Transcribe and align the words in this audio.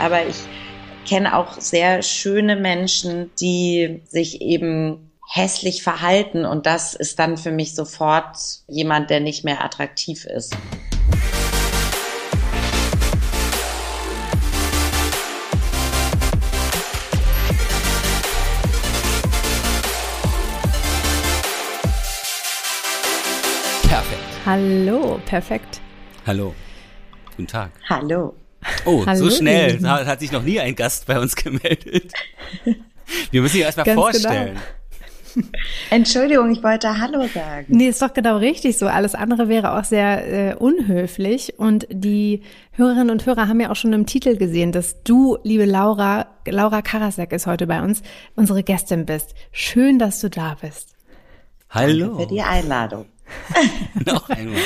Aber 0.00 0.26
ich 0.26 0.36
kenne 1.06 1.36
auch 1.36 1.60
sehr 1.60 2.02
schöne 2.02 2.56
Menschen, 2.56 3.30
die 3.38 4.00
sich 4.08 4.40
eben 4.40 5.10
hässlich 5.28 5.82
verhalten 5.82 6.44
und 6.44 6.66
das 6.66 6.94
ist 6.94 7.18
dann 7.18 7.36
für 7.36 7.52
mich 7.52 7.74
sofort 7.74 8.36
jemand, 8.66 9.10
der 9.10 9.20
nicht 9.20 9.44
mehr 9.44 9.62
attraktiv 9.64 10.24
ist. 10.24 10.56
Hallo, 24.46 25.20
perfekt. 25.26 25.80
Hallo. 26.26 26.54
Guten 27.36 27.46
Tag. 27.46 27.70
Hallo. 27.88 28.39
Oh, 28.84 29.04
Hallo, 29.06 29.18
so 29.18 29.30
schnell. 29.30 29.72
Lili. 29.72 29.82
Hat, 29.84 30.06
hat 30.06 30.20
sich 30.20 30.32
noch 30.32 30.42
nie 30.42 30.60
ein 30.60 30.74
Gast 30.74 31.06
bei 31.06 31.18
uns 31.18 31.36
gemeldet. 31.36 32.12
Wir 33.30 33.42
müssen 33.42 33.56
ihn 33.56 33.62
erstmal 33.62 33.86
Ganz 33.86 34.00
vorstellen. 34.00 34.58
Entschuldigung, 35.90 36.50
ich 36.50 36.62
wollte 36.62 36.98
Hallo 36.98 37.26
sagen. 37.32 37.66
Nee, 37.68 37.88
ist 37.88 38.02
doch 38.02 38.12
genau 38.12 38.38
richtig 38.38 38.78
so. 38.78 38.86
Alles 38.86 39.14
andere 39.14 39.48
wäre 39.48 39.78
auch 39.78 39.84
sehr 39.84 40.50
äh, 40.50 40.54
unhöflich. 40.54 41.58
Und 41.58 41.86
die 41.90 42.42
Hörerinnen 42.72 43.10
und 43.10 43.26
Hörer 43.26 43.48
haben 43.48 43.60
ja 43.60 43.70
auch 43.70 43.76
schon 43.76 43.92
im 43.92 44.06
Titel 44.06 44.36
gesehen, 44.36 44.72
dass 44.72 45.02
du, 45.02 45.38
liebe 45.42 45.64
Laura, 45.66 46.26
Laura 46.46 46.82
Karasek 46.82 47.32
ist 47.32 47.46
heute 47.46 47.66
bei 47.66 47.82
uns, 47.82 48.02
unsere 48.34 48.62
Gästin 48.62 49.06
bist. 49.06 49.34
Schön, 49.52 49.98
dass 49.98 50.20
du 50.20 50.30
da 50.30 50.56
bist. 50.60 50.94
Hallo. 51.70 52.18
Für 52.18 52.26
die 52.26 52.42
Einladung. 52.42 53.06
noch 54.06 54.28
einmal. 54.28 54.58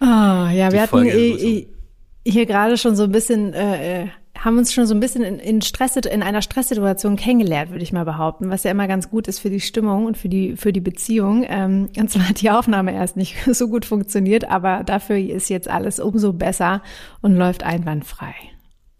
Ah, 0.00 0.50
ja, 0.52 0.68
Die 0.68 0.74
wir 0.74 0.82
hatten 0.82 1.77
hier 2.30 2.46
gerade 2.46 2.76
schon 2.76 2.96
so 2.96 3.04
ein 3.04 3.12
bisschen, 3.12 3.52
äh, 3.54 4.02
äh, 4.02 4.08
haben 4.38 4.58
uns 4.58 4.72
schon 4.72 4.86
so 4.86 4.94
ein 4.94 5.00
bisschen 5.00 5.22
in, 5.24 5.38
in, 5.38 5.62
Stress, 5.62 5.96
in 5.96 6.22
einer 6.22 6.42
Stresssituation 6.42 7.16
kennengelernt, 7.16 7.70
würde 7.70 7.82
ich 7.82 7.92
mal 7.92 8.04
behaupten, 8.04 8.50
was 8.50 8.62
ja 8.62 8.70
immer 8.70 8.86
ganz 8.86 9.10
gut 9.10 9.26
ist 9.26 9.40
für 9.40 9.50
die 9.50 9.60
Stimmung 9.60 10.06
und 10.06 10.16
für 10.16 10.28
die, 10.28 10.56
für 10.56 10.72
die 10.72 10.80
Beziehung. 10.80 11.44
Ähm, 11.48 11.88
und 11.96 12.10
zwar 12.10 12.28
hat 12.28 12.40
die 12.40 12.50
Aufnahme 12.50 12.92
erst 12.92 13.16
nicht 13.16 13.36
so 13.52 13.68
gut 13.68 13.84
funktioniert, 13.84 14.48
aber 14.48 14.84
dafür 14.84 15.16
ist 15.16 15.48
jetzt 15.48 15.68
alles 15.68 15.98
umso 15.98 16.32
besser 16.32 16.82
und 17.20 17.36
läuft 17.36 17.64
einwandfrei. 17.64 18.34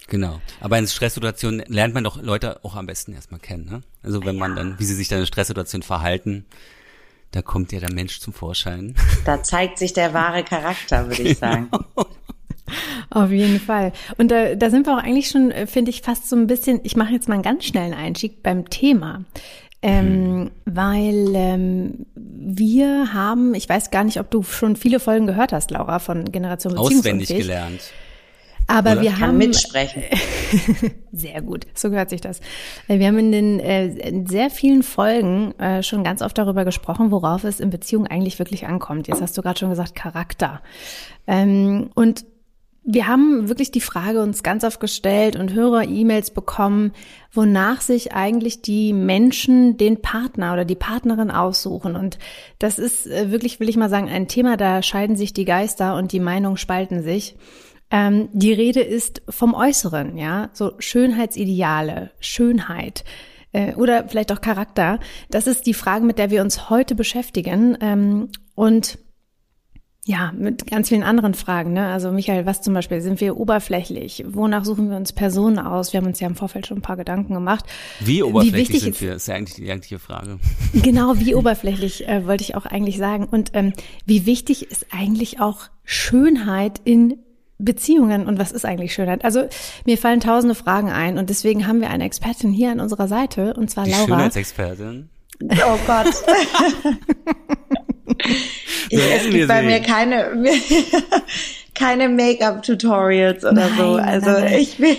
Genau. 0.08 0.40
Aber 0.60 0.78
in 0.78 0.86
Stresssituationen 0.86 1.62
lernt 1.68 1.94
man 1.94 2.02
doch 2.02 2.20
Leute 2.20 2.64
auch 2.64 2.74
am 2.76 2.86
besten 2.86 3.12
erstmal 3.12 3.40
kennen. 3.40 3.66
Ne? 3.66 3.82
Also 4.02 4.24
wenn 4.24 4.36
man 4.36 4.56
dann, 4.56 4.78
wie 4.78 4.84
sie 4.84 4.94
sich 4.94 5.08
dann 5.08 5.20
in 5.20 5.26
Stresssituationen 5.26 5.82
verhalten, 5.82 6.46
da 7.30 7.42
kommt 7.42 7.72
ja 7.72 7.80
der 7.80 7.92
Mensch 7.92 8.20
zum 8.20 8.32
Vorschein. 8.32 8.94
Da 9.26 9.42
zeigt 9.42 9.78
sich 9.78 9.92
der 9.92 10.14
wahre 10.14 10.44
Charakter, 10.44 11.06
würde 11.08 11.22
ich 11.22 11.38
sagen. 11.38 11.68
Auf 13.10 13.30
jeden 13.30 13.60
Fall. 13.60 13.92
Und 14.16 14.30
da, 14.30 14.54
da 14.54 14.70
sind 14.70 14.86
wir 14.86 14.94
auch 14.94 15.02
eigentlich 15.02 15.28
schon, 15.28 15.50
äh, 15.50 15.66
finde 15.66 15.90
ich, 15.90 16.02
fast 16.02 16.28
so 16.28 16.36
ein 16.36 16.46
bisschen, 16.46 16.80
ich 16.82 16.96
mache 16.96 17.12
jetzt 17.12 17.28
mal 17.28 17.34
einen 17.34 17.42
ganz 17.42 17.64
schnellen 17.64 17.94
Einstieg 17.94 18.42
beim 18.42 18.68
Thema. 18.70 19.24
Ähm, 19.80 20.50
Weil 20.64 21.32
ähm, 21.34 22.06
wir 22.16 23.12
haben, 23.12 23.54
ich 23.54 23.68
weiß 23.68 23.90
gar 23.90 24.02
nicht, 24.02 24.18
ob 24.18 24.30
du 24.30 24.42
schon 24.42 24.74
viele 24.74 24.98
Folgen 24.98 25.26
gehört 25.26 25.52
hast, 25.52 25.70
Laura, 25.70 26.00
von 26.00 26.32
Generation 26.32 26.76
Auswendig 26.76 27.28
Beziehungsunfähig. 27.28 27.38
gelernt. 27.46 27.80
Aber 28.70 28.92
Oder? 28.92 29.02
wir 29.02 29.10
Kann 29.12 29.20
haben 29.20 29.38
mitsprechen. 29.38 30.02
sehr 31.12 31.40
gut, 31.40 31.66
so 31.74 31.88
gehört 31.88 32.10
sich 32.10 32.20
das. 32.20 32.40
Äh, 32.86 32.98
Wir 32.98 33.06
haben 33.06 33.18
in 33.18 33.32
den 33.32 33.60
äh, 33.60 33.86
in 33.86 34.26
sehr 34.26 34.50
vielen 34.50 34.82
Folgen 34.82 35.58
äh, 35.58 35.82
schon 35.82 36.04
ganz 36.04 36.20
oft 36.20 36.36
darüber 36.36 36.66
gesprochen, 36.66 37.10
worauf 37.10 37.44
es 37.44 37.60
in 37.60 37.70
Beziehungen 37.70 38.06
eigentlich 38.08 38.38
wirklich 38.38 38.66
ankommt. 38.66 39.08
Jetzt 39.08 39.22
hast 39.22 39.38
du 39.38 39.42
gerade 39.42 39.58
schon 39.58 39.70
gesagt 39.70 39.94
Charakter. 39.94 40.60
Ähm, 41.26 41.90
und 41.94 42.26
wir 42.90 43.06
haben 43.06 43.50
wirklich 43.50 43.70
die 43.70 43.82
Frage 43.82 44.22
uns 44.22 44.42
ganz 44.42 44.64
oft 44.64 44.80
gestellt 44.80 45.36
und 45.36 45.52
Hörer-E-Mails 45.52 46.30
bekommen, 46.30 46.92
wonach 47.30 47.82
sich 47.82 48.14
eigentlich 48.14 48.62
die 48.62 48.94
Menschen 48.94 49.76
den 49.76 50.00
Partner 50.00 50.54
oder 50.54 50.64
die 50.64 50.74
Partnerin 50.74 51.30
aussuchen. 51.30 51.96
Und 51.96 52.18
das 52.58 52.78
ist 52.78 53.06
äh, 53.06 53.30
wirklich, 53.30 53.60
will 53.60 53.68
ich 53.68 53.76
mal 53.76 53.90
sagen, 53.90 54.08
ein 54.08 54.26
Thema, 54.26 54.56
da 54.56 54.82
scheiden 54.82 55.16
sich 55.16 55.34
die 55.34 55.44
Geister 55.44 55.96
und 55.96 56.12
die 56.12 56.18
Meinungen 56.18 56.56
spalten 56.56 57.02
sich. 57.02 57.36
Ähm, 57.90 58.30
die 58.32 58.54
Rede 58.54 58.80
ist 58.80 59.20
vom 59.28 59.52
Äußeren, 59.52 60.16
ja, 60.16 60.48
so 60.54 60.72
Schönheitsideale, 60.78 62.12
Schönheit 62.20 63.04
äh, 63.52 63.74
oder 63.74 64.08
vielleicht 64.08 64.32
auch 64.32 64.40
Charakter. 64.40 64.98
Das 65.28 65.46
ist 65.46 65.66
die 65.66 65.74
Frage, 65.74 66.06
mit 66.06 66.16
der 66.16 66.30
wir 66.30 66.40
uns 66.40 66.70
heute 66.70 66.94
beschäftigen. 66.94 67.76
Ähm, 67.82 68.30
und 68.54 68.98
ja, 70.10 70.32
mit 70.34 70.66
ganz 70.66 70.88
vielen 70.88 71.02
anderen 71.02 71.34
Fragen. 71.34 71.74
Ne? 71.74 71.86
Also 71.88 72.10
Michael, 72.12 72.46
was 72.46 72.62
zum 72.62 72.72
Beispiel, 72.72 73.02
sind 73.02 73.20
wir 73.20 73.36
oberflächlich? 73.36 74.24
Wonach 74.26 74.64
suchen 74.64 74.88
wir 74.88 74.96
uns 74.96 75.12
Personen 75.12 75.58
aus? 75.58 75.92
Wir 75.92 76.00
haben 76.00 76.06
uns 76.06 76.18
ja 76.18 76.26
im 76.26 76.34
Vorfeld 76.34 76.66
schon 76.66 76.78
ein 76.78 76.82
paar 76.82 76.96
Gedanken 76.96 77.34
gemacht. 77.34 77.66
Wie 78.00 78.22
oberflächlich 78.22 78.58
wichtig 78.68 78.80
sind 78.80 78.94
ist- 78.94 79.00
wir? 79.02 79.14
Ist 79.16 79.28
ja 79.28 79.34
eigentlich 79.34 79.56
die 79.56 79.70
eigentliche 79.70 79.98
Frage. 79.98 80.38
Genau, 80.72 81.12
wie 81.18 81.34
oberflächlich 81.34 82.08
äh, 82.08 82.26
wollte 82.26 82.42
ich 82.42 82.54
auch 82.54 82.64
eigentlich 82.64 82.96
sagen. 82.96 83.26
Und 83.30 83.50
ähm, 83.52 83.74
wie 84.06 84.24
wichtig 84.24 84.70
ist 84.70 84.86
eigentlich 84.92 85.40
auch 85.40 85.64
Schönheit 85.84 86.80
in 86.84 87.18
Beziehungen 87.58 88.26
und 88.26 88.38
was 88.38 88.50
ist 88.52 88.64
eigentlich 88.64 88.94
Schönheit? 88.94 89.24
Also 89.26 89.46
mir 89.84 89.98
fallen 89.98 90.20
tausende 90.20 90.54
Fragen 90.54 90.90
ein 90.90 91.18
und 91.18 91.28
deswegen 91.28 91.66
haben 91.66 91.82
wir 91.82 91.90
eine 91.90 92.04
Expertin 92.04 92.50
hier 92.50 92.70
an 92.72 92.80
unserer 92.80 93.08
Seite 93.08 93.52
und 93.52 93.70
zwar 93.70 93.84
Die 93.84 93.90
Laura. 93.90 94.04
Schönheitsexpertin. 94.06 95.10
Oh 95.42 95.78
Gott. 95.86 96.06
ich, 98.90 98.98
es 98.98 99.30
gibt 99.30 99.48
bei 99.48 99.58
sehen. 99.58 99.66
mir 99.66 99.80
keine, 99.80 100.32
keine 101.74 102.08
Make-up-Tutorials 102.08 103.44
oder 103.44 103.52
Nein, 103.52 103.72
so. 103.78 103.94
Also 103.96 104.30
nein. 104.30 104.54
ich, 104.58 104.78
will- 104.78 104.96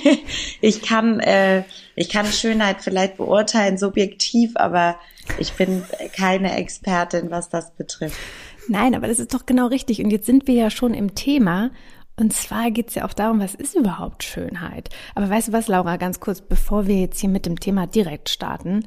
ich 0.62 0.81
kann, 0.81 1.19
äh, 1.19 1.64
ich 1.96 2.09
kann 2.09 2.25
Schönheit 2.25 2.78
vielleicht 2.81 3.18
beurteilen, 3.18 3.78
subjektiv, 3.78 4.52
aber 4.56 4.96
ich 5.38 5.53
bin 5.53 5.84
keine 6.16 6.56
Expertin, 6.58 7.30
was 7.31 7.50
das 7.50 7.72
betrifft. 7.75 8.18
Nein, 8.68 8.96
aber 8.96 9.08
das 9.08 9.19
ist 9.19 9.34
doch 9.34 9.46
genau 9.46 9.68
richtig. 9.68 10.03
Und 10.03 10.12
jetzt 10.12 10.25
sind 10.25 10.48
wir 10.48 10.56
ja 10.56 10.69
schon 10.69 10.94
im 10.94 11.16
Thema. 11.16 11.72
Und 12.16 12.34
zwar 12.34 12.69
geht's 12.72 12.96
ja 12.96 13.06
auch 13.06 13.14
darum, 13.14 13.40
was 13.40 13.56
ist 13.56 13.75
überhaupt 13.75 14.24
Schönheit? 14.24 14.90
Aber 15.16 15.30
weißt 15.30 15.48
du 15.48 15.53
was, 15.53 15.68
Laura, 15.68 15.98
ganz 15.98 16.19
kurz, 16.19 16.42
bevor 16.42 16.86
wir 16.86 16.96
jetzt 17.00 17.19
hier 17.19 17.30
mit 17.30 17.46
dem 17.46 17.59
Thema 17.59 17.88
direkt 17.88 18.30
starten, 18.30 18.86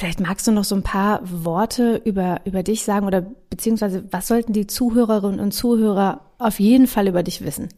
vielleicht 0.00 0.20
magst 0.20 0.46
du 0.46 0.52
noch 0.52 0.64
so 0.64 0.74
ein 0.74 0.82
paar 0.82 1.20
Worte 1.22 2.00
über, 2.04 2.40
über 2.44 2.62
dich 2.62 2.84
sagen 2.84 3.06
oder 3.06 3.20
beziehungsweise 3.50 4.02
was 4.10 4.28
sollten 4.28 4.54
die 4.54 4.66
Zuhörerinnen 4.66 5.38
und 5.38 5.52
Zuhörer 5.52 6.22
auf 6.38 6.58
jeden 6.58 6.86
Fall 6.86 7.06
über 7.06 7.22
dich 7.22 7.44
wissen? 7.44 7.68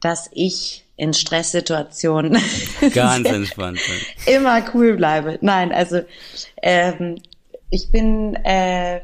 Dass 0.00 0.30
ich 0.32 0.84
in 0.94 1.12
Stresssituationen 1.12 2.38
Ganz 2.94 3.28
entspannt. 3.28 3.80
immer 4.26 4.62
cool 4.72 4.96
bleibe. 4.96 5.38
Nein, 5.40 5.72
also 5.72 6.02
ähm, 6.62 7.16
ich 7.70 7.90
bin, 7.90 8.36
äh, 8.36 9.00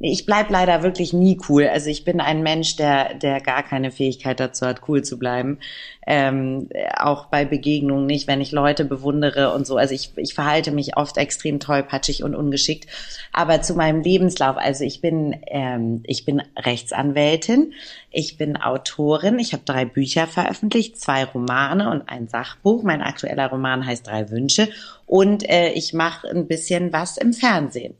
ich 0.00 0.26
bleib 0.26 0.50
leider 0.50 0.82
wirklich 0.82 1.12
nie 1.12 1.38
cool. 1.48 1.68
Also 1.68 1.88
ich 1.88 2.04
bin 2.04 2.20
ein 2.20 2.42
Mensch, 2.42 2.74
der, 2.74 3.14
der 3.14 3.40
gar 3.40 3.62
keine 3.62 3.92
Fähigkeit 3.92 4.40
dazu 4.40 4.66
hat, 4.66 4.88
cool 4.88 5.02
zu 5.02 5.18
bleiben. 5.18 5.60
Ähm, 6.04 6.68
auch 6.96 7.26
bei 7.26 7.44
Begegnungen 7.44 8.04
nicht, 8.04 8.26
wenn 8.26 8.40
ich 8.40 8.50
Leute 8.50 8.84
bewundere 8.84 9.54
und 9.54 9.66
so. 9.66 9.76
Also 9.76 9.94
ich, 9.94 10.10
ich 10.16 10.34
verhalte 10.34 10.72
mich 10.72 10.96
oft 10.96 11.16
extrem 11.16 11.60
tollpatschig 11.60 12.24
und 12.24 12.34
ungeschickt. 12.34 12.88
Aber 13.32 13.62
zu 13.62 13.74
meinem 13.74 14.02
Lebenslauf, 14.02 14.56
also 14.56 14.82
ich 14.82 15.00
bin, 15.00 15.36
ähm, 15.46 16.02
ich 16.04 16.24
bin 16.24 16.42
Rechtsanwältin, 16.58 17.72
ich 18.10 18.36
bin 18.36 18.56
Autorin, 18.56 19.38
ich 19.38 19.52
habe 19.52 19.62
drei 19.64 19.84
Bücher 19.84 20.26
veröffentlicht, 20.26 21.00
zwei 21.00 21.24
Romane 21.24 21.88
und 21.90 22.08
ein 22.08 22.26
Sachbuch. 22.26 22.82
Mein 22.82 23.00
aktueller 23.00 23.46
Roman 23.46 23.86
heißt 23.86 24.06
Drei 24.06 24.28
Wünsche 24.30 24.68
und 25.06 25.48
äh, 25.48 25.70
ich 25.70 25.94
mache 25.94 26.28
ein 26.28 26.48
bisschen 26.48 26.92
was 26.92 27.16
im 27.16 27.32
Fernsehen. 27.32 27.94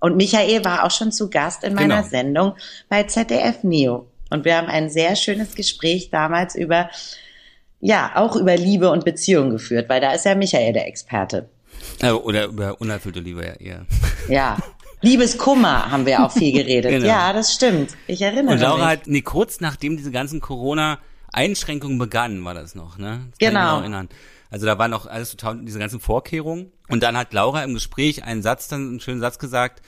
Und 0.00 0.16
Michael 0.16 0.64
war 0.64 0.84
auch 0.84 0.90
schon 0.90 1.10
zu 1.12 1.28
Gast 1.30 1.64
in 1.64 1.74
meiner 1.74 1.98
Genau. 1.98 2.08
Sendung 2.08 2.54
bei 2.88 3.02
ZDF 3.04 3.62
Neo. 3.64 4.06
Und 4.30 4.44
wir 4.44 4.56
haben 4.56 4.68
ein 4.68 4.90
sehr 4.90 5.16
schönes 5.16 5.54
Gespräch 5.54 6.10
damals 6.10 6.54
über, 6.54 6.90
ja, 7.80 8.12
auch 8.14 8.36
über 8.36 8.56
Liebe 8.56 8.90
und 8.90 9.04
Beziehung 9.04 9.50
geführt, 9.50 9.88
weil 9.88 10.00
da 10.00 10.12
ist 10.12 10.24
ja 10.24 10.34
Michael 10.34 10.72
der 10.72 10.86
Experte. 10.86 11.48
Oder 12.22 12.44
über 12.46 12.80
unerfüllte 12.80 13.20
Liebe 13.20 13.44
ja 13.44 13.52
eher. 13.54 13.86
Ja. 14.28 14.56
Liebeskummer 15.00 15.90
haben 15.90 16.06
wir 16.06 16.24
auch 16.24 16.32
viel 16.32 16.52
geredet. 16.52 16.90
Genau. 16.98 17.06
Ja, 17.06 17.32
das 17.32 17.54
stimmt. 17.54 17.92
Ich 18.06 18.20
erinnere 18.20 18.54
Und 18.54 18.60
Laura 18.60 18.76
mich. 18.78 18.86
hat, 18.86 19.06
nee, 19.06 19.22
kurz 19.22 19.60
nachdem 19.60 19.96
diese 19.96 20.10
ganzen 20.10 20.40
Corona-Einschränkungen 20.40 21.98
begannen, 21.98 22.44
war 22.44 22.54
das 22.54 22.74
noch, 22.74 22.98
ne? 22.98 23.20
Das 23.30 23.38
Genau. 23.38 23.60
Mich 23.60 23.70
noch 23.72 23.80
erinnern. 23.80 24.08
Also 24.50 24.66
da 24.66 24.78
war 24.78 24.88
noch 24.88 25.06
alles 25.06 25.30
total, 25.30 25.64
diese 25.64 25.78
ganzen 25.78 26.00
Vorkehrungen. 26.00 26.72
Und 26.88 27.02
dann 27.02 27.16
hat 27.16 27.32
Laura 27.32 27.62
im 27.64 27.74
Gespräch 27.74 28.24
einen 28.24 28.42
Satz, 28.42 28.68
dann 28.68 28.88
einen 28.88 29.00
schönen 29.00 29.20
Satz 29.20 29.38
gesagt, 29.38 29.82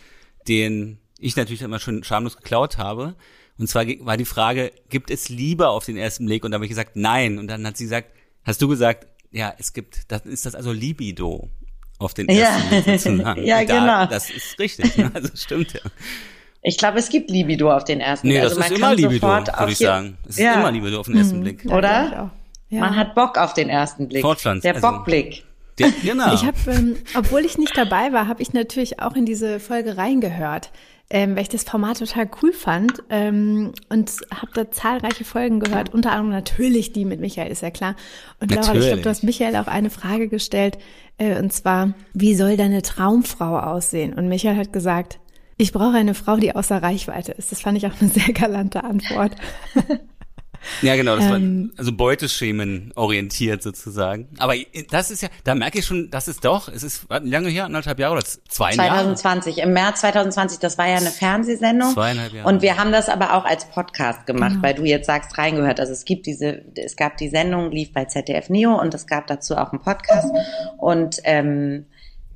den 0.48 0.98
ich 1.18 1.36
natürlich 1.36 1.62
immer 1.62 1.78
schon 1.78 2.02
schamlos 2.04 2.36
geklaut 2.36 2.78
habe. 2.78 3.14
Und 3.58 3.68
zwar 3.68 3.84
war 4.00 4.16
die 4.16 4.24
Frage, 4.24 4.72
gibt 4.88 5.10
es 5.10 5.28
Liebe 5.28 5.68
auf 5.68 5.84
den 5.84 5.96
ersten 5.96 6.26
Blick? 6.26 6.44
Und 6.44 6.50
da 6.50 6.56
habe 6.56 6.64
ich 6.64 6.70
gesagt, 6.70 6.92
nein. 6.96 7.38
Und 7.38 7.46
dann 7.48 7.66
hat 7.66 7.76
sie 7.76 7.84
gesagt, 7.84 8.10
hast 8.44 8.60
du 8.62 8.68
gesagt, 8.68 9.06
ja, 9.30 9.52
es 9.58 9.72
gibt, 9.72 10.10
das 10.10 10.22
ist 10.26 10.46
das 10.46 10.54
also 10.54 10.72
Libido 10.72 11.50
auf 11.98 12.14
den 12.14 12.28
Ja. 12.30 12.46
ersten 12.46 12.68
Blick 12.68 13.00
sozusagen. 13.00 13.42
Ja, 13.44 13.64
da, 13.64 13.78
genau. 13.80 14.06
Das 14.06 14.30
ist 14.30 14.58
richtig, 14.58 14.96
ne? 14.96 15.10
also 15.14 15.28
stimmt 15.34 15.72
ja. 15.74 15.80
Ich 16.62 16.76
glaube, 16.78 16.98
es 16.98 17.08
gibt 17.08 17.30
Libido 17.30 17.70
auf 17.74 17.84
den 17.84 18.00
ersten 18.00 18.26
Nee, 18.28 18.34
Blick. 18.34 18.42
das 18.44 18.52
Also 18.58 18.62
ist 18.64 18.70
man 18.70 18.78
immer 18.78 18.94
Libido, 18.94 19.26
würde 19.28 19.72
ich 19.72 19.78
sagen. 19.78 20.18
Es 20.24 20.30
ist 20.36 20.38
Ja. 20.42 20.54
immer 20.60 20.70
Libido 20.72 21.00
auf 21.00 21.06
den 21.06 21.16
ersten 21.16 21.40
Blick. 21.40 21.64
Ja, 21.64 21.76
Oder? 21.76 22.30
Ja. 22.70 22.80
Man 22.80 22.96
hat 22.96 23.14
Bock 23.14 23.36
auf 23.36 23.52
den 23.52 23.68
ersten 23.68 24.08
Blick. 24.08 24.22
Fortpflanzen. 24.22 24.62
Der 24.62 24.76
also, 24.76 24.88
Bockblick. 24.88 25.44
Der, 25.78 25.90
genau. 26.02 26.32
Ich 26.34 26.44
habe, 26.44 26.56
ähm, 26.68 26.96
obwohl 27.16 27.44
ich 27.44 27.58
nicht 27.58 27.76
dabei 27.76 28.12
war, 28.12 28.28
habe 28.28 28.42
ich 28.42 28.52
natürlich 28.52 29.00
auch 29.00 29.14
in 29.14 29.26
diese 29.26 29.60
Folge 29.60 29.96
reingehört, 29.96 30.70
ähm, 31.08 31.34
weil 31.34 31.42
ich 31.42 31.48
das 31.48 31.64
Format 31.64 31.98
total 31.98 32.30
cool 32.42 32.52
fand 32.52 33.02
ähm, 33.08 33.72
und 33.88 34.12
habe 34.32 34.52
da 34.54 34.70
zahlreiche 34.70 35.24
Folgen 35.24 35.58
gehört, 35.58 35.92
unter 35.92 36.12
anderem 36.12 36.30
natürlich 36.30 36.92
die 36.92 37.04
mit 37.04 37.20
Michael, 37.20 37.50
ist 37.50 37.62
ja 37.62 37.70
klar. 37.70 37.96
Und 38.40 38.54
Laura, 38.54 38.74
ich 38.74 38.86
glaube, 38.86 39.02
du 39.02 39.08
hast 39.08 39.24
Michael 39.24 39.56
auch 39.56 39.66
eine 39.66 39.90
Frage 39.90 40.28
gestellt, 40.28 40.78
äh, 41.18 41.38
und 41.38 41.52
zwar, 41.52 41.94
wie 42.14 42.34
soll 42.34 42.56
deine 42.56 42.82
Traumfrau 42.82 43.58
aussehen? 43.58 44.14
Und 44.14 44.28
Michael 44.28 44.56
hat 44.56 44.72
gesagt, 44.72 45.18
ich 45.56 45.72
brauche 45.72 45.96
eine 45.96 46.14
Frau, 46.14 46.36
die 46.36 46.54
außer 46.54 46.82
Reichweite 46.82 47.32
ist. 47.32 47.52
Das 47.52 47.60
fand 47.60 47.76
ich 47.76 47.86
auch 47.86 48.00
eine 48.00 48.10
sehr 48.10 48.32
galante 48.32 48.84
Antwort. 48.84 49.34
Ja, 50.82 50.96
genau, 50.96 51.16
das 51.16 51.26
ähm, 51.26 51.70
war 51.72 51.78
also 51.78 51.92
Beuteschemen 51.92 52.92
orientiert 52.94 53.62
sozusagen. 53.62 54.28
Aber 54.38 54.54
das 54.90 55.10
ist 55.10 55.22
ja, 55.22 55.28
da 55.44 55.54
merke 55.54 55.78
ich 55.78 55.86
schon, 55.86 56.10
das 56.10 56.28
ist 56.28 56.44
doch, 56.44 56.68
es 56.68 56.82
ist 56.82 57.06
lange 57.08 57.48
her, 57.48 57.64
anderthalb 57.64 57.98
Jahre 57.98 58.14
oder 58.14 58.24
zwei 58.24 58.72
2020, 58.72 59.56
Jahre. 59.56 59.68
im 59.68 59.74
März 59.74 60.00
2020, 60.00 60.58
das 60.58 60.78
war 60.78 60.88
ja 60.88 60.96
eine 60.96 61.10
Fernsehsendung. 61.10 61.92
Zweieinhalb 61.92 62.32
Jahre. 62.32 62.48
Und 62.48 62.62
wir 62.62 62.76
haben 62.76 62.92
das 62.92 63.08
aber 63.08 63.34
auch 63.34 63.44
als 63.44 63.66
Podcast 63.66 64.26
gemacht, 64.26 64.52
genau. 64.52 64.62
weil 64.62 64.74
du 64.74 64.84
jetzt 64.84 65.06
sagst, 65.06 65.36
reingehört. 65.38 65.80
Also 65.80 65.92
es 65.92 66.04
gibt 66.04 66.26
diese, 66.26 66.62
es 66.76 66.96
gab 66.96 67.16
die 67.16 67.28
Sendung, 67.28 67.70
lief 67.70 67.92
bei 67.92 68.04
ZDF 68.04 68.48
Neo 68.48 68.78
und 68.78 68.94
es 68.94 69.06
gab 69.06 69.26
dazu 69.26 69.56
auch 69.56 69.72
einen 69.72 69.82
Podcast. 69.82 70.28
Und 70.78 71.20
ähm, 71.24 71.86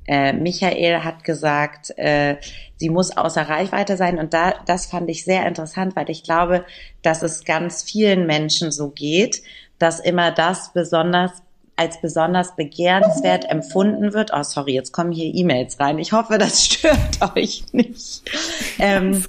äh, 0.07 0.33
Michael 0.33 1.03
hat 1.03 1.23
gesagt, 1.23 1.97
äh, 1.97 2.37
sie 2.77 2.89
muss 2.89 3.15
außer 3.15 3.43
Reichweite 3.43 3.97
sein. 3.97 4.19
Und 4.19 4.33
da, 4.33 4.53
das 4.65 4.85
fand 4.85 5.09
ich 5.09 5.23
sehr 5.23 5.45
interessant, 5.47 5.95
weil 5.95 6.09
ich 6.09 6.23
glaube, 6.23 6.65
dass 7.01 7.21
es 7.21 7.45
ganz 7.45 7.83
vielen 7.83 8.25
Menschen 8.25 8.71
so 8.71 8.89
geht, 8.89 9.41
dass 9.79 9.99
immer 9.99 10.31
das 10.31 10.71
besonders 10.73 11.31
als 11.77 11.99
besonders 11.99 12.55
begehrenswert 12.55 13.49
empfunden 13.49 14.13
wird. 14.13 14.31
Oh, 14.33 14.43
sorry, 14.43 14.73
jetzt 14.73 14.93
kommen 14.93 15.11
hier 15.11 15.33
E-Mails 15.33 15.79
rein. 15.79 15.99
Ich 15.99 16.13
hoffe, 16.13 16.37
das 16.37 16.63
stört 16.73 17.35
euch 17.35 17.65
nicht. 17.73 18.23
Ähm, 18.79 19.25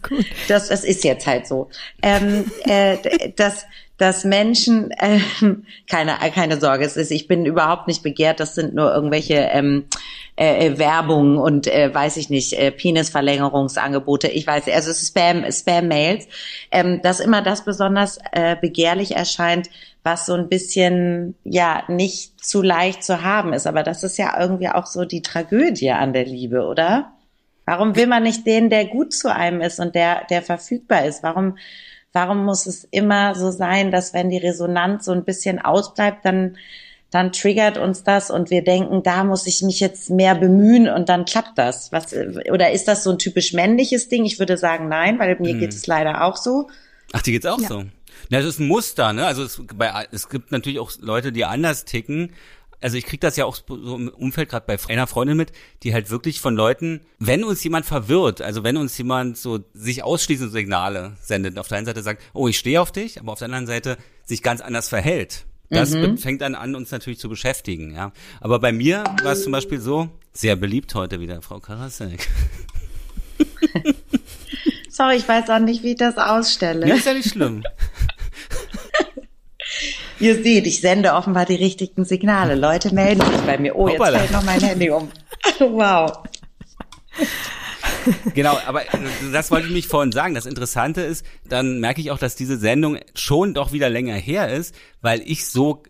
das, 0.49 0.69
das 0.69 0.85
ist 0.85 1.03
jetzt 1.05 1.27
halt 1.27 1.47
so. 1.47 1.69
Ähm, 2.03 2.51
äh, 2.65 3.33
dass, 3.35 3.67
dass 3.99 4.25
Menschen, 4.25 4.91
äh, 4.93 5.21
keine, 5.91 6.17
keine 6.35 6.61
Sorge, 6.61 6.85
es 6.85 6.97
ist, 6.97 7.11
ich 7.11 7.29
bin 7.29 7.47
überhaupt 7.47 7.87
nicht 7.87 8.03
begehrt, 8.03 8.41
das 8.41 8.55
sind 8.55 8.75
nur 8.75 8.95
irgendwelche 8.95 9.35
ähm, 9.35 9.85
äh, 10.39 10.67
äh, 10.67 10.79
Werbung 10.79 11.39
und 11.39 11.67
äh, 11.67 11.95
weiß 11.95 12.19
ich 12.19 12.29
nicht, 12.29 12.53
äh, 12.53 12.71
Penisverlängerungsangebote, 12.71 14.29
ich 14.29 14.47
weiß, 14.47 14.69
also 14.69 14.93
Spam, 14.93 15.51
Spam-Mails, 15.51 16.29
ähm, 16.71 17.01
dass 17.03 17.21
immer 17.21 17.41
das 17.41 17.65
besonders 17.65 18.19
äh, 18.33 18.57
begehrlich 18.61 19.17
erscheint, 19.17 19.71
was 20.03 20.27
so 20.27 20.35
ein 20.35 20.49
bisschen 20.49 21.35
ja 21.43 21.83
nicht 21.89 22.45
zu 22.45 22.63
leicht 22.63 23.03
zu 23.03 23.23
haben 23.23 23.53
ist. 23.53 23.67
Aber 23.67 23.83
das 23.83 24.05
ist 24.05 24.19
ja 24.19 24.39
irgendwie 24.39 24.69
auch 24.69 24.87
so 24.87 25.05
die 25.05 25.23
Tragödie 25.23 25.91
an 25.91 26.13
der 26.13 26.27
Liebe, 26.27 26.67
oder? 26.67 27.13
Warum 27.65 27.97
will 27.97 28.07
man 28.07 28.23
nicht 28.23 28.47
den, 28.47 28.71
der 28.71 28.85
gut 28.85 29.13
zu 29.13 29.35
einem 29.35 29.61
ist 29.61 29.81
und 29.81 29.95
der, 29.97 30.25
der 30.31 30.43
verfügbar 30.43 31.07
ist? 31.07 31.25
Warum, 31.25 31.57
warum 32.17 32.47
muss 32.47 32.65
es 32.65 32.89
immer 32.91 33.35
so 33.35 33.51
sein, 33.51 33.91
dass 33.91 34.15
wenn 34.15 34.31
die 34.31 34.39
Resonanz 34.39 35.05
so 35.05 35.13
ein 35.13 35.25
bisschen 35.25 35.61
ausbleibt, 35.61 36.25
dann 36.25 36.57
dann 37.11 37.31
triggert 37.31 37.79
uns 37.79 38.03
das 38.03 38.31
und 38.31 38.51
wir 38.51 38.65
denken, 38.65 39.03
da 39.03 39.23
muss 39.23 39.47
ich 39.47 39.63
mich 39.63 39.79
jetzt 39.79 40.11
mehr 40.11 40.35
bemühen 40.35 40.89
und 40.89 41.09
dann 41.09 41.25
klappt 41.25 41.57
das. 41.57 41.93
Was, 41.93 42.13
oder 42.51 42.73
ist 42.73 42.89
das 42.89 43.05
so 43.05 43.11
ein 43.11 43.19
typisch 43.19 43.53
männliches 43.53 44.09
Ding? 44.09 44.25
Ich 44.25 44.41
würde 44.41 44.59
sagen, 44.59 44.89
nein, 44.89 45.19
weil 45.21 45.37
mir 45.39 45.53
hm. 45.53 45.61
geht 45.61 45.73
es 45.73 45.87
leider 45.87 46.25
auch 46.25 46.37
so. 46.37 46.69
Ach, 47.13 47.23
dir 47.23 47.33
geht's 47.33 47.47
auch 47.47 47.61
ja. 47.61 47.69
so? 47.69 47.85
Na, 48.29 48.39
das 48.39 48.47
ist 48.47 48.61
ein 48.61 48.67
Muster, 48.67 49.13
ne? 49.13 49.25
Also 49.25 49.45
es, 49.45 49.63
bei, 49.77 50.09
es 50.11 50.29
gibt 50.29 50.51
natürlich 50.51 50.81
auch 50.81 50.91
Leute, 51.01 51.31
die 51.31 51.45
anders 51.45 51.85
ticken. 51.85 52.33
Also 52.81 52.97
ich 52.97 53.07
krieg 53.07 53.21
das 53.21 53.37
ja 53.37 53.45
auch 53.45 53.57
so 53.57 53.97
im 53.97 54.09
Umfeld 54.09 54.49
gerade 54.49 54.67
bei 54.67 54.79
einer 54.89 55.07
Freundin 55.07 55.37
mit, 55.37 55.53
die 55.83 55.95
halt 55.95 56.11
wirklich 56.11 56.41
von 56.41 56.55
Leuten, 56.55 57.01
wenn 57.19 57.45
uns 57.45 57.65
jemand 57.65 57.87
verwirrt, 57.87 58.43
also 58.43 58.65
wenn 58.65 58.77
uns 58.77 58.97
jemand 58.99 59.39
so 59.39 59.61
sich 59.73 60.03
ausschließende 60.03 60.53
Signale 60.53 61.17
sendet, 61.21 61.59
auf 61.59 61.69
der 61.69 61.79
einen 61.79 61.87
Seite 61.87 62.03
sagt, 62.03 62.23
oh, 62.33 62.49
ich 62.49 62.59
stehe 62.59 62.81
auf 62.81 62.93
dich, 62.93 63.19
aber 63.21 63.33
auf 63.33 63.39
der 63.39 63.47
anderen 63.47 63.67
Seite 63.67 63.97
sich 64.25 64.43
ganz 64.43 64.61
anders 64.61 64.89
verhält. 64.89 65.47
Das 65.69 65.91
mhm. 65.91 66.17
fängt 66.19 66.43
dann 66.43 66.55
an, 66.55 66.77
uns 66.77 66.91
natürlich 66.93 67.19
zu 67.19 67.29
beschäftigen, 67.29 67.93
ja. 67.95 68.13
Aber 68.41 68.61
bei 68.61 68.73
mir 68.73 69.03
war 69.23 69.33
es 69.33 69.43
zum 69.43 69.53
Beispiel 69.53 69.81
so, 69.81 70.09
sehr 70.33 70.55
beliebt 70.55 70.95
heute 70.95 71.19
wieder, 71.21 71.43
Frau 71.43 71.59
Karasek. 71.59 72.29
Sorry, 74.91 75.17
ich 75.17 75.29
weiß 75.29 75.51
auch 75.51 75.59
nicht, 75.59 75.83
wie 75.83 75.91
ich 75.91 75.97
das 75.97 76.17
ausstelle. 76.19 76.87
Ja, 76.87 76.95
ist 76.95 77.07
ja 77.07 77.15
nicht 77.15 77.31
schlimm. 77.31 77.65
Ihr 80.19 80.43
seht, 80.43 80.67
ich 80.67 80.81
sende 80.81 81.13
offenbar 81.13 81.45
die 81.45 81.57
richtigen 81.57 82.05
Signale. 82.05 82.55
Leute 82.55 82.95
melden 82.95 83.21
sich 83.21 83.41
bei 83.43 83.59
mir. 83.59 83.77
Oh, 83.77 83.89
jetzt 83.89 83.99
Hoppala. 83.99 84.19
fällt 84.21 84.33
noch 84.33 84.45
mein 84.45 84.61
Handy 84.61 84.91
um. 84.91 85.11
wow. 85.59 86.11
genau, 88.35 88.59
aber 88.67 88.83
das 89.33 89.51
wollte 89.51 89.67
ich 89.67 89.73
mich 89.73 89.89
vorhin 89.89 90.13
sagen. 90.13 90.35
Das 90.35 90.47
Interessante 90.47 91.03
ist, 91.03 91.25
dann 91.49 91.81
merke 91.81 92.01
ich 92.01 92.11
auch, 92.11 92.19
dass 92.19 92.35
diese 92.35 92.57
Sendung 92.57 92.99
schon 93.15 93.53
doch 93.53 93.73
wieder 93.73 93.91
länger 93.91 94.15
her 94.15 94.49
ist, 94.49 94.75
weil 95.03 95.23
ich 95.25 95.47
so 95.47 95.83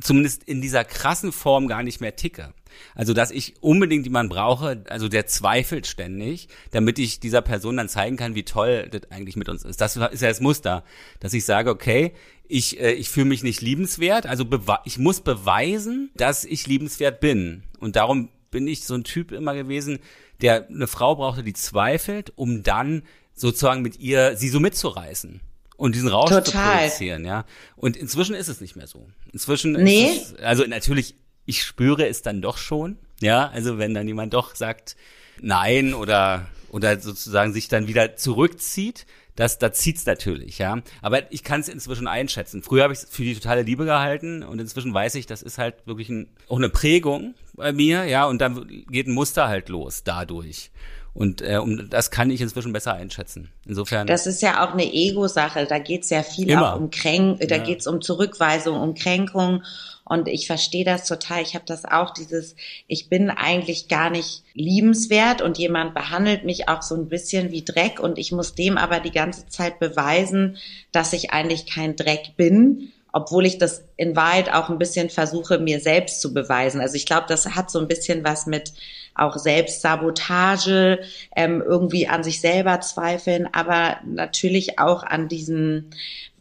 zumindest 0.00 0.44
in 0.44 0.60
dieser 0.60 0.84
krassen 0.84 1.32
Form 1.32 1.66
gar 1.66 1.82
nicht 1.82 2.00
mehr 2.00 2.16
ticke. 2.16 2.52
Also, 2.94 3.14
dass 3.14 3.30
ich 3.30 3.54
unbedingt 3.60 4.04
jemanden 4.04 4.30
brauche, 4.30 4.84
also 4.88 5.08
der 5.08 5.26
zweifelt 5.26 5.86
ständig, 5.86 6.48
damit 6.70 6.98
ich 6.98 7.20
dieser 7.20 7.42
Person 7.42 7.76
dann 7.76 7.88
zeigen 7.88 8.16
kann, 8.16 8.34
wie 8.34 8.44
toll 8.44 8.88
das 8.90 9.10
eigentlich 9.10 9.36
mit 9.36 9.48
uns 9.48 9.64
ist. 9.64 9.80
Das 9.80 9.96
ist 9.96 10.20
ja 10.22 10.28
das 10.28 10.40
Muster, 10.40 10.84
dass 11.20 11.32
ich 11.32 11.44
sage, 11.44 11.70
okay, 11.70 12.12
ich, 12.48 12.80
äh, 12.80 12.92
ich 12.92 13.08
fühle 13.08 13.26
mich 13.26 13.42
nicht 13.42 13.60
liebenswert, 13.60 14.26
also 14.26 14.44
ich 14.84 14.98
muss 14.98 15.20
beweisen, 15.20 16.10
dass 16.14 16.44
ich 16.44 16.66
liebenswert 16.66 17.20
bin. 17.20 17.62
Und 17.78 17.96
darum 17.96 18.28
bin 18.50 18.66
ich 18.66 18.84
so 18.84 18.94
ein 18.94 19.04
Typ 19.04 19.32
immer 19.32 19.54
gewesen, 19.54 19.98
der 20.40 20.68
eine 20.68 20.86
Frau 20.86 21.16
brauchte, 21.16 21.42
die 21.42 21.54
zweifelt, 21.54 22.32
um 22.36 22.62
dann 22.62 23.02
sozusagen 23.34 23.82
mit 23.82 23.98
ihr 23.98 24.36
sie 24.36 24.48
so 24.48 24.60
mitzureißen 24.60 25.40
und 25.76 25.94
diesen 25.94 26.08
Rausch 26.08 26.30
Total. 26.30 26.44
zu 26.44 26.52
produzieren, 26.52 27.24
ja. 27.24 27.44
Und 27.76 27.96
inzwischen 27.96 28.34
ist 28.34 28.48
es 28.48 28.60
nicht 28.60 28.76
mehr 28.76 28.86
so. 28.86 29.08
Inzwischen 29.32 29.72
nee. 29.72 30.10
ist 30.10 30.34
es, 30.34 30.40
also 30.40 30.64
natürlich, 30.64 31.16
ich 31.44 31.62
spüre 31.62 32.06
es 32.06 32.22
dann 32.22 32.42
doch 32.42 32.58
schon, 32.58 32.98
ja. 33.20 33.48
Also 33.48 33.78
wenn 33.78 33.94
dann 33.94 34.06
jemand 34.06 34.34
doch 34.34 34.54
sagt 34.54 34.96
nein 35.40 35.94
oder 35.94 36.46
oder 36.70 36.98
sozusagen 36.98 37.52
sich 37.52 37.68
dann 37.68 37.86
wieder 37.86 38.16
zurückzieht, 38.16 39.06
das, 39.36 39.58
da 39.58 39.72
zieht's 39.72 40.04
natürlich, 40.04 40.58
ja. 40.58 40.82
Aber 41.00 41.30
ich 41.32 41.42
kann 41.42 41.60
es 41.60 41.68
inzwischen 41.68 42.06
einschätzen. 42.06 42.62
Früher 42.62 42.82
habe 42.84 42.92
ich 42.92 43.00
es 43.00 43.08
für 43.08 43.22
die 43.22 43.34
totale 43.34 43.62
Liebe 43.62 43.84
gehalten 43.84 44.42
und 44.42 44.60
inzwischen 44.60 44.92
weiß 44.92 45.14
ich, 45.14 45.26
das 45.26 45.42
ist 45.42 45.58
halt 45.58 45.86
wirklich 45.86 46.08
ein, 46.10 46.28
auch 46.48 46.58
eine 46.58 46.68
Prägung 46.68 47.34
bei 47.54 47.72
mir, 47.72 48.04
ja, 48.04 48.26
und 48.26 48.40
dann 48.40 48.84
geht 48.90 49.06
ein 49.06 49.14
Muster 49.14 49.48
halt 49.48 49.68
los 49.68 50.02
dadurch. 50.04 50.70
Und 51.14 51.42
äh, 51.42 51.58
um, 51.58 51.90
das 51.90 52.10
kann 52.10 52.30
ich 52.30 52.40
inzwischen 52.40 52.72
besser 52.72 52.94
einschätzen. 52.94 53.50
Insofern. 53.66 54.06
Das 54.06 54.26
ist 54.26 54.40
ja 54.40 54.66
auch 54.66 54.72
eine 54.72 54.90
Ego-Sache. 54.90 55.66
Da 55.66 55.78
geht's 55.78 56.08
ja 56.08 56.22
viel 56.22 56.48
immer. 56.48 56.74
auch 56.74 56.80
um 56.80 56.90
Kränk, 56.90 57.40
da 57.40 57.56
ja. 57.56 57.62
geht's 57.62 57.86
um 57.86 58.00
Zurückweisung, 58.00 58.80
um 58.80 58.94
Kränkung. 58.94 59.62
Und 60.04 60.28
ich 60.28 60.46
verstehe 60.46 60.84
das 60.84 61.06
total. 61.06 61.42
Ich 61.42 61.54
habe 61.54 61.64
das 61.66 61.84
auch, 61.84 62.10
dieses, 62.10 62.56
ich 62.86 63.08
bin 63.08 63.30
eigentlich 63.30 63.88
gar 63.88 64.10
nicht 64.10 64.42
liebenswert 64.54 65.42
und 65.42 65.58
jemand 65.58 65.94
behandelt 65.94 66.44
mich 66.44 66.68
auch 66.68 66.82
so 66.82 66.94
ein 66.96 67.08
bisschen 67.08 67.52
wie 67.52 67.64
Dreck 67.64 68.00
und 68.00 68.18
ich 68.18 68.32
muss 68.32 68.54
dem 68.54 68.78
aber 68.78 69.00
die 69.00 69.12
ganze 69.12 69.46
Zeit 69.48 69.78
beweisen, 69.78 70.56
dass 70.90 71.12
ich 71.12 71.30
eigentlich 71.30 71.66
kein 71.66 71.96
Dreck 71.96 72.36
bin 72.36 72.92
obwohl 73.12 73.44
ich 73.44 73.58
das 73.58 73.84
in 73.96 74.16
Wahrheit 74.16 74.52
auch 74.52 74.70
ein 74.70 74.78
bisschen 74.78 75.10
versuche, 75.10 75.58
mir 75.58 75.80
selbst 75.80 76.20
zu 76.22 76.32
beweisen. 76.32 76.80
Also 76.80 76.96
ich 76.96 77.04
glaube, 77.04 77.26
das 77.28 77.46
hat 77.54 77.70
so 77.70 77.78
ein 77.78 77.88
bisschen 77.88 78.24
was 78.24 78.46
mit 78.46 78.72
auch 79.14 79.36
Selbstsabotage, 79.36 81.00
ähm, 81.36 81.62
irgendwie 81.66 82.08
an 82.08 82.24
sich 82.24 82.40
selber 82.40 82.80
zweifeln, 82.80 83.48
aber 83.52 83.98
natürlich 84.04 84.78
auch 84.78 85.02
an 85.02 85.28
diesem, 85.28 85.90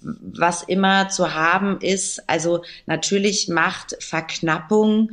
was 0.01 0.63
immer 0.63 1.09
zu 1.09 1.33
haben 1.33 1.79
ist. 1.81 2.27
Also 2.27 2.63
natürlich 2.85 3.49
macht 3.49 3.95
Verknappung 3.99 5.11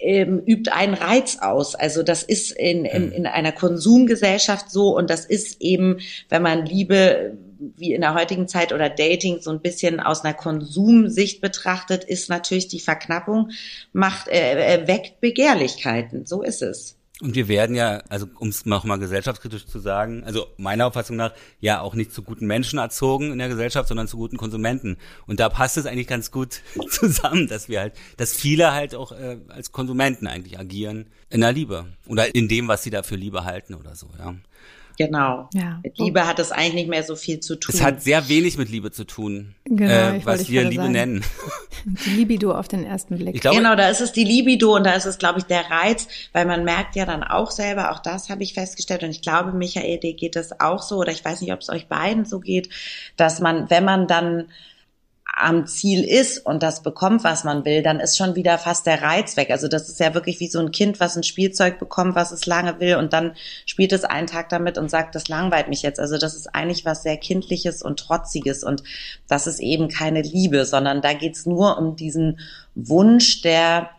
ähm, 0.00 0.42
übt 0.46 0.70
einen 0.70 0.94
Reiz 0.94 1.38
aus. 1.40 1.74
Also 1.74 2.02
das 2.02 2.22
ist 2.22 2.52
in, 2.52 2.84
in, 2.84 3.12
in 3.12 3.26
einer 3.26 3.52
Konsumgesellschaft 3.52 4.70
so 4.70 4.96
und 4.96 5.10
das 5.10 5.24
ist 5.24 5.60
eben, 5.60 5.98
wenn 6.28 6.42
man 6.42 6.66
Liebe 6.66 7.36
wie 7.58 7.94
in 7.94 8.02
der 8.02 8.14
heutigen 8.14 8.48
Zeit 8.48 8.72
oder 8.72 8.90
Dating 8.90 9.40
so 9.40 9.50
ein 9.50 9.60
bisschen 9.60 10.00
aus 10.00 10.24
einer 10.24 10.34
Konsumsicht 10.34 11.40
betrachtet, 11.40 12.04
ist 12.04 12.28
natürlich 12.28 12.68
die 12.68 12.80
Verknappung 12.80 13.50
macht 13.92 14.28
äh, 14.28 14.74
äh 14.74 14.86
weckt 14.86 15.20
Begehrlichkeiten. 15.20 16.26
So 16.26 16.42
ist 16.42 16.62
es. 16.62 16.95
Und 17.22 17.34
wir 17.34 17.48
werden 17.48 17.74
ja, 17.74 18.02
also 18.10 18.26
um 18.38 18.48
es 18.48 18.66
nochmal 18.66 18.98
gesellschaftskritisch 18.98 19.66
zu 19.66 19.78
sagen, 19.78 20.22
also 20.24 20.48
meiner 20.58 20.86
Auffassung 20.86 21.16
nach, 21.16 21.32
ja 21.60 21.80
auch 21.80 21.94
nicht 21.94 22.12
zu 22.12 22.22
guten 22.22 22.46
Menschen 22.46 22.78
erzogen 22.78 23.32
in 23.32 23.38
der 23.38 23.48
Gesellschaft, 23.48 23.88
sondern 23.88 24.06
zu 24.06 24.18
guten 24.18 24.36
Konsumenten. 24.36 24.98
Und 25.26 25.40
da 25.40 25.48
passt 25.48 25.78
es 25.78 25.86
eigentlich 25.86 26.08
ganz 26.08 26.30
gut 26.30 26.60
zusammen, 26.90 27.48
dass 27.48 27.70
wir 27.70 27.80
halt, 27.80 27.94
dass 28.18 28.34
viele 28.34 28.72
halt 28.74 28.94
auch 28.94 29.12
äh, 29.12 29.38
als 29.48 29.72
Konsumenten 29.72 30.26
eigentlich 30.26 30.58
agieren 30.58 31.06
in 31.30 31.40
der 31.40 31.52
Liebe 31.52 31.86
oder 32.06 32.34
in 32.34 32.48
dem, 32.48 32.68
was 32.68 32.82
sie 32.82 32.90
da 32.90 33.02
für 33.02 33.16
Liebe 33.16 33.44
halten 33.44 33.74
oder 33.74 33.94
so, 33.94 34.10
ja. 34.18 34.34
Genau. 34.96 35.48
Ja. 35.54 35.80
Mit 35.82 35.98
Liebe 35.98 36.26
hat 36.26 36.38
es 36.38 36.52
eigentlich 36.52 36.74
nicht 36.74 36.88
mehr 36.88 37.02
so 37.02 37.16
viel 37.16 37.40
zu 37.40 37.56
tun. 37.56 37.74
Es 37.74 37.82
hat 37.82 38.02
sehr 38.02 38.28
wenig 38.28 38.58
mit 38.58 38.68
Liebe 38.68 38.90
zu 38.90 39.04
tun, 39.04 39.54
genau, 39.64 39.92
äh, 39.92 40.20
was 40.24 40.48
wir 40.48 40.64
Liebe 40.64 40.82
sagen. 40.82 40.92
nennen. 40.92 41.24
Die 42.04 42.10
Libido 42.10 42.52
auf 42.52 42.68
den 42.68 42.84
ersten 42.84 43.16
Blick. 43.16 43.40
Glaube, 43.40 43.58
genau, 43.58 43.76
da 43.76 43.88
ist 43.88 44.00
es 44.00 44.10
die 44.10 44.24
Libido 44.24 44.74
und 44.74 44.84
da 44.84 44.94
ist 44.94 45.04
es, 45.04 45.18
glaube 45.18 45.38
ich, 45.38 45.44
der 45.44 45.70
Reiz, 45.70 46.08
weil 46.32 46.44
man 46.44 46.64
merkt 46.64 46.96
ja 46.96 47.06
dann 47.06 47.22
auch 47.22 47.52
selber, 47.52 47.92
auch 47.92 48.00
das 48.00 48.28
habe 48.28 48.42
ich 48.42 48.54
festgestellt 48.54 49.04
und 49.04 49.10
ich 49.10 49.22
glaube, 49.22 49.52
Michael, 49.52 49.98
dir 49.98 50.14
geht 50.14 50.34
es 50.34 50.58
auch 50.58 50.82
so 50.82 50.96
oder 50.96 51.12
ich 51.12 51.24
weiß 51.24 51.40
nicht, 51.42 51.52
ob 51.52 51.60
es 51.60 51.68
euch 51.68 51.86
beiden 51.86 52.24
so 52.24 52.40
geht, 52.40 52.70
dass 53.16 53.40
man, 53.40 53.70
wenn 53.70 53.84
man 53.84 54.08
dann 54.08 54.46
am 55.38 55.66
Ziel 55.66 56.02
ist 56.02 56.38
und 56.38 56.62
das 56.62 56.82
bekommt, 56.82 57.22
was 57.22 57.44
man 57.44 57.66
will, 57.66 57.82
dann 57.82 58.00
ist 58.00 58.16
schon 58.16 58.36
wieder 58.36 58.56
fast 58.56 58.86
der 58.86 59.02
Reiz 59.02 59.36
weg. 59.36 59.50
Also 59.50 59.68
das 59.68 59.86
ist 59.86 60.00
ja 60.00 60.14
wirklich 60.14 60.40
wie 60.40 60.48
so 60.48 60.58
ein 60.58 60.70
Kind, 60.70 60.98
was 60.98 61.14
ein 61.14 61.24
Spielzeug 61.24 61.78
bekommt, 61.78 62.14
was 62.14 62.32
es 62.32 62.46
lange 62.46 62.80
will 62.80 62.96
und 62.96 63.12
dann 63.12 63.34
spielt 63.66 63.92
es 63.92 64.04
einen 64.04 64.26
Tag 64.26 64.48
damit 64.48 64.78
und 64.78 64.90
sagt, 64.90 65.14
das 65.14 65.28
langweilt 65.28 65.68
mich 65.68 65.82
jetzt. 65.82 66.00
Also 66.00 66.16
das 66.16 66.34
ist 66.34 66.54
eigentlich 66.54 66.86
was 66.86 67.02
sehr 67.02 67.18
Kindliches 67.18 67.82
und 67.82 68.00
Trotziges 68.00 68.64
und 68.64 68.82
das 69.28 69.46
ist 69.46 69.60
eben 69.60 69.88
keine 69.88 70.22
Liebe, 70.22 70.64
sondern 70.64 71.02
da 71.02 71.12
geht's 71.12 71.44
nur 71.44 71.76
um 71.76 71.96
diesen 71.96 72.40
Wunsch 72.74 73.42
der 73.42 73.90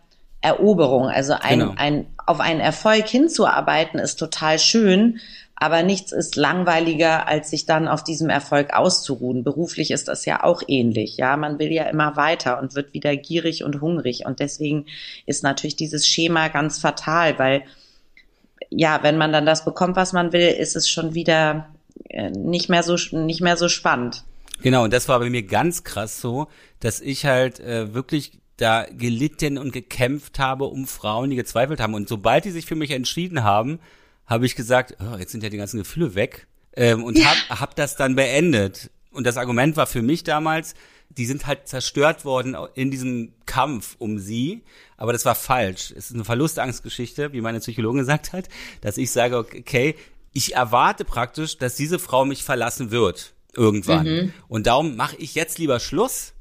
Eroberung. 0.41 1.08
Also 1.08 1.34
ein, 1.39 1.60
genau. 1.60 1.74
ein, 1.77 2.08
auf 2.25 2.39
einen 2.39 2.62
Erfolg 2.62 3.08
hinzuarbeiten 3.08 4.00
ist 4.00 4.15
total 4.15 4.58
schön, 4.58 5.20
aber 5.59 5.81
nichts 5.81 6.11
ist 6.11 6.35
langweiliger, 6.35 7.27
als 7.27 7.49
sich 7.49 7.65
dann 7.65 7.87
auf 7.87 8.03
diesem 8.03 8.29
Erfolg 8.29 8.75
auszuruhen. 8.75 9.43
Beruflich 9.43 9.89
ist 9.89 10.07
das 10.07 10.23
ja 10.25 10.43
auch 10.43 10.61
ähnlich. 10.67 11.17
Ja, 11.17 11.35
man 11.35 11.57
will 11.57 11.71
ja 11.71 11.85
immer 11.85 12.15
weiter 12.15 12.61
und 12.61 12.75
wird 12.75 12.93
wieder 12.93 13.15
gierig 13.17 13.63
und 13.63 13.81
hungrig. 13.81 14.23
Und 14.27 14.39
deswegen 14.39 14.85
ist 15.25 15.43
natürlich 15.43 15.75
dieses 15.75 16.07
Schema 16.07 16.49
ganz 16.49 16.77
fatal, 16.77 17.39
weil 17.39 17.63
ja, 18.69 18.99
wenn 19.01 19.17
man 19.17 19.31
dann 19.31 19.47
das 19.47 19.65
bekommt, 19.65 19.95
was 19.95 20.13
man 20.13 20.31
will, 20.31 20.47
ist 20.47 20.75
es 20.75 20.87
schon 20.87 21.15
wieder 21.15 21.69
äh, 22.09 22.29
nicht 22.29 22.69
mehr 22.69 22.83
so, 22.83 22.95
nicht 23.17 23.41
mehr 23.41 23.57
so 23.57 23.67
spannend. 23.67 24.25
Genau. 24.61 24.83
Und 24.83 24.93
das 24.93 25.09
war 25.09 25.17
bei 25.17 25.29
mir 25.31 25.43
ganz 25.43 25.83
krass 25.83 26.21
so, 26.21 26.47
dass 26.81 27.01
ich 27.01 27.25
halt 27.25 27.59
äh, 27.59 27.95
wirklich 27.95 28.39
da 28.57 28.85
gelitten 28.91 29.57
und 29.57 29.71
gekämpft 29.71 30.37
habe 30.37 30.65
um 30.65 30.85
Frauen, 30.85 31.31
die 31.31 31.35
gezweifelt 31.35 31.79
haben. 31.79 31.95
Und 31.95 32.07
sobald 32.07 32.45
die 32.45 32.51
sich 32.51 32.67
für 32.67 32.75
mich 32.75 32.91
entschieden 32.91 33.43
haben, 33.43 33.79
habe 34.27 34.46
ich 34.46 34.55
gesagt, 34.55 34.98
oh, 35.00 35.17
jetzt 35.17 35.31
sind 35.31 35.43
ja 35.43 35.50
die 35.50 35.57
ganzen 35.57 35.77
Gefühle 35.77 36.13
weg 36.13 36.48
ähm, 36.74 37.03
und 37.03 37.17
ja. 37.17 37.34
hab, 37.50 37.62
hab 37.62 37.75
das 37.75 37.96
dann 37.96 38.15
beendet. 38.15 38.91
Und 39.12 39.25
das 39.25 39.38
Argument 39.38 39.75
war 39.77 39.88
für 39.88 40.01
mich 40.01 40.24
damals, 40.24 40.75
die 41.10 41.25
sind 41.25 41.48
halt 41.48 41.67
zerstört 41.67 42.25
worden 42.25 42.55
in 42.75 42.91
diesem 42.91 43.34
Kampf 43.46 43.96
um 43.98 44.19
sie. 44.19 44.63
Aber 44.98 45.13
das 45.13 45.25
war 45.25 45.36
falsch. 45.36 45.91
Es 45.91 46.07
ist 46.07 46.13
eine 46.13 46.25
Verlustangstgeschichte, 46.25 47.34
wie 47.34 47.41
meine 47.41 47.60
Psychologin 47.60 48.00
gesagt 48.00 48.34
hat, 48.34 48.50
dass 48.81 48.98
ich 48.98 49.12
sage, 49.12 49.38
okay, 49.38 49.96
ich 50.34 50.55
erwarte 50.55 51.05
praktisch, 51.05 51.57
dass 51.57 51.75
diese 51.75 51.98
Frau 51.98 52.25
mich 52.25 52.43
verlassen 52.43 52.91
wird 52.91 53.34
irgendwann. 53.55 54.05
Mhm. 54.05 54.34
Und 54.48 54.67
darum 54.67 54.96
mache 54.96 55.15
ich 55.15 55.34
jetzt 55.34 55.57
lieber 55.57 55.79
Schluss. 55.79 56.34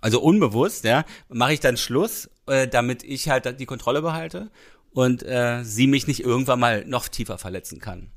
Also 0.00 0.20
unbewusst, 0.20 0.84
ja, 0.84 1.04
mache 1.28 1.52
ich 1.52 1.60
dann 1.60 1.76
Schluss, 1.76 2.30
äh, 2.46 2.66
damit 2.66 3.04
ich 3.04 3.28
halt 3.28 3.60
die 3.60 3.66
Kontrolle 3.66 4.02
behalte 4.02 4.50
und 4.92 5.22
äh, 5.22 5.64
sie 5.64 5.86
mich 5.86 6.06
nicht 6.06 6.20
irgendwann 6.20 6.60
mal 6.60 6.84
noch 6.84 7.08
tiefer 7.08 7.38
verletzen 7.38 7.80
kann. 7.80 8.10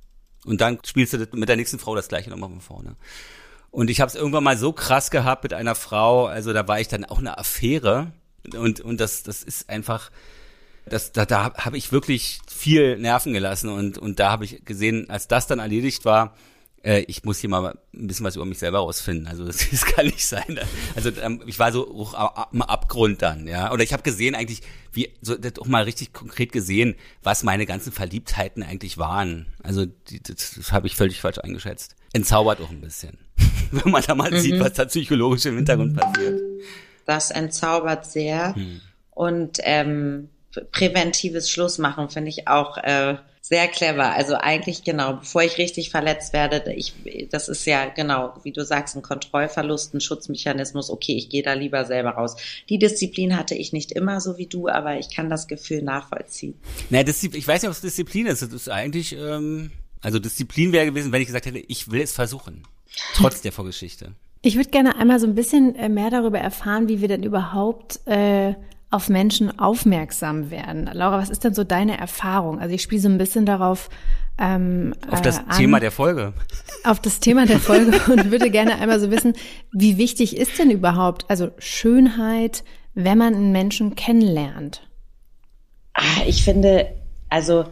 Und 0.46 0.62
dann 0.62 0.80
spielst 0.86 1.14
du 1.14 1.28
mit 1.34 1.50
der 1.50 1.56
nächsten 1.56 1.80
Frau 1.80 1.96
das 1.96 2.08
gleiche 2.08 2.30
nochmal 2.30 2.50
von 2.50 2.62
vorne. 2.62 2.96
Und 3.72 3.90
ich 3.90 4.00
habe 4.00 4.10
es 4.10 4.16
irgendwann 4.16 4.44
mal 4.44 4.58
so 4.58 4.72
krass 4.72 5.12
gehabt 5.12 5.44
mit 5.44 5.54
einer 5.54 5.76
Frau, 5.76 6.28
also 6.28 6.54
da 6.54 6.68
war 6.68 6.80
ich 6.80 6.88
dann 6.88 7.04
auch 7.04 7.20
eine 7.20 7.38
Affäre 7.38 8.14
und 8.54 8.80
und 8.80 9.02
das 9.02 9.24
das 9.24 9.44
ist 9.44 9.70
einfach 9.70 10.12
das 10.86 11.12
da 11.12 11.26
da 11.26 11.56
habe 11.56 11.78
ich 11.78 11.92
wirklich 11.92 12.40
viel 12.48 12.98
Nerven 12.98 13.34
gelassen 13.34 13.70
und 13.70 13.98
und 13.98 14.20
da 14.20 14.32
habe 14.32 14.46
ich 14.46 14.64
gesehen, 14.64 15.10
als 15.10 15.28
das 15.28 15.48
dann 15.48 15.60
erledigt 15.60 16.06
war, 16.06 16.36
äh, 16.86 17.00
ich 17.08 17.24
muss 17.24 17.40
hier 17.40 17.50
mal 17.50 17.78
ein 17.94 18.08
bisschen 18.08 18.26
was 18.26 18.36
über 18.36 18.46
mich 18.46 18.60
selber 18.60 18.80
rausfinden. 18.80 19.28
Also 19.28 19.46
das, 19.46 19.70
das 19.70 19.86
kann 19.86 20.06
nicht 20.06 20.26
sein. 20.26 20.60
Also 20.96 21.10
ähm, 21.22 21.42
ich 21.46 21.60
war 21.60 21.72
so 21.72 21.88
hoch 21.88 22.14
am 22.14 22.62
Abgrund 22.62 23.22
dann, 23.22 23.48
ja. 23.48 23.72
Oder 23.72 23.84
ich 23.84 23.92
habe 23.92 24.04
gesehen 24.04 24.36
eigentlich, 24.36 24.62
wie 24.94 25.10
so 25.22 25.36
doch 25.36 25.66
mal 25.66 25.84
richtig 25.84 26.14
konkret 26.14 26.52
gesehen, 26.52 26.96
was 27.24 27.44
meine 27.44 27.66
ganzen 27.66 27.92
Verliebtheiten 27.92 28.64
eigentlich 28.64 28.98
waren. 28.98 29.48
Also 29.64 29.86
die, 29.86 30.22
das, 30.22 30.54
das 30.56 30.72
habe 30.72 30.88
ich 30.88 30.96
völlig 30.96 31.20
falsch 31.20 31.40
eingeschätzt. 31.40 31.96
Entzaubert 32.14 32.62
auch 32.62 32.70
ein 32.70 32.82
bisschen, 32.82 33.18
wenn 33.72 33.92
man 33.92 34.04
da 34.04 34.16
mal 34.16 34.32
mhm. 34.32 34.40
sieht, 34.40 34.60
was 34.60 34.74
da 34.74 34.86
psychologisch 34.86 35.46
im 35.46 35.56
Hintergrund 35.56 35.98
passiert. 35.98 36.40
Das 37.06 37.32
entzaubert 37.32 38.06
sehr 38.06 38.56
hm. 38.56 38.82
und 39.12 39.60
ähm, 39.62 40.30
präventives 40.72 41.52
Schlussmachen 41.52 42.10
finde 42.10 42.30
ich 42.30 42.48
auch. 42.48 42.78
Äh, 42.78 43.18
sehr 43.48 43.68
clever. 43.68 44.12
Also 44.14 44.34
eigentlich 44.34 44.84
genau, 44.84 45.18
bevor 45.18 45.44
ich 45.44 45.60
richtig 45.60 45.92
verletzt 45.92 46.34
werde, 46.34 46.74
ich, 46.74 46.94
das 47.30 47.48
ist 47.48 47.64
ja 47.68 47.86
genau, 47.86 48.34
wie 48.42 48.52
du 48.52 48.66
sagst, 48.66 48.96
ein 48.96 49.04
Kontrollverlust, 49.04 49.94
ein 49.94 50.02
Schutzmechanismus. 50.02 50.90
Okay, 50.90 51.16
ich 51.16 51.30
gehe 51.30 51.44
da 51.44 51.54
lieber 51.54 51.86
selber 51.86 52.12
raus. 52.12 52.38
Die 52.70 52.80
Disziplin 52.80 53.38
hatte 53.38 53.54
ich 53.54 53.72
nicht 53.72 53.92
immer 53.92 54.20
so 54.20 54.40
wie 54.40 54.48
du, 54.48 54.68
aber 54.68 54.98
ich 54.98 55.12
kann 55.16 55.30
das 55.30 55.48
Gefühl 55.48 55.84
nachvollziehen. 55.84 56.56
Naja, 56.90 57.08
ich 57.08 57.48
weiß 57.48 57.62
nicht, 57.62 57.70
ob 57.70 57.76
es 57.76 57.82
Disziplin 57.82 58.26
ist. 58.26 58.42
Das 58.42 58.52
ist 58.52 58.68
eigentlich, 58.68 59.16
ähm, 59.16 59.70
also 60.02 60.18
Disziplin 60.18 60.72
wäre 60.72 60.88
gewesen, 60.88 61.12
wenn 61.12 61.22
ich 61.22 61.28
gesagt 61.28 61.46
hätte, 61.46 61.60
ich 61.60 61.92
will 61.92 62.02
es 62.02 62.14
versuchen. 62.14 62.64
Trotz 63.14 63.42
der 63.42 63.52
Vorgeschichte. 63.52 64.14
Ich 64.42 64.56
würde 64.56 64.72
gerne 64.72 64.96
einmal 64.96 65.20
so 65.20 65.28
ein 65.28 65.36
bisschen 65.36 65.76
äh, 65.76 65.88
mehr 65.88 66.10
darüber 66.10 66.40
erfahren, 66.40 66.88
wie 66.88 67.00
wir 67.00 67.10
denn 67.10 67.22
überhaupt 67.22 68.00
äh, 68.08 68.56
auf 68.90 69.10
Menschen 69.10 69.60
aufmerksam 69.60 70.52
werden. 70.52 70.90
Laura, 70.94 71.18
was 71.18 71.30
ist 71.30 71.44
denn 71.44 71.54
so 71.54 71.64
deine 71.64 71.98
Erfahrung? 71.98 72.60
Also 72.60 72.74
ich 72.76 72.82
spiele 72.82 73.02
so 73.02 73.10
ein 73.10 73.18
bisschen 73.18 73.46
darauf 73.46 73.90
ähm, 74.38 74.94
auf 75.10 75.22
das 75.22 75.40
äh, 75.40 75.44
an, 75.48 75.58
Thema 75.58 75.80
der 75.80 75.92
Folge. 75.92 76.34
Auf 76.84 77.00
das 77.00 77.20
Thema 77.20 77.46
der 77.46 77.60
Folge 77.60 78.00
und 78.12 78.32
würde 78.32 78.50
gerne 78.50 78.76
einmal 78.76 79.00
so 79.00 79.12
wissen, 79.12 79.34
wie 79.72 79.98
wichtig 79.98 80.38
ist 80.38 80.60
denn 80.60 80.72
überhaupt, 80.72 81.26
also 81.30 81.52
Schönheit, 81.58 82.64
wenn 82.94 83.18
man 83.18 83.34
einen 83.34 83.52
Menschen 83.52 83.96
kennenlernt? 83.96 84.88
Ah, 85.94 86.24
ich 86.28 86.44
finde, 86.44 86.88
also 87.30 87.66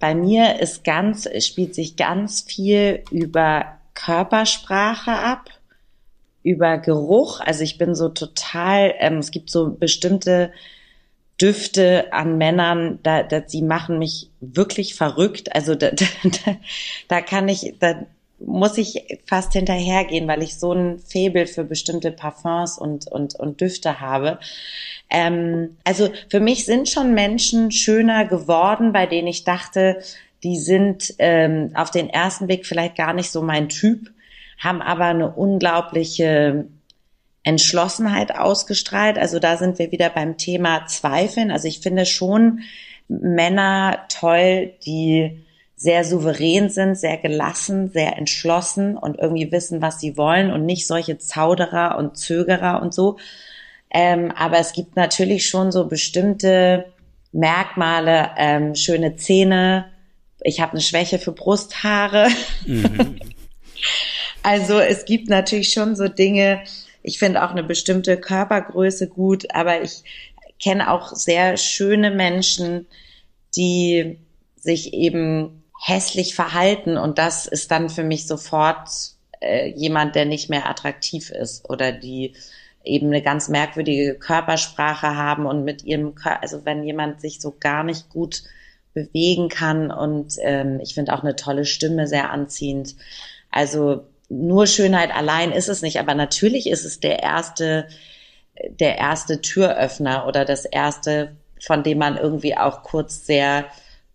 bei 0.00 0.14
mir 0.14 0.60
ist 0.60 0.84
ganz, 0.84 1.28
spielt 1.44 1.74
sich 1.74 1.96
ganz 1.96 2.42
viel 2.42 3.02
über 3.10 3.78
Körpersprache 3.94 5.12
ab 5.12 5.50
über 6.42 6.78
Geruch. 6.78 7.40
Also 7.40 7.62
ich 7.62 7.78
bin 7.78 7.94
so 7.94 8.08
total, 8.08 8.94
ähm, 8.98 9.18
es 9.18 9.30
gibt 9.30 9.50
so 9.50 9.70
bestimmte 9.70 10.52
Düfte 11.40 12.12
an 12.12 12.36
Männern, 12.36 12.98
da, 13.02 13.22
da 13.22 13.42
sie 13.46 13.62
machen 13.62 13.98
mich 13.98 14.30
wirklich 14.40 14.94
verrückt. 14.94 15.54
Also 15.54 15.74
da, 15.76 15.90
da, 15.90 16.56
da 17.08 17.20
kann 17.20 17.48
ich, 17.48 17.74
da 17.78 18.06
muss 18.40 18.78
ich 18.78 19.20
fast 19.26 19.52
hinterhergehen, 19.52 20.28
weil 20.28 20.42
ich 20.42 20.58
so 20.58 20.72
ein 20.72 20.98
Faible 21.00 21.46
für 21.46 21.64
bestimmte 21.64 22.12
Parfums 22.12 22.78
und, 22.78 23.10
und, 23.10 23.34
und 23.34 23.60
Düfte 23.60 24.00
habe. 24.00 24.38
Ähm, 25.10 25.76
also 25.84 26.10
für 26.28 26.40
mich 26.40 26.64
sind 26.64 26.88
schon 26.88 27.14
Menschen 27.14 27.72
schöner 27.72 28.24
geworden, 28.26 28.92
bei 28.92 29.06
denen 29.06 29.28
ich 29.28 29.44
dachte, 29.44 30.00
die 30.44 30.56
sind 30.56 31.14
ähm, 31.18 31.72
auf 31.74 31.90
den 31.90 32.10
ersten 32.10 32.46
Blick 32.46 32.64
vielleicht 32.64 32.96
gar 32.96 33.12
nicht 33.12 33.30
so 33.30 33.42
mein 33.42 33.68
Typ 33.68 34.10
haben 34.58 34.82
aber 34.82 35.06
eine 35.06 35.30
unglaubliche 35.30 36.66
Entschlossenheit 37.44 38.36
ausgestrahlt. 38.36 39.16
Also 39.16 39.38
da 39.38 39.56
sind 39.56 39.78
wir 39.78 39.90
wieder 39.92 40.10
beim 40.10 40.36
Thema 40.36 40.86
Zweifeln. 40.86 41.50
Also 41.50 41.68
ich 41.68 41.80
finde 41.80 42.04
schon 42.04 42.60
Männer 43.08 44.00
toll, 44.08 44.72
die 44.84 45.44
sehr 45.76 46.04
souverän 46.04 46.68
sind, 46.70 46.96
sehr 46.96 47.16
gelassen, 47.16 47.88
sehr 47.90 48.18
entschlossen 48.18 48.96
und 48.96 49.18
irgendwie 49.18 49.50
wissen, 49.52 49.80
was 49.80 50.00
sie 50.00 50.16
wollen 50.16 50.50
und 50.50 50.66
nicht 50.66 50.86
solche 50.86 51.18
Zauderer 51.18 51.96
und 51.96 52.18
Zögerer 52.18 52.82
und 52.82 52.92
so. 52.92 53.16
Ähm, 53.90 54.32
aber 54.36 54.58
es 54.58 54.72
gibt 54.72 54.96
natürlich 54.96 55.48
schon 55.48 55.70
so 55.70 55.86
bestimmte 55.86 56.86
Merkmale, 57.32 58.30
ähm, 58.36 58.74
schöne 58.74 59.16
Zähne. 59.16 59.86
Ich 60.42 60.60
habe 60.60 60.72
eine 60.72 60.80
Schwäche 60.80 61.18
für 61.18 61.32
Brusthaare. 61.32 62.28
Mhm. 62.66 63.20
Also 64.48 64.78
es 64.78 65.04
gibt 65.04 65.28
natürlich 65.28 65.74
schon 65.74 65.94
so 65.94 66.08
Dinge, 66.08 66.62
ich 67.02 67.18
finde 67.18 67.44
auch 67.44 67.50
eine 67.50 67.62
bestimmte 67.62 68.16
Körpergröße 68.16 69.06
gut, 69.06 69.54
aber 69.54 69.82
ich 69.82 70.04
kenne 70.58 70.90
auch 70.90 71.14
sehr 71.14 71.58
schöne 71.58 72.10
Menschen, 72.10 72.86
die 73.56 74.18
sich 74.56 74.94
eben 74.94 75.64
hässlich 75.78 76.34
verhalten 76.34 76.96
und 76.96 77.18
das 77.18 77.44
ist 77.44 77.70
dann 77.70 77.90
für 77.90 78.04
mich 78.04 78.26
sofort 78.26 78.88
äh, 79.40 79.68
jemand, 79.76 80.14
der 80.14 80.24
nicht 80.24 80.48
mehr 80.48 80.66
attraktiv 80.66 81.28
ist 81.28 81.68
oder 81.68 81.92
die 81.92 82.32
eben 82.82 83.08
eine 83.08 83.20
ganz 83.20 83.50
merkwürdige 83.50 84.14
Körpersprache 84.14 85.14
haben 85.14 85.44
und 85.44 85.62
mit 85.62 85.84
ihrem 85.84 86.14
Körper, 86.14 86.40
also 86.42 86.64
wenn 86.64 86.84
jemand 86.84 87.20
sich 87.20 87.42
so 87.42 87.54
gar 87.60 87.84
nicht 87.84 88.08
gut 88.08 88.44
bewegen 88.94 89.50
kann 89.50 89.90
und 89.90 90.36
ähm, 90.40 90.80
ich 90.80 90.94
finde 90.94 91.12
auch 91.12 91.22
eine 91.22 91.36
tolle 91.36 91.66
Stimme 91.66 92.06
sehr 92.06 92.30
anziehend. 92.30 92.96
Also 93.50 94.06
nur 94.28 94.66
Schönheit 94.66 95.14
allein 95.14 95.52
ist 95.52 95.68
es 95.68 95.82
nicht, 95.82 95.98
aber 95.98 96.14
natürlich 96.14 96.68
ist 96.68 96.84
es 96.84 97.00
der 97.00 97.22
erste, 97.22 97.88
der 98.68 98.98
erste 98.98 99.40
Türöffner 99.40 100.26
oder 100.26 100.44
das 100.44 100.64
erste, 100.64 101.36
von 101.60 101.82
dem 101.82 101.98
man 101.98 102.16
irgendwie 102.16 102.56
auch 102.56 102.82
kurz 102.82 103.26
sehr 103.26 103.66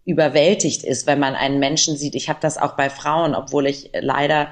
überwältigt 0.05 0.83
ist, 0.83 1.07
wenn 1.07 1.19
man 1.19 1.35
einen 1.35 1.59
Menschen 1.59 1.97
sieht. 1.97 2.15
Ich 2.15 2.29
habe 2.29 2.39
das 2.41 2.57
auch 2.57 2.75
bei 2.75 2.89
Frauen, 2.89 3.35
obwohl 3.35 3.67
ich 3.67 3.89
leider 3.93 4.51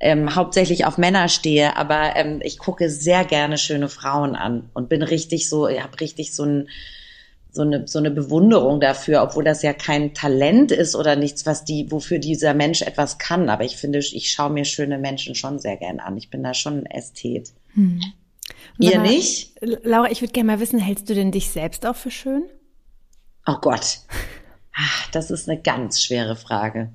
ähm, 0.00 0.34
hauptsächlich 0.34 0.84
auf 0.84 0.98
Männer 0.98 1.28
stehe, 1.28 1.76
aber 1.76 2.16
ähm, 2.16 2.40
ich 2.42 2.58
gucke 2.58 2.88
sehr 2.90 3.24
gerne 3.24 3.58
schöne 3.58 3.88
Frauen 3.88 4.36
an 4.36 4.70
und 4.74 4.88
bin 4.88 5.02
richtig 5.02 5.48
so, 5.48 5.68
ich 5.68 5.82
habe 5.82 6.00
richtig 6.00 6.34
so 6.34 6.44
ein 6.44 6.68
so 7.54 7.62
eine, 7.62 7.86
so 7.86 7.98
eine 7.98 8.10
Bewunderung 8.10 8.80
dafür, 8.80 9.22
obwohl 9.22 9.44
das 9.44 9.62
ja 9.62 9.72
kein 9.72 10.12
Talent 10.12 10.72
ist 10.72 10.96
oder 10.96 11.16
nichts, 11.16 11.46
was 11.46 11.64
die, 11.64 11.90
wofür 11.90 12.18
dieser 12.18 12.52
Mensch 12.52 12.82
etwas 12.82 13.18
kann. 13.18 13.48
Aber 13.48 13.64
ich 13.64 13.76
finde, 13.76 14.00
ich 14.00 14.32
schaue 14.32 14.50
mir 14.50 14.64
schöne 14.64 14.98
Menschen 14.98 15.34
schon 15.34 15.58
sehr 15.58 15.76
gern 15.76 16.00
an. 16.00 16.16
Ich 16.16 16.30
bin 16.30 16.42
da 16.42 16.52
schon 16.54 16.80
ein 16.80 16.86
Ästhet. 16.86 17.52
Hm. 17.74 18.00
Ihr 18.78 18.98
mal, 18.98 19.06
nicht? 19.06 19.54
Laura, 19.60 20.10
ich 20.10 20.20
würde 20.20 20.32
gerne 20.32 20.52
mal 20.52 20.60
wissen, 20.60 20.80
hältst 20.80 21.08
du 21.08 21.14
denn 21.14 21.30
dich 21.30 21.50
selbst 21.50 21.86
auch 21.86 21.96
für 21.96 22.10
schön? 22.10 22.44
Oh 23.46 23.56
Gott. 23.60 24.00
Ach, 24.76 25.10
das 25.12 25.30
ist 25.30 25.48
eine 25.48 25.60
ganz 25.60 26.02
schwere 26.02 26.34
Frage. 26.34 26.92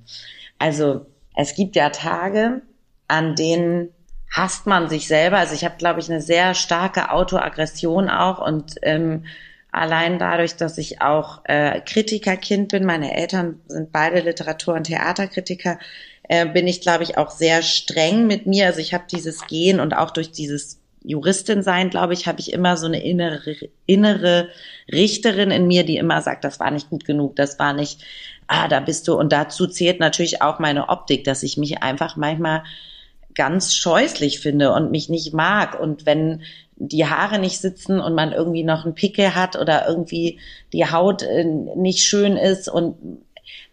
Also, 0.58 1.06
es 1.36 1.56
gibt 1.56 1.78
ja 1.78 1.90
Tage, 1.90 2.62
an 3.08 3.36
denen 3.36 3.94
hasst 4.32 4.68
man 4.68 4.90
sich 4.90 5.08
selber. 5.08 5.38
Also 5.38 5.56
ich 5.56 5.66
habe, 5.66 5.78
glaube 5.78 6.00
ich, 6.00 6.10
eine 6.10 6.22
sehr 6.22 6.54
starke 6.54 7.12
Autoaggression 7.12 8.10
auch 8.10 8.46
und 8.46 8.76
ähm, 8.84 9.26
Allein 9.72 10.18
dadurch, 10.18 10.56
dass 10.56 10.78
ich 10.78 11.02
auch 11.02 11.42
äh, 11.46 11.82
Kritikerkind 11.82 12.72
bin, 12.72 12.86
meine 12.86 13.16
Eltern 13.16 13.62
sind 13.68 13.92
beide 13.92 14.22
Literatur- 14.22 14.74
und 14.74 14.86
Theaterkritiker, 14.86 15.78
äh, 16.24 16.48
bin 16.48 16.68
ich, 16.68 16.82
glaube 16.82 17.04
ich, 17.04 17.18
auch 17.18 17.30
sehr 17.30 17.62
streng 17.62 18.26
mit 18.26 18.48
mir. 18.48 18.68
Also 18.68 18.80
ich 18.80 18.94
habe 18.94 19.06
dieses 19.12 19.46
Gehen 19.48 19.80
und 19.80 19.94
auch 19.94 20.12
durch 20.12 20.32
dieses 20.32 20.80
Juristin 21.04 21.64
sein, 21.64 21.90
glaube 21.90 22.14
ich, 22.14 22.28
habe 22.28 22.40
ich 22.40 22.52
immer 22.52 22.78
so 22.78 22.88
eine 22.88 23.04
innere, 23.04 23.56
innere 23.86 24.50
Richterin 24.92 25.52
in 25.52 25.68
mir, 25.68 25.86
die 25.86 25.98
immer 25.98 26.22
sagt, 26.22 26.44
das 26.44 26.60
war 26.60 26.72
nicht 26.72 26.90
gut 26.90 27.06
genug, 27.06 27.36
das 27.36 27.58
war 27.60 27.74
nicht, 27.74 28.02
ah, 28.48 28.68
da 28.68 28.80
bist 28.80 29.08
du. 29.08 29.14
Und 29.16 29.32
dazu 29.32 29.68
zählt 29.68 30.00
natürlich 30.00 30.42
auch 30.42 30.60
meine 30.60 30.90
Optik, 30.90 31.24
dass 31.24 31.44
ich 31.44 31.58
mich 31.58 31.82
einfach 31.84 32.16
manchmal 32.16 32.64
ganz 33.36 33.76
scheußlich 33.76 34.40
finde 34.40 34.74
und 34.74 34.92
mich 34.92 35.10
nicht 35.10 35.34
mag. 35.34 35.80
Und 35.80 36.06
wenn 36.06 36.42
die 36.80 37.06
Haare 37.06 37.40
nicht 37.40 37.60
sitzen 37.60 38.00
und 38.00 38.16
man 38.16 38.32
irgendwie 38.32 38.64
noch 38.64 38.86
einen 38.86 38.96
Pickel 38.96 39.36
hat 39.36 39.58
oder 39.58 39.88
irgendwie 39.88 40.40
die 40.74 40.90
Haut 40.90 41.22
äh, 41.24 41.44
nicht 41.44 42.00
schön 42.00 42.38
ist 42.38 42.70
und 42.70 42.96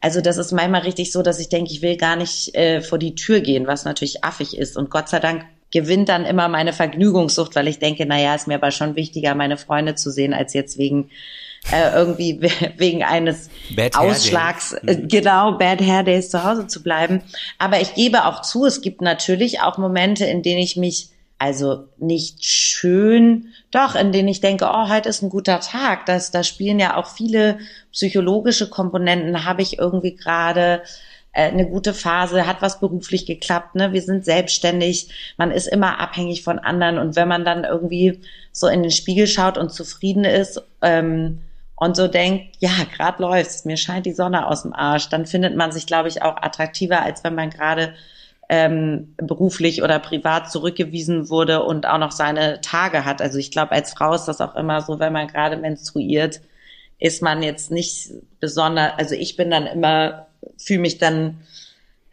also 0.00 0.20
das 0.20 0.36
ist 0.36 0.52
manchmal 0.52 0.82
richtig 0.82 1.12
so, 1.12 1.22
dass 1.22 1.40
ich 1.40 1.48
denke, 1.48 1.72
ich 1.72 1.82
will 1.82 1.96
gar 1.96 2.16
nicht 2.16 2.54
äh, 2.54 2.80
vor 2.80 2.98
die 2.98 3.14
Tür 3.14 3.40
gehen, 3.40 3.66
was 3.66 3.84
natürlich 3.84 4.24
affig 4.24 4.56
ist. 4.56 4.76
Und 4.76 4.90
Gott 4.90 5.08
sei 5.08 5.20
Dank 5.20 5.44
gewinnt 5.72 6.08
dann 6.08 6.24
immer 6.24 6.48
meine 6.48 6.72
Vergnügungssucht, 6.72 7.56
weil 7.56 7.68
ich 7.68 7.78
denke, 7.78 8.06
naja, 8.06 8.34
ist 8.34 8.46
mir 8.46 8.54
aber 8.54 8.70
schon 8.70 8.96
wichtiger, 8.96 9.34
meine 9.34 9.56
Freunde 9.56 9.94
zu 9.94 10.10
sehen, 10.10 10.32
als 10.32 10.54
jetzt 10.54 10.78
wegen 10.78 11.10
äh, 11.72 11.92
irgendwie 11.94 12.40
wegen 12.76 13.02
eines 13.02 13.50
Bad 13.74 13.96
Ausschlags, 13.96 14.74
äh, 14.86 14.96
genau, 15.08 15.52
Bad 15.58 15.80
Hair 15.80 16.04
Days 16.04 16.30
zu 16.30 16.44
Hause 16.44 16.66
zu 16.66 16.82
bleiben. 16.82 17.22
Aber 17.58 17.80
ich 17.80 17.94
gebe 17.94 18.26
auch 18.26 18.42
zu, 18.42 18.64
es 18.64 18.80
gibt 18.82 19.00
natürlich 19.00 19.60
auch 19.60 19.78
Momente, 19.78 20.24
in 20.24 20.42
denen 20.42 20.60
ich 20.60 20.76
mich 20.76 21.08
also 21.38 21.88
nicht 21.98 22.44
schön, 22.44 23.48
doch, 23.70 23.94
in 23.94 24.12
denen 24.12 24.28
ich 24.28 24.40
denke, 24.40 24.66
oh, 24.72 24.88
heute 24.88 25.08
ist 25.08 25.22
ein 25.22 25.28
guter 25.28 25.60
Tag. 25.60 26.06
Das, 26.06 26.30
da 26.30 26.42
spielen 26.42 26.78
ja 26.78 26.96
auch 26.96 27.08
viele 27.08 27.58
psychologische 27.92 28.70
Komponenten. 28.70 29.44
Habe 29.44 29.60
ich 29.60 29.78
irgendwie 29.78 30.16
gerade 30.16 30.82
äh, 31.36 31.50
eine 31.50 31.68
gute 31.68 31.92
Phase, 31.92 32.46
hat 32.46 32.62
was 32.62 32.80
beruflich 32.80 33.26
geklappt, 33.26 33.74
ne? 33.74 33.92
Wir 33.92 34.00
sind 34.00 34.24
selbstständig, 34.24 35.34
man 35.36 35.50
ist 35.50 35.66
immer 35.66 36.00
abhängig 36.00 36.42
von 36.42 36.58
anderen 36.58 36.96
und 36.98 37.16
wenn 37.16 37.28
man 37.28 37.44
dann 37.44 37.64
irgendwie 37.64 38.20
so 38.52 38.66
in 38.68 38.82
den 38.82 38.90
Spiegel 38.90 39.26
schaut 39.26 39.58
und 39.58 39.70
zufrieden 39.70 40.24
ist 40.24 40.62
ähm, 40.80 41.42
und 41.74 41.94
so 41.94 42.08
denkt, 42.08 42.56
ja, 42.60 42.70
gerade 42.96 43.22
läuft's, 43.22 43.66
mir 43.66 43.76
scheint 43.76 44.06
die 44.06 44.14
Sonne 44.14 44.46
aus 44.46 44.62
dem 44.62 44.72
Arsch, 44.72 45.10
dann 45.10 45.26
findet 45.26 45.54
man 45.54 45.72
sich, 45.72 45.86
glaube 45.86 46.08
ich, 46.08 46.22
auch 46.22 46.38
attraktiver, 46.38 47.02
als 47.02 47.22
wenn 47.22 47.34
man 47.34 47.50
gerade 47.50 47.92
ähm, 48.48 49.14
beruflich 49.16 49.82
oder 49.82 49.98
privat 49.98 50.50
zurückgewiesen 50.50 51.28
wurde 51.28 51.62
und 51.64 51.86
auch 51.86 51.98
noch 51.98 52.12
seine 52.12 52.60
Tage 52.60 53.04
hat. 53.04 53.20
Also 53.20 53.38
ich 53.38 53.50
glaube, 53.50 53.72
als 53.72 53.92
Frau 53.92 54.14
ist 54.14 54.26
das 54.26 54.40
auch 54.40 54.54
immer 54.54 54.82
so, 54.82 54.98
wenn 54.98 55.12
man 55.12 55.26
gerade 55.26 55.56
menstruiert, 55.56 56.40
ist 56.98 57.22
man 57.22 57.42
jetzt 57.42 57.70
nicht 57.70 58.10
besonders, 58.40 58.92
also 58.96 59.14
ich 59.14 59.36
bin 59.36 59.50
dann 59.50 59.66
immer, 59.66 60.26
fühle 60.56 60.80
mich 60.80 60.98
dann 60.98 61.40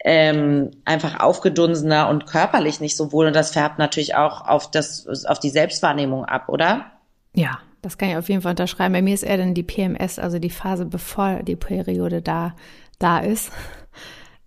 ähm, 0.04 0.72
einfach 0.84 1.20
aufgedunsener 1.20 2.08
und 2.08 2.26
körperlich 2.26 2.80
nicht 2.80 2.96
so 2.96 3.12
wohl 3.12 3.26
und 3.26 3.36
das 3.36 3.52
färbt 3.52 3.78
natürlich 3.78 4.14
auch 4.16 4.46
auf 4.46 4.70
das, 4.70 5.24
auf 5.26 5.38
die 5.38 5.50
Selbstwahrnehmung 5.50 6.26
ab, 6.26 6.48
oder? 6.48 6.86
Ja, 7.34 7.58
das 7.80 7.96
kann 7.96 8.10
ich 8.10 8.16
auf 8.16 8.28
jeden 8.28 8.42
Fall 8.42 8.50
unterschreiben. 8.50 8.92
Bei 8.92 9.02
mir 9.02 9.14
ist 9.14 9.22
eher 9.22 9.38
dann 9.38 9.54
die 9.54 9.62
PMS, 9.62 10.18
also 10.18 10.38
die 10.38 10.50
Phase, 10.50 10.84
bevor 10.84 11.42
die 11.42 11.56
Periode 11.56 12.20
da, 12.20 12.54
da 12.98 13.18
ist. 13.18 13.50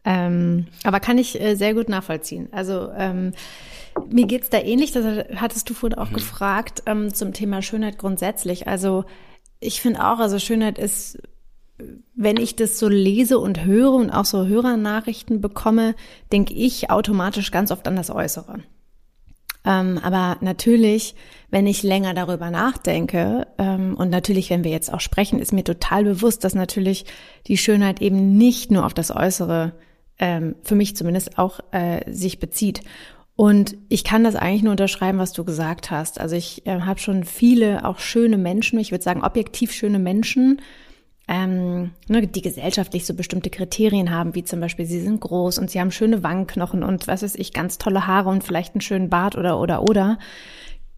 Ähm, 0.08 0.68
aber 0.86 1.02
kann 1.02 1.18
ich 1.18 1.40
äh, 1.40 1.56
sehr 1.56 1.74
gut 1.74 1.90
nachvollziehen. 1.90 2.48
Also 2.54 2.90
ähm, 2.96 3.34
mir 4.10 4.26
geht's 4.26 4.50
da 4.50 4.58
ähnlich, 4.58 4.94
das 4.94 5.26
hattest 5.36 5.70
du 5.70 5.74
vorhin 5.74 6.00
auch 6.00 6.12
mhm. 6.12 6.14
gefragt, 6.14 6.84
ähm, 6.86 7.14
zum 7.14 7.34
Thema 7.34 7.62
Schönheit 7.62 7.98
grundsätzlich. 7.98 8.70
Also 8.70 9.04
ich 9.60 9.82
finde 9.82 10.06
auch, 10.08 10.20
also 10.20 10.40
Schönheit 10.40 10.80
ist, 10.80 11.18
wenn 12.16 12.38
ich 12.38 12.56
das 12.56 12.80
so 12.80 12.88
lese 12.88 13.38
und 13.38 13.66
höre 13.66 13.92
und 13.92 14.10
auch 14.10 14.24
so 14.24 14.46
Hörernachrichten 14.46 15.42
bekomme, 15.42 15.94
denke 16.32 16.54
ich 16.54 16.90
automatisch 16.90 17.52
ganz 17.52 17.70
oft 17.70 17.86
an 17.86 17.98
das 17.98 18.10
Äußere. 18.10 18.60
Ähm, 19.66 20.00
aber 20.02 20.38
natürlich, 20.40 21.16
wenn 21.50 21.68
ich 21.68 21.84
länger 21.84 22.14
darüber 22.14 22.50
nachdenke, 22.50 23.46
ähm, 23.58 23.96
und 23.98 24.10
natürlich, 24.10 24.52
wenn 24.52 24.64
wir 24.64 24.72
jetzt 24.72 24.94
auch 24.94 25.02
sprechen, 25.02 25.40
ist 25.40 25.52
mir 25.52 25.66
total 25.66 26.06
bewusst, 26.06 26.46
dass 26.46 26.56
natürlich 26.56 27.04
die 27.48 27.58
Schönheit 27.58 28.02
eben 28.02 28.38
nicht 28.38 28.72
nur 28.72 28.86
auf 28.86 28.94
das 28.94 29.14
Äußere 29.14 29.74
ähm, 30.20 30.56
für 30.64 30.76
mich 30.76 30.96
zumindest 30.96 31.38
auch 31.38 31.60
äh, 31.72 32.12
sich 32.12 32.40
bezieht. 32.40 32.82
Und 33.36 33.78
ich 33.88 34.04
kann 34.04 34.24
das 34.24 34.36
eigentlich 34.36 34.64
nur 34.64 34.72
unterschreiben, 34.72 35.20
was 35.20 35.32
du 35.32 35.44
gesagt 35.44 35.92
hast. 35.92 36.20
Also 36.20 36.36
ich 36.36 36.66
äh, 36.66 36.82
habe 36.82 37.00
schon 37.00 37.24
viele 37.24 37.86
auch 37.86 38.00
schöne 38.00 38.38
Menschen, 38.38 38.80
ich 38.80 38.92
würde 38.92 39.04
sagen 39.04 39.24
objektiv 39.24 39.72
schöne 39.72 40.00
Menschen, 40.00 40.60
ähm, 41.28 41.92
ne, 42.08 42.26
die 42.26 42.42
gesellschaftlich 42.42 43.06
so 43.06 43.14
bestimmte 43.14 43.50
Kriterien 43.50 44.12
haben, 44.12 44.34
wie 44.34 44.44
zum 44.44 44.60
Beispiel, 44.60 44.86
sie 44.86 45.02
sind 45.02 45.20
groß 45.20 45.60
und 45.60 45.70
sie 45.70 45.80
haben 45.80 45.92
schöne 45.92 46.24
Wangenknochen 46.24 46.84
und 46.84 47.08
was 47.08 47.22
weiß 47.22 47.36
ich, 47.36 47.54
ganz 47.54 47.78
tolle 47.78 48.08
Haare 48.08 48.30
und 48.30 48.44
vielleicht 48.44 48.74
einen 48.74 48.82
schönen 48.82 49.10
Bart 49.10 49.38
oder 49.38 49.60
oder 49.60 49.84
oder 49.84 50.18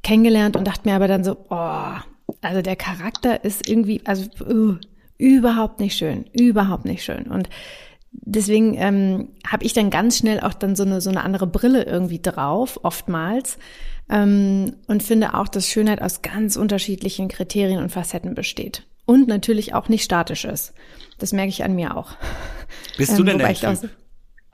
kennengelernt 0.03 0.55
und 0.55 0.65
dachte 0.65 0.88
mir 0.88 0.95
aber 0.95 1.08
dann 1.08 1.23
so, 1.23 1.36
oh, 1.49 1.93
also 2.41 2.62
der 2.62 2.75
Charakter 2.75 3.43
ist 3.43 3.67
irgendwie, 3.67 4.01
also 4.05 4.29
uh, 4.47 4.75
überhaupt 5.17 5.79
nicht 5.79 5.97
schön, 5.97 6.25
überhaupt 6.32 6.86
nicht 6.86 7.03
schön. 7.03 7.23
Und 7.23 7.49
deswegen 8.11 8.75
ähm, 8.75 9.29
habe 9.45 9.63
ich 9.63 9.73
dann 9.73 9.89
ganz 9.89 10.17
schnell 10.17 10.39
auch 10.39 10.53
dann 10.53 10.75
so 10.75 10.83
eine, 10.83 11.01
so 11.01 11.09
eine 11.09 11.23
andere 11.23 11.47
Brille 11.47 11.83
irgendwie 11.83 12.21
drauf, 12.21 12.79
oftmals. 12.83 13.57
Ähm, 14.09 14.75
und 14.87 15.03
finde 15.03 15.35
auch, 15.35 15.47
dass 15.47 15.67
Schönheit 15.67 16.01
aus 16.01 16.21
ganz 16.21 16.55
unterschiedlichen 16.55 17.27
Kriterien 17.27 17.81
und 17.81 17.91
Facetten 17.91 18.33
besteht. 18.33 18.87
Und 19.05 19.27
natürlich 19.27 19.73
auch 19.73 19.89
nicht 19.89 20.03
statisch 20.03 20.45
ist. 20.45 20.73
Das 21.19 21.33
merke 21.33 21.49
ich 21.49 21.63
an 21.63 21.75
mir 21.75 21.95
auch. 21.95 22.11
Bist 22.97 23.11
du 23.11 23.21
ähm, 23.21 23.25
denn 23.25 23.37
der 23.39 23.53
Typ, 23.53 23.89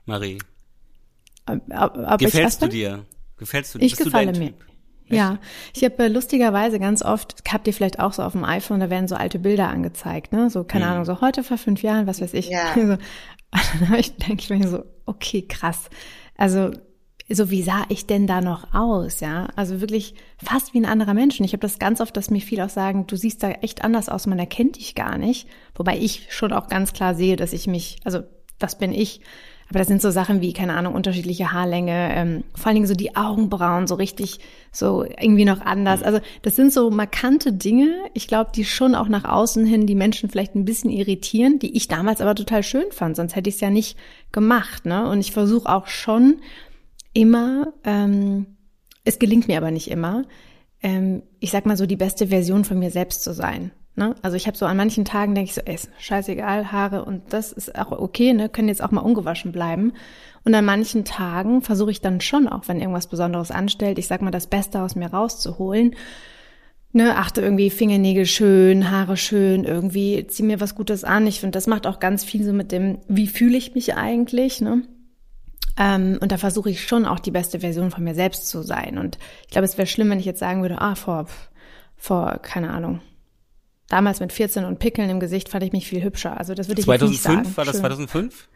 Marie? 0.04 0.38
Ob, 1.46 1.62
ob 1.70 2.18
Gefällst 2.18 2.62
du 2.62 2.66
dir? 2.66 3.04
Gefällst 3.36 3.74
du 3.74 3.78
dir? 3.78 3.84
Ich 3.84 3.96
gefalle 3.96 4.32
mir. 4.32 4.48
Typ? 4.48 4.66
Ja, 5.08 5.38
ich 5.74 5.84
habe 5.84 6.04
äh, 6.04 6.08
lustigerweise 6.08 6.80
ganz 6.80 7.02
oft, 7.02 7.42
habt 7.52 7.66
ihr 7.68 7.72
vielleicht 7.72 8.00
auch 8.00 8.12
so 8.12 8.22
auf 8.22 8.32
dem 8.32 8.44
iPhone, 8.44 8.80
da 8.80 8.90
werden 8.90 9.06
so 9.06 9.14
alte 9.14 9.38
Bilder 9.38 9.68
angezeigt, 9.68 10.32
ne? 10.32 10.50
So, 10.50 10.64
keine 10.64 10.86
mhm. 10.86 10.90
Ahnung, 10.90 11.04
so 11.04 11.20
heute 11.20 11.44
vor 11.44 11.58
fünf 11.58 11.82
Jahren, 11.82 12.06
was 12.06 12.20
weiß 12.20 12.34
ich. 12.34 12.48
Ja. 12.48 12.74
So, 12.74 12.98
dann 13.80 13.94
ich, 13.98 14.16
denke 14.16 14.42
ich 14.42 14.50
mir 14.50 14.68
so, 14.68 14.84
okay, 15.06 15.42
krass. 15.42 15.88
Also, 16.36 16.70
so 17.28 17.50
wie 17.50 17.62
sah 17.62 17.84
ich 17.88 18.06
denn 18.06 18.26
da 18.26 18.40
noch 18.40 18.72
aus, 18.72 19.20
ja? 19.20 19.48
Also 19.56 19.80
wirklich 19.80 20.14
fast 20.38 20.74
wie 20.74 20.78
ein 20.78 20.84
anderer 20.84 21.14
Mensch. 21.14 21.40
Und 21.40 21.44
ich 21.44 21.52
habe 21.52 21.60
das 21.60 21.78
ganz 21.78 22.00
oft, 22.00 22.16
dass 22.16 22.30
mir 22.30 22.40
viele 22.40 22.64
auch 22.64 22.70
sagen, 22.70 23.06
du 23.06 23.16
siehst 23.16 23.42
da 23.42 23.50
echt 23.50 23.82
anders 23.82 24.08
aus, 24.08 24.26
man 24.26 24.38
erkennt 24.38 24.76
dich 24.76 24.94
gar 24.94 25.18
nicht. 25.18 25.48
Wobei 25.74 25.98
ich 25.98 26.32
schon 26.32 26.52
auch 26.52 26.68
ganz 26.68 26.92
klar 26.92 27.14
sehe, 27.14 27.36
dass 27.36 27.52
ich 27.52 27.66
mich, 27.66 27.98
also 28.04 28.20
das 28.58 28.78
bin 28.78 28.92
ich, 28.92 29.20
aber 29.68 29.80
das 29.80 29.88
sind 29.88 30.00
so 30.00 30.10
Sachen 30.10 30.40
wie, 30.40 30.52
keine 30.52 30.74
Ahnung, 30.74 30.94
unterschiedliche 30.94 31.52
Haarlänge, 31.52 32.14
ähm, 32.14 32.44
vor 32.54 32.68
allen 32.68 32.76
Dingen 32.76 32.86
so 32.86 32.94
die 32.94 33.16
Augenbrauen, 33.16 33.86
so 33.86 33.96
richtig, 33.96 34.38
so 34.70 35.04
irgendwie 35.04 35.44
noch 35.44 35.60
anders. 35.60 36.02
Also 36.02 36.20
das 36.42 36.54
sind 36.54 36.72
so 36.72 36.90
markante 36.90 37.52
Dinge, 37.52 37.88
ich 38.14 38.28
glaube, 38.28 38.52
die 38.54 38.64
schon 38.64 38.94
auch 38.94 39.08
nach 39.08 39.24
außen 39.24 39.66
hin 39.66 39.86
die 39.86 39.96
Menschen 39.96 40.30
vielleicht 40.30 40.54
ein 40.54 40.64
bisschen 40.64 40.90
irritieren, 40.90 41.58
die 41.58 41.76
ich 41.76 41.88
damals 41.88 42.20
aber 42.20 42.34
total 42.36 42.62
schön 42.62 42.90
fand, 42.92 43.16
sonst 43.16 43.34
hätte 43.34 43.48
ich 43.48 43.56
es 43.56 43.60
ja 43.60 43.70
nicht 43.70 43.98
gemacht. 44.30 44.86
Ne? 44.86 45.08
Und 45.08 45.18
ich 45.18 45.32
versuche 45.32 45.68
auch 45.68 45.88
schon 45.88 46.36
immer, 47.12 47.72
ähm, 47.82 48.46
es 49.04 49.18
gelingt 49.18 49.48
mir 49.48 49.56
aber 49.56 49.72
nicht 49.72 49.90
immer, 49.90 50.24
ähm, 50.82 51.22
ich 51.40 51.50
sag 51.50 51.66
mal 51.66 51.76
so, 51.76 51.86
die 51.86 51.96
beste 51.96 52.28
Version 52.28 52.64
von 52.64 52.78
mir 52.78 52.90
selbst 52.90 53.24
zu 53.24 53.32
sein. 53.32 53.72
Ne? 53.96 54.14
Also 54.20 54.36
ich 54.36 54.46
habe 54.46 54.58
so 54.58 54.66
an 54.66 54.76
manchen 54.76 55.06
Tagen 55.06 55.34
denke 55.34 55.48
ich 55.48 55.54
so, 55.54 55.62
ey, 55.64 55.74
ist 55.74 55.90
scheißegal, 55.98 56.70
Haare 56.70 57.04
und 57.04 57.32
das 57.32 57.50
ist 57.50 57.74
auch 57.78 57.92
okay, 57.92 58.34
ne, 58.34 58.50
können 58.50 58.68
jetzt 58.68 58.82
auch 58.82 58.90
mal 58.90 59.00
ungewaschen 59.00 59.52
bleiben. 59.52 59.94
Und 60.44 60.54
an 60.54 60.66
manchen 60.66 61.06
Tagen 61.06 61.62
versuche 61.62 61.90
ich 61.90 62.02
dann 62.02 62.20
schon 62.20 62.46
auch, 62.46 62.68
wenn 62.68 62.78
irgendwas 62.78 63.06
Besonderes 63.06 63.50
anstellt, 63.50 63.98
ich 63.98 64.06
sag 64.06 64.20
mal, 64.20 64.30
das 64.30 64.48
Beste 64.48 64.82
aus 64.82 64.96
mir 64.96 65.08
rauszuholen. 65.08 65.96
ne, 66.92 67.16
achte 67.16 67.40
irgendwie 67.40 67.70
Fingernägel 67.70 68.26
schön, 68.26 68.90
Haare 68.90 69.16
schön, 69.16 69.64
irgendwie 69.64 70.26
zieh 70.26 70.42
mir 70.42 70.60
was 70.60 70.74
Gutes 70.74 71.02
an. 71.02 71.26
Ich 71.26 71.40
finde, 71.40 71.56
das 71.56 71.66
macht 71.66 71.86
auch 71.86 71.98
ganz 71.98 72.22
viel 72.22 72.44
so 72.44 72.52
mit 72.52 72.72
dem, 72.72 72.98
wie 73.08 73.26
fühle 73.26 73.56
ich 73.56 73.74
mich 73.74 73.94
eigentlich, 73.94 74.60
ne? 74.60 74.82
Ähm, 75.78 76.18
und 76.20 76.32
da 76.32 76.38
versuche 76.38 76.70
ich 76.70 76.86
schon 76.86 77.06
auch 77.06 77.18
die 77.18 77.30
beste 77.30 77.60
Version 77.60 77.90
von 77.90 78.04
mir 78.04 78.14
selbst 78.14 78.48
zu 78.48 78.62
sein. 78.62 78.98
Und 78.98 79.18
ich 79.46 79.50
glaube, 79.50 79.66
es 79.66 79.76
wäre 79.78 79.86
schlimm, 79.86 80.10
wenn 80.10 80.18
ich 80.18 80.24
jetzt 80.26 80.40
sagen 80.40 80.62
würde, 80.62 80.80
ah, 80.80 80.94
vor, 80.94 81.26
vor, 81.96 82.38
keine 82.42 82.70
Ahnung, 82.70 83.00
damals 83.88 84.20
mit 84.20 84.32
14 84.32 84.64
und 84.64 84.78
Pickeln 84.78 85.10
im 85.10 85.20
Gesicht 85.20 85.48
fand 85.48 85.64
ich 85.64 85.72
mich 85.72 85.86
viel 85.86 86.02
hübscher. 86.02 86.36
Also 86.38 86.54
das 86.54 86.68
würde 86.68 86.80
ich 86.80 86.86
2005, 86.86 87.10
nicht 87.10 87.22
sagen. 87.22 87.56
War 87.56 87.64
das 87.64 87.78
2005? 87.78 88.48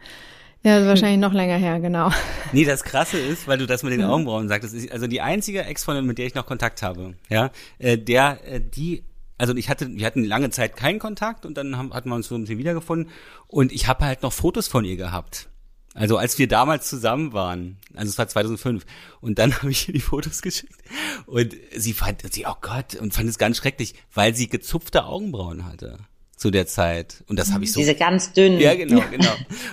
Ja, 0.62 0.74
das 0.74 0.82
ist 0.82 0.88
wahrscheinlich 0.88 1.20
noch 1.20 1.32
länger 1.32 1.56
her, 1.56 1.80
genau. 1.80 2.10
Nee, 2.52 2.64
das 2.64 2.84
Krasse 2.84 3.18
ist, 3.18 3.48
weil 3.48 3.58
du 3.58 3.66
das 3.66 3.82
mit 3.82 3.92
den 3.92 4.04
Augenbrauen 4.04 4.48
sagst, 4.48 4.74
ist 4.74 4.90
also 4.92 5.06
die 5.06 5.20
einzige 5.20 5.64
Ex-Freundin, 5.64 6.06
mit 6.06 6.18
der 6.18 6.26
ich 6.26 6.34
noch 6.34 6.46
Kontakt 6.46 6.82
habe, 6.82 7.14
ja, 7.28 7.50
äh, 7.78 7.96
der, 7.96 8.40
äh, 8.46 8.60
die, 8.60 9.04
also 9.38 9.54
ich 9.54 9.70
hatte, 9.70 9.88
wir 9.88 10.06
hatten 10.06 10.24
lange 10.24 10.50
Zeit 10.50 10.76
keinen 10.76 10.98
Kontakt 10.98 11.46
und 11.46 11.56
dann 11.56 11.76
haben, 11.76 11.94
hatten 11.94 12.08
wir 12.08 12.16
uns 12.16 12.28
so 12.28 12.34
ein 12.34 12.42
bisschen 12.42 12.58
wiedergefunden 12.58 13.10
und 13.46 13.72
ich 13.72 13.88
habe 13.88 14.04
halt 14.04 14.22
noch 14.22 14.32
Fotos 14.32 14.68
von 14.68 14.84
ihr 14.84 14.96
gehabt. 14.96 15.49
Also 15.94 16.18
als 16.18 16.38
wir 16.38 16.46
damals 16.46 16.88
zusammen 16.88 17.32
waren, 17.32 17.78
also 17.94 18.10
es 18.10 18.18
war 18.18 18.28
2005 18.28 18.84
und 19.20 19.38
dann 19.38 19.54
habe 19.58 19.70
ich 19.70 19.88
ihr 19.88 19.94
die 19.94 20.00
Fotos 20.00 20.42
geschickt. 20.42 20.80
Und 21.26 21.54
sie 21.76 21.92
fand 21.92 22.22
sie 22.32 22.46
oh 22.46 22.54
Gott 22.60 22.94
und 22.94 23.12
fand 23.12 23.28
es 23.28 23.38
ganz 23.38 23.56
schrecklich, 23.56 23.94
weil 24.14 24.34
sie 24.34 24.48
gezupfte 24.48 25.04
Augenbrauen 25.04 25.64
hatte 25.64 25.98
zu 26.36 26.50
der 26.50 26.66
Zeit. 26.66 27.22
Und 27.26 27.38
das 27.38 27.52
habe 27.52 27.64
ich 27.64 27.72
so 27.72 27.80
diese 27.80 27.94
ganz 27.94 28.32
dünnen. 28.32 28.60
Ja 28.60 28.74
genau 28.74 29.02
genau. 29.10 29.32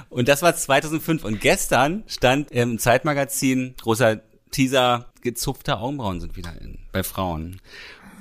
Und 0.10 0.28
das 0.28 0.42
war 0.42 0.56
2005 0.56 1.24
und 1.24 1.40
gestern 1.40 2.04
stand 2.08 2.52
im 2.52 2.80
Zeitmagazin 2.80 3.76
großer 3.82 4.22
Teaser 4.52 5.12
gezupfte 5.22 5.78
Augenbrauen 5.78 6.20
sind 6.20 6.36
wieder 6.36 6.60
in, 6.62 6.80
bei 6.92 7.04
Frauen 7.04 7.62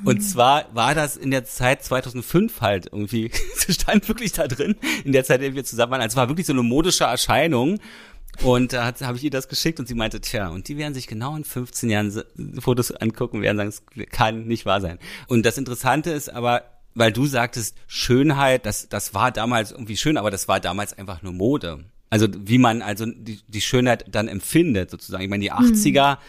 und 0.04 0.20
zwar 0.20 0.66
war 0.74 0.94
das 0.94 1.16
in 1.16 1.30
der 1.30 1.44
Zeit 1.44 1.82
2005 1.82 2.61
halt 2.61 2.87
irgendwie, 2.92 3.30
stand 3.68 4.09
wirklich 4.09 4.32
da 4.32 4.46
drin, 4.46 4.76
in 5.04 5.12
der 5.12 5.24
Zeit, 5.24 5.40
in 5.40 5.46
der 5.46 5.54
wir 5.54 5.64
zusammen 5.64 5.92
waren. 5.92 6.00
Also 6.00 6.14
es 6.14 6.16
war 6.16 6.28
wirklich 6.28 6.46
so 6.46 6.52
eine 6.52 6.62
modische 6.62 7.04
Erscheinung. 7.04 7.78
Und 8.42 8.74
da 8.74 8.92
habe 9.00 9.16
ich 9.16 9.24
ihr 9.24 9.30
das 9.30 9.48
geschickt 9.48 9.80
und 9.80 9.88
sie 9.88 9.94
meinte, 9.94 10.20
tja, 10.20 10.48
und 10.48 10.68
die 10.68 10.76
werden 10.76 10.92
sich 10.92 11.06
genau 11.06 11.35
in 11.37 11.44
15 11.44 11.88
Jahren 11.88 12.22
Fotos 12.59 12.90
angucken, 12.90 13.40
werden 13.40 13.56
sagen, 13.56 13.68
es 13.70 14.11
kann 14.11 14.46
nicht 14.46 14.66
wahr 14.66 14.82
sein. 14.82 14.98
Und 15.26 15.46
das 15.46 15.56
Interessante 15.56 16.11
ist 16.11 16.28
aber, 16.28 16.64
weil 16.94 17.12
du 17.12 17.24
sagtest, 17.24 17.76
Schönheit, 17.87 18.66
das, 18.66 18.90
das 18.90 19.14
war 19.14 19.32
damals 19.32 19.72
irgendwie 19.72 19.96
schön, 19.96 20.18
aber 20.18 20.30
das 20.30 20.48
war 20.48 20.61
damals 20.61 20.92
einfach 20.98 21.22
nur 21.22 21.32
Mode. 21.32 21.87
Also 22.11 22.28
wie 22.30 22.59
man 22.59 22.82
also 22.82 23.06
die, 23.06 23.40
die 23.48 23.61
Schönheit 23.62 24.04
dann 24.11 24.28
empfindet, 24.28 24.90
sozusagen. 24.90 25.24
Ich 25.24 25.30
meine, 25.30 25.42
die 25.42 25.52
80er, 25.52 26.16
mhm 26.16 26.20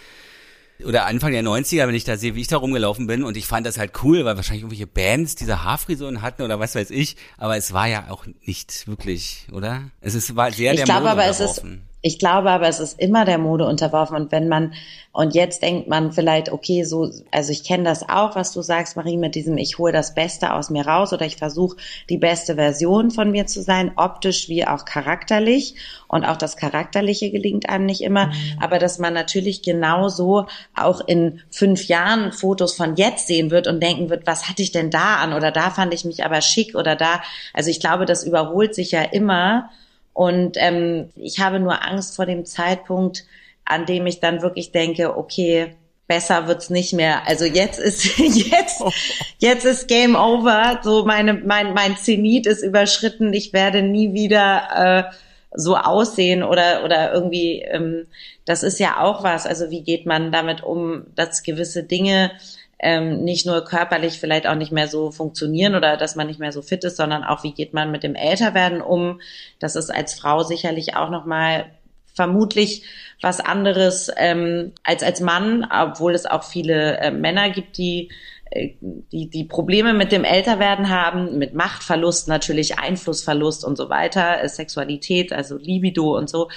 oder 0.85 1.05
Anfang 1.05 1.31
der 1.31 1.43
90er, 1.43 1.87
wenn 1.87 1.95
ich 1.95 2.03
da 2.03 2.17
sehe, 2.17 2.35
wie 2.35 2.41
ich 2.41 2.47
da 2.47 2.57
rumgelaufen 2.57 3.07
bin 3.07 3.23
und 3.23 3.37
ich 3.37 3.47
fand 3.47 3.65
das 3.65 3.77
halt 3.77 3.91
cool, 4.03 4.25
weil 4.25 4.35
wahrscheinlich 4.35 4.63
irgendwelche 4.63 4.87
Bands 4.87 5.35
diese 5.35 5.63
Haarfrisuren 5.63 6.21
hatten 6.21 6.43
oder 6.43 6.59
was 6.59 6.75
weiß 6.75 6.91
ich, 6.91 7.15
aber 7.37 7.57
es 7.57 7.73
war 7.73 7.87
ja 7.87 8.09
auch 8.09 8.25
nicht 8.45 8.87
wirklich, 8.87 9.47
oder? 9.51 9.89
Es 10.01 10.15
ist, 10.15 10.35
war 10.35 10.51
sehr 10.51 10.73
ich 10.73 10.77
der 10.77 10.85
glaube, 10.85 11.01
Mode 11.01 11.11
aber 11.11 11.25
es 11.25 11.39
ist, 11.39 11.63
ich 12.01 12.19
glaube 12.19 12.51
aber, 12.51 12.67
es 12.67 12.79
ist 12.79 12.99
immer 12.99 13.25
der 13.25 13.39
Mode 13.39 13.65
unterworfen. 13.65 14.15
Und 14.15 14.31
wenn 14.31 14.47
man, 14.47 14.73
und 15.11 15.33
jetzt 15.33 15.63
denkt 15.63 15.87
man 15.87 16.11
vielleicht, 16.11 16.51
okay, 16.51 16.83
so, 16.83 17.09
also 17.31 17.51
ich 17.51 17.63
kenne 17.63 17.85
das 17.85 18.07
auch, 18.07 18.35
was 18.35 18.53
du 18.53 18.61
sagst, 18.61 18.95
Marie, 18.95 19.17
mit 19.17 19.33
diesem, 19.33 19.57
ich 19.57 19.79
hole 19.79 19.91
das 19.91 20.13
Beste 20.13 20.53
aus 20.53 20.69
mir 20.69 20.85
raus 20.85 21.11
oder 21.11 21.25
ich 21.25 21.37
versuche 21.37 21.77
die 22.09 22.19
beste 22.19 22.55
Version 22.55 23.09
von 23.09 23.31
mir 23.31 23.47
zu 23.47 23.63
sein, 23.63 23.91
optisch 23.95 24.47
wie 24.47 24.67
auch 24.67 24.85
charakterlich. 24.85 25.75
Und 26.07 26.23
auch 26.23 26.37
das 26.37 26.55
Charakterliche 26.55 27.31
gelingt 27.31 27.67
einem 27.67 27.87
nicht 27.87 28.01
immer. 28.01 28.27
Mhm. 28.27 28.33
Aber 28.61 28.77
dass 28.77 28.99
man 28.99 29.15
natürlich 29.15 29.63
genauso 29.63 30.45
auch 30.75 31.01
in 31.01 31.41
fünf 31.49 31.87
Jahren 31.87 32.31
Fotos 32.31 32.75
von 32.75 32.95
jetzt 32.95 33.25
sehen 33.25 33.49
wird 33.49 33.67
und 33.67 33.81
denken 33.81 34.11
wird, 34.11 34.27
was 34.27 34.47
hatte 34.47 34.61
ich 34.61 34.71
denn 34.71 34.91
da 34.91 35.17
an? 35.17 35.33
Oder 35.33 35.51
da 35.51 35.71
fand 35.71 35.95
ich 35.95 36.05
mich 36.05 36.23
aber 36.23 36.41
schick 36.41 36.75
oder 36.75 36.95
da. 36.95 37.21
Also 37.53 37.71
ich 37.71 37.79
glaube, 37.79 38.05
das 38.05 38.23
überholt 38.23 38.75
sich 38.75 38.91
ja 38.91 39.01
immer. 39.01 39.71
Und 40.17 40.57
ähm, 40.57 41.11
ich 41.15 41.39
habe 41.39 41.59
nur 41.59 41.85
Angst 41.87 42.15
vor 42.15 42.25
dem 42.25 42.43
Zeitpunkt, 42.43 43.25
an 43.65 43.85
dem 43.85 44.07
ich 44.07 44.19
dann 44.19 44.41
wirklich 44.41 44.71
denke, 44.71 45.15
okay, 45.15 45.75
besser 46.07 46.47
wird's 46.47 46.71
nicht 46.71 46.91
mehr. 46.91 47.27
Also 47.27 47.45
jetzt 47.45 47.77
ist 47.79 48.17
jetzt 48.17 48.81
jetzt 49.37 49.63
ist 49.63 49.87
Game 49.87 50.15
Over. 50.15 50.79
So 50.81 51.05
meine 51.05 51.35
mein 51.35 51.75
mein 51.75 51.97
Zenit 51.97 52.47
ist 52.47 52.63
überschritten. 52.63 53.31
Ich 53.31 53.53
werde 53.53 53.83
nie 53.83 54.15
wieder 54.15 55.11
äh, 55.11 55.15
so 55.53 55.77
aussehen 55.77 56.41
oder 56.41 56.83
oder 56.83 57.13
irgendwie. 57.13 57.61
Ähm, 57.61 58.07
das 58.43 58.63
ist 58.63 58.79
ja 58.79 58.99
auch 58.99 59.23
was. 59.23 59.45
Also 59.45 59.69
wie 59.69 59.83
geht 59.83 60.07
man 60.07 60.31
damit 60.31 60.63
um, 60.63 61.05
dass 61.13 61.43
gewisse 61.43 61.83
Dinge 61.83 62.31
ähm, 62.79 63.23
nicht 63.23 63.45
nur 63.45 63.63
körperlich 63.63 64.19
vielleicht 64.19 64.47
auch 64.47 64.55
nicht 64.55 64.71
mehr 64.71 64.87
so 64.87 65.11
funktionieren 65.11 65.75
oder 65.75 65.97
dass 65.97 66.15
man 66.15 66.27
nicht 66.27 66.39
mehr 66.39 66.51
so 66.51 66.61
fit 66.61 66.83
ist, 66.83 66.97
sondern 66.97 67.23
auch 67.23 67.43
wie 67.43 67.53
geht 67.53 67.73
man 67.73 67.91
mit 67.91 68.03
dem 68.03 68.15
Älterwerden 68.15 68.81
um. 68.81 69.19
Das 69.59 69.75
ist 69.75 69.89
als 69.89 70.13
Frau 70.13 70.43
sicherlich 70.43 70.95
auch 70.95 71.09
noch 71.09 71.25
mal 71.25 71.65
vermutlich 72.13 72.83
was 73.21 73.39
anderes 73.39 74.11
ähm, 74.17 74.73
als 74.83 75.03
als 75.03 75.21
Mann, 75.21 75.67
obwohl 75.71 76.13
es 76.13 76.25
auch 76.25 76.43
viele 76.43 76.97
äh, 76.97 77.11
Männer 77.11 77.49
gibt, 77.49 77.77
die 77.77 78.09
äh, 78.51 78.73
die, 78.81 79.29
die 79.29 79.43
Probleme 79.43 79.93
mit 79.93 80.11
dem 80.11 80.23
Älterwerden 80.23 80.89
haben, 80.89 81.37
mit 81.37 81.53
Machtverlust 81.53 82.27
natürlich, 82.27 82.79
Einflussverlust 82.79 83.65
und 83.65 83.75
so 83.75 83.89
weiter, 83.89 84.41
äh, 84.41 84.49
Sexualität, 84.49 85.33
also 85.33 85.57
Libido 85.57 86.15
und 86.15 86.29
so. 86.29 86.49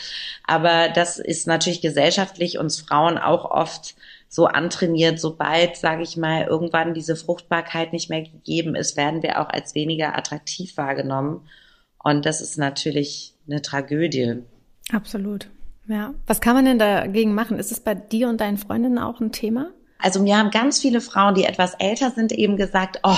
Aber 0.46 0.88
das 0.88 1.18
ist 1.18 1.46
natürlich 1.46 1.80
gesellschaftlich 1.80 2.58
uns 2.58 2.80
Frauen 2.80 3.18
auch 3.18 3.50
oft 3.50 3.94
so 4.32 4.46
antrainiert, 4.46 5.18
sobald, 5.18 5.76
sage 5.76 6.04
ich 6.04 6.16
mal, 6.16 6.44
irgendwann 6.44 6.94
diese 6.94 7.16
Fruchtbarkeit 7.16 7.92
nicht 7.92 8.10
mehr 8.10 8.22
gegeben 8.22 8.76
ist, 8.76 8.96
werden 8.96 9.24
wir 9.24 9.40
auch 9.40 9.48
als 9.48 9.74
weniger 9.74 10.16
attraktiv 10.16 10.76
wahrgenommen. 10.76 11.48
Und 12.02 12.24
das 12.24 12.40
ist 12.40 12.56
natürlich 12.56 13.34
eine 13.48 13.60
Tragödie. 13.60 14.44
Absolut. 14.92 15.50
Ja. 15.88 16.14
Was 16.28 16.40
kann 16.40 16.54
man 16.54 16.64
denn 16.64 16.78
dagegen 16.78 17.34
machen? 17.34 17.58
Ist 17.58 17.72
es 17.72 17.80
bei 17.80 17.96
dir 17.96 18.28
und 18.28 18.40
deinen 18.40 18.56
Freundinnen 18.56 18.98
auch 18.98 19.20
ein 19.20 19.32
Thema? 19.32 19.72
Also 20.02 20.20
mir 20.20 20.38
haben 20.38 20.50
ganz 20.50 20.80
viele 20.80 21.00
Frauen, 21.00 21.34
die 21.34 21.44
etwas 21.44 21.74
älter 21.74 22.10
sind, 22.10 22.32
eben 22.32 22.56
gesagt, 22.56 23.00
oh, 23.02 23.16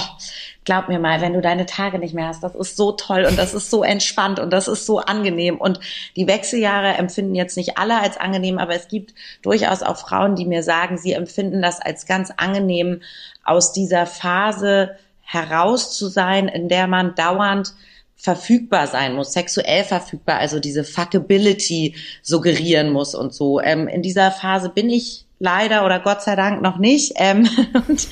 glaub 0.64 0.88
mir 0.88 0.98
mal, 0.98 1.20
wenn 1.20 1.32
du 1.32 1.40
deine 1.40 1.66
Tage 1.66 1.98
nicht 1.98 2.14
mehr 2.14 2.28
hast, 2.28 2.42
das 2.42 2.54
ist 2.54 2.76
so 2.76 2.92
toll 2.92 3.24
und 3.28 3.38
das 3.38 3.54
ist 3.54 3.70
so 3.70 3.82
entspannt 3.82 4.40
und 4.40 4.50
das 4.50 4.68
ist 4.68 4.86
so 4.86 4.98
angenehm. 4.98 5.58
Und 5.58 5.80
die 6.16 6.26
Wechseljahre 6.26 6.94
empfinden 6.94 7.34
jetzt 7.34 7.56
nicht 7.56 7.78
alle 7.78 8.00
als 8.00 8.16
angenehm, 8.16 8.58
aber 8.58 8.74
es 8.74 8.88
gibt 8.88 9.14
durchaus 9.42 9.82
auch 9.82 9.96
Frauen, 9.96 10.36
die 10.36 10.46
mir 10.46 10.62
sagen, 10.62 10.98
sie 10.98 11.12
empfinden 11.12 11.62
das 11.62 11.80
als 11.80 12.06
ganz 12.06 12.32
angenehm, 12.36 13.02
aus 13.44 13.72
dieser 13.72 14.06
Phase 14.06 14.96
heraus 15.20 15.96
zu 15.96 16.08
sein, 16.08 16.48
in 16.48 16.68
der 16.68 16.86
man 16.86 17.14
dauernd 17.14 17.74
verfügbar 18.22 18.86
sein 18.86 19.14
muss, 19.14 19.32
sexuell 19.32 19.82
verfügbar, 19.82 20.38
also 20.38 20.60
diese 20.60 20.84
Fuckability 20.84 21.96
suggerieren 22.22 22.92
muss 22.92 23.16
und 23.16 23.34
so. 23.34 23.60
Ähm, 23.60 23.88
in 23.88 24.00
dieser 24.00 24.30
Phase 24.30 24.68
bin 24.68 24.90
ich 24.90 25.21
leider 25.42 25.84
oder 25.84 25.98
Gott 25.98 26.22
sei 26.22 26.36
Dank 26.36 26.62
noch 26.62 26.78
nicht. 26.78 27.14
Ähm, 27.16 27.48
und, 27.88 28.08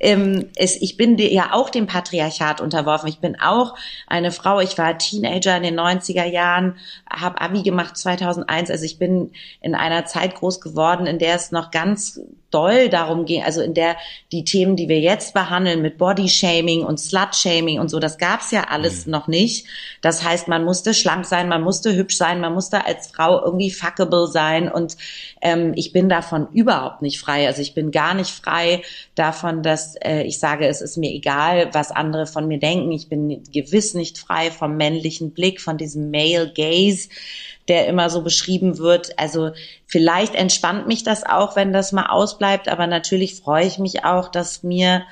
ähm, 0.00 0.50
es, 0.56 0.80
ich 0.82 0.96
bin 0.96 1.16
ja 1.16 1.52
auch 1.52 1.70
dem 1.70 1.86
Patriarchat 1.86 2.60
unterworfen. 2.60 3.08
Ich 3.08 3.20
bin 3.20 3.40
auch 3.40 3.76
eine 4.08 4.32
Frau. 4.32 4.60
Ich 4.60 4.76
war 4.76 4.98
Teenager 4.98 5.56
in 5.56 5.62
den 5.62 5.78
90er 5.78 6.24
Jahren, 6.24 6.76
habe 7.08 7.40
Abi 7.40 7.62
gemacht 7.62 7.96
2001. 7.96 8.70
Also 8.70 8.84
ich 8.84 8.98
bin 8.98 9.30
in 9.60 9.76
einer 9.76 10.06
Zeit 10.06 10.34
groß 10.34 10.60
geworden, 10.60 11.06
in 11.06 11.20
der 11.20 11.36
es 11.36 11.52
noch 11.52 11.70
ganz 11.70 12.20
doll 12.52 12.88
darum 12.88 13.24
ging, 13.24 13.42
also 13.42 13.60
in 13.60 13.74
der 13.74 13.96
die 14.30 14.44
Themen, 14.44 14.76
die 14.76 14.88
wir 14.88 15.00
jetzt 15.00 15.34
behandeln 15.34 15.82
mit 15.82 15.98
Bodyshaming 15.98 16.84
und 16.84 17.00
Slutshaming 17.00 17.80
und 17.80 17.88
so, 17.88 17.98
das 17.98 18.18
gab's 18.18 18.50
ja 18.50 18.64
alles 18.70 19.06
mhm. 19.06 19.12
noch 19.12 19.28
nicht. 19.28 19.66
Das 20.00 20.22
heißt, 20.22 20.48
man 20.48 20.64
musste 20.64 20.94
schlank 20.94 21.24
sein, 21.24 21.48
man 21.48 21.62
musste 21.62 21.94
hübsch 21.94 22.16
sein, 22.16 22.40
man 22.40 22.54
musste 22.54 22.86
als 22.86 23.08
Frau 23.08 23.42
irgendwie 23.44 23.70
fuckable 23.70 24.26
sein 24.26 24.70
und 24.70 24.96
ähm, 25.40 25.72
ich 25.74 25.92
bin 25.92 26.08
davon 26.08 26.48
überhaupt 26.52 27.02
nicht 27.02 27.18
frei. 27.18 27.46
Also 27.46 27.62
ich 27.62 27.74
bin 27.74 27.90
gar 27.90 28.14
nicht 28.14 28.30
frei 28.30 28.82
davon, 29.14 29.62
dass 29.62 29.96
äh, 29.96 30.22
ich 30.22 30.38
sage, 30.38 30.66
es 30.66 30.80
ist 30.80 30.96
mir 30.96 31.10
egal, 31.10 31.70
was 31.72 31.90
andere 31.90 32.26
von 32.26 32.46
mir 32.46 32.58
denken. 32.58 32.92
Ich 32.92 33.08
bin 33.08 33.42
gewiss 33.52 33.94
nicht 33.94 34.18
frei 34.18 34.50
vom 34.50 34.76
männlichen 34.76 35.32
Blick, 35.32 35.60
von 35.60 35.76
diesem 35.76 36.10
Male 36.10 36.52
Gaze 36.54 37.08
der 37.68 37.86
immer 37.86 38.10
so 38.10 38.22
beschrieben 38.22 38.78
wird. 38.78 39.18
Also 39.18 39.52
vielleicht 39.86 40.34
entspannt 40.34 40.86
mich 40.86 41.04
das 41.04 41.24
auch, 41.24 41.56
wenn 41.56 41.72
das 41.72 41.92
mal 41.92 42.06
ausbleibt, 42.06 42.68
aber 42.68 42.86
natürlich 42.86 43.36
freue 43.36 43.66
ich 43.66 43.78
mich 43.78 44.04
auch, 44.04 44.28
dass 44.28 44.62
mir 44.62 45.04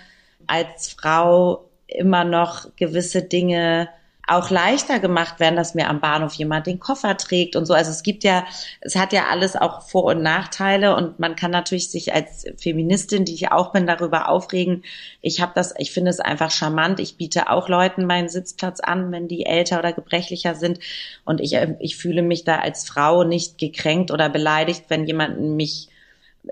als 0.47 0.89
Frau 0.89 1.65
immer 1.87 2.25
noch 2.25 2.69
gewisse 2.77 3.23
Dinge 3.23 3.89
auch 4.31 4.51
leichter 4.51 5.01
gemacht 5.01 5.41
werden, 5.41 5.57
dass 5.57 5.75
mir 5.75 5.89
am 5.89 6.01
Bahnhof 6.01 6.35
jemand 6.35 6.67
den 6.67 6.79
Koffer 6.79 7.17
trägt 7.17 7.57
und 7.57 7.67
so. 7.67 7.75
Also 7.75 7.91
es 7.91 8.03
gibt 8.03 8.23
ja, 8.23 8.45
es 8.81 8.95
hat 8.95 9.13
ja 9.13 9.25
alles 9.31 9.57
auch 9.57 9.83
Vor- 9.83 10.05
und 10.05 10.23
Nachteile 10.23 10.95
und 10.95 11.19
man 11.19 11.37
kann 11.37 11.51
natürlich 11.51 11.91
sich 11.91 12.15
als 12.15 12.47
Feministin, 12.57 13.25
die 13.25 13.35
ich 13.35 13.51
auch 13.51 13.73
bin, 13.73 13.87
darüber 13.87 14.29
aufregen. 14.29 14.85
Ich 15.21 15.41
habe 15.41 15.53
das, 15.55 15.75
ich 15.79 15.91
finde 15.91 16.11
es 16.11 16.21
einfach 16.21 16.51
charmant. 16.51 17.01
Ich 17.01 17.17
biete 17.17 17.51
auch 17.51 17.69
Leuten 17.69 18.07
meinen 18.07 18.29
Sitzplatz 18.29 18.81
an, 18.81 19.11
wenn 19.11 19.27
die 19.27 19.47
älter 19.47 19.79
oder 19.81 19.93
gebrechlicher 19.93 20.55
sind 20.55 20.79
und 21.25 21.41
ich, 21.41 21.55
ich 21.81 21.97
fühle 21.97 22.23
mich 22.23 22.45
da 22.45 22.59
als 22.59 22.89
Frau 22.89 23.25
nicht 23.25 23.59
gekränkt 23.59 24.11
oder 24.11 24.29
beleidigt, 24.29 24.85
wenn 24.89 25.07
jemand 25.07 25.41
mich 25.41 25.89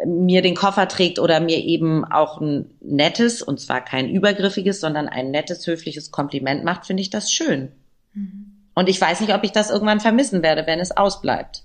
mir 0.04 0.42
den 0.42 0.54
Koffer 0.54 0.88
trägt 0.88 1.18
oder 1.18 1.40
mir 1.40 1.58
eben 1.58 2.04
auch 2.04 2.40
ein 2.40 2.70
nettes, 2.80 3.42
und 3.42 3.60
zwar 3.60 3.80
kein 3.80 4.08
übergriffiges, 4.08 4.80
sondern 4.80 5.08
ein 5.08 5.30
nettes, 5.30 5.66
höfliches 5.66 6.10
Kompliment 6.10 6.64
macht, 6.64 6.86
finde 6.86 7.00
ich 7.00 7.10
das 7.10 7.32
schön. 7.32 7.72
Mhm. 8.14 8.52
Und 8.74 8.88
ich 8.88 9.00
weiß 9.00 9.20
nicht, 9.20 9.34
ob 9.34 9.42
ich 9.44 9.52
das 9.52 9.70
irgendwann 9.70 10.00
vermissen 10.00 10.42
werde, 10.42 10.66
wenn 10.66 10.78
es 10.78 10.96
ausbleibt. 10.96 11.64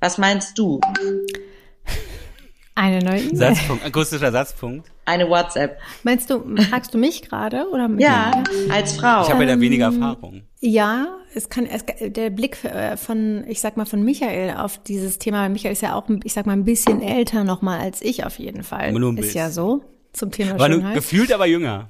Was 0.00 0.18
meinst 0.18 0.58
du? 0.58 0.80
Eine 2.74 2.98
neue 2.98 3.20
E-Mail. 3.20 3.36
Satzpunkt, 3.36 3.84
akustischer 3.84 4.32
Satzpunkt. 4.32 4.90
Eine 5.04 5.28
WhatsApp. 5.28 5.78
Meinst 6.02 6.28
du, 6.28 6.56
fragst 6.70 6.92
du 6.92 6.98
mich 6.98 7.22
gerade 7.22 7.68
oder 7.70 7.88
mich? 7.88 8.02
Ja, 8.02 8.42
als 8.70 8.96
Frau. 8.96 9.22
Ich 9.22 9.30
habe 9.30 9.44
ja 9.44 9.54
da 9.54 9.60
weniger 9.60 9.86
Erfahrung. 9.86 10.42
Ja, 10.66 11.18
es 11.34 11.50
kann, 11.50 11.66
es, 11.66 11.84
der 12.00 12.30
Blick 12.30 12.64
äh, 12.64 12.96
von, 12.96 13.44
ich 13.46 13.60
sag 13.60 13.76
mal, 13.76 13.84
von 13.84 14.02
Michael 14.02 14.56
auf 14.56 14.82
dieses 14.82 15.18
Thema, 15.18 15.50
Michael 15.50 15.74
ist 15.74 15.82
ja 15.82 15.94
auch, 15.94 16.08
ich 16.24 16.32
sag 16.32 16.46
mal, 16.46 16.54
ein 16.54 16.64
bisschen 16.64 17.02
älter 17.02 17.44
nochmal 17.44 17.80
als 17.80 18.00
ich 18.00 18.24
auf 18.24 18.38
jeden 18.38 18.62
Fall. 18.62 18.90
Nur 18.92 19.12
ein 19.12 19.18
ist 19.18 19.34
ja 19.34 19.50
so 19.50 19.84
zum 20.14 20.30
Thema 20.30 20.58
War 20.58 20.70
nur 20.70 20.78
Schönheit. 20.78 20.94
gefühlt 20.94 21.32
aber 21.32 21.44
jünger. 21.44 21.88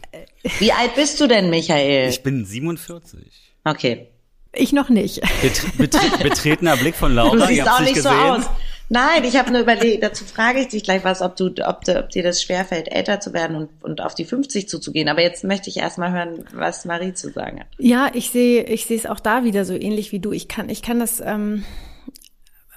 Wie 0.59 0.73
alt 0.73 0.97
bist 0.97 1.21
du 1.21 1.29
denn, 1.29 1.51
Michael? 1.51 2.09
Ich 2.09 2.25
bin 2.25 2.45
47. 2.45 3.21
Okay. 3.63 4.09
Ich 4.53 4.73
noch 4.73 4.89
nicht. 4.89 5.21
Betre 5.41 5.69
betre 5.79 6.19
betretener 6.21 6.77
Blick 6.77 6.97
von 6.97 7.15
Laura. 7.15 7.37
Du 7.37 7.47
siehst 7.47 7.69
auch 7.69 7.79
nicht 7.81 7.95
so 8.03 8.09
gesehen. 8.09 8.31
aus. 8.31 8.51
Nein, 8.89 9.25
ich 9.25 9.37
habe 9.37 9.51
nur 9.51 9.63
überlegt, 9.63 10.03
dazu 10.03 10.25
frage 10.25 10.61
ich 10.61 10.69
dich 10.69 10.85
gleich 10.85 11.05
was, 11.05 11.23
ob 11.23 11.37
du, 11.37 11.47
ob, 11.67 11.85
du, 11.85 11.99
ob 11.99 12.11
dir 12.11 12.23
das 12.23 12.43
schwerfällt, 12.43 12.93
älter 12.93 13.19
zu 13.19 13.33
werden 13.33 13.57
und, 13.57 13.71
und 13.83 14.01
auf 14.01 14.15
die 14.15 14.25
50 14.25 14.69
zuzugehen. 14.69 15.09
Aber 15.09 15.23
jetzt 15.23 15.43
möchte 15.43 15.71
ich 15.71 15.79
erstmal 15.79 16.13
hören, 16.13 16.45
was 16.53 16.85
Marie 16.85 17.15
zu 17.15 17.31
sagen 17.31 17.61
hat. 17.61 17.67
Ja, 17.79 18.11
ich 18.13 18.31
sehe, 18.31 18.65
ich 18.65 18.87
sehe 18.87 18.99
es 18.99 19.07
auch 19.07 19.21
da 19.21 19.45
wieder 19.45 19.65
so 19.65 19.75
ähnlich 19.75 20.13
wie 20.13 20.21
du. 20.21 20.33
Ich 20.33 20.49
kann, 20.49 20.69
ich 20.69 20.83
kann 20.83 21.01
das, 21.01 21.21
ähm, 21.21 21.65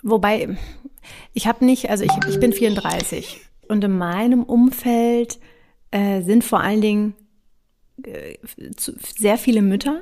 wobei 0.02 0.58
ich 1.34 1.48
habe 1.48 1.66
nicht, 1.66 1.90
also 1.90 2.04
ich, 2.04 2.12
ich 2.30 2.40
bin 2.40 2.54
34 2.54 3.42
und 3.68 3.84
in 3.84 3.98
meinem 3.98 4.44
Umfeld 4.44 5.40
äh, 5.92 6.22
sind 6.22 6.44
vor 6.44 6.62
allen 6.62 6.82
Dingen 6.82 7.16
äh, 8.04 8.38
zu, 8.76 8.94
sehr 9.18 9.38
viele 9.38 9.62
Mütter, 9.62 10.02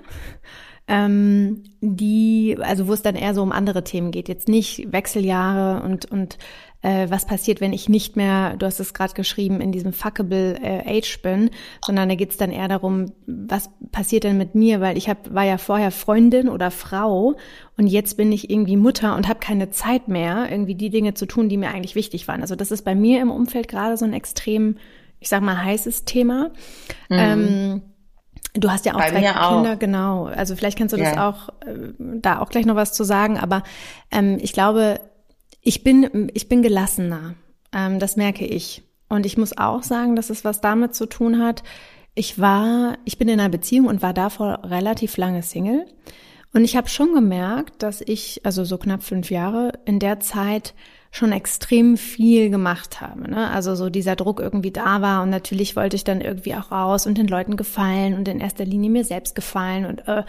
ähm, 0.88 1.64
die, 1.82 2.58
also 2.62 2.88
wo 2.88 2.94
es 2.94 3.02
dann 3.02 3.16
eher 3.16 3.34
so 3.34 3.42
um 3.42 3.52
andere 3.52 3.84
Themen 3.84 4.12
geht, 4.12 4.30
jetzt 4.30 4.48
nicht 4.48 4.92
Wechseljahre 4.92 5.84
und 5.84 6.06
und 6.12 6.38
äh, 6.86 7.10
was 7.10 7.26
passiert, 7.26 7.62
wenn 7.62 7.74
ich 7.74 7.90
nicht 7.90 8.16
mehr, 8.16 8.56
du 8.58 8.68
hast 8.68 8.80
es 8.80 8.94
gerade 8.94 9.16
geschrieben, 9.16 9.60
in 9.60 9.72
diesem 9.72 9.92
fuckable 9.92 10.60
äh, 10.62 10.98
Age 11.00 11.20
bin, 11.24 11.50
sondern 11.84 12.10
da 12.10 12.14
geht's 12.14 12.38
dann 12.38 12.52
eher 12.52 12.68
darum, 12.68 13.12
was 13.26 13.72
passiert 13.92 14.24
denn 14.24 14.38
mit 14.38 14.54
mir, 14.54 14.82
weil 14.82 14.96
ich 14.96 15.10
hab, 15.10 15.34
war 15.34 15.46
ja 15.46 15.58
vorher 15.58 15.90
Freundin 15.90 16.48
oder 16.48 16.70
Frau 16.70 17.36
und 17.76 17.88
jetzt 17.88 18.18
bin 18.18 18.32
ich 18.32 18.52
irgendwie 18.52 18.78
Mutter 18.78 19.16
und 19.16 19.28
habe 19.28 19.40
keine 19.40 19.72
Zeit 19.72 20.08
mehr, 20.10 20.48
irgendwie 20.52 20.76
die 20.76 20.92
Dinge 20.92 21.16
zu 21.16 21.26
tun, 21.26 21.50
die 21.50 21.58
mir 21.58 21.70
eigentlich 21.70 21.96
wichtig 21.96 22.28
waren. 22.28 22.42
Also 22.42 22.56
das 22.56 22.70
ist 22.70 22.84
bei 22.84 22.94
mir 22.94 23.20
im 23.20 23.32
Umfeld 23.32 23.68
gerade 23.68 23.98
so 23.98 24.06
ein 24.06 24.14
extrem, 24.14 24.78
ich 25.20 25.30
sag 25.30 25.42
mal, 25.42 25.64
heißes 25.64 26.06
Thema. 26.06 26.52
Mhm. 27.10 27.18
Ähm, 27.18 27.82
Du 28.58 28.70
hast 28.72 28.86
ja 28.86 28.94
auch 28.94 29.00
Bei 29.00 29.10
zwei 29.10 29.22
Kinder, 29.22 29.74
auch. 29.74 29.80
genau. 29.80 30.26
Also 30.26 30.56
vielleicht 30.56 30.78
kannst 30.78 30.94
du 30.94 30.98
das 30.98 31.14
Ja. 31.16 31.30
auch, 31.30 31.50
äh, 31.66 31.94
da 31.98 32.40
auch 32.40 32.50
gleich 32.50 32.66
noch 32.66 32.76
was 32.76 32.94
zu 32.94 33.04
sagen, 33.04 33.38
aber 33.38 33.64
ähm, 34.12 34.38
ich 34.42 34.54
glaube, 34.54 35.00
ich 35.62 35.84
bin, 35.84 36.30
ich 36.34 36.48
bin 36.48 36.62
gelassener. 36.62 37.36
Ähm, 37.74 38.00
das 38.00 38.16
merke 38.16 38.46
ich. 38.46 38.84
Und 39.10 39.26
ich 39.26 39.38
muss 39.38 39.58
auch 39.58 39.84
sagen, 39.84 40.16
dass 40.16 40.30
es 40.30 40.46
was 40.46 40.62
damit 40.62 40.96
zu 40.96 41.06
tun 41.06 41.44
hat. 41.44 41.64
Ich 42.16 42.40
war, 42.40 42.98
ich 43.04 43.18
bin 43.18 43.28
in 43.28 43.40
einer 43.40 43.50
Beziehung 43.50 43.88
und 43.88 44.02
war 44.02 44.14
davor 44.14 44.62
relativ 44.64 45.18
lange 45.18 45.44
Single. 45.44 45.86
Und 46.54 46.64
ich 46.64 46.78
habe 46.78 46.88
schon 46.88 47.14
gemerkt, 47.14 47.84
dass 47.84 48.00
ich, 48.02 48.42
also 48.46 48.64
so 48.64 48.78
knapp 48.78 49.04
fünf 49.04 49.30
Jahre, 49.30 49.74
in 49.86 50.00
der 50.00 50.22
Zeit 50.22 50.74
schon 51.16 51.32
extrem 51.32 51.96
viel 51.96 52.50
gemacht 52.50 53.00
habe. 53.00 53.30
Ne? 53.32 53.50
Also 53.50 53.74
so 53.76 53.90
dieser 53.90 54.18
Druck 54.18 54.42
irgendwie 54.42 54.72
da 54.72 55.02
war 55.02 55.24
und 55.24 55.30
natürlich 55.30 55.78
wollte 55.78 55.96
ich 55.96 56.04
dann 56.04 56.20
irgendwie 56.20 56.56
auch 56.56 56.72
raus 56.72 57.08
und 57.08 57.18
den 57.18 57.28
Leuten 57.28 57.56
gefallen 57.56 58.16
und 58.16 58.28
in 58.28 58.42
erster 58.42 58.66
Linie 58.66 58.90
mir 58.90 59.06
selbst 59.06 59.34
gefallen 59.34 59.86
und 59.86 60.08
äh, 60.08 60.24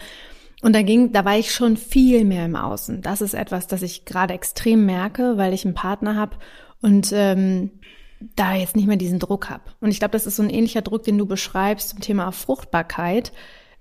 und 0.63 0.73
da 0.73 0.81
ging, 0.81 1.11
da 1.11 1.23
war 1.23 1.37
ich 1.37 1.51
schon 1.51 1.77
viel 1.77 2.25
mehr 2.25 2.45
im 2.45 2.55
Außen. 2.55 3.03
Das 3.03 3.21
ist 3.21 3.35
etwas, 3.35 3.67
das 3.67 3.83
ich 3.83 4.05
gerade 4.05 4.33
extrem 4.33 4.87
merke, 4.87 5.37
weil 5.37 5.53
ich 5.53 5.65
einen 5.65 5.75
Partner 5.75 6.15
habe 6.15 6.37
und 6.81 7.11
ähm, 7.13 7.69
da 8.35 8.55
jetzt 8.55 8.75
nicht 8.75 8.87
mehr 8.87 8.97
diesen 8.97 9.19
Druck 9.19 9.51
habe. 9.51 9.61
Und 9.81 9.91
ich 9.91 9.99
glaube, 9.99 10.13
das 10.13 10.25
ist 10.25 10.37
so 10.37 10.41
ein 10.41 10.49
ähnlicher 10.49 10.81
Druck, 10.81 11.03
den 11.03 11.19
du 11.19 11.27
beschreibst 11.27 11.89
zum 11.89 11.99
Thema 11.99 12.31
Fruchtbarkeit. 12.31 13.33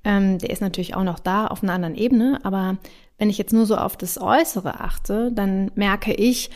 Ähm, 0.04 0.38
der 0.38 0.50
ist 0.50 0.60
natürlich 0.60 0.94
auch 0.94 1.02
noch 1.02 1.18
da 1.18 1.46
auf 1.46 1.62
einer 1.62 1.72
anderen 1.72 1.94
Ebene, 1.94 2.40
aber 2.42 2.76
wenn 3.16 3.30
ich 3.30 3.38
jetzt 3.38 3.54
nur 3.54 3.64
so 3.64 3.76
auf 3.76 3.96
das 3.96 4.20
Äußere 4.20 4.80
achte, 4.80 5.32
dann 5.32 5.70
merke 5.76 6.12
ich, 6.12 6.50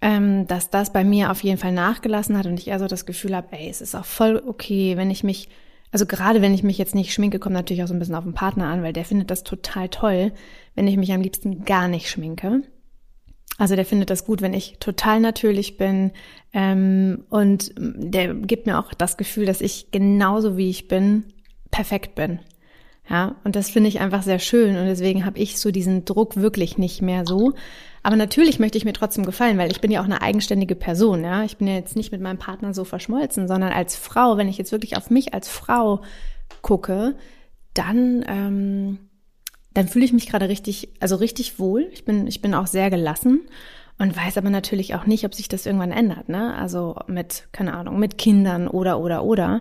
ähm, 0.00 0.46
dass 0.46 0.70
das 0.70 0.92
bei 0.92 1.04
mir 1.04 1.30
auf 1.30 1.42
jeden 1.42 1.58
Fall 1.58 1.72
nachgelassen 1.72 2.38
hat 2.38 2.46
und 2.46 2.58
ich 2.58 2.68
eher 2.68 2.78
so 2.78 2.86
das 2.86 3.06
Gefühl 3.06 3.34
habe, 3.34 3.48
ey, 3.52 3.68
es 3.68 3.80
ist 3.80 3.94
auch 3.94 4.04
voll 4.04 4.42
okay, 4.46 4.96
wenn 4.96 5.10
ich 5.10 5.24
mich, 5.24 5.48
also 5.90 6.06
gerade 6.06 6.40
wenn 6.40 6.54
ich 6.54 6.62
mich 6.62 6.78
jetzt 6.78 6.94
nicht 6.94 7.12
schminke, 7.12 7.38
kommt 7.38 7.54
natürlich 7.54 7.82
auch 7.82 7.88
so 7.88 7.94
ein 7.94 7.98
bisschen 7.98 8.14
auf 8.14 8.24
den 8.24 8.34
Partner 8.34 8.66
an, 8.66 8.82
weil 8.82 8.92
der 8.92 9.04
findet 9.04 9.30
das 9.30 9.42
total 9.42 9.88
toll, 9.88 10.32
wenn 10.74 10.86
ich 10.86 10.96
mich 10.96 11.12
am 11.12 11.20
liebsten 11.20 11.64
gar 11.64 11.88
nicht 11.88 12.08
schminke. 12.08 12.62
Also 13.56 13.74
der 13.74 13.84
findet 13.84 14.10
das 14.10 14.24
gut, 14.24 14.40
wenn 14.40 14.54
ich 14.54 14.76
total 14.78 15.18
natürlich 15.18 15.78
bin 15.78 16.12
ähm, 16.52 17.24
und 17.28 17.72
der 17.76 18.34
gibt 18.34 18.66
mir 18.66 18.78
auch 18.78 18.94
das 18.94 19.16
Gefühl, 19.16 19.46
dass 19.46 19.60
ich 19.60 19.90
genauso 19.90 20.56
wie 20.56 20.70
ich 20.70 20.86
bin 20.86 21.24
perfekt 21.72 22.14
bin. 22.14 22.38
Ja, 23.10 23.36
und 23.44 23.56
das 23.56 23.70
finde 23.70 23.88
ich 23.88 24.00
einfach 24.00 24.22
sehr 24.22 24.38
schön 24.38 24.76
und 24.76 24.84
deswegen 24.86 25.24
habe 25.24 25.38
ich 25.38 25.58
so 25.58 25.70
diesen 25.70 26.04
Druck 26.04 26.36
wirklich 26.36 26.76
nicht 26.76 27.00
mehr 27.00 27.24
so. 27.26 27.54
Aber 28.02 28.16
natürlich 28.16 28.58
möchte 28.58 28.76
ich 28.78 28.84
mir 28.84 28.92
trotzdem 28.92 29.24
gefallen, 29.24 29.58
weil 29.58 29.70
ich 29.70 29.80
bin 29.80 29.90
ja 29.90 30.00
auch 30.00 30.04
eine 30.06 30.20
eigenständige 30.20 30.74
Person. 30.74 31.24
Ja, 31.24 31.42
ich 31.42 31.56
bin 31.56 31.66
ja 31.66 31.74
jetzt 31.74 31.96
nicht 31.96 32.12
mit 32.12 32.20
meinem 32.20 32.38
Partner 32.38 32.74
so 32.74 32.84
verschmolzen, 32.84 33.48
sondern 33.48 33.72
als 33.72 33.96
Frau, 33.96 34.36
wenn 34.36 34.48
ich 34.48 34.58
jetzt 34.58 34.72
wirklich 34.72 34.96
auf 34.96 35.10
mich 35.10 35.34
als 35.34 35.48
Frau 35.48 36.02
gucke, 36.60 37.16
dann 37.74 38.24
ähm, 38.28 38.98
dann 39.72 39.88
fühle 39.88 40.04
ich 40.04 40.12
mich 40.12 40.26
gerade 40.26 40.48
richtig, 40.48 40.88
also 41.00 41.16
richtig 41.16 41.58
wohl. 41.58 41.88
Ich 41.92 42.04
bin 42.04 42.26
ich 42.26 42.42
bin 42.42 42.54
auch 42.54 42.66
sehr 42.66 42.90
gelassen 42.90 43.42
und 43.98 44.16
weiß 44.16 44.38
aber 44.38 44.50
natürlich 44.50 44.94
auch 44.94 45.06
nicht, 45.06 45.24
ob 45.24 45.34
sich 45.34 45.48
das 45.48 45.66
irgendwann 45.66 45.90
ändert. 45.90 46.28
Ne? 46.28 46.54
Also 46.54 46.96
mit 47.06 47.48
keine 47.52 47.74
Ahnung, 47.74 47.98
mit 47.98 48.16
Kindern 48.18 48.68
oder 48.68 49.00
oder 49.00 49.24
oder 49.24 49.60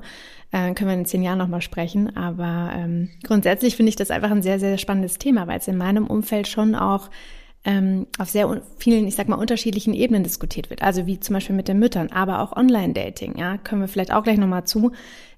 äh, 0.52 0.74
können 0.74 0.90
wir 0.90 0.94
in 0.94 1.06
zehn 1.06 1.24
Jahren 1.24 1.40
nochmal 1.40 1.62
sprechen. 1.62 2.16
Aber 2.16 2.72
ähm, 2.76 3.10
grundsätzlich 3.24 3.76
finde 3.76 3.90
ich 3.90 3.96
das 3.96 4.12
einfach 4.12 4.32
ein 4.32 4.44
sehr, 4.44 4.60
sehr 4.60 4.78
spannendes 4.78 5.18
Thema, 5.18 5.48
weil 5.48 5.60
es 5.60 5.68
in 5.68 5.78
meinem 5.78 6.08
Umfeld 6.08 6.48
schon 6.48 6.76
auch 6.76 7.10
ähm, 7.68 8.08
auf 8.18 8.30
sehr 8.30 8.62
vielen, 8.78 9.06
ich 9.08 9.16
sag 9.16 9.28
mal, 9.28 9.36
unterschiedlichen 9.36 9.94
Ebenen 9.94 10.24
diskutiert 10.24 10.70
wird. 10.70 10.82
Also 10.82 11.06
wie 11.06 11.20
zum 11.20 11.34
Beispiel 11.34 11.56
mit 11.56 11.68
den 11.68 11.80
Müttern, 11.80 12.10
aber 12.14 12.40
auch 12.40 12.56
Online-Dating, 12.56 13.38
ja, 13.38 13.58
können 13.58 13.82
wir 13.82 13.90
vielleicht 13.90 14.14
auch 14.14 14.24
gleich 14.24 14.38
nochmal 14.38 14.64
zu. 14.64 14.94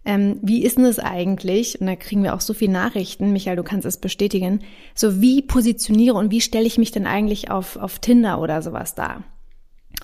Ähm, 0.05 0.37
wie 0.43 0.63
ist 0.63 0.77
denn 0.77 0.85
es 0.85 0.99
eigentlich? 0.99 1.81
Und 1.81 1.87
da 1.87 1.95
kriegen 1.95 2.21
wir 2.21 2.35
auch 2.35 2.41
so 2.41 2.53
viele 2.53 2.71
Nachrichten, 2.71 3.33
Michael, 3.33 3.55
du 3.55 3.63
kannst 3.63 3.87
es 3.87 3.97
bestätigen. 3.97 4.61
So, 4.93 5.21
wie 5.21 5.41
positioniere 5.41 6.15
und 6.17 6.29
wie 6.29 6.39
stelle 6.39 6.67
ich 6.67 6.77
mich 6.77 6.91
denn 6.91 7.07
eigentlich 7.07 7.49
auf, 7.49 7.77
auf 7.77 7.97
Tinder 7.97 8.39
oder 8.39 8.61
sowas 8.61 8.93
dar? 8.93 9.23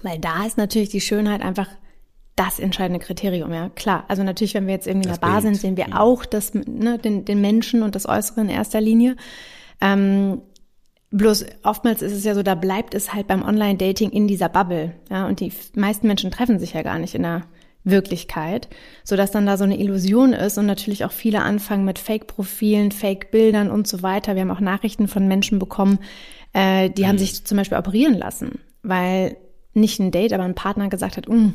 Weil 0.02 0.18
da 0.18 0.48
ist 0.48 0.58
natürlich 0.58 0.90
die 0.90 1.02
Schönheit 1.02 1.44
einfach 1.44 1.68
das 2.36 2.60
entscheidende 2.60 3.00
Kriterium, 3.00 3.54
ja, 3.54 3.70
klar. 3.70 4.04
Also 4.08 4.24
natürlich, 4.24 4.56
wenn 4.56 4.66
wir 4.66 4.74
jetzt 4.74 4.88
irgendwie 4.88 5.08
in 5.08 5.12
Das 5.12 5.20
der 5.20 5.28
Bar 5.28 5.42
sind, 5.44 5.58
sehen 5.58 5.78
wir 5.78 5.90
ja. 5.90 6.00
auch 6.00 6.26
das, 6.26 6.56
ne, 6.56 6.98
den, 6.98 7.24
den 7.24 7.40
Menschen 7.40 7.84
und 7.84 7.94
das 7.94 8.08
Äußere 8.10 8.42
in 8.42 8.50
erster 8.50 8.82
Linie. 8.82 9.16
Ähm, 9.80 10.42
bloß 11.18 11.46
oftmals 11.64 12.02
ist 12.02 12.12
es 12.12 12.26
ja 12.26 12.36
so, 12.36 12.44
da 12.44 12.56
bleibt 12.56 12.94
es 12.94 13.14
halt 13.14 13.28
beim 13.28 13.44
Online-Dating 13.44 14.10
in 14.10 14.28
dieser 14.28 14.50
Bubble, 14.50 14.94
ja, 15.10 15.28
und 15.28 15.40
die 15.40 15.52
meisten 15.76 16.08
Menschen 16.08 16.32
treffen 16.32 16.60
sich 16.60 16.74
ja 16.74 16.82
gar 16.82 17.00
nicht 17.00 17.16
in 17.16 17.24
der 17.24 17.44
Wirklichkeit, 17.84 18.68
so 19.04 19.16
dass 19.16 19.32
dann 19.32 19.46
da 19.46 19.58
so 19.58 19.64
eine 19.64 19.80
Illusion 19.80 20.34
ist 20.34 20.58
und 20.58 20.66
natürlich 20.66 21.06
auch 21.06 21.12
viele 21.12 21.42
anfangen 21.42 21.86
mit 21.86 22.00
Fake-Profilen, 22.00 22.92
Fake-Bildern 22.92 23.70
und 23.70 23.88
so 23.88 24.02
weiter. 24.02 24.36
Wir 24.36 24.42
haben 24.42 24.52
auch 24.52 24.60
Nachrichten 24.60 25.08
von 25.08 25.28
Menschen 25.28 25.60
bekommen, 25.60 26.00
äh, 26.54 26.90
die 26.90 27.08
haben 27.08 27.18
sich 27.18 27.46
zum 27.46 27.58
Beispiel 27.58 27.78
operieren 27.78 28.18
lassen, 28.18 28.60
weil 28.84 29.38
nicht 29.74 30.00
ein 30.00 30.12
Date, 30.12 30.34
aber 30.34 30.44
ein 30.44 30.56
Partner 30.56 30.90
gesagt 30.90 31.18
hat, 31.18 31.30
"Mm, 31.30 31.52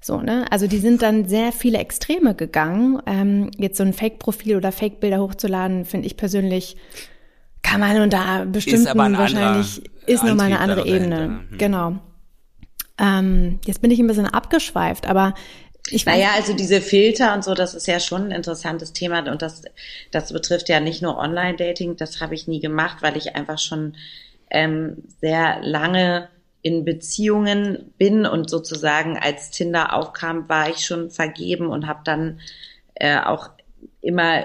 so, 0.00 0.20
ne? 0.20 0.44
Also 0.50 0.66
die 0.66 0.78
sind 0.78 1.00
dann 1.02 1.28
sehr 1.28 1.52
viele 1.52 1.78
Extreme 1.78 2.34
gegangen. 2.34 3.00
Ähm, 3.06 3.50
jetzt 3.56 3.78
so 3.78 3.84
ein 3.84 3.92
Fake-Profil 3.92 4.56
oder 4.56 4.72
Fake-Bilder 4.72 5.20
hochzuladen, 5.20 5.84
finde 5.84 6.06
ich 6.06 6.16
persönlich, 6.16 6.76
kann 7.72 7.80
man 7.80 8.02
unter 8.02 8.46
bestimmten 8.46 8.88
aber 8.88 9.04
ein 9.04 9.18
wahrscheinlich, 9.18 9.78
anderer 9.78 10.08
ist 10.08 10.24
nochmal 10.24 10.46
eine 10.46 10.60
andere 10.60 10.86
Ebene. 10.86 11.08
dahinter. 11.08 11.24
Hm. 11.50 11.58
Genau. 11.58 11.98
Ähm, 12.98 13.60
jetzt 13.64 13.80
bin 13.82 13.90
ich 13.90 13.98
ein 13.98 14.06
bisschen 14.06 14.26
abgeschweift, 14.26 15.08
aber 15.08 15.34
ich 15.90 16.06
weiß, 16.06 16.14
Naja, 16.14 16.30
also 16.36 16.54
diese 16.54 16.80
Filter 16.80 17.34
und 17.34 17.42
so, 17.42 17.54
das 17.54 17.74
ist 17.74 17.86
ja 17.86 17.98
schon 17.98 18.26
ein 18.26 18.30
interessantes 18.30 18.92
Thema 18.92 19.28
und 19.30 19.42
das, 19.42 19.62
das 20.10 20.32
betrifft 20.32 20.68
ja 20.68 20.78
nicht 20.78 21.02
nur 21.02 21.18
Online-Dating, 21.18 21.96
das 21.96 22.20
habe 22.20 22.34
ich 22.34 22.46
nie 22.46 22.60
gemacht, 22.60 22.98
weil 23.00 23.16
ich 23.16 23.34
einfach 23.34 23.58
schon 23.58 23.96
ähm, 24.50 24.98
sehr 25.20 25.60
lange 25.62 26.28
in 26.60 26.84
Beziehungen 26.84 27.92
bin 27.98 28.24
und 28.24 28.48
sozusagen 28.48 29.18
als 29.18 29.50
Tinder 29.50 29.94
aufkam, 29.94 30.48
war 30.48 30.70
ich 30.70 30.86
schon 30.86 31.10
vergeben 31.10 31.66
und 31.66 31.88
habe 31.88 32.00
dann 32.04 32.40
äh, 32.94 33.18
auch 33.18 33.50
immer 34.00 34.44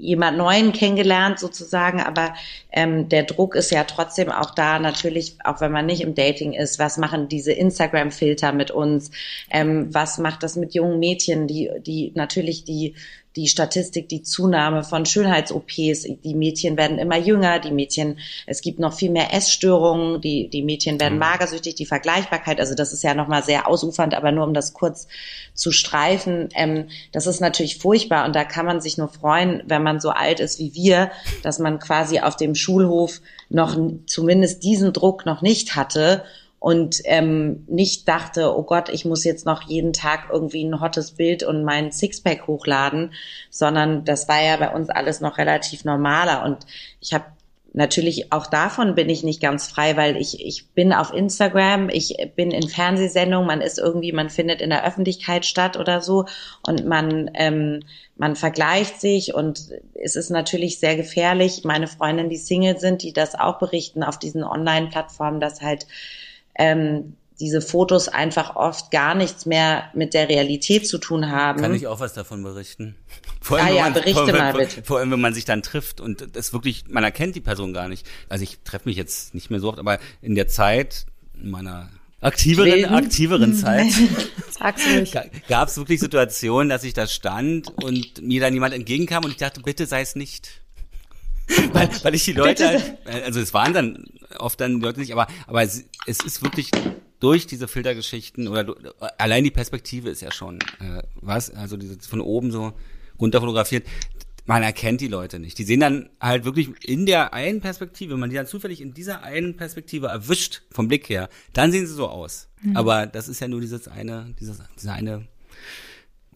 jemand 0.00 0.38
Neuen 0.38 0.72
kennengelernt 0.72 1.38
sozusagen, 1.38 2.00
aber 2.00 2.34
ähm, 2.72 3.08
der 3.08 3.24
Druck 3.24 3.54
ist 3.54 3.70
ja 3.70 3.84
trotzdem 3.84 4.30
auch 4.30 4.52
da, 4.54 4.78
natürlich, 4.78 5.36
auch 5.44 5.60
wenn 5.60 5.72
man 5.72 5.86
nicht 5.86 6.00
im 6.00 6.14
Dating 6.14 6.52
ist, 6.52 6.78
was 6.78 6.96
machen 6.96 7.28
diese 7.28 7.52
Instagram-Filter 7.52 8.52
mit 8.52 8.70
uns, 8.70 9.10
ähm, 9.50 9.92
was 9.92 10.18
macht 10.18 10.42
das 10.42 10.56
mit 10.56 10.74
jungen 10.74 10.98
Mädchen, 10.98 11.46
die, 11.46 11.70
die 11.84 12.12
natürlich 12.14 12.64
die 12.64 12.94
die 13.36 13.46
Statistik, 13.46 14.08
die 14.08 14.22
Zunahme 14.22 14.82
von 14.82 15.06
Schönheits-OPs. 15.06 16.06
Die 16.24 16.34
Mädchen 16.34 16.76
werden 16.76 16.98
immer 16.98 17.16
jünger, 17.16 17.60
die 17.60 17.70
Mädchen, 17.70 18.18
es 18.46 18.60
gibt 18.60 18.80
noch 18.80 18.92
viel 18.92 19.10
mehr 19.10 19.32
Essstörungen, 19.32 20.20
die, 20.20 20.48
die 20.48 20.62
Mädchen 20.62 21.00
werden 21.00 21.14
mhm. 21.14 21.20
magersüchtig, 21.20 21.76
die 21.76 21.86
Vergleichbarkeit, 21.86 22.58
also 22.58 22.74
das 22.74 22.92
ist 22.92 23.04
ja 23.04 23.14
nochmal 23.14 23.44
sehr 23.44 23.68
ausufernd, 23.68 24.14
aber 24.14 24.32
nur 24.32 24.44
um 24.44 24.54
das 24.54 24.72
kurz 24.72 25.06
zu 25.54 25.70
streifen, 25.70 26.48
ähm, 26.54 26.88
das 27.12 27.26
ist 27.26 27.40
natürlich 27.40 27.78
furchtbar 27.78 28.24
und 28.24 28.34
da 28.34 28.44
kann 28.44 28.66
man 28.66 28.80
sich 28.80 28.98
nur 28.98 29.08
freuen, 29.08 29.62
wenn 29.66 29.82
man 29.82 30.00
so 30.00 30.10
alt 30.10 30.40
ist 30.40 30.58
wie 30.58 30.74
wir, 30.74 31.12
dass 31.42 31.58
man 31.60 31.78
quasi 31.78 32.20
auf 32.20 32.36
dem 32.36 32.54
Schulhof 32.54 33.20
noch 33.48 33.78
zumindest 34.06 34.64
diesen 34.64 34.92
Druck 34.92 35.24
noch 35.24 35.40
nicht 35.40 35.76
hatte 35.76 36.24
und 36.60 37.00
ähm, 37.06 37.64
nicht 37.68 38.06
dachte, 38.06 38.56
oh 38.56 38.62
Gott, 38.62 38.90
ich 38.90 39.04
muss 39.04 39.24
jetzt 39.24 39.46
noch 39.46 39.62
jeden 39.62 39.92
Tag 39.92 40.28
irgendwie 40.30 40.62
ein 40.62 40.80
hottes 40.80 41.12
Bild 41.12 41.42
und 41.42 41.64
mein 41.64 41.90
Sixpack 41.90 42.46
hochladen, 42.46 43.14
sondern 43.48 44.04
das 44.04 44.28
war 44.28 44.40
ja 44.40 44.58
bei 44.58 44.70
uns 44.70 44.90
alles 44.90 45.20
noch 45.20 45.38
relativ 45.38 45.84
normaler 45.84 46.44
und 46.44 46.58
ich 47.00 47.12
habe 47.14 47.24
natürlich 47.72 48.32
auch 48.32 48.46
davon 48.46 48.94
bin 48.94 49.08
ich 49.08 49.22
nicht 49.22 49.40
ganz 49.40 49.68
frei, 49.68 49.96
weil 49.96 50.16
ich 50.16 50.44
ich 50.44 50.70
bin 50.70 50.92
auf 50.92 51.14
Instagram, 51.14 51.88
ich 51.88 52.16
bin 52.34 52.50
in 52.50 52.68
Fernsehsendungen, 52.68 53.46
man 53.46 53.60
ist 53.60 53.78
irgendwie, 53.78 54.12
man 54.12 54.28
findet 54.28 54.60
in 54.60 54.70
der 54.70 54.84
Öffentlichkeit 54.84 55.46
statt 55.46 55.78
oder 55.78 56.00
so 56.00 56.26
und 56.66 56.84
man 56.84 57.30
ähm, 57.34 57.80
man 58.16 58.36
vergleicht 58.36 59.00
sich 59.00 59.34
und 59.34 59.70
es 59.94 60.16
ist 60.16 60.30
natürlich 60.30 60.78
sehr 60.78 60.96
gefährlich. 60.96 61.62
Meine 61.64 61.86
Freundinnen, 61.86 62.28
die 62.28 62.36
Single 62.36 62.78
sind, 62.78 63.02
die 63.02 63.12
das 63.12 63.34
auch 63.34 63.58
berichten 63.58 64.02
auf 64.02 64.18
diesen 64.18 64.44
Online-Plattformen, 64.44 65.40
dass 65.40 65.62
halt 65.62 65.86
ähm, 66.60 67.16
diese 67.40 67.62
Fotos 67.62 68.08
einfach 68.08 68.54
oft 68.54 68.90
gar 68.90 69.14
nichts 69.14 69.46
mehr 69.46 69.84
mit 69.94 70.12
der 70.12 70.28
Realität 70.28 70.86
zu 70.86 70.98
tun 70.98 71.30
haben. 71.30 71.60
Kann 71.60 71.74
ich 71.74 71.86
auch 71.86 71.98
was 71.98 72.12
davon 72.12 72.42
berichten? 72.42 72.96
Vor 73.40 73.58
allem, 73.58 73.66
ah 73.66 73.70
ja, 73.70 73.82
man, 73.84 73.94
berichte 73.94 74.12
vor, 74.12 74.32
mal 74.32 74.52
vor, 74.52 74.60
bitte. 74.60 74.82
Vor 74.82 74.98
allem, 74.98 75.10
wenn 75.10 75.20
man 75.20 75.32
sich 75.32 75.46
dann 75.46 75.62
trifft 75.62 75.98
und 75.98 76.36
das 76.36 76.52
wirklich, 76.52 76.84
man 76.88 77.02
erkennt 77.02 77.34
die 77.36 77.40
Person 77.40 77.72
gar 77.72 77.88
nicht. 77.88 78.06
Also 78.28 78.44
ich 78.44 78.58
treffe 78.64 78.86
mich 78.86 78.98
jetzt 78.98 79.34
nicht 79.34 79.50
mehr 79.50 79.60
so 79.60 79.70
oft, 79.70 79.78
aber 79.78 79.98
in 80.20 80.34
der 80.34 80.46
Zeit 80.46 81.06
meiner 81.32 81.88
aktiveren, 82.20 82.84
aktiveren 82.84 83.54
Zeit 83.54 83.94
gab 85.48 85.68
es 85.68 85.76
wirklich 85.78 86.00
Situationen, 86.00 86.68
dass 86.68 86.84
ich 86.84 86.92
da 86.92 87.06
stand 87.06 87.70
und 87.82 88.20
mir 88.20 88.42
dann 88.42 88.52
jemand 88.52 88.74
entgegenkam 88.74 89.24
und 89.24 89.30
ich 89.30 89.38
dachte, 89.38 89.62
bitte 89.62 89.86
sei 89.86 90.02
es 90.02 90.16
nicht. 90.16 90.59
weil, 91.72 91.88
weil 92.02 92.14
ich 92.14 92.24
die 92.24 92.32
Leute, 92.32 92.68
halt, 92.68 93.24
also 93.24 93.40
es 93.40 93.52
waren 93.54 93.72
dann 93.72 94.04
oft 94.38 94.60
dann 94.60 94.80
die 94.80 94.84
Leute 94.84 95.00
nicht, 95.00 95.12
aber, 95.12 95.26
aber 95.46 95.62
es, 95.62 95.84
es 96.06 96.20
ist 96.20 96.42
wirklich 96.42 96.70
durch 97.18 97.46
diese 97.46 97.68
Filtergeschichten 97.68 98.48
oder 98.48 98.74
allein 99.18 99.44
die 99.44 99.50
Perspektive 99.50 100.08
ist 100.10 100.22
ja 100.22 100.32
schon 100.32 100.60
äh, 100.80 101.02
was, 101.14 101.50
also 101.50 101.76
diese 101.76 101.98
von 102.00 102.20
oben 102.20 102.50
so 102.50 102.72
runter 103.20 103.40
fotografiert. 103.40 103.86
Man 104.46 104.62
erkennt 104.62 105.00
die 105.00 105.08
Leute 105.08 105.38
nicht. 105.38 105.58
Die 105.58 105.64
sehen 105.64 105.80
dann 105.80 106.08
halt 106.18 106.44
wirklich 106.44 106.70
in 106.82 107.06
der 107.06 107.34
einen 107.34 107.60
Perspektive, 107.60 108.14
wenn 108.14 108.20
man 108.20 108.30
die 108.30 108.36
dann 108.36 108.46
zufällig 108.46 108.80
in 108.80 108.94
dieser 108.94 109.22
einen 109.22 109.56
Perspektive 109.56 110.08
erwischt, 110.08 110.62
vom 110.70 110.88
Blick 110.88 111.08
her, 111.08 111.28
dann 111.52 111.70
sehen 111.70 111.86
sie 111.86 111.92
so 111.92 112.08
aus. 112.08 112.48
Mhm. 112.62 112.76
Aber 112.76 113.06
das 113.06 113.28
ist 113.28 113.40
ja 113.40 113.48
nur 113.48 113.60
dieses 113.60 113.86
eine, 113.86 114.34
dieses, 114.40 114.58
dieser 114.76 114.94
eine 114.94 115.28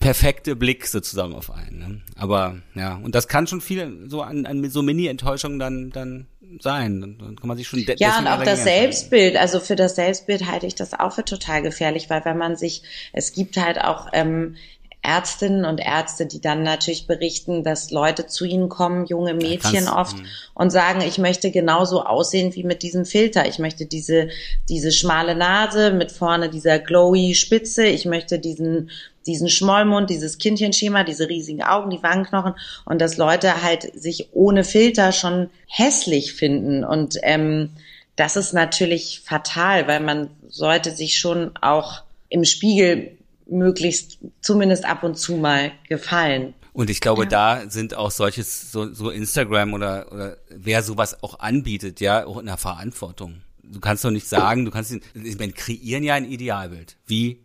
perfekte 0.00 0.56
Blick 0.56 0.86
sozusagen 0.86 1.34
auf 1.34 1.50
einen. 1.50 1.78
Ne? 1.78 2.00
Aber 2.16 2.56
ja, 2.74 2.96
und 2.96 3.14
das 3.14 3.28
kann 3.28 3.46
schon 3.46 3.60
viel 3.60 4.06
so 4.08 4.22
an, 4.22 4.46
an 4.46 4.68
so 4.68 4.82
Mini-Enttäuschungen 4.82 5.58
dann, 5.58 5.90
dann 5.90 6.26
sein. 6.60 7.00
Dann, 7.00 7.18
dann 7.18 7.36
kann 7.36 7.48
man 7.48 7.56
sich 7.56 7.66
schon 7.66 7.84
Ja, 7.98 8.18
und 8.18 8.26
auch 8.26 8.42
das 8.42 8.64
Selbstbild. 8.64 9.36
Also 9.36 9.60
für 9.60 9.76
das 9.76 9.94
Selbstbild 9.94 10.46
halte 10.46 10.66
ich 10.66 10.74
das 10.74 10.94
auch 10.94 11.12
für 11.12 11.24
total 11.24 11.62
gefährlich, 11.62 12.10
weil 12.10 12.24
wenn 12.24 12.38
man 12.38 12.56
sich, 12.56 12.82
es 13.12 13.32
gibt 13.32 13.56
halt 13.56 13.80
auch 13.80 14.08
ähm, 14.12 14.56
Ärztinnen 15.04 15.66
und 15.66 15.80
Ärzte, 15.80 16.24
die 16.24 16.40
dann 16.40 16.62
natürlich 16.62 17.06
berichten, 17.06 17.62
dass 17.62 17.90
Leute 17.90 18.26
zu 18.26 18.46
ihnen 18.46 18.70
kommen, 18.70 19.04
junge 19.04 19.34
Mädchen 19.34 19.84
ja, 19.84 20.00
oft, 20.00 20.16
mh. 20.16 20.24
und 20.54 20.70
sagen, 20.70 21.02
ich 21.02 21.18
möchte 21.18 21.50
genauso 21.50 22.02
aussehen 22.02 22.54
wie 22.54 22.64
mit 22.64 22.82
diesem 22.82 23.04
Filter. 23.04 23.46
Ich 23.46 23.58
möchte 23.58 23.84
diese, 23.84 24.28
diese 24.68 24.92
schmale 24.92 25.34
Nase 25.34 25.92
mit 25.92 26.10
vorne 26.10 26.48
dieser 26.48 26.78
glowy 26.78 27.34
Spitze. 27.34 27.84
Ich 27.84 28.06
möchte 28.06 28.38
diesen, 28.38 28.90
diesen 29.26 29.48
Schmollmund, 29.48 30.10
dieses 30.10 30.38
Kindchenschema, 30.38 31.04
diese 31.04 31.28
riesigen 31.28 31.62
Augen, 31.62 31.90
die 31.90 32.02
Wangenknochen 32.02 32.54
und 32.84 33.00
dass 33.00 33.16
Leute 33.16 33.62
halt 33.62 33.90
sich 33.98 34.28
ohne 34.32 34.64
Filter 34.64 35.12
schon 35.12 35.50
hässlich 35.66 36.34
finden 36.34 36.84
und, 36.84 37.16
ähm, 37.22 37.70
das 38.16 38.36
ist 38.36 38.52
natürlich 38.52 39.22
fatal, 39.24 39.88
weil 39.88 40.00
man 40.00 40.30
sollte 40.48 40.92
sich 40.92 41.18
schon 41.18 41.50
auch 41.60 42.02
im 42.28 42.44
Spiegel 42.44 43.18
möglichst 43.46 44.18
zumindest 44.40 44.84
ab 44.84 45.02
und 45.02 45.18
zu 45.18 45.36
mal 45.36 45.72
gefallen. 45.88 46.54
Und 46.72 46.90
ich 46.90 47.00
glaube, 47.00 47.24
ja. 47.24 47.28
da 47.28 47.70
sind 47.70 47.94
auch 47.94 48.10
solches, 48.10 48.72
so, 48.72 48.92
so 48.92 49.10
Instagram 49.10 49.74
oder, 49.74 50.12
oder 50.12 50.36
wer 50.48 50.82
sowas 50.82 51.22
auch 51.22 51.38
anbietet, 51.40 52.00
ja, 52.00 52.26
auch 52.26 52.38
in 52.38 52.46
der 52.46 52.56
Verantwortung. 52.56 53.42
Du 53.62 53.80
kannst 53.80 54.04
doch 54.04 54.10
nicht 54.10 54.28
sagen, 54.28 54.64
du 54.64 54.70
kannst, 54.70 54.92
ich 54.92 55.38
meine, 55.38 55.52
kreieren 55.52 56.02
ja 56.02 56.14
ein 56.14 56.24
Idealbild, 56.24 56.96
wie 57.06 57.43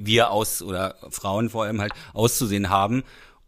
wir 0.00 0.30
aus, 0.30 0.62
oder 0.62 0.96
Frauen 1.10 1.50
vor 1.50 1.64
allem 1.64 1.80
halt 1.80 1.92
auszusehen 2.14 2.70
haben. 2.70 3.02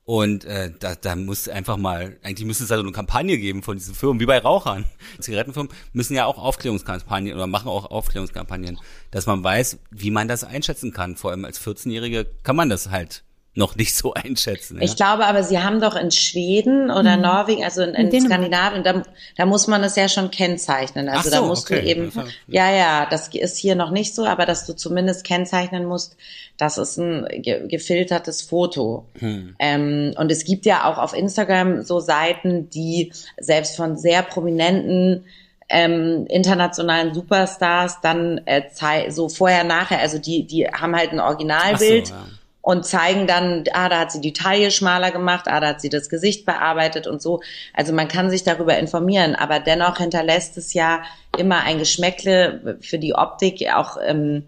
Und 0.07 0.45
äh, 0.45 0.71
da, 0.79 0.95
da 0.97 1.17
muss 1.17 1.49
einfach 1.49 1.79
mal, 1.79 2.19
eigentlich 2.23 2.47
müsste 2.47 2.65
es 2.65 2.71
also 2.71 2.83
eine 2.83 2.93
Kampagne 2.93 3.39
geben 3.39 3.63
von 3.63 3.79
diesen 3.79 3.95
Firmen, 3.95 4.21
wie 4.21 4.27
bei 4.27 4.39
Rauchern. 4.39 4.85
Zigarettenfirmen 5.19 5.73
müssen 5.95 6.15
ja 6.15 6.27
auch 6.27 6.37
Aufklärungskampagnen 6.37 7.35
oder 7.35 7.47
machen 7.47 7.69
auch 7.69 7.91
Aufklärungskampagnen, 7.91 8.79
dass 9.11 9.27
man 9.27 9.43
weiß, 9.43 9.79
wie 9.91 10.11
man 10.11 10.29
das 10.29 10.45
einschätzen 10.45 10.93
kann. 10.93 11.17
Vor 11.17 11.31
allem 11.31 11.47
als 11.47 11.59
14-Jährige 11.59 12.27
kann 12.43 12.57
man 12.57 12.69
das 12.69 12.91
halt 12.91 13.25
noch 13.57 13.77
nicht 13.77 13.95
so 13.95 14.15
einschätzen. 14.15 14.79
Ja? 14.79 14.83
Ich 14.83 14.97
glaube 14.97 15.27
aber, 15.27 15.45
Sie 15.45 15.61
haben 15.61 15.81
doch 15.81 15.95
in 15.95 16.11
Schweden 16.11 16.91
oder 16.91 17.17
mhm. 17.17 17.23
Norwegen, 17.23 17.65
also 17.65 17.83
in, 17.83 17.95
in 17.95 18.21
Skandinavien, 18.21 18.83
da, 18.83 19.03
da 19.37 19.47
muss 19.47 19.69
man 19.69 19.85
es 19.85 19.95
ja 19.95 20.09
schon 20.09 20.31
kennzeichnen. 20.31 21.09
Also 21.09 21.31
so, 21.31 21.37
da 21.37 21.43
musst 21.43 21.71
okay. 21.71 21.81
du 21.81 21.87
eben, 21.87 22.13
ja, 22.49 22.73
ja, 22.73 23.07
das 23.09 23.29
ist 23.29 23.57
hier 23.57 23.77
noch 23.77 23.91
nicht 23.91 24.15
so, 24.15 24.27
aber 24.27 24.45
dass 24.45 24.67
du 24.67 24.75
zumindest 24.75 25.25
kennzeichnen 25.25 25.85
musst, 25.85 26.17
das 26.57 26.79
ist 26.79 26.99
ein 26.99 27.27
ge 27.43 27.67
gefiltertes 27.69 28.43
Foto. 28.43 29.07
Hm. 29.19 29.55
Ähm, 29.59 30.15
und 30.17 30.33
es 30.33 30.45
gibt 30.45 30.67
ja 30.67 30.91
auch 30.91 30.99
auf 30.99 31.15
Instagram 31.15 31.83
so 31.83 32.01
Seiten, 32.01 32.71
die 32.71 33.13
selbst 33.39 33.77
von 33.77 33.97
sehr 33.97 34.23
prominenten 34.23 35.25
ähm, 35.69 36.27
internationalen 36.29 37.15
Superstars 37.15 38.01
dann 38.03 38.39
äh, 38.47 38.63
so 39.11 39.29
vorher, 39.29 39.65
nachher, 39.65 40.01
also 40.01 40.19
die, 40.19 40.47
die 40.47 40.67
haben 40.67 40.95
halt 40.97 41.13
ein 41.13 41.21
Originalbild. 41.21 42.09
So, 42.09 42.15
ja 42.15 42.25
und 42.65 42.87
zeigen 42.87 43.27
dann, 43.27 43.65
ah, 43.75 43.91
da 43.91 43.99
hat 43.99 44.11
sie 44.11 44.23
die 44.23 44.33
Taille 44.33 44.71
schmaler 44.71 45.11
gemacht, 45.11 45.49
ah, 45.49 45.61
da 45.61 45.69
hat 45.69 45.83
sie 45.83 45.91
das 45.91 46.09
Gesicht 46.09 46.47
bearbeitet 46.47 47.07
und 47.07 47.21
so. 47.21 47.43
Also 47.75 47.93
man 47.93 48.09
kann 48.09 48.31
sich 48.31 48.43
darüber 48.43 48.79
informieren, 48.79 49.35
aber 49.35 49.61
dennoch 49.61 49.99
hinterlässt 49.99 50.57
es 50.57 50.73
ja 50.73 51.03
immer 51.37 51.61
ein 51.65 51.79
Geschmäckle 51.79 52.79
für 52.81 52.99
die 52.99 53.15
Optik, 53.15 53.63
auch 53.75 53.99
ähm, 54.03 54.45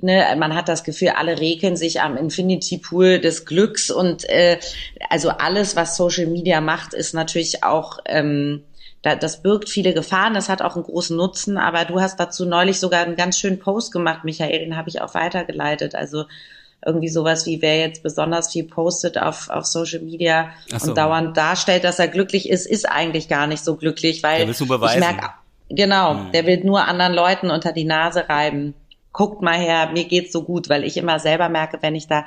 ne, 0.00 0.36
man 0.38 0.54
hat 0.54 0.68
das 0.68 0.84
Gefühl, 0.84 1.14
alle 1.16 1.40
regeln 1.40 1.76
sich 1.76 2.00
am 2.00 2.16
Infinity 2.16 2.78
Pool 2.78 3.18
des 3.18 3.44
Glücks 3.44 3.90
und 3.90 4.28
äh, 4.28 4.60
also 5.10 5.30
alles, 5.30 5.74
was 5.74 5.96
Social 5.96 6.26
Media 6.26 6.60
macht, 6.60 6.94
ist 6.94 7.12
natürlich 7.12 7.64
auch 7.64 7.98
ähm, 8.06 8.62
das 9.02 9.40
birgt 9.42 9.68
viele 9.68 9.94
Gefahren, 9.94 10.34
das 10.34 10.48
hat 10.48 10.62
auch 10.62 10.74
einen 10.74 10.84
großen 10.84 11.16
Nutzen, 11.16 11.58
aber 11.58 11.84
du 11.84 12.00
hast 12.00 12.18
dazu 12.18 12.44
neulich 12.44 12.80
sogar 12.80 13.04
einen 13.04 13.14
ganz 13.14 13.38
schönen 13.38 13.60
Post 13.60 13.92
gemacht, 13.92 14.24
Michael, 14.24 14.58
den 14.58 14.76
habe 14.76 14.88
ich 14.88 15.00
auch 15.00 15.14
weitergeleitet. 15.14 15.94
Also 15.94 16.24
irgendwie 16.84 17.08
sowas 17.08 17.46
wie, 17.46 17.62
wer 17.62 17.78
jetzt 17.78 18.02
besonders 18.02 18.52
viel 18.52 18.64
postet 18.64 19.18
auf, 19.18 19.48
auf 19.48 19.64
Social 19.64 20.00
Media 20.00 20.50
so. 20.68 20.88
und 20.88 20.98
dauernd 20.98 21.36
darstellt, 21.36 21.84
dass 21.84 21.98
er 21.98 22.08
glücklich 22.08 22.48
ist, 22.48 22.66
ist 22.66 22.88
eigentlich 22.88 23.28
gar 23.28 23.46
nicht 23.46 23.64
so 23.64 23.76
glücklich, 23.76 24.22
weil 24.22 24.48
ich 24.48 24.60
merke, 24.60 25.30
genau, 25.68 26.14
hm. 26.14 26.32
der 26.32 26.46
will 26.46 26.62
nur 26.64 26.86
anderen 26.86 27.12
Leuten 27.12 27.50
unter 27.50 27.72
die 27.72 27.84
Nase 27.84 28.28
reiben. 28.28 28.74
Guckt 29.12 29.42
mal 29.42 29.58
her, 29.58 29.90
mir 29.92 30.04
geht's 30.04 30.32
so 30.32 30.42
gut, 30.42 30.68
weil 30.68 30.84
ich 30.84 30.96
immer 30.96 31.18
selber 31.18 31.48
merke, 31.48 31.78
wenn 31.80 31.94
ich 31.94 32.06
da 32.06 32.24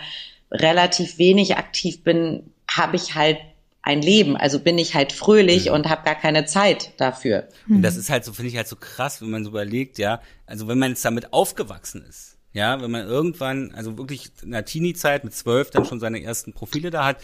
relativ 0.51 1.19
wenig 1.19 1.57
aktiv 1.57 2.03
bin, 2.03 2.51
habe 2.69 2.95
ich 2.95 3.15
halt 3.15 3.37
ein 3.81 4.01
Leben. 4.01 4.35
Also 4.35 4.59
bin 4.59 4.77
ich 4.77 4.95
halt 4.95 5.13
fröhlich 5.13 5.67
mhm. 5.67 5.73
und 5.73 5.89
habe 5.89 6.03
gar 6.03 6.15
keine 6.15 6.45
Zeit 6.45 6.91
dafür. 6.97 7.47
Und 7.69 7.81
das 7.81 7.95
ist 7.95 8.09
halt 8.09 8.25
so, 8.25 8.33
finde 8.33 8.49
ich 8.49 8.57
halt 8.57 8.67
so 8.67 8.75
krass, 8.75 9.21
wenn 9.21 9.29
man 9.29 9.43
so 9.43 9.51
überlegt, 9.51 9.99
ja. 9.99 10.21
Also 10.45 10.67
wenn 10.67 10.79
man 10.79 10.89
jetzt 10.89 11.05
damit 11.05 11.31
aufgewachsen 11.31 12.03
ist, 12.07 12.38
ja, 12.53 12.81
wenn 12.81 12.91
man 12.91 13.05
irgendwann, 13.07 13.71
also 13.71 13.97
wirklich 13.97 14.31
in 14.41 14.51
der 14.51 14.65
Teenie-Zeit 14.65 15.23
mit 15.23 15.35
zwölf 15.35 15.69
dann 15.69 15.85
schon 15.85 15.99
seine 15.99 16.21
ersten 16.21 16.53
Profile 16.53 16.89
da 16.89 17.05
hat, 17.05 17.21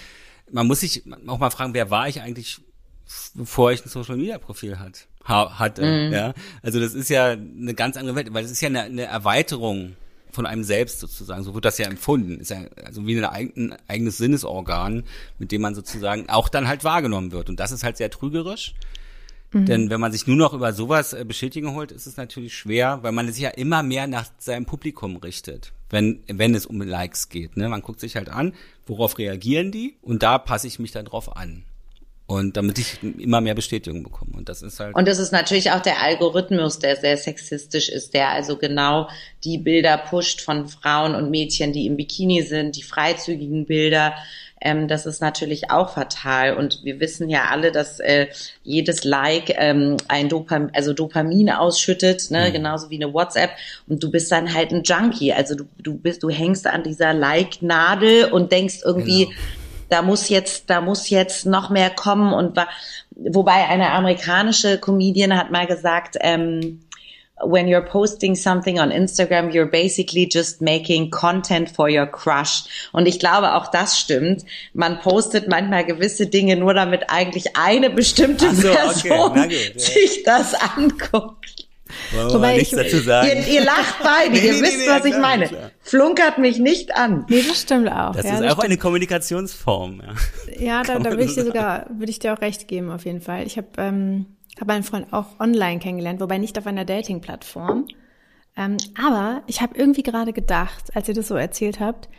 man 0.52 0.68
muss 0.68 0.82
sich 0.82 1.04
auch 1.28 1.40
mal 1.40 1.50
fragen, 1.50 1.74
wer 1.74 1.90
war 1.90 2.08
ich 2.08 2.22
eigentlich, 2.22 2.60
bevor 3.34 3.72
ich 3.72 3.84
ein 3.84 3.90
Social-Media-Profil 3.90 4.78
hat, 4.78 5.08
hatte. 5.24 5.84
Mhm. 5.84 6.14
Ja, 6.14 6.34
also 6.62 6.80
das 6.80 6.94
ist 6.94 7.10
ja 7.10 7.32
eine 7.32 7.74
ganz 7.74 7.98
andere 7.98 8.16
Welt, 8.16 8.34
weil 8.34 8.44
das 8.44 8.52
ist 8.52 8.62
ja 8.62 8.70
eine, 8.70 8.84
eine 8.84 9.04
Erweiterung 9.04 9.96
von 10.36 10.46
einem 10.46 10.64
selbst 10.64 11.00
sozusagen. 11.00 11.44
So 11.44 11.56
wird 11.56 11.66
das 11.66 11.78
ja 11.78 11.88
empfunden. 11.88 12.40
Ist 12.40 12.52
ja 12.52 12.66
also 12.84 13.08
wie 13.08 13.18
ein 13.18 13.26
eigen, 13.26 13.76
eigenes 13.88 14.18
Sinnesorgan, 14.18 15.04
mit 15.40 15.52
dem 15.52 15.62
man 15.62 15.74
sozusagen 15.74 16.30
auch 16.30 16.50
dann 16.50 16.68
halt 16.68 16.84
wahrgenommen 16.84 17.32
wird. 17.32 17.50
Und 17.50 17.60
das 17.60 17.72
ist 17.72 17.84
halt 17.84 17.98
sehr 17.98 18.12
trügerisch. 18.12 18.76
Mhm. 19.56 19.66
Denn 19.68 19.90
wenn 19.90 20.02
man 20.02 20.12
sich 20.12 20.28
nur 20.28 20.36
noch 20.36 20.54
über 20.54 20.74
sowas 20.74 21.14
äh, 21.14 21.24
Bestätigung 21.24 21.76
holt, 21.76 21.94
ist 21.94 22.08
es 22.08 22.18
natürlich 22.18 22.58
schwer, 22.58 23.00
weil 23.04 23.14
man 23.14 23.32
sich 23.32 23.42
ja 23.42 23.52
immer 23.52 23.84
mehr 23.84 24.06
nach 24.06 24.26
seinem 24.38 24.66
Publikum 24.66 25.16
richtet, 25.16 25.72
wenn, 25.90 26.20
wenn 26.28 26.54
es 26.54 26.66
um 26.66 26.82
Likes 26.82 27.30
geht. 27.30 27.56
Ne? 27.56 27.70
Man 27.70 27.82
guckt 27.82 28.02
sich 28.02 28.18
halt 28.18 28.28
an, 28.28 28.54
worauf 28.86 29.18
reagieren 29.18 29.72
die 29.72 29.96
und 30.02 30.24
da 30.24 30.40
passe 30.40 30.68
ich 30.68 30.78
mich 30.78 30.92
dann 30.92 31.06
drauf 31.06 31.38
an. 31.38 31.64
Und 32.28 32.58
damit 32.58 32.80
ich 32.80 32.98
immer 33.20 33.40
mehr 33.40 33.54
Bestätigung 33.54 34.02
bekomme. 34.02 34.36
Und 34.36 34.50
das 34.50 34.64
ist 34.64 34.80
halt. 34.80 34.96
Und 34.96 35.08
das 35.08 35.20
ist 35.20 35.32
natürlich 35.32 35.72
auch 35.72 35.80
der 35.80 36.02
Algorithmus, 36.02 36.80
der 36.80 36.96
sehr 36.96 37.18
sexistisch 37.18 37.88
ist, 37.88 38.16
der 38.16 38.30
also 38.30 38.58
genau 38.58 39.08
die 39.44 39.60
Bilder 39.60 39.98
pusht 40.00 40.42
von 40.42 40.68
Frauen 40.68 41.14
und 41.14 41.30
Mädchen, 41.30 41.72
die 41.72 41.86
im 41.86 41.98
Bikini 41.98 42.42
sind, 42.42 42.76
die 42.76 42.84
freizügigen 42.84 43.68
Bilder. 43.68 44.16
Ähm, 44.66 44.88
das 44.88 45.06
ist 45.06 45.22
natürlich 45.22 45.72
auch 45.72 45.92
fatal. 45.92 46.56
Und 46.56 46.82
wir 46.84 47.00
wissen 47.00 47.30
ja 47.30 47.46
alle, 47.52 47.72
dass 47.72 48.00
äh, 48.00 48.28
jedes 48.64 49.04
Like 49.04 49.54
ähm, 49.58 49.98
ein 50.08 50.28
Dopam 50.28 50.70
also 50.74 50.92
Dopamin 50.92 51.52
ausschüttet, 51.52 52.32
ne? 52.32 52.50
Mhm. 52.50 52.54
genauso 52.54 52.90
wie 52.90 53.02
eine 53.02 53.14
WhatsApp. 53.14 53.52
Und 53.88 54.04
du 54.04 54.12
bist 54.12 54.32
dann 54.32 54.54
halt 54.54 54.72
ein 54.72 54.84
Junkie. 54.84 55.32
Also 55.32 55.56
du, 55.56 55.66
du 55.78 55.96
bist, 55.96 56.24
du 56.24 56.30
hängst 56.30 56.68
an 56.68 56.84
dieser 56.84 57.14
Like-Nadel 57.14 58.26
und 58.26 58.52
denkst 58.52 58.80
irgendwie, 58.84 59.26
genau 59.26 59.38
da 59.90 60.02
muss 60.02 60.30
jetzt, 60.30 60.70
da 60.70 60.82
muss 60.82 61.10
jetzt 61.10 61.46
noch 61.46 61.70
mehr 61.70 61.90
kommen 61.90 62.34
und 62.34 62.58
wobei 63.12 63.68
eine 63.68 63.92
amerikanische 63.92 64.78
Comedian 64.80 65.38
hat 65.38 65.52
mal 65.52 65.68
gesagt, 65.68 66.18
ähm, 66.22 66.82
when 67.44 67.68
you're 67.68 67.86
posting 67.86 68.36
something 68.36 68.80
on 68.80 68.92
Instagram, 68.92 69.54
you're 69.54 69.66
basically 69.66 70.26
just 70.26 70.62
making 70.62 71.12
content 71.12 71.70
for 71.70 71.90
your 71.90 72.06
crush. 72.06 72.64
Und 72.94 73.08
ich 73.08 73.20
glaube, 73.20 73.56
auch 73.56 73.68
das 73.68 74.00
stimmt. 74.00 74.46
Man 74.74 75.00
postet 75.00 75.48
manchmal 75.48 75.86
gewisse 75.86 76.28
Dinge 76.28 76.56
nur 76.56 76.74
damit 76.74 77.10
eigentlich 77.10 77.58
eine 77.58 77.90
bestimmte 77.90 78.54
so, 78.56 78.70
Person 78.70 79.12
okay, 79.12 79.72
gut, 79.74 79.76
ja. 79.76 79.80
sich 79.80 80.24
das 80.24 80.54
anguckt. 80.54 81.68
Wollen 82.12 82.34
Wobei 82.34 82.60
ich, 82.60 82.72
dazu 82.72 83.00
sagen? 83.00 83.28
Ihr, 83.28 83.48
ihr 83.48 83.64
lacht 83.64 83.96
beide, 84.02 84.32
nee, 84.32 84.40
ihr 84.40 84.54
nee, 84.54 84.62
wisst, 84.62 84.78
nee, 84.80 84.88
was 84.88 85.06
ich 85.06 85.18
meine. 85.18 85.48
Klar. 85.48 85.72
Flunkert 85.82 86.38
mich 86.38 86.58
nicht 86.58 86.96
an. 86.96 87.26
Nee, 87.30 87.44
das 87.48 87.62
stimmt 87.62 87.90
auch. 87.90 88.16
Das 88.16 88.26
ja, 88.26 88.34
ist 88.34 88.42
das 88.42 88.52
auch 88.52 88.58
stimmt. 88.58 88.66
eine 88.66 88.78
Kommunikationsform. 88.78 90.02
Ja, 90.02 90.60
ja 90.60 90.84
da, 90.84 91.00
da 91.00 91.12
würde 91.12 91.24
ich 91.24 91.36
dir 91.36 91.46
sogar, 91.46 91.86
würde 91.90 92.12
ich 92.12 92.20
dir 92.20 92.34
auch 92.34 92.42
recht 92.42 92.68
geben, 92.68 92.92
auf 92.92 93.06
jeden 93.06 93.22
Fall. 93.22 93.46
Ich 93.46 93.58
habe 93.58 93.68
ähm, 93.78 94.26
hab 94.60 94.70
einen 94.70 94.84
Freund 94.84 95.12
auch 95.12 95.40
online 95.40 95.80
kennengelernt, 95.80 96.20
wobei 96.20 96.38
nicht 96.38 96.58
auf 96.58 96.68
einer 96.68 96.86
Dating-Plattform. 96.86 97.88
Ähm, 98.58 98.78
aber 98.98 99.44
ich 99.48 99.62
habe 99.62 99.78
irgendwie 99.78 100.04
gerade 100.04 100.34
gedacht, 100.34 100.96
als 100.96 101.08
ihr 101.08 101.14
das 101.14 101.28
so 101.28 101.36
erzählt 101.36 101.80
habt, 101.80 102.10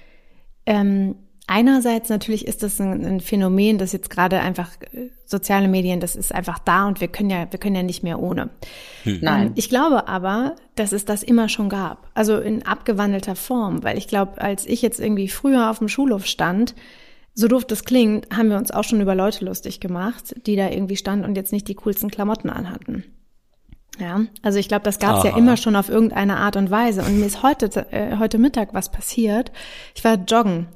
ähm, 0.67 1.17
Einerseits 1.49 2.09
natürlich 2.09 2.45
ist 2.45 2.65
das 2.65 2.81
ein, 2.81 3.05
ein, 3.05 3.21
Phänomen, 3.21 3.79
das 3.79 3.93
jetzt 3.93 4.11
gerade 4.11 4.41
einfach 4.41 4.73
äh, 4.93 5.11
soziale 5.27 5.69
Medien, 5.69 6.01
das 6.01 6.17
ist 6.17 6.35
einfach 6.35 6.59
da 6.59 6.89
und 6.89 7.01
wir 7.01 7.07
können 7.07 7.31
ja, 7.31 7.47
wir 7.49 7.61
können 7.61 7.77
ja 7.77 7.85
nicht 7.85 8.03
mehr 8.03 8.19
ohne. 8.19 8.51
Hm. 9.05 9.19
Nein. 9.23 9.53
Ich 9.55 9.69
glaube 9.69 10.09
aber, 10.09 10.57
dass 10.75 10.91
es 10.91 11.05
das 11.05 11.23
immer 11.23 11.49
schon 11.49 11.69
gab. 11.69 12.11
Also 12.15 12.39
in 12.39 12.67
abgewandelter 12.67 13.37
Form, 13.37 13.85
weil 13.85 13.97
ich 13.97 14.09
glaube, 14.09 14.41
als 14.41 14.67
ich 14.67 14.83
jetzt 14.83 14.99
irgendwie 14.99 15.29
früher 15.29 15.71
auf 15.71 15.79
dem 15.79 15.89
Schulhof 15.89 16.27
stand, 16.27 16.75
so 17.37 17.49
doof 17.49 17.67
das 17.67 17.85
klingt, 17.85 18.35
haben 18.35 18.49
wir 18.49 18.57
uns 18.57 18.71
auch 18.71 18.83
schon 18.83 19.01
über 19.01 19.15
Leute 19.15 19.45
lustig 19.45 19.79
gemacht, 19.79 20.35
die 20.47 20.57
da 20.57 20.71
irgendwie 20.71 20.97
standen 20.97 21.27
und 21.27 21.37
jetzt 21.37 21.53
nicht 21.53 21.69
die 21.69 21.75
coolsten 21.75 22.11
Klamotten 22.11 22.49
anhatten. 22.49 23.05
Ja, 23.99 24.23
also 24.43 24.59
ich 24.59 24.69
glaube, 24.69 24.85
das 24.85 24.99
gab 24.99 25.19
es 25.19 25.25
ja 25.25 25.37
immer 25.37 25.57
schon 25.57 25.77
auf 25.77 25.89
irgendeine 25.89 26.39
Art 26.39 26.57
und 26.57 26.71
Weise. 26.71 27.03
Und 27.03 27.19
mir 27.19 27.27
ist 27.27 27.43
heute, 27.43 27.87
äh, 27.93 28.19
heute 28.19 28.39
Mittag 28.39 28.75
was 28.75 28.91
passiert. 28.91 29.53
Ich 29.95 30.03
war 30.03 30.17
joggen 30.17 30.67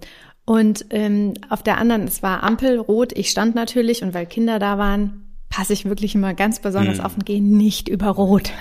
und 0.44 0.86
ähm, 0.90 1.34
auf 1.48 1.62
der 1.62 1.78
anderen, 1.78 2.04
es 2.04 2.22
war 2.22 2.42
Ampel, 2.42 2.78
rot, 2.78 3.12
ich 3.16 3.30
stand 3.30 3.54
natürlich 3.54 4.02
und 4.02 4.14
weil 4.14 4.26
Kinder 4.26 4.58
da 4.58 4.78
waren, 4.78 5.34
passe 5.48 5.72
ich 5.72 5.84
wirklich 5.84 6.14
immer 6.14 6.34
ganz 6.34 6.60
besonders 6.60 6.98
mhm. 6.98 7.04
auf 7.04 7.14
und 7.14 7.26
gehe 7.26 7.42
nicht 7.42 7.88
über 7.88 8.08
rot. 8.08 8.52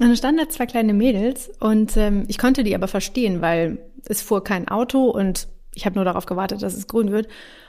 Und 0.00 0.08
dann 0.08 0.16
standen 0.16 0.40
da 0.40 0.48
zwei 0.48 0.66
kleine 0.66 0.92
Mädels 0.92 1.52
und 1.60 1.96
ähm, 1.96 2.24
ich 2.26 2.36
konnte 2.36 2.64
die 2.64 2.74
aber 2.74 2.88
verstehen, 2.88 3.40
weil 3.42 3.78
es 4.06 4.22
fuhr 4.22 4.42
kein 4.42 4.66
Auto 4.66 5.04
und 5.08 5.46
ich 5.74 5.86
habe 5.86 5.96
nur 5.96 6.04
darauf 6.04 6.26
gewartet, 6.26 6.62
dass 6.62 6.74
es 6.74 6.86
grün 6.86 7.10
wird. 7.10 7.28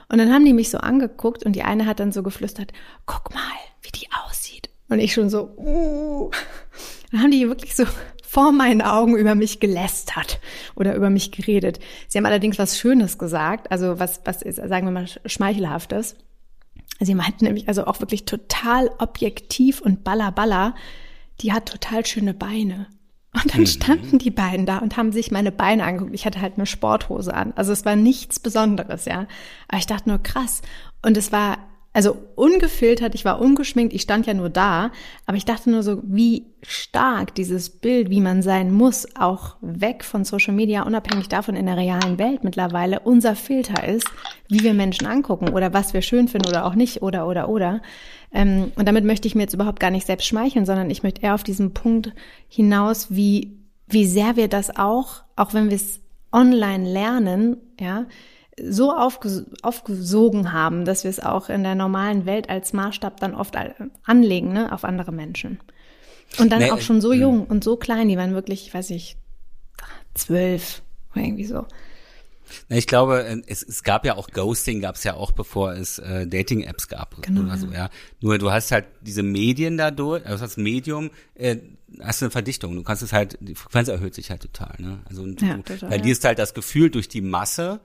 Und 0.09 0.19
dann 0.19 0.31
haben 0.31 0.45
die 0.45 0.53
mich 0.53 0.69
so 0.69 0.77
angeguckt 0.77 1.45
und 1.45 1.53
die 1.53 1.63
eine 1.63 1.85
hat 1.85 1.99
dann 1.99 2.11
so 2.11 2.23
geflüstert, 2.23 2.71
guck 3.05 3.33
mal, 3.33 3.41
wie 3.81 3.91
die 3.91 4.07
aussieht. 4.25 4.69
Und 4.89 4.99
ich 4.99 5.13
schon 5.13 5.29
so, 5.29 5.49
uh. 5.57 6.31
Dann 7.11 7.21
haben 7.21 7.31
die 7.31 7.47
wirklich 7.47 7.75
so 7.75 7.85
vor 8.23 8.51
meinen 8.51 8.81
Augen 8.81 9.15
über 9.15 9.33
mich 9.33 9.59
gelästert 9.59 10.39
oder 10.75 10.95
über 10.95 11.09
mich 11.09 11.31
geredet. 11.31 11.79
Sie 12.07 12.17
haben 12.17 12.25
allerdings 12.25 12.59
was 12.59 12.77
Schönes 12.77 13.17
gesagt, 13.17 13.71
also 13.71 13.99
was, 13.99 14.21
was 14.25 14.41
ist, 14.41 14.57
sagen 14.57 14.85
wir 14.87 14.91
mal, 14.91 15.07
schmeichelhaftes. 15.25 16.15
Sie 16.99 17.15
meinten 17.15 17.45
nämlich 17.45 17.67
also 17.67 17.85
auch 17.85 17.99
wirklich 18.01 18.25
total 18.25 18.89
objektiv 18.99 19.81
und 19.81 20.03
balla 20.03 20.31
balla, 20.31 20.75
die 21.41 21.53
hat 21.53 21.67
total 21.67 22.05
schöne 22.05 22.33
Beine. 22.33 22.87
Und 23.35 23.53
dann 23.53 23.61
mhm. 23.61 23.67
standen 23.67 24.17
die 24.17 24.31
beiden 24.31 24.65
da 24.65 24.77
und 24.77 24.97
haben 24.97 25.11
sich 25.11 25.29
meine 25.31 25.51
Beine 25.51 25.83
angeguckt. 25.83 26.15
Ich 26.15 26.25
hatte 26.25 26.41
halt 26.41 26.53
eine 26.55 26.65
Sporthose 26.65 27.33
an. 27.33 27.53
Also 27.55 27.73
es 27.73 27.85
war 27.85 27.95
nichts 27.95 28.39
Besonderes, 28.39 29.05
ja. 29.05 29.27
Aber 29.67 29.77
ich 29.77 29.87
dachte 29.87 30.09
nur 30.09 30.19
krass. 30.23 30.61
Und 31.01 31.17
es 31.17 31.31
war 31.31 31.57
also 31.95 32.17
ungefiltert, 32.35 33.15
ich 33.15 33.23
war 33.23 33.39
ungeschminkt, 33.39 33.93
ich 33.93 34.01
stand 34.01 34.27
ja 34.27 34.33
nur 34.33 34.49
da, 34.49 34.91
aber 35.25 35.37
ich 35.37 35.45
dachte 35.45 35.69
nur 35.69 35.81
so, 35.81 36.01
wie 36.03 36.45
stark 36.61 37.33
dieses 37.35 37.69
Bild, 37.69 38.09
wie 38.09 38.19
man 38.19 38.41
sein 38.41 38.69
muss, 38.73 39.07
auch 39.17 39.55
weg 39.61 40.03
von 40.03 40.25
Social 40.25 40.53
Media, 40.53 40.83
unabhängig 40.83 41.29
davon 41.29 41.55
in 41.55 41.67
der 41.67 41.77
realen 41.77 42.19
Welt 42.19 42.43
mittlerweile 42.43 42.99
unser 42.99 43.37
Filter 43.37 43.87
ist, 43.87 44.09
wie 44.49 44.59
wir 44.59 44.73
Menschen 44.73 45.07
angucken 45.07 45.53
oder 45.53 45.71
was 45.71 45.93
wir 45.93 46.01
schön 46.01 46.27
finden 46.27 46.49
oder 46.49 46.65
auch 46.65 46.75
nicht 46.75 47.01
oder 47.01 47.29
oder 47.29 47.47
oder. 47.47 47.81
Ähm, 48.33 48.73
und 48.75 48.85
damit 48.89 49.05
möchte 49.05 49.29
ich 49.29 49.35
mir 49.35 49.43
jetzt 49.43 49.53
überhaupt 49.53 49.79
gar 49.79 49.89
nicht 49.89 50.05
selbst 50.05 50.27
schmeicheln, 50.27 50.65
sondern 50.65 50.89
ich 50.89 51.01
möchte 51.01 51.21
eher 51.21 51.33
auf 51.33 51.43
diesen 51.43 51.73
Punkt 51.73 52.11
hinaus, 52.49 53.07
wie, 53.09 53.57
wie 53.87 54.05
sehr 54.05 54.35
wir 54.35 54.49
das 54.49 54.75
auch, 54.75 55.23
auch 55.37 55.53
wenn 55.53 55.69
wir 55.69 55.77
es 55.77 56.01
online 56.33 56.91
lernen, 56.91 57.55
ja, 57.79 58.05
so 58.61 58.93
aufges 58.93 59.45
aufgesogen 59.61 60.53
haben, 60.53 60.85
dass 60.85 61.03
wir 61.03 61.09
es 61.09 61.19
auch 61.19 61.49
in 61.49 61.63
der 61.63 61.75
normalen 61.75 62.25
Welt 62.25 62.49
als 62.49 62.73
Maßstab 62.73 63.19
dann 63.19 63.35
oft 63.35 63.55
anlegen, 64.05 64.53
ne, 64.53 64.71
auf 64.71 64.83
andere 64.83 65.11
Menschen. 65.11 65.59
Und 66.39 66.51
dann 66.51 66.59
nee, 66.59 66.71
auch 66.71 66.81
schon 66.81 67.01
so 67.01 67.11
äh, 67.11 67.17
jung 67.17 67.45
und 67.45 67.63
so 67.63 67.75
klein, 67.75 68.07
die 68.07 68.17
waren 68.17 68.33
wirklich, 68.33 68.67
ich 68.67 68.73
weiß 68.73 68.89
nicht, 68.89 69.17
zwölf 70.13 70.81
oder 71.13 71.23
irgendwie 71.23 71.45
so. 71.45 71.65
Ich 72.69 72.87
glaube, 72.87 73.25
äh, 73.25 73.41
es, 73.47 73.63
es 73.63 73.83
gab 73.83 74.05
ja 74.05 74.15
auch 74.15 74.29
Ghosting, 74.29 74.81
gab 74.81 74.95
es 74.95 75.03
ja 75.03 75.15
auch, 75.15 75.31
bevor 75.31 75.73
es 75.73 75.99
äh, 75.99 76.27
Dating-Apps 76.27 76.87
gab 76.87 77.21
genau, 77.21 77.41
oder 77.41 77.57
so, 77.57 77.67
ja. 77.67 77.89
Nur 78.21 78.37
du 78.37 78.51
hast 78.51 78.71
halt 78.71 78.85
diese 79.01 79.23
Medien 79.23 79.77
dadurch, 79.77 80.25
also 80.25 80.45
das 80.45 80.57
Medium, 80.57 81.09
äh, 81.33 81.57
hast 82.01 82.21
du 82.21 82.25
eine 82.25 82.31
Verdichtung. 82.31 82.75
Du 82.75 82.83
kannst 82.83 83.03
es 83.03 83.13
halt, 83.13 83.37
die 83.41 83.55
Frequenz 83.55 83.87
erhöht 83.87 84.15
sich 84.15 84.29
halt 84.29 84.41
total, 84.41 84.75
ne? 84.79 84.99
Also 85.05 85.25
ja, 85.25 85.57
du 85.57 85.63
total, 85.63 85.89
verlierst 85.89 86.23
ja. 86.23 86.29
halt 86.29 86.39
das 86.39 86.53
Gefühl 86.53 86.89
durch 86.89 87.07
die 87.07 87.21
Masse, 87.21 87.79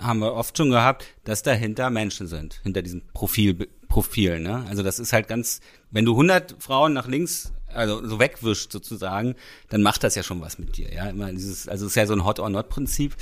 haben 0.00 0.20
wir 0.20 0.34
oft 0.34 0.56
schon 0.56 0.70
gehabt, 0.70 1.06
dass 1.24 1.42
dahinter 1.42 1.90
Menschen 1.90 2.26
sind, 2.26 2.60
hinter 2.62 2.82
diesem 2.82 3.02
Profil, 3.12 3.68
Profil, 3.88 4.40
ne? 4.40 4.64
Also 4.68 4.82
das 4.82 4.98
ist 4.98 5.12
halt 5.12 5.28
ganz, 5.28 5.60
wenn 5.90 6.04
du 6.04 6.12
100 6.12 6.56
Frauen 6.58 6.92
nach 6.92 7.08
links, 7.08 7.52
also 7.72 8.06
so 8.06 8.18
wegwischt 8.18 8.72
sozusagen, 8.72 9.34
dann 9.68 9.82
macht 9.82 10.04
das 10.04 10.14
ja 10.14 10.22
schon 10.22 10.40
was 10.40 10.58
mit 10.58 10.76
dir, 10.76 10.92
ja? 10.92 11.08
Immer 11.08 11.32
dieses, 11.32 11.68
also 11.68 11.86
es 11.86 11.92
ist 11.92 11.96
ja 11.96 12.06
so 12.06 12.14
ein 12.14 12.24
Hot 12.24 12.38
or 12.38 12.50
Not 12.50 12.68
Prinzip. 12.68 13.16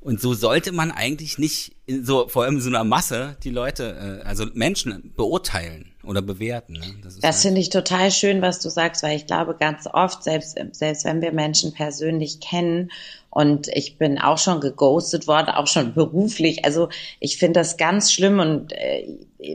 Und 0.00 0.20
so 0.20 0.32
sollte 0.32 0.72
man 0.72 0.90
eigentlich 0.90 1.38
nicht 1.38 1.76
in 1.84 2.06
so 2.06 2.26
vor 2.28 2.44
allem 2.44 2.56
in 2.56 2.60
so 2.62 2.70
einer 2.70 2.84
Masse 2.84 3.36
die 3.44 3.50
Leute, 3.50 4.22
äh, 4.22 4.26
also 4.26 4.46
Menschen 4.54 5.12
beurteilen 5.14 5.89
oder 6.02 6.22
bewerten. 6.22 6.74
Ne? 6.74 6.94
Das, 7.02 7.16
das 7.16 7.24
halt 7.24 7.34
finde 7.42 7.60
ich 7.60 7.70
total 7.70 8.10
schön, 8.10 8.42
was 8.42 8.60
du 8.60 8.70
sagst, 8.70 9.02
weil 9.02 9.16
ich 9.16 9.26
glaube 9.26 9.56
ganz 9.58 9.86
oft, 9.92 10.22
selbst 10.22 10.58
selbst 10.72 11.04
wenn 11.04 11.20
wir 11.20 11.32
Menschen 11.32 11.72
persönlich 11.72 12.40
kennen 12.40 12.90
und 13.30 13.68
ich 13.68 13.96
bin 13.96 14.18
auch 14.18 14.38
schon 14.38 14.60
geghostet 14.60 15.28
worden, 15.28 15.50
auch 15.50 15.68
schon 15.68 15.94
beruflich. 15.94 16.64
Also 16.64 16.88
ich 17.20 17.38
finde 17.38 17.60
das 17.60 17.76
ganz 17.76 18.12
schlimm 18.12 18.40
und 18.40 18.72
äh, 18.72 19.06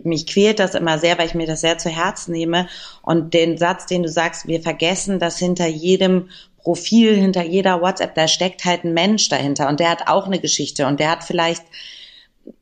mich 0.03 0.27
quält 0.27 0.59
das 0.59 0.75
immer 0.75 0.97
sehr, 0.97 1.17
weil 1.17 1.27
ich 1.27 1.35
mir 1.35 1.47
das 1.47 1.61
sehr 1.61 1.77
zu 1.77 1.89
Herzen 1.89 2.31
nehme. 2.31 2.67
Und 3.01 3.33
den 3.33 3.57
Satz, 3.57 3.85
den 3.85 4.03
du 4.03 4.09
sagst, 4.09 4.47
wir 4.47 4.61
vergessen, 4.61 5.19
dass 5.19 5.37
hinter 5.37 5.67
jedem 5.67 6.29
Profil, 6.59 7.15
hinter 7.15 7.43
jeder 7.43 7.81
WhatsApp, 7.81 8.15
da 8.15 8.27
steckt 8.27 8.65
halt 8.65 8.85
ein 8.85 8.93
Mensch 8.93 9.29
dahinter 9.29 9.67
und 9.67 9.79
der 9.79 9.89
hat 9.89 10.07
auch 10.07 10.25
eine 10.25 10.39
Geschichte 10.39 10.87
und 10.87 10.99
der 10.99 11.11
hat 11.11 11.23
vielleicht 11.23 11.63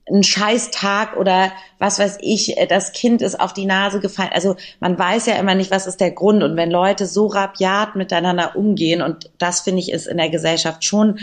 ein 0.09 0.23
Scheißtag 0.23 1.17
oder 1.17 1.51
was 1.79 1.99
weiß 1.99 2.17
ich, 2.21 2.57
äh, 2.57 2.67
das 2.67 2.91
Kind 2.91 3.21
ist 3.21 3.39
auf 3.39 3.53
die 3.53 3.65
Nase 3.65 3.99
gefallen. 3.99 4.31
Also 4.33 4.55
man 4.79 4.97
weiß 4.97 5.25
ja 5.27 5.35
immer 5.35 5.55
nicht, 5.55 5.71
was 5.71 5.87
ist 5.87 6.01
der 6.01 6.11
Grund. 6.11 6.43
Und 6.43 6.57
wenn 6.57 6.71
Leute 6.71 7.05
so 7.05 7.27
rabiat 7.27 7.95
miteinander 7.95 8.55
umgehen, 8.55 9.01
und 9.01 9.31
das 9.37 9.61
finde 9.61 9.79
ich 9.81 9.91
ist 9.91 10.07
in 10.07 10.17
der 10.17 10.29
Gesellschaft 10.29 10.83
schon 10.83 11.19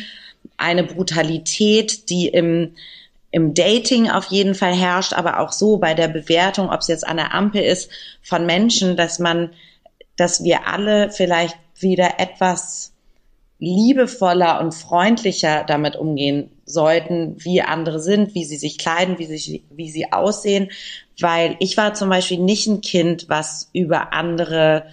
eine 0.56 0.84
Brutalität, 0.84 2.08
die 2.08 2.28
im, 2.28 2.74
im 3.30 3.52
Dating 3.54 4.10
auf 4.10 4.26
jeden 4.26 4.54
Fall 4.54 4.74
herrscht, 4.74 5.12
aber 5.12 5.40
auch 5.40 5.52
so 5.52 5.76
bei 5.76 5.94
der 5.94 6.08
Bewertung, 6.08 6.70
ob 6.70 6.80
es 6.80 6.88
jetzt 6.88 7.06
an 7.06 7.18
der 7.18 7.34
Ampel 7.34 7.62
ist, 7.62 7.90
von 8.22 8.46
Menschen, 8.46 8.96
dass 8.96 9.18
man, 9.18 9.50
dass 10.16 10.42
wir 10.42 10.66
alle 10.66 11.10
vielleicht 11.10 11.56
wieder 11.78 12.18
etwas 12.18 12.92
liebevoller 13.58 14.60
und 14.60 14.74
freundlicher 14.74 15.64
damit 15.64 15.96
umgehen 15.96 16.50
sollten, 16.70 17.36
wie 17.38 17.62
andere 17.62 18.00
sind, 18.00 18.34
wie 18.34 18.44
sie 18.44 18.56
sich 18.56 18.78
kleiden, 18.78 19.18
wie 19.18 19.26
sie, 19.26 19.64
wie 19.70 19.90
sie 19.90 20.12
aussehen. 20.12 20.70
Weil 21.20 21.56
ich 21.60 21.76
war 21.76 21.94
zum 21.94 22.08
Beispiel 22.08 22.38
nicht 22.38 22.66
ein 22.66 22.80
Kind, 22.80 23.28
was 23.28 23.68
über 23.72 24.12
andere 24.12 24.86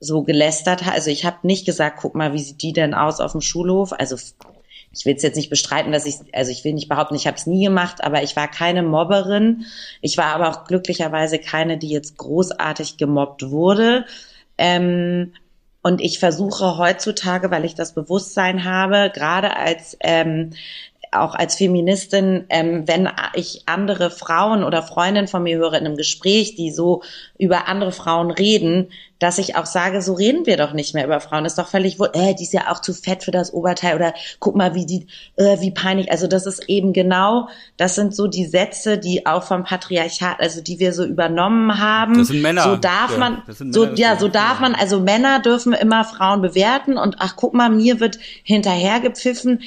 so 0.00 0.22
gelästert 0.22 0.84
hat. 0.84 0.94
Also 0.94 1.10
ich 1.10 1.24
habe 1.24 1.38
nicht 1.42 1.66
gesagt, 1.66 1.98
guck 2.00 2.14
mal, 2.14 2.32
wie 2.32 2.42
sieht 2.42 2.62
die 2.62 2.72
denn 2.72 2.94
aus 2.94 3.20
auf 3.20 3.32
dem 3.32 3.40
Schulhof? 3.40 3.92
Also 3.92 4.16
ich 4.92 5.04
will 5.04 5.14
es 5.14 5.22
jetzt 5.22 5.36
nicht 5.36 5.50
bestreiten, 5.50 5.92
dass 5.92 6.06
ich, 6.06 6.16
also 6.32 6.50
ich 6.50 6.64
will 6.64 6.72
nicht 6.72 6.88
behaupten, 6.88 7.14
ich 7.14 7.26
habe 7.26 7.36
es 7.36 7.46
nie 7.46 7.64
gemacht, 7.64 8.02
aber 8.02 8.22
ich 8.22 8.36
war 8.36 8.48
keine 8.48 8.82
Mobberin. 8.82 9.66
Ich 10.00 10.16
war 10.16 10.26
aber 10.26 10.48
auch 10.48 10.64
glücklicherweise 10.64 11.38
keine, 11.38 11.78
die 11.78 11.90
jetzt 11.90 12.16
großartig 12.16 12.96
gemobbt 12.96 13.50
wurde. 13.50 14.06
Ähm, 14.56 15.32
und 15.82 16.00
ich 16.00 16.18
versuche 16.18 16.76
heutzutage, 16.78 17.50
weil 17.50 17.64
ich 17.64 17.74
das 17.74 17.94
Bewusstsein 17.94 18.64
habe, 18.64 19.10
gerade 19.14 19.56
als 19.56 19.96
ähm, 20.00 20.50
auch 21.12 21.34
als 21.34 21.56
Feministin, 21.56 22.46
ähm, 22.48 22.86
wenn 22.86 23.08
ich 23.34 23.62
andere 23.66 24.10
Frauen 24.10 24.64
oder 24.64 24.82
Freundinnen 24.82 25.28
von 25.28 25.42
mir 25.42 25.56
höre 25.58 25.74
in 25.74 25.86
einem 25.86 25.96
Gespräch, 25.96 26.54
die 26.54 26.70
so 26.70 27.02
über 27.38 27.68
andere 27.68 27.92
Frauen 27.92 28.30
reden, 28.30 28.90
dass 29.18 29.38
ich 29.38 29.56
auch 29.56 29.66
sage, 29.66 30.00
so 30.00 30.14
reden 30.14 30.46
wir 30.46 30.56
doch 30.56 30.72
nicht 30.72 30.94
mehr 30.94 31.04
über 31.04 31.20
Frauen. 31.20 31.44
Das 31.44 31.52
ist 31.54 31.58
doch 31.58 31.68
völlig, 31.68 31.98
äh, 32.12 32.34
die 32.34 32.44
ist 32.44 32.52
ja 32.52 32.70
auch 32.70 32.80
zu 32.80 32.94
fett 32.94 33.24
für 33.24 33.30
das 33.30 33.52
Oberteil 33.52 33.96
oder 33.96 34.14
guck 34.38 34.54
mal, 34.54 34.74
wie 34.74 34.86
die, 34.86 35.06
äh, 35.36 35.60
wie 35.60 35.72
peinlich. 35.72 36.10
Also 36.10 36.26
das 36.26 36.46
ist 36.46 36.68
eben 36.68 36.92
genau, 36.92 37.48
das 37.76 37.96
sind 37.96 38.14
so 38.14 38.28
die 38.28 38.46
Sätze, 38.46 38.98
die 38.98 39.26
auch 39.26 39.42
vom 39.42 39.64
Patriarchat, 39.64 40.40
also 40.40 40.60
die 40.60 40.78
wir 40.78 40.92
so 40.92 41.04
übernommen 41.04 41.78
haben. 41.78 42.18
Das 42.18 42.28
sind 42.28 42.42
Männer. 42.42 42.62
So 42.62 42.76
darf 42.76 43.12
ja, 43.12 43.18
man, 43.18 43.42
so, 43.48 43.86
Männer, 43.86 43.98
ja, 43.98 44.16
so 44.16 44.28
darf 44.28 44.60
man, 44.60 44.74
also 44.74 45.00
Männer 45.00 45.40
dürfen 45.40 45.72
immer 45.72 46.04
Frauen 46.04 46.40
bewerten 46.40 46.96
und 46.96 47.16
ach, 47.18 47.34
guck 47.36 47.54
mal, 47.54 47.70
mir 47.70 47.98
wird 47.98 48.18
hinterhergepfiffen. 48.44 49.62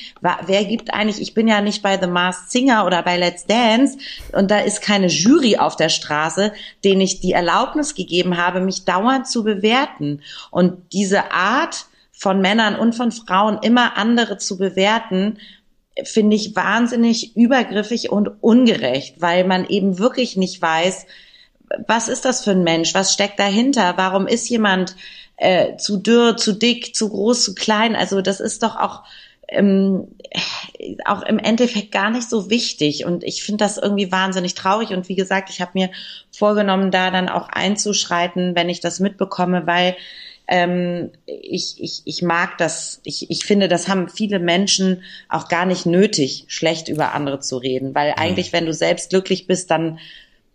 Wer 0.45 0.65
gibt 0.65 0.93
eigentlich, 0.93 1.21
ich 1.21 1.33
bin 1.33 1.47
ja 1.47 1.61
nicht 1.61 1.81
bei 1.81 1.99
The 1.99 2.07
Masked 2.07 2.51
Singer 2.51 2.85
oder 2.85 3.03
bei 3.03 3.17
Let's 3.17 3.45
Dance 3.45 3.97
und 4.31 4.49
da 4.49 4.59
ist 4.59 4.81
keine 4.81 5.07
Jury 5.07 5.57
auf 5.57 5.75
der 5.75 5.89
Straße, 5.89 6.53
denen 6.85 7.01
ich 7.01 7.19
die 7.19 7.33
Erlaubnis 7.33 7.95
gegeben 7.95 8.37
habe, 8.37 8.61
mich 8.61 8.85
dauernd 8.85 9.27
zu 9.27 9.40
bewerten. 9.43 10.21
Und 10.49 10.93
diese 10.93 11.31
Art 11.31 11.85
von 12.11 12.41
Männern 12.41 12.75
und 12.75 12.93
von 12.93 13.11
Frauen 13.11 13.59
immer 13.61 13.97
andere 13.97 14.37
zu 14.37 14.57
bewerten, 14.57 15.39
finde 16.03 16.35
ich 16.35 16.55
wahnsinnig 16.55 17.35
übergriffig 17.35 18.11
und 18.11 18.29
ungerecht, 18.41 19.21
weil 19.21 19.43
man 19.43 19.67
eben 19.67 19.99
wirklich 19.99 20.37
nicht 20.37 20.61
weiß, 20.61 21.05
was 21.87 22.07
ist 22.07 22.25
das 22.25 22.43
für 22.43 22.51
ein 22.51 22.63
Mensch, 22.63 22.93
was 22.93 23.13
steckt 23.13 23.39
dahinter, 23.39 23.93
warum 23.97 24.27
ist 24.27 24.49
jemand 24.49 24.95
äh, 25.37 25.77
zu 25.77 25.97
dürr, 25.97 26.37
zu 26.37 26.53
dick, 26.53 26.95
zu 26.95 27.09
groß, 27.09 27.43
zu 27.43 27.55
klein. 27.55 27.95
Also 27.95 28.21
das 28.21 28.39
ist 28.39 28.63
doch 28.63 28.75
auch 28.75 29.03
ähm, 29.51 30.07
auch 31.05 31.21
im 31.23 31.37
Endeffekt 31.37 31.91
gar 31.91 32.09
nicht 32.09 32.29
so 32.29 32.49
wichtig. 32.49 33.05
Und 33.05 33.23
ich 33.23 33.43
finde 33.43 33.63
das 33.63 33.77
irgendwie 33.77 34.11
wahnsinnig 34.11 34.55
traurig. 34.55 34.89
Und 34.91 35.09
wie 35.09 35.15
gesagt, 35.15 35.49
ich 35.49 35.61
habe 35.61 35.71
mir 35.75 35.89
vorgenommen, 36.31 36.89
da 36.89 37.11
dann 37.11 37.29
auch 37.29 37.49
einzuschreiten, 37.49 38.55
wenn 38.55 38.69
ich 38.69 38.79
das 38.79 38.99
mitbekomme, 38.99 39.67
weil 39.67 39.95
ähm, 40.47 41.11
ich, 41.25 41.75
ich, 41.77 42.01
ich 42.05 42.21
mag 42.21 42.57
das, 42.57 43.01
ich, 43.03 43.29
ich 43.29 43.45
finde, 43.45 43.67
das 43.67 43.87
haben 43.87 44.09
viele 44.09 44.39
Menschen 44.39 45.03
auch 45.29 45.49
gar 45.49 45.65
nicht 45.65 45.85
nötig, 45.85 46.45
schlecht 46.47 46.87
über 46.87 47.13
andere 47.13 47.41
zu 47.41 47.57
reden. 47.57 47.93
Weil 47.93 48.13
eigentlich, 48.15 48.53
wenn 48.53 48.65
du 48.65 48.73
selbst 48.73 49.09
glücklich 49.09 49.47
bist, 49.47 49.69
dann 49.69 49.99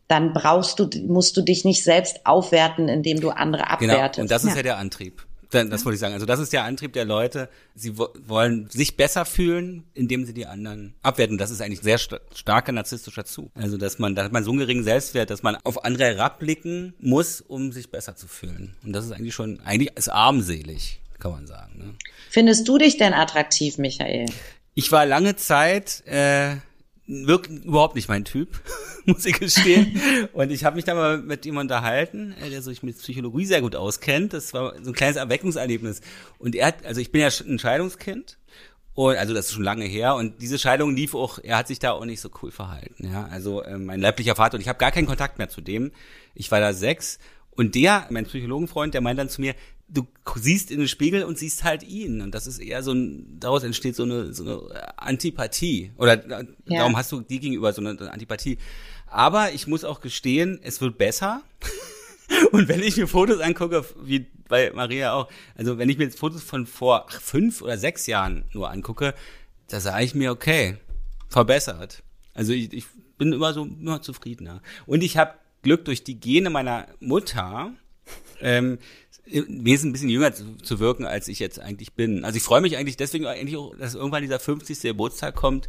dann 0.09 0.33
brauchst 0.33 0.79
du, 0.79 0.89
musst 1.09 1.37
du 1.37 1.43
dich 1.43 1.65
nicht 1.65 1.83
selbst 1.83 2.27
aufwerten, 2.27 2.89
indem 2.89 3.21
du 3.21 3.31
andere 3.31 3.69
abwertest. 3.69 4.15
Genau. 4.15 4.23
Und 4.23 4.31
das 4.31 4.45
ist 4.45 4.51
ja, 4.51 4.57
ja 4.59 4.63
der 4.63 4.77
Antrieb. 4.77 5.27
Das 5.65 5.85
wollte 5.85 5.95
ich 5.95 6.01
sagen. 6.01 6.15
Also 6.15 6.27
das 6.27 6.41
ist 6.41 6.53
der 6.53 6.65
Antrieb 6.65 6.93
der 6.93 7.05
Leute. 7.05 7.49
Sie 7.75 7.97
wollen 7.99 8.69
sich 8.71 8.97
besser 8.97 9.25
fühlen, 9.25 9.85
indem 9.95 10.25
sie 10.25 10.35
die 10.35 10.47
anderen 10.47 10.95
abwerten. 11.03 11.39
Das 11.39 11.51
ist 11.51 11.61
eigentlich 11.61 11.81
sehr 11.81 11.99
st 11.99 12.21
starker 12.35 12.73
narzisstischer 12.73 13.25
Zug. 13.25 13.51
Also 13.55 13.77
dass 13.77 13.99
man, 13.99 14.15
da 14.15 14.25
hat 14.25 14.33
man 14.33 14.45
so 14.45 14.51
einen 14.51 14.61
geringen 14.61 14.85
Selbstwert, 14.85 15.31
dass 15.31 15.43
man 15.43 15.57
auf 15.65 15.85
andere 15.85 16.05
herabblicken 16.05 16.95
muss, 16.99 17.41
um 17.41 17.73
sich 17.73 17.91
besser 17.91 18.17
zu 18.17 18.29
fühlen. 18.29 18.77
Und 18.85 18.93
das 18.93 19.05
ist 19.05 19.13
eigentlich 19.13 19.35
schon, 19.35 19.61
eigentlich 19.61 19.97
ist 19.97 20.09
armselig, 20.09 21.01
kann 21.19 21.33
man 21.33 21.47
sagen. 21.47 21.79
Ne? 21.79 21.95
Findest 22.31 22.69
du 22.69 22.79
dich 22.79 22.97
denn 22.97 23.15
attraktiv, 23.15 23.79
Michael? 23.79 24.27
Ich 24.75 24.93
war 24.93 25.07
lange 25.07 25.37
Zeit 25.37 26.03
äh, 26.07 26.57
wirklich 27.07 27.65
überhaupt 27.65 27.95
nicht 27.95 28.09
mein 28.09 28.25
Typ, 28.25 28.61
muss 29.07 29.25
ich 29.27 29.39
gestehen. 29.39 30.01
Und 30.33 30.51
ich 30.51 30.65
habe 30.65 30.77
mich 30.77 30.85
da 30.85 30.95
mal 30.95 31.19
mit 31.19 31.47
ihm 31.47 31.57
unterhalten, 31.57 32.35
äh, 32.41 32.51
der 32.51 32.63
sich 32.63 32.83
mit 32.83 32.99
Psychologie 32.99 33.47
sehr 33.47 33.61
gut 33.61 33.77
auskennt. 33.77 34.33
Das 34.33 34.53
war 34.55 34.75
so 34.83 34.91
ein 34.91 34.95
kleines 34.95 35.17
Erweckungserlebnis. 35.17 36.01
Und 36.39 36.55
er 36.55 36.69
hat, 36.69 36.85
also 36.85 37.01
ich 37.01 37.13
bin 37.13 37.21
ja 37.21 37.29
ein 37.29 37.59
Scheidungskind. 37.59 38.39
Und 38.95 39.17
also 39.17 39.35
das 39.35 39.47
ist 39.47 39.53
schon 39.53 39.63
lange 39.63 39.85
her 39.85 40.15
und 40.15 40.41
diese 40.41 40.59
Scheidung 40.59 40.97
lief 40.97 41.15
auch, 41.15 41.39
er 41.39 41.59
hat 41.59 41.69
sich 41.69 41.79
da 41.79 41.93
auch 41.93 42.07
nicht 42.07 42.23
so 42.23 42.31
cool 42.41 42.51
verhalten, 42.51 43.07
ja. 43.13 43.27
Also 43.27 43.63
äh, 43.63 43.77
mein 43.77 44.01
leiblicher 44.01 44.35
Vater 44.35 44.55
und 44.55 44.63
ich 44.63 44.69
habe 44.69 44.79
gar 44.79 44.91
keinen 44.91 45.07
Kontakt 45.07 45.37
mehr 45.37 45.51
zu 45.51 45.61
dem. 45.61 45.93
Ich 46.35 46.51
war 46.51 46.61
da 46.61 46.73
sechs 46.73 47.19
und 47.51 47.75
der, 47.75 48.07
mein 48.09 48.25
Psychologenfreund, 48.25 48.95
der 48.95 49.03
meint 49.03 49.19
dann 49.19 49.29
zu 49.29 49.43
mir, 49.43 49.55
du 49.89 50.07
siehst 50.35 50.71
in 50.71 50.79
den 50.79 50.89
Spiegel 50.89 51.25
und 51.25 51.39
siehst 51.39 51.65
halt 51.65 51.83
ihn. 51.83 52.21
Und 52.21 52.35
das 52.35 52.47
ist 52.47 52.59
eher 52.59 52.83
so 52.83 52.93
ein, 52.93 53.39
daraus 53.39 53.63
entsteht 53.63 53.95
so 53.97 54.03
eine, 54.03 54.33
so 54.33 54.45
eine 54.45 54.99
Antipathie. 54.99 55.93
Oder 55.97 56.25
ja. 56.27 56.43
darum 56.67 56.97
hast 56.97 57.13
du 57.13 57.21
die 57.21 57.41
gegenüber 57.41 57.73
so 57.73 57.81
eine, 57.81 58.11
Antipathie. 58.11 58.59
Aber 59.07 59.53
ich 59.53 59.67
muss 59.67 59.85
auch 59.85 60.01
gestehen, 60.01 60.59
es 60.63 60.81
wird 60.81 60.99
besser. 60.99 61.43
und 62.53 62.69
wenn 62.69 62.83
ich 62.83 62.97
mir 62.97 63.07
Fotos 63.07 63.41
angucke, 63.41 63.85
wie 64.03 64.27
bei 64.49 64.73
Maria 64.73 65.13
auch, 65.13 65.29
also 65.55 65.79
wenn 65.79 65.89
ich 65.89 65.99
mir 65.99 66.05
jetzt 66.05 66.19
Fotos 66.19 66.43
von 66.43 66.67
vor 66.67 67.07
ach, 67.09 67.21
fünf 67.21 67.63
oder 67.63 67.79
sechs 67.79 68.07
Jahren 68.07 68.45
nur 68.53 68.71
angucke, 68.71 69.15
da 69.69 69.81
sage 69.81 70.05
ich 70.05 70.15
mir, 70.15 70.33
okay, 70.33 70.77
verbessert. 71.29 72.03
Also 72.35 72.53
ich, 72.53 72.73
ich 72.73 72.87
bin 73.19 73.33
immer 73.33 73.53
so 73.53 73.65
immer 73.65 74.03
zufriedener. 74.03 74.63
Und 74.87 75.03
ich 75.03 75.17
habe 75.17 75.35
Glück 75.63 75.85
durch 75.85 76.05
die 76.05 76.21
Gene 76.21 76.51
meiner 76.51 76.87
Mutter, 77.01 77.73
ähm, 78.41 78.79
wesentlich 79.27 79.85
ein 79.85 79.93
bisschen 79.93 80.09
jünger 80.09 80.33
zu, 80.33 80.57
zu, 80.59 80.81
wirken, 80.81 81.05
als 81.05 81.29
ich 81.29 81.39
jetzt 81.39 81.61
eigentlich 81.61 81.93
bin. 81.93 82.25
Also 82.25 82.37
ich 82.37 82.43
freue 82.43 82.61
mich 82.61 82.77
eigentlich 82.77 82.97
deswegen 82.97 83.27
eigentlich 83.27 83.57
auch, 83.57 83.75
dass 83.77 83.95
irgendwann 83.95 84.23
dieser 84.23 84.39
50. 84.39 84.81
Geburtstag 84.81 85.35
kommt. 85.35 85.69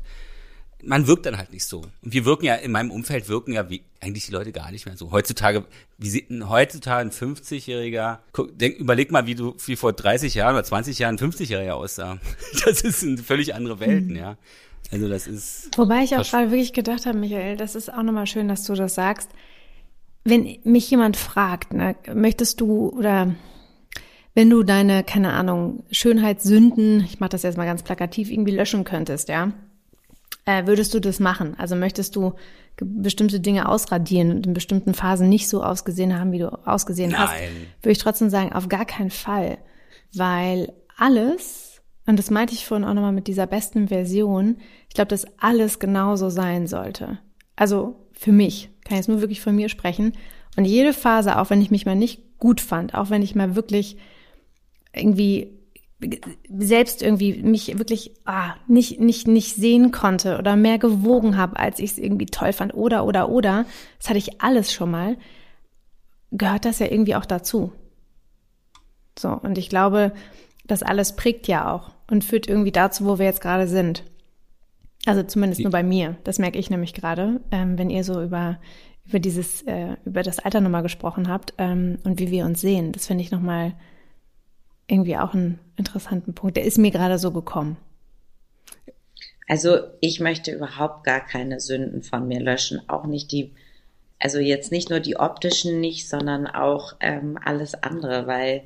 Man 0.83 1.07
wirkt 1.07 1.25
dann 1.25 1.37
halt 1.37 1.51
nicht 1.51 1.65
so. 1.65 1.81
Und 2.03 2.13
wir 2.13 2.23
wirken 2.25 2.45
ja, 2.45 2.53
in 2.53 2.71
meinem 2.71 2.91
Umfeld 2.91 3.29
wirken 3.29 3.53
ja 3.53 3.67
wie, 3.67 3.81
eigentlich 3.99 4.27
die 4.27 4.31
Leute 4.31 4.51
gar 4.51 4.71
nicht 4.71 4.85
mehr 4.85 4.95
so. 4.95 5.11
Heutzutage, 5.11 5.65
wie 5.97 6.09
sieht 6.09 6.29
ein 6.29 6.49
heutzutage 6.49 7.01
ein 7.01 7.11
50-Jähriger, 7.11 8.19
denk, 8.51 8.77
überleg 8.77 9.11
mal, 9.11 9.25
wie 9.25 9.33
du, 9.33 9.55
wie 9.65 9.75
vor 9.75 9.93
30 9.93 10.35
Jahren 10.35 10.53
oder 10.53 10.63
20 10.63 10.99
Jahren 10.99 11.15
ein 11.15 11.31
50-Jähriger 11.31 11.71
aussah. 11.71 12.19
Das 12.65 12.81
ist 12.81 13.03
eine 13.03 13.17
völlig 13.17 13.55
andere 13.55 13.79
Welten, 13.79 14.11
mhm. 14.11 14.17
ja. 14.17 14.37
Also 14.91 15.09
das 15.09 15.25
ist. 15.25 15.77
Wobei 15.77 16.03
ich 16.03 16.15
auch 16.15 16.23
gerade 16.23 16.51
wirklich 16.51 16.73
gedacht 16.73 17.07
habe, 17.07 17.17
Michael, 17.17 17.57
das 17.57 17.73
ist 17.73 17.91
auch 17.91 18.03
nochmal 18.03 18.27
schön, 18.27 18.47
dass 18.47 18.63
du 18.63 18.75
das 18.75 18.93
sagst 18.95 19.31
wenn 20.30 20.57
mich 20.63 20.89
jemand 20.91 21.17
fragt, 21.17 21.73
ne, 21.73 21.95
möchtest 22.13 22.61
du 22.61 22.89
oder 22.89 23.36
wenn 24.34 24.49
du 24.49 24.63
deine, 24.63 25.03
keine 25.03 25.34
Ahnung, 25.34 25.84
Schönheitssünden, 25.89 27.03
ich 27.05 27.19
mache 27.19 27.30
das 27.30 27.43
jetzt 27.43 27.57
mal 27.57 27.65
ganz 27.65 27.82
plakativ, 27.82 28.30
irgendwie 28.30 28.55
löschen 28.55 28.84
könntest, 28.84 29.30
ja, 29.30 29.53
äh, 30.45 30.67
würdest 30.67 30.93
du 30.93 30.99
das 30.99 31.19
machen? 31.19 31.55
Also 31.57 31.75
möchtest 31.75 32.15
du 32.15 32.34
bestimmte 32.80 33.39
Dinge 33.39 33.67
ausradieren 33.67 34.32
und 34.32 34.45
in 34.45 34.53
bestimmten 34.53 34.93
Phasen 34.93 35.30
nicht 35.30 35.49
so 35.49 35.63
ausgesehen 35.63 36.17
haben, 36.19 36.32
wie 36.32 36.39
du 36.39 36.47
ausgesehen 36.67 37.11
Nein. 37.11 37.21
hast? 37.21 37.34
Würde 37.82 37.91
ich 37.91 37.97
trotzdem 37.97 38.30
sagen, 38.30 38.53
auf 38.53 38.69
gar 38.69 38.86
keinen 38.86 39.09
Fall. 39.09 39.57
Weil 40.13 40.71
alles, 40.97 41.82
und 42.05 42.19
das 42.19 42.30
meinte 42.30 42.53
ich 42.53 42.65
vorhin 42.65 42.86
auch 42.86 42.93
nochmal 42.93 43.11
mit 43.11 43.28
dieser 43.28 43.47
besten 43.47 43.88
Version, 43.88 44.57
ich 44.88 44.93
glaube, 44.93 45.09
dass 45.09 45.25
alles 45.39 45.80
genauso 45.80 46.30
sein 46.30 46.67
sollte. 46.67 47.19
Also 47.55 48.07
für 48.13 48.32
mich, 48.32 48.69
kann 48.88 48.97
jetzt 48.97 49.09
nur 49.09 49.21
wirklich 49.21 49.41
von 49.41 49.55
mir 49.55 49.69
sprechen. 49.69 50.13
Und 50.55 50.65
jede 50.65 50.93
Phase, 50.93 51.38
auch 51.38 51.49
wenn 51.49 51.61
ich 51.61 51.71
mich 51.71 51.85
mal 51.85 51.95
nicht 51.95 52.39
gut 52.39 52.61
fand, 52.61 52.93
auch 52.93 53.09
wenn 53.09 53.21
ich 53.21 53.35
mal 53.35 53.55
wirklich 53.55 53.97
irgendwie 54.93 55.57
selbst 56.49 57.01
irgendwie 57.01 57.41
mich 57.41 57.79
wirklich 57.79 58.11
ah, 58.25 58.53
nicht 58.67 58.99
nicht 58.99 59.27
nicht 59.27 59.55
sehen 59.55 59.91
konnte 59.91 60.38
oder 60.38 60.55
mehr 60.55 60.77
gewogen 60.77 61.38
habe, 61.38 61.57
als 61.57 61.79
ich 61.79 61.91
es 61.91 61.97
irgendwie 61.97 62.27
toll 62.27 62.53
fand 62.53 62.75
oder 62.75 63.05
oder 63.05 63.29
oder, 63.29 63.65
das 63.97 64.09
hatte 64.09 64.19
ich 64.19 64.41
alles 64.41 64.71
schon 64.71 64.91
mal, 64.91 65.17
gehört 66.31 66.65
das 66.65 66.79
ja 66.79 66.88
irgendwie 66.88 67.15
auch 67.15 67.25
dazu. 67.25 67.71
So 69.17 69.29
und 69.29 69.57
ich 69.57 69.69
glaube, 69.69 70.13
das 70.65 70.83
alles 70.83 71.15
prägt 71.15 71.47
ja 71.47 71.73
auch 71.73 71.91
und 72.09 72.23
führt 72.23 72.47
irgendwie 72.47 72.71
dazu, 72.71 73.05
wo 73.05 73.17
wir 73.17 73.25
jetzt 73.25 73.41
gerade 73.41 73.67
sind. 73.67 74.03
Also 75.07 75.23
zumindest 75.23 75.61
nur 75.61 75.71
bei 75.71 75.83
mir. 75.83 76.17
Das 76.25 76.37
merke 76.37 76.59
ich 76.59 76.69
nämlich 76.69 76.93
gerade, 76.93 77.39
ähm, 77.51 77.77
wenn 77.77 77.89
ihr 77.89 78.03
so 78.03 78.21
über 78.21 78.59
über 79.05 79.19
dieses 79.19 79.61
äh, 79.61 79.95
über 80.03 80.21
das 80.21 80.39
Alter 80.39 80.59
nochmal 80.59 80.83
gesprochen 80.83 81.29
habt 81.29 81.53
ähm, 81.57 81.97
und 82.03 82.19
wie 82.19 82.29
wir 82.29 82.43
uns 82.43 82.59
sehen. 82.59 82.91
Das 82.91 83.07
finde 83.07 83.23
ich 83.23 83.31
nochmal 83.31 83.73
irgendwie 84.87 85.15
auch 85.15 85.33
einen 85.33 85.59
interessanten 85.77 86.33
Punkt. 86.33 86.57
Der 86.57 86.65
ist 86.65 86.77
mir 86.77 86.91
gerade 86.91 87.17
so 87.19 87.31
gekommen. 87.31 87.77
Also 89.47 89.77
ich 90.01 90.19
möchte 90.19 90.51
überhaupt 90.51 91.05
gar 91.05 91.21
keine 91.21 91.61
Sünden 91.61 92.03
von 92.03 92.27
mir 92.27 92.41
löschen, 92.41 92.81
auch 92.89 93.05
nicht 93.05 93.31
die, 93.31 93.53
also 94.19 94.39
jetzt 94.39 94.73
nicht 94.73 94.89
nur 94.89 94.99
die 94.99 95.15
optischen 95.15 95.79
nicht, 95.79 96.09
sondern 96.09 96.47
auch 96.47 96.97
ähm, 96.99 97.39
alles 97.41 97.81
andere, 97.81 98.27
weil 98.27 98.63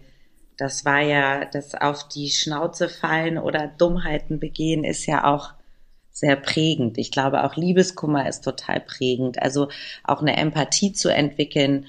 das 0.57 0.85
war 0.85 1.01
ja, 1.01 1.45
das 1.45 1.75
auf 1.75 2.07
die 2.07 2.29
Schnauze 2.31 2.89
fallen 2.89 3.37
oder 3.37 3.67
Dummheiten 3.67 4.39
begehen 4.39 4.83
ist 4.83 5.05
ja 5.05 5.23
auch 5.23 5.53
sehr 6.11 6.35
prägend. 6.35 6.97
Ich 6.97 7.11
glaube, 7.11 7.43
auch 7.43 7.55
Liebeskummer 7.55 8.27
ist 8.27 8.43
total 8.43 8.79
prägend. 8.79 9.41
Also 9.41 9.69
auch 10.03 10.21
eine 10.21 10.37
Empathie 10.37 10.93
zu 10.93 11.09
entwickeln 11.09 11.85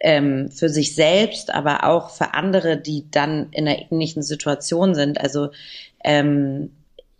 ähm, 0.00 0.50
für 0.50 0.68
sich 0.68 0.94
selbst, 0.94 1.54
aber 1.54 1.84
auch 1.84 2.10
für 2.10 2.34
andere, 2.34 2.76
die 2.76 3.10
dann 3.10 3.48
in 3.52 3.66
einer 3.66 3.90
ähnlichen 3.90 4.22
Situation 4.22 4.94
sind. 4.94 5.20
Also 5.20 5.50
ähm, 6.02 6.72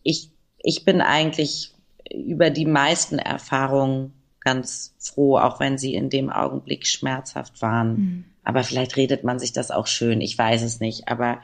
ich, 0.03 0.31
ich 0.59 0.85
bin 0.85 1.01
eigentlich 1.01 1.73
über 2.13 2.51
die 2.51 2.67
meisten 2.67 3.19
Erfahrungen 3.19 4.13
ganz 4.41 4.95
froh, 4.99 5.39
auch 5.39 5.61
wenn 5.61 5.79
sie 5.79 5.95
in 5.95 6.11
dem 6.11 6.31
Augenblick 6.31 6.87
schmerzhaft 6.87 7.63
waren. 7.63 7.97
Mhm. 7.97 8.25
Aber 8.43 8.63
vielleicht 8.63 8.97
redet 8.97 9.25
man 9.25 9.39
sich 9.39 9.53
das 9.53 9.71
auch 9.71 9.87
schön, 9.87 10.21
ich 10.21 10.37
weiß 10.37 10.63
es 10.63 10.81
nicht. 10.81 11.09
Aber 11.09 11.41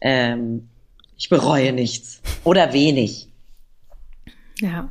ähm, 0.00 0.68
ich 1.16 1.28
bereue 1.28 1.72
nichts 1.72 2.20
oder 2.42 2.72
wenig. 2.72 3.28
Ja. 4.64 4.88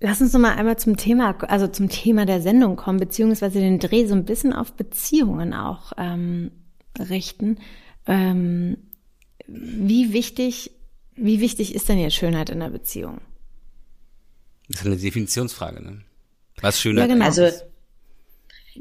Lass 0.00 0.20
uns 0.20 0.32
noch 0.32 0.40
mal 0.40 0.56
einmal 0.56 0.76
zum 0.78 0.96
Thema, 0.96 1.36
also 1.42 1.68
zum 1.68 1.88
Thema 1.88 2.26
der 2.26 2.42
Sendung 2.42 2.74
kommen, 2.74 2.98
beziehungsweise 2.98 3.60
den 3.60 3.78
Dreh 3.78 4.06
so 4.06 4.14
ein 4.14 4.24
bisschen 4.24 4.52
auf 4.52 4.72
Beziehungen 4.72 5.54
auch 5.54 5.92
ähm, 5.96 6.50
richten. 6.98 7.58
Ähm, 8.06 8.78
wie 9.46 10.12
wichtig, 10.12 10.72
wie 11.14 11.40
wichtig 11.40 11.72
ist 11.74 11.88
denn 11.88 11.98
jetzt 11.98 12.16
Schönheit 12.16 12.50
in 12.50 12.58
der 12.58 12.70
Beziehung? 12.70 13.20
Das 14.68 14.80
ist 14.80 14.86
eine 14.86 14.96
Definitionsfrage, 14.96 15.82
ne? 15.82 16.02
Was 16.60 16.80
Schönheit 16.80 17.08
ja, 17.08 17.14
genau. 17.14 17.24
Also 17.24 17.48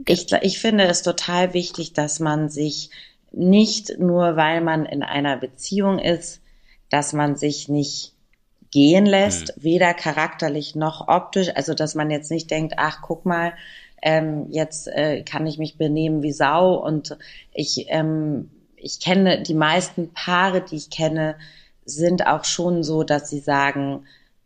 ich, 0.07 0.32
ich 0.41 0.59
finde 0.59 0.86
es 0.86 1.03
total 1.03 1.53
wichtig, 1.53 1.93
dass 1.93 2.20
man 2.20 2.49
sich 2.49 2.89
nicht 3.32 3.99
nur, 3.99 4.36
weil 4.38 4.62
man 4.62 4.86
in 4.86 5.03
einer 5.03 5.38
Beziehung 5.38 5.99
ist, 5.99 6.41
dass 6.89 7.14
man 7.14 7.36
sich 7.36 7.70
nicht 7.70 8.14
gehen 8.72 9.05
lässt, 9.05 9.57
mhm. 9.57 9.63
weder 9.63 9.93
charakterlich 9.93 10.76
noch 10.76 11.07
optisch. 11.07 11.49
Also 11.55 11.74
dass 11.74 11.95
man 11.95 12.09
jetzt 12.09 12.32
nicht 12.32 12.49
denkt, 12.49 12.76
ach 12.78 12.99
guck 13.01 13.26
mal, 13.26 13.53
ähm, 14.01 14.47
jetzt 14.49 14.88
äh, 14.88 15.24
kann 15.24 15.45
ich 15.45 15.57
mich 15.57 15.78
benehmen 15.78 16.24
wie 16.24 16.32
Sau 16.32 16.74
und 16.74 17.17
ich 17.53 17.86
ähm, 17.89 18.49
ich 18.82 18.99
kenne 18.99 19.41
die 19.43 19.53
meisten 19.53 20.11
Paare, 20.13 20.61
die 20.61 20.76
ich 20.76 20.89
kenne, 20.89 21.36
sind 21.86 22.26
auch 22.26 22.45
schon 22.45 22.84
so, 22.84 23.03
dass 23.03 23.30
sie 23.30 23.39
sagen, 23.39 24.05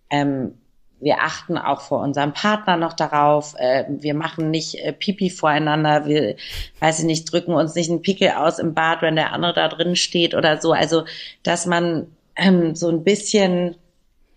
ähm, 0.10 0.56
wir 1.00 1.22
achten 1.22 1.58
auch 1.58 1.82
vor 1.82 2.02
unserem 2.02 2.34
Partner 2.34 2.78
noch 2.78 2.94
darauf. 2.94 3.54
Äh, 3.58 3.86
wir 3.90 4.14
machen 4.14 4.50
nicht 4.50 4.76
äh, 4.76 4.94
Pipi 4.94 5.30
voreinander. 5.30 6.06
Wir, 6.06 6.36
weiß 6.80 7.00
ich 7.00 7.06
nicht, 7.06 7.32
drücken 7.32 7.54
uns 7.54 7.76
nicht 7.76 7.90
einen 7.90 8.02
Pickel 8.02 8.32
aus 8.32 8.60
im 8.60 8.74
Bad, 8.74 9.02
wenn 9.02 9.16
der 9.16 9.34
andere 9.34 9.54
da 9.54 9.68
drin 9.68 9.96
steht 9.96 10.34
oder 10.36 10.62
so. 10.62 10.72
Also, 10.72 11.04
dass 11.44 11.66
man 11.66 12.08
ähm, 12.36 12.76
so 12.76 12.90
ein 12.90 13.04
bisschen 13.04 13.76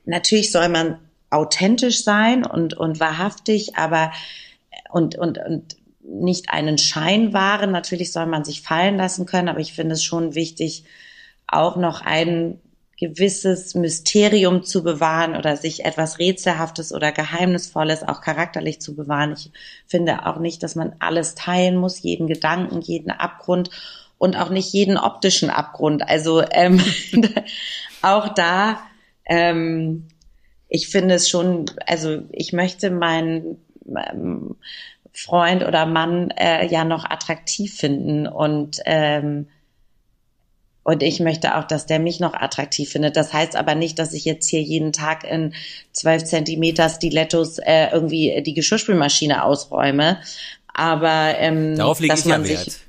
natürlich 0.08 0.50
soll 0.50 0.68
man 0.68 0.98
authentisch 1.30 2.02
sein 2.02 2.44
und, 2.44 2.74
und 2.74 3.00
wahrhaftig, 3.00 3.76
aber 3.76 4.12
und, 4.90 5.16
und, 5.16 5.38
und 5.38 5.76
nicht 6.02 6.50
einen 6.50 6.78
Schein 6.78 7.32
wahren. 7.32 7.70
Natürlich 7.70 8.12
soll 8.12 8.26
man 8.26 8.44
sich 8.44 8.62
fallen 8.62 8.96
lassen 8.96 9.26
können, 9.26 9.48
aber 9.48 9.60
ich 9.60 9.74
finde 9.74 9.94
es 9.94 10.02
schon 10.02 10.34
wichtig, 10.34 10.84
auch 11.46 11.76
noch 11.76 12.00
ein 12.00 12.58
gewisses 12.98 13.74
Mysterium 13.74 14.64
zu 14.64 14.82
bewahren 14.82 15.36
oder 15.36 15.56
sich 15.56 15.84
etwas 15.84 16.18
Rätselhaftes 16.18 16.92
oder 16.92 17.12
Geheimnisvolles 17.12 18.02
auch 18.02 18.20
charakterlich 18.22 18.80
zu 18.80 18.96
bewahren. 18.96 19.34
Ich 19.34 19.52
finde 19.86 20.26
auch 20.26 20.38
nicht, 20.38 20.62
dass 20.62 20.74
man 20.74 20.94
alles 20.98 21.36
teilen 21.36 21.76
muss, 21.76 22.02
jeden 22.02 22.26
Gedanken, 22.26 22.80
jeden 22.80 23.10
Abgrund 23.10 23.70
und 24.18 24.36
auch 24.36 24.50
nicht 24.50 24.72
jeden 24.72 24.96
optischen 24.96 25.48
Abgrund. 25.48 26.02
Also 26.08 26.42
ähm, 26.50 26.82
auch 28.02 28.34
da 28.34 28.80
ähm, 29.28 30.08
ich 30.68 30.88
finde 30.88 31.14
es 31.14 31.28
schon, 31.28 31.66
also 31.86 32.22
ich 32.32 32.52
möchte 32.52 32.90
meinen 32.90 33.58
ähm, 33.86 34.56
Freund 35.12 35.64
oder 35.64 35.86
Mann 35.86 36.30
äh, 36.30 36.66
ja 36.66 36.84
noch 36.84 37.04
attraktiv 37.04 37.74
finden 37.74 38.26
und 38.26 38.80
ähm, 38.84 39.48
und 40.84 41.02
ich 41.02 41.20
möchte 41.20 41.58
auch, 41.58 41.64
dass 41.64 41.84
der 41.84 41.98
mich 41.98 42.18
noch 42.18 42.32
attraktiv 42.32 42.88
findet. 42.88 43.14
Das 43.14 43.34
heißt 43.34 43.56
aber 43.56 43.74
nicht, 43.74 43.98
dass 43.98 44.14
ich 44.14 44.24
jetzt 44.24 44.48
hier 44.48 44.62
jeden 44.62 44.94
Tag 44.94 45.22
in 45.22 45.52
zwölf 45.92 46.24
Zentimeter 46.24 46.88
Stilettos 46.88 47.58
äh, 47.58 47.88
irgendwie 47.92 48.42
die 48.42 48.54
Geschirrspülmaschine 48.54 49.44
ausräume. 49.44 50.18
Aber 50.72 51.34
ähm, 51.36 51.76
Darauf 51.76 52.00
lege 52.00 52.14
ich 52.14 52.24
ja 52.24 52.42
Wert. 52.42 52.80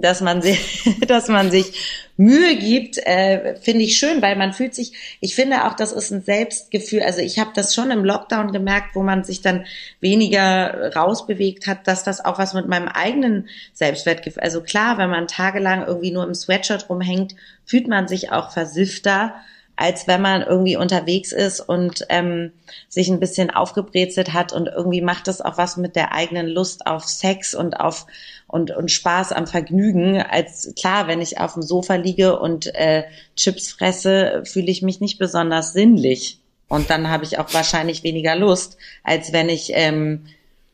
Dass 0.00 0.20
man 0.20 0.42
sich, 0.42 0.84
dass 1.08 1.28
man 1.28 1.50
sich 1.50 1.72
Mühe 2.16 2.56
gibt, 2.56 2.98
äh, 2.98 3.56
finde 3.56 3.84
ich 3.84 3.98
schön, 3.98 4.20
weil 4.22 4.36
man 4.36 4.52
fühlt 4.52 4.74
sich, 4.74 5.18
ich 5.20 5.34
finde 5.34 5.64
auch, 5.64 5.74
das 5.74 5.92
ist 5.92 6.10
ein 6.10 6.22
Selbstgefühl. 6.22 7.02
Also 7.02 7.20
ich 7.20 7.38
habe 7.38 7.50
das 7.54 7.74
schon 7.74 7.90
im 7.90 8.04
Lockdown 8.04 8.52
gemerkt, 8.52 8.94
wo 8.94 9.02
man 9.02 9.22
sich 9.22 9.40
dann 9.40 9.66
weniger 10.00 10.94
rausbewegt 10.96 11.66
hat, 11.66 11.86
dass 11.86 12.02
das 12.02 12.24
auch 12.24 12.38
was 12.38 12.54
mit 12.54 12.66
meinem 12.66 12.88
eigenen 12.88 13.48
Selbstwertgefühl. 13.72 14.42
Also 14.42 14.62
klar, 14.62 14.98
wenn 14.98 15.10
man 15.10 15.28
tagelang 15.28 15.86
irgendwie 15.86 16.10
nur 16.10 16.24
im 16.24 16.34
Sweatshirt 16.34 16.88
rumhängt, 16.90 17.36
fühlt 17.64 17.86
man 17.86 18.08
sich 18.08 18.32
auch 18.32 18.50
versiffter 18.50 19.34
als 19.78 20.08
wenn 20.08 20.20
man 20.20 20.42
irgendwie 20.42 20.76
unterwegs 20.76 21.30
ist 21.30 21.60
und 21.60 22.04
ähm, 22.08 22.50
sich 22.88 23.08
ein 23.08 23.20
bisschen 23.20 23.50
aufgebrezelt 23.50 24.32
hat 24.32 24.52
und 24.52 24.66
irgendwie 24.66 25.00
macht 25.00 25.28
das 25.28 25.40
auch 25.40 25.56
was 25.56 25.76
mit 25.76 25.94
der 25.94 26.12
eigenen 26.12 26.48
Lust 26.48 26.88
auf 26.88 27.04
Sex 27.04 27.54
und 27.54 27.78
auf 27.78 28.06
und, 28.48 28.72
und 28.72 28.90
Spaß 28.90 29.30
am 29.30 29.46
Vergnügen. 29.46 30.20
Als 30.20 30.74
klar, 30.76 31.06
wenn 31.06 31.20
ich 31.20 31.38
auf 31.38 31.52
dem 31.52 31.62
Sofa 31.62 31.94
liege 31.94 32.40
und 32.40 32.74
äh, 32.74 33.04
Chips 33.36 33.70
fresse, 33.70 34.42
fühle 34.44 34.66
ich 34.66 34.82
mich 34.82 35.00
nicht 35.00 35.20
besonders 35.20 35.74
sinnlich. 35.74 36.40
Und 36.66 36.90
dann 36.90 37.08
habe 37.08 37.22
ich 37.22 37.38
auch 37.38 37.54
wahrscheinlich 37.54 38.02
weniger 38.02 38.34
Lust, 38.34 38.78
als 39.04 39.32
wenn 39.32 39.48
ich 39.48 39.70
ähm, 39.74 40.26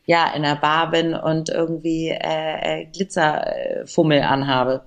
ja 0.07 0.33
in 0.33 0.41
der 0.41 0.55
Bar 0.55 0.89
bin 0.89 1.13
und 1.13 1.49
irgendwie 1.49 2.09
äh, 2.09 2.81
äh, 2.81 2.85
Glitzerfummel 2.85 4.23
anhabe. 4.23 4.81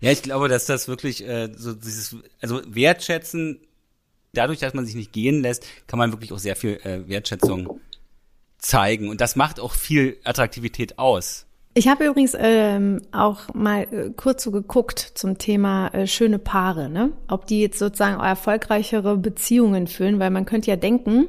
Ja, 0.00 0.10
ich 0.10 0.22
glaube, 0.22 0.48
dass 0.48 0.66
das 0.66 0.88
wirklich 0.88 1.26
äh, 1.26 1.50
so 1.56 1.72
dieses, 1.72 2.16
also 2.40 2.60
wertschätzen, 2.66 3.60
dadurch, 4.32 4.58
dass 4.58 4.74
man 4.74 4.84
sich 4.84 4.94
nicht 4.94 5.12
gehen 5.12 5.42
lässt, 5.42 5.66
kann 5.86 5.98
man 5.98 6.12
wirklich 6.12 6.32
auch 6.32 6.38
sehr 6.38 6.56
viel 6.56 6.78
äh, 6.84 7.08
Wertschätzung 7.08 7.80
zeigen. 8.58 9.08
Und 9.08 9.20
das 9.20 9.36
macht 9.36 9.60
auch 9.60 9.72
viel 9.72 10.18
Attraktivität 10.24 10.98
aus. 10.98 11.46
Ich 11.78 11.88
habe 11.88 12.06
übrigens 12.06 12.34
ähm, 12.38 13.02
auch 13.12 13.52
mal 13.52 13.82
äh, 13.92 14.10
kurz 14.16 14.42
so 14.42 14.50
geguckt 14.50 15.12
zum 15.14 15.36
Thema 15.36 15.88
äh, 15.88 16.06
schöne 16.06 16.38
Paare, 16.38 16.88
ne? 16.88 17.12
Ob 17.28 17.46
die 17.46 17.60
jetzt 17.60 17.78
sozusagen 17.78 18.18
erfolgreichere 18.18 19.18
Beziehungen 19.18 19.86
führen, 19.86 20.18
weil 20.18 20.30
man 20.30 20.46
könnte 20.46 20.70
ja 20.70 20.76
denken, 20.76 21.28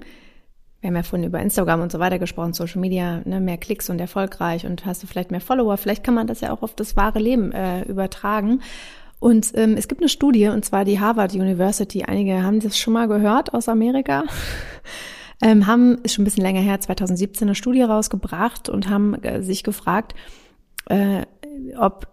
wir 0.82 0.90
haben 0.90 0.96
ja 0.96 1.04
vorhin 1.04 1.28
über 1.28 1.40
Instagram 1.40 1.82
und 1.82 1.92
so 1.92 2.00
weiter 2.00 2.20
gesprochen, 2.20 2.54
Social 2.54 2.80
Media, 2.80 3.22
ne, 3.26 3.40
mehr 3.40 3.58
Klicks 3.58 3.90
und 3.90 4.00
erfolgreich 4.00 4.66
und 4.66 4.86
hast 4.86 5.02
du 5.02 5.08
vielleicht 5.08 5.32
mehr 5.32 5.42
Follower. 5.42 5.78
Vielleicht 5.78 6.04
kann 6.04 6.14
man 6.14 6.28
das 6.28 6.42
ja 6.42 6.52
auch 6.52 6.62
auf 6.62 6.76
das 6.76 6.96
wahre 6.96 7.20
Leben 7.20 7.52
äh, 7.52 7.82
übertragen. 7.84 8.62
Und 9.20 9.52
ähm, 9.56 9.76
es 9.76 9.88
gibt 9.88 10.02
eine 10.02 10.10
Studie, 10.10 10.48
und 10.50 10.64
zwar 10.64 10.86
die 10.86 11.00
Harvard 11.00 11.34
University. 11.34 12.04
Einige 12.04 12.44
haben 12.44 12.60
das 12.60 12.78
schon 12.78 12.94
mal 12.94 13.08
gehört 13.08 13.54
aus 13.56 13.68
Amerika. 13.68 14.24
ähm, 15.42 15.66
haben, 15.66 15.98
ist 16.04 16.14
schon 16.14 16.22
ein 16.22 16.26
bisschen 16.26 16.44
länger 16.44 16.62
her, 16.62 16.80
2017 16.80 17.48
eine 17.48 17.56
Studie 17.56 17.82
rausgebracht 17.82 18.70
und 18.70 18.90
haben 18.90 19.16
äh, 19.24 19.42
sich 19.42 19.64
gefragt, 19.64 20.14
äh, 20.86 21.24
ob 21.78 22.08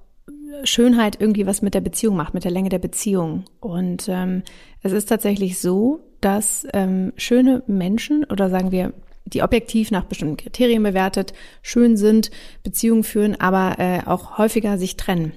Schönheit 0.62 1.20
irgendwie 1.20 1.46
was 1.46 1.60
mit 1.60 1.74
der 1.74 1.80
Beziehung 1.82 2.16
macht, 2.16 2.32
mit 2.32 2.44
der 2.44 2.50
Länge 2.50 2.70
der 2.70 2.78
Beziehung. 2.78 3.44
Und 3.60 4.08
ähm, 4.08 4.42
es 4.82 4.92
ist 4.92 5.06
tatsächlich 5.06 5.58
so, 5.58 6.00
dass 6.24 6.66
ähm, 6.72 7.12
schöne 7.16 7.62
Menschen 7.66 8.24
oder 8.24 8.48
sagen 8.48 8.70
wir, 8.70 8.92
die 9.26 9.42
objektiv 9.42 9.90
nach 9.90 10.04
bestimmten 10.04 10.36
Kriterien 10.36 10.82
bewertet, 10.82 11.32
schön 11.62 11.96
sind, 11.96 12.30
Beziehungen 12.62 13.04
führen, 13.04 13.40
aber 13.40 13.78
äh, 13.78 14.00
auch 14.06 14.38
häufiger 14.38 14.78
sich 14.78 14.96
trennen. 14.96 15.32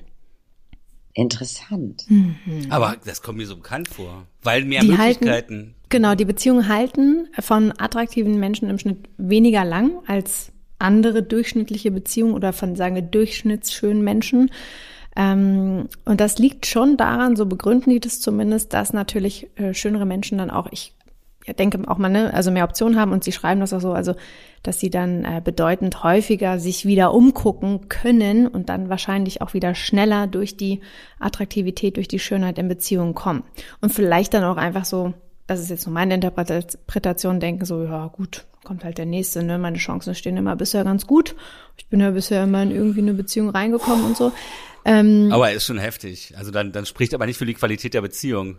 Interessant. 1.14 2.06
Mhm. 2.10 2.36
Aber 2.70 2.98
das 3.04 3.22
kommt 3.22 3.40
mir 3.40 3.48
so 3.48 3.56
bekannt 3.56 3.88
vor, 3.88 4.28
weil 4.44 4.66
mehr 4.66 4.82
die 4.82 4.90
Möglichkeiten. 4.90 5.30
Halten, 5.30 5.76
genau, 5.90 6.16
die 6.16 6.26
Beziehungen 6.26 6.68
halten 6.68 7.28
von 7.40 7.74
attraktiven 7.78 8.40
Menschen 8.40 8.70
im 8.70 8.78
Schnitt 8.78 9.10
weniger 9.18 9.66
lang 9.66 10.00
als 10.06 10.52
andere 10.80 11.24
durchschnittliche 11.24 11.92
Beziehungen 11.92 12.34
oder 12.34 12.54
von, 12.54 12.76
sagen 12.76 12.96
wir, 12.96 13.02
durchschnittsschönen 13.02 14.04
Menschen. 14.04 14.52
Ähm, 15.18 15.90
und 16.06 16.22
das 16.22 16.38
liegt 16.38 16.68
schon 16.68 16.96
daran, 16.96 17.36
so 17.36 17.48
begründen 17.48 17.90
die 17.90 18.00
das 18.00 18.22
zumindest, 18.22 18.74
dass 18.74 18.94
natürlich 18.94 19.50
äh, 19.58 19.74
schönere 19.74 20.06
Menschen 20.06 20.38
dann 20.38 20.52
auch, 20.52 20.68
ich 20.72 20.94
denke 21.58 21.80
auch 21.90 21.98
mal, 21.98 22.10
ne, 22.10 22.32
also 22.34 22.52
mehr 22.52 22.66
Optionen 22.66 23.00
haben 23.00 23.12
und 23.14 23.24
sie 23.24 23.32
schreiben 23.32 23.62
das 23.62 23.74
auch 23.74 23.82
so, 23.82 23.94
also 23.94 24.14
dass 24.62 24.80
sie 24.80 24.92
dann 24.92 25.26
äh, 25.26 25.42
bedeutend 25.44 26.04
häufiger 26.04 26.60
sich 26.60 26.86
wieder 26.86 27.14
umgucken 27.16 27.90
können 27.90 28.48
und 28.48 28.70
dann 28.70 28.90
wahrscheinlich 28.90 29.42
auch 29.42 29.56
wieder 29.56 29.74
schneller 29.74 30.28
durch 30.28 30.56
die 30.56 30.82
Attraktivität, 31.20 31.96
durch 31.96 32.08
die 32.08 32.20
Schönheit 32.20 32.60
in 32.60 32.68
Beziehungen 32.68 33.16
kommen. 33.16 33.44
Und 33.82 33.94
vielleicht 33.94 34.36
dann 34.36 34.44
auch 34.44 34.58
einfach 34.58 34.86
so, 34.86 35.14
das 35.48 35.62
ist 35.62 35.70
jetzt 35.72 35.88
nur 35.88 35.94
meine 35.94 36.14
Interpretation, 36.14 37.40
denken 37.40 37.66
so, 37.66 37.84
ja 37.84 38.08
gut, 38.08 38.46
kommt 38.68 38.84
halt 38.84 38.98
der 38.98 39.06
nächste, 39.06 39.44
ne? 39.44 39.58
Meine 39.58 39.78
Chancen 39.78 40.14
stehen 40.14 40.36
immer 40.36 40.58
bisher 40.58 40.84
ganz 40.84 41.08
gut. 41.08 41.36
Ich 41.78 41.88
bin 41.88 42.02
ja 42.02 42.12
bisher 42.12 42.44
immer 42.44 42.62
in 42.62 42.72
irgendwie 42.72 43.00
eine 43.00 43.14
Beziehung 43.14 43.50
reingekommen 43.50 44.04
und 44.04 44.18
so. 44.18 44.34
Ähm, 44.84 45.30
aber 45.32 45.54
ist 45.54 45.64
schon 45.64 45.78
heftig. 45.78 46.34
Also 46.38 46.52
dann, 46.52 46.74
dann 46.74 46.86
spricht 46.86 47.14
aber 47.14 47.26
nicht 47.26 47.38
für 47.38 47.46
die 47.46 47.54
Qualität 47.54 47.94
der 47.94 48.02
Beziehung. 48.02 48.58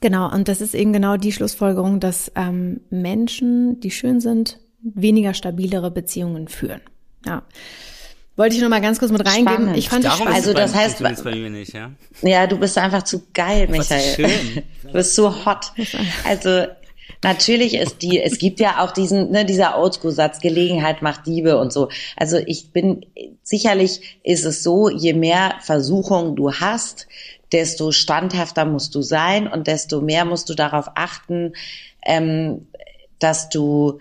Genau, 0.00 0.32
und 0.32 0.48
das 0.48 0.62
ist 0.62 0.74
eben 0.74 0.94
genau 0.94 1.18
die 1.18 1.30
Schlussfolgerung, 1.30 2.00
dass 2.00 2.32
ähm, 2.36 2.80
Menschen, 2.88 3.80
die 3.80 3.90
schön 3.90 4.20
sind, 4.20 4.60
weniger 4.80 5.34
stabilere 5.34 5.90
Beziehungen 5.90 6.48
führen. 6.48 6.80
Ja. 7.26 7.42
Wollte 8.36 8.56
ich 8.56 8.62
noch 8.62 8.70
mal 8.70 8.80
ganz 8.80 8.98
kurz 8.98 9.12
mit 9.12 9.26
reingeben. 9.26 9.54
Spannend. 9.54 9.76
Ich 9.76 9.88
fand 9.90 10.04
Darum 10.06 10.26
also 10.26 10.54
das 10.54 10.74
heißt, 10.74 11.02
bei 11.22 11.34
mir 11.34 11.50
nicht, 11.50 11.74
ja? 11.74 11.92
ja, 12.22 12.46
du 12.46 12.58
bist 12.58 12.78
einfach 12.78 13.02
zu 13.02 13.26
geil, 13.34 13.68
Michael. 13.70 14.14
Schön. 14.14 14.62
Du 14.82 14.92
bist 14.92 15.14
so 15.14 15.44
hot. 15.44 15.72
Also 16.24 16.66
Natürlich 17.24 17.74
ist 17.74 18.02
die, 18.02 18.20
es 18.20 18.36
gibt 18.36 18.60
ja 18.60 18.84
auch 18.84 18.90
diesen, 18.90 19.30
ne, 19.30 19.46
dieser 19.46 19.78
Oldschool-Satz, 19.78 20.40
Gelegenheit 20.40 21.00
macht 21.00 21.26
Diebe 21.26 21.58
und 21.58 21.72
so. 21.72 21.88
Also 22.18 22.36
ich 22.36 22.70
bin, 22.70 23.06
sicherlich 23.42 24.20
ist 24.22 24.44
es 24.44 24.62
so, 24.62 24.90
je 24.90 25.14
mehr 25.14 25.54
Versuchung 25.62 26.36
du 26.36 26.52
hast, 26.52 27.08
desto 27.50 27.92
standhafter 27.92 28.66
musst 28.66 28.94
du 28.94 29.00
sein 29.00 29.48
und 29.48 29.68
desto 29.68 30.02
mehr 30.02 30.26
musst 30.26 30.50
du 30.50 30.54
darauf 30.54 30.90
achten, 30.96 31.54
ähm, 32.04 32.66
dass 33.20 33.48
du 33.48 34.00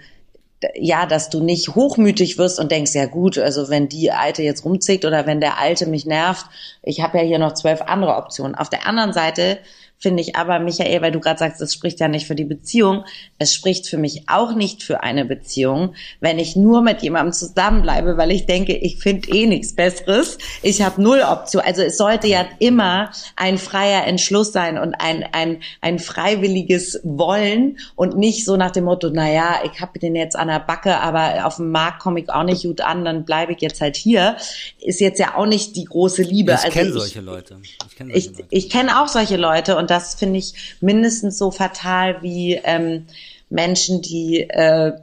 ja, 0.75 1.05
dass 1.05 1.29
du 1.29 1.41
nicht 1.41 1.75
hochmütig 1.75 2.37
wirst 2.37 2.59
und 2.59 2.71
denkst, 2.71 2.93
ja 2.93 3.05
gut, 3.05 3.37
also 3.37 3.69
wenn 3.69 3.89
die 3.89 4.11
Alte 4.11 4.43
jetzt 4.43 4.63
rumzickt 4.65 5.05
oder 5.05 5.25
wenn 5.25 5.41
der 5.41 5.59
Alte 5.59 5.85
mich 5.85 6.05
nervt, 6.05 6.45
ich 6.81 7.01
habe 7.01 7.17
ja 7.17 7.23
hier 7.23 7.39
noch 7.39 7.53
zwölf 7.53 7.81
andere 7.81 8.15
Optionen. 8.15 8.55
Auf 8.55 8.69
der 8.69 8.87
anderen 8.87 9.11
Seite 9.11 9.59
finde 10.03 10.21
ich 10.21 10.35
aber, 10.35 10.59
Michael, 10.59 11.01
weil 11.01 11.13
du 11.13 11.21
gerade 11.21 11.39
sagst, 11.39 11.61
es 11.61 11.73
spricht 11.73 12.01
ja 12.01 12.09
nicht 12.09 12.27
für 12.27 12.35
die 12.35 12.43
Beziehung, 12.43 13.05
es 13.39 13.53
spricht 13.53 13.87
für 13.87 13.97
mich 13.97 14.23
auch 14.27 14.53
nicht 14.53 14.83
für 14.83 15.01
eine 15.01 15.23
Beziehung, 15.23 15.95
wenn 16.19 16.39
ich 16.39 16.57
nur 16.57 16.81
mit 16.81 17.01
jemandem 17.01 17.31
zusammenbleibe, 17.31 18.17
weil 18.17 18.31
ich 18.31 18.45
denke, 18.45 18.75
ich 18.75 18.99
finde 18.99 19.29
eh 19.29 19.47
nichts 19.47 19.73
Besseres. 19.73 20.37
Ich 20.61 20.81
habe 20.81 21.01
null 21.01 21.21
Option. 21.21 21.63
Also 21.65 21.81
es 21.83 21.97
sollte 21.97 22.27
ja 22.27 22.45
immer 22.59 23.11
ein 23.37 23.57
freier 23.57 24.05
Entschluss 24.05 24.51
sein 24.51 24.77
und 24.77 24.93
ein, 24.95 25.23
ein, 25.31 25.63
ein 25.79 25.99
freiwilliges 25.99 26.99
Wollen 27.03 27.77
und 27.95 28.17
nicht 28.17 28.43
so 28.43 28.57
nach 28.57 28.71
dem 28.71 28.83
Motto, 28.83 29.09
na 29.11 29.31
ja, 29.31 29.61
ich 29.63 29.79
habe 29.79 29.99
den 29.99 30.17
jetzt 30.17 30.35
an 30.35 30.49
der 30.49 30.59
Backe, 30.59 30.99
aber 30.99 31.47
auf 31.47 31.55
dem 31.55 31.71
Markt 31.71 31.99
komme 31.99 32.19
ich 32.19 32.29
auch 32.29 32.43
nicht 32.43 32.63
gut 32.63 32.81
an, 32.81 33.05
dann 33.05 33.23
bleibe 33.23 33.53
ich 33.53 33.61
jetzt 33.61 33.79
halt 33.79 33.95
hier. 33.95 34.35
Ist 34.81 34.99
jetzt 34.99 35.19
ja 35.19 35.35
auch 35.37 35.45
nicht 35.45 35.77
die 35.77 35.85
große 35.85 36.23
Liebe. 36.23 36.51
Ich 36.51 36.57
also 36.57 36.71
kenne 36.71 36.91
solche 36.91 37.21
Leute. 37.21 37.57
Ich 37.87 37.95
kenne 37.95 38.13
ich, 38.13 38.31
ich 38.49 38.69
kenn 38.69 38.89
auch 38.89 39.07
solche 39.07 39.37
Leute 39.37 39.77
und 39.77 39.92
das 39.93 40.15
finde 40.15 40.39
ich 40.39 40.75
mindestens 40.81 41.37
so 41.37 41.51
fatal 41.51 42.21
wie 42.21 42.59
ähm, 42.63 43.05
Menschen, 43.49 44.01
die, 44.01 44.41
äh, 44.49 44.93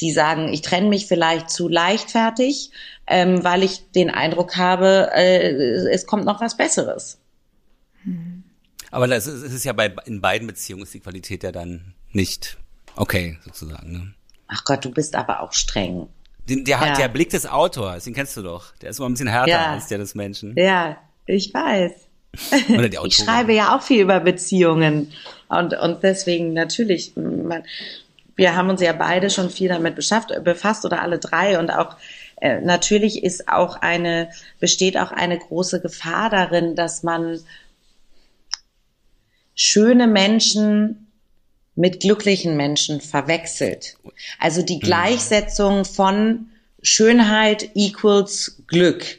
die 0.00 0.12
sagen, 0.12 0.52
ich 0.52 0.62
trenne 0.62 0.88
mich 0.88 1.06
vielleicht 1.06 1.50
zu 1.50 1.68
leichtfertig, 1.68 2.70
ähm, 3.06 3.42
weil 3.42 3.62
ich 3.62 3.90
den 3.90 4.10
Eindruck 4.10 4.56
habe, 4.56 5.10
äh, 5.14 5.50
es 5.92 6.06
kommt 6.06 6.24
noch 6.24 6.40
was 6.40 6.56
Besseres. 6.56 7.18
Aber 8.90 9.08
das 9.08 9.26
ist, 9.26 9.42
es 9.42 9.52
ist 9.52 9.64
ja 9.64 9.72
bei 9.72 9.92
in 10.04 10.20
beiden 10.20 10.46
Beziehungen 10.46 10.84
ist 10.84 10.94
die 10.94 11.00
Qualität 11.00 11.42
ja 11.42 11.50
dann 11.50 11.94
nicht 12.12 12.56
okay 12.94 13.38
sozusagen. 13.44 13.92
Ne? 13.92 14.14
Ach 14.46 14.64
Gott, 14.64 14.84
du 14.84 14.90
bist 14.90 15.16
aber 15.16 15.40
auch 15.40 15.52
streng. 15.52 16.06
Den, 16.48 16.64
der, 16.64 16.78
ja. 16.78 16.94
der 16.94 17.08
Blick 17.08 17.30
des 17.30 17.46
Autors, 17.46 18.04
den 18.04 18.14
kennst 18.14 18.36
du 18.36 18.42
doch. 18.42 18.74
Der 18.76 18.90
ist 18.90 18.98
immer 18.98 19.08
ein 19.08 19.14
bisschen 19.14 19.28
härter 19.28 19.50
ja. 19.50 19.72
als 19.72 19.88
der 19.88 19.98
des 19.98 20.14
Menschen. 20.14 20.54
Ja, 20.56 20.96
ich 21.26 21.52
weiß. 21.52 22.05
ich 23.04 23.16
schreibe 23.16 23.52
ja 23.52 23.76
auch 23.76 23.82
viel 23.82 24.02
über 24.02 24.20
Beziehungen 24.20 25.12
und, 25.48 25.74
und 25.74 26.02
deswegen 26.02 26.52
natürlich, 26.52 27.12
man, 27.16 27.64
wir 28.34 28.54
haben 28.54 28.68
uns 28.68 28.80
ja 28.80 28.92
beide 28.92 29.30
schon 29.30 29.50
viel 29.50 29.68
damit 29.68 29.94
beschafft, 29.94 30.32
befasst 30.44 30.84
oder 30.84 31.02
alle 31.02 31.18
drei 31.18 31.58
und 31.58 31.70
auch 31.70 31.96
äh, 32.40 32.60
natürlich 32.60 33.22
ist 33.22 33.48
auch 33.48 33.76
eine, 33.76 34.30
besteht 34.60 34.98
auch 34.98 35.10
eine 35.10 35.38
große 35.38 35.80
Gefahr 35.80 36.30
darin, 36.30 36.74
dass 36.74 37.02
man 37.02 37.40
schöne 39.54 40.06
Menschen 40.06 41.06
mit 41.74 42.00
glücklichen 42.00 42.56
Menschen 42.56 43.00
verwechselt. 43.00 43.96
Also 44.38 44.62
die 44.62 44.76
mhm. 44.76 44.80
Gleichsetzung 44.80 45.84
von 45.84 46.50
Schönheit 46.82 47.70
equals 47.74 48.62
Glück 48.66 49.18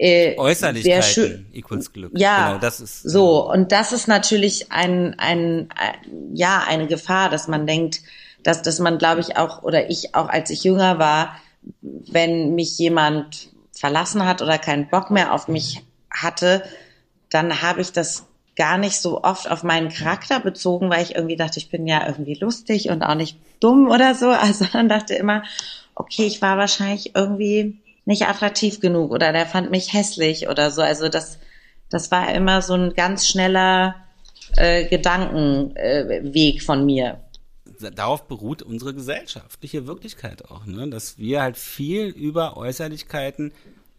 äh, 0.00 0.34
Äußerlichkeiten 0.38 1.46
equals 1.52 1.92
Glück. 1.92 2.12
Ja, 2.16 2.48
genau, 2.48 2.60
das 2.60 2.80
ist 2.80 3.02
so 3.02 3.50
und 3.50 3.70
das 3.70 3.92
ist 3.92 4.08
natürlich 4.08 4.72
ein, 4.72 5.18
ein, 5.18 5.68
ein 5.76 6.34
ja 6.34 6.64
eine 6.66 6.86
Gefahr, 6.86 7.28
dass 7.28 7.48
man 7.48 7.66
denkt, 7.66 8.00
dass 8.42 8.62
dass 8.62 8.78
man 8.78 8.96
glaube 8.96 9.20
ich 9.20 9.36
auch 9.36 9.62
oder 9.62 9.90
ich 9.90 10.14
auch 10.14 10.30
als 10.30 10.48
ich 10.48 10.64
jünger 10.64 10.98
war, 10.98 11.36
wenn 11.82 12.54
mich 12.54 12.78
jemand 12.78 13.50
verlassen 13.72 14.24
hat 14.24 14.40
oder 14.40 14.56
keinen 14.56 14.88
Bock 14.88 15.10
mehr 15.10 15.34
auf 15.34 15.48
mich 15.48 15.82
hatte, 16.10 16.62
dann 17.28 17.60
habe 17.60 17.82
ich 17.82 17.92
das 17.92 18.24
gar 18.56 18.78
nicht 18.78 19.00
so 19.00 19.22
oft 19.22 19.50
auf 19.50 19.62
meinen 19.64 19.90
Charakter 19.90 20.40
bezogen, 20.40 20.88
weil 20.88 21.02
ich 21.02 21.14
irgendwie 21.14 21.36
dachte, 21.36 21.58
ich 21.58 21.68
bin 21.68 21.86
ja 21.86 22.06
irgendwie 22.06 22.34
lustig 22.34 22.88
und 22.88 23.02
auch 23.02 23.14
nicht 23.14 23.38
dumm 23.60 23.90
oder 23.90 24.14
so. 24.14 24.28
Also 24.30 24.64
dann 24.72 24.88
dachte 24.88 25.14
immer, 25.14 25.42
okay, 25.94 26.24
ich 26.24 26.40
war 26.40 26.56
wahrscheinlich 26.56 27.14
irgendwie 27.14 27.79
nicht 28.04 28.26
attraktiv 28.26 28.80
genug 28.80 29.10
oder 29.10 29.32
der 29.32 29.46
fand 29.46 29.70
mich 29.70 29.92
hässlich 29.92 30.48
oder 30.48 30.70
so. 30.70 30.82
Also 30.82 31.08
das, 31.08 31.38
das 31.88 32.10
war 32.10 32.32
immer 32.34 32.62
so 32.62 32.74
ein 32.74 32.94
ganz 32.94 33.28
schneller 33.28 33.96
äh, 34.56 34.88
Gedankenweg 34.88 36.56
äh, 36.56 36.60
von 36.60 36.84
mir. 36.84 37.20
Darauf 37.94 38.28
beruht 38.28 38.62
unsere 38.62 38.92
gesellschaftliche 38.92 39.86
Wirklichkeit 39.86 40.50
auch, 40.50 40.66
ne? 40.66 40.88
dass 40.88 41.18
wir 41.18 41.40
halt 41.40 41.56
viel 41.56 42.06
über 42.06 42.56
Äußerlichkeiten 42.56 43.52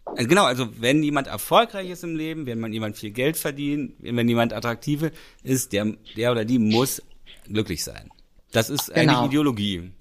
also 0.04 0.28
genau, 0.28 0.44
also 0.44 0.68
wenn 0.80 1.02
jemand 1.02 1.28
erfolgreich 1.28 1.88
ist 1.88 2.02
im 2.02 2.16
Leben, 2.16 2.46
wenn 2.46 2.58
man 2.58 2.72
jemand 2.72 2.96
viel 2.96 3.12
Geld 3.12 3.36
verdient, 3.36 3.94
wenn 4.00 4.28
jemand 4.28 4.52
attraktiv 4.52 5.12
ist, 5.44 5.72
der, 5.72 5.94
der 6.16 6.32
oder 6.32 6.44
die 6.44 6.58
muss 6.58 7.00
glücklich 7.44 7.84
sein. 7.84 8.10
Das 8.50 8.68
ist 8.68 8.92
genau. 8.92 9.18
eine 9.18 9.26
Ideologie, 9.28 9.92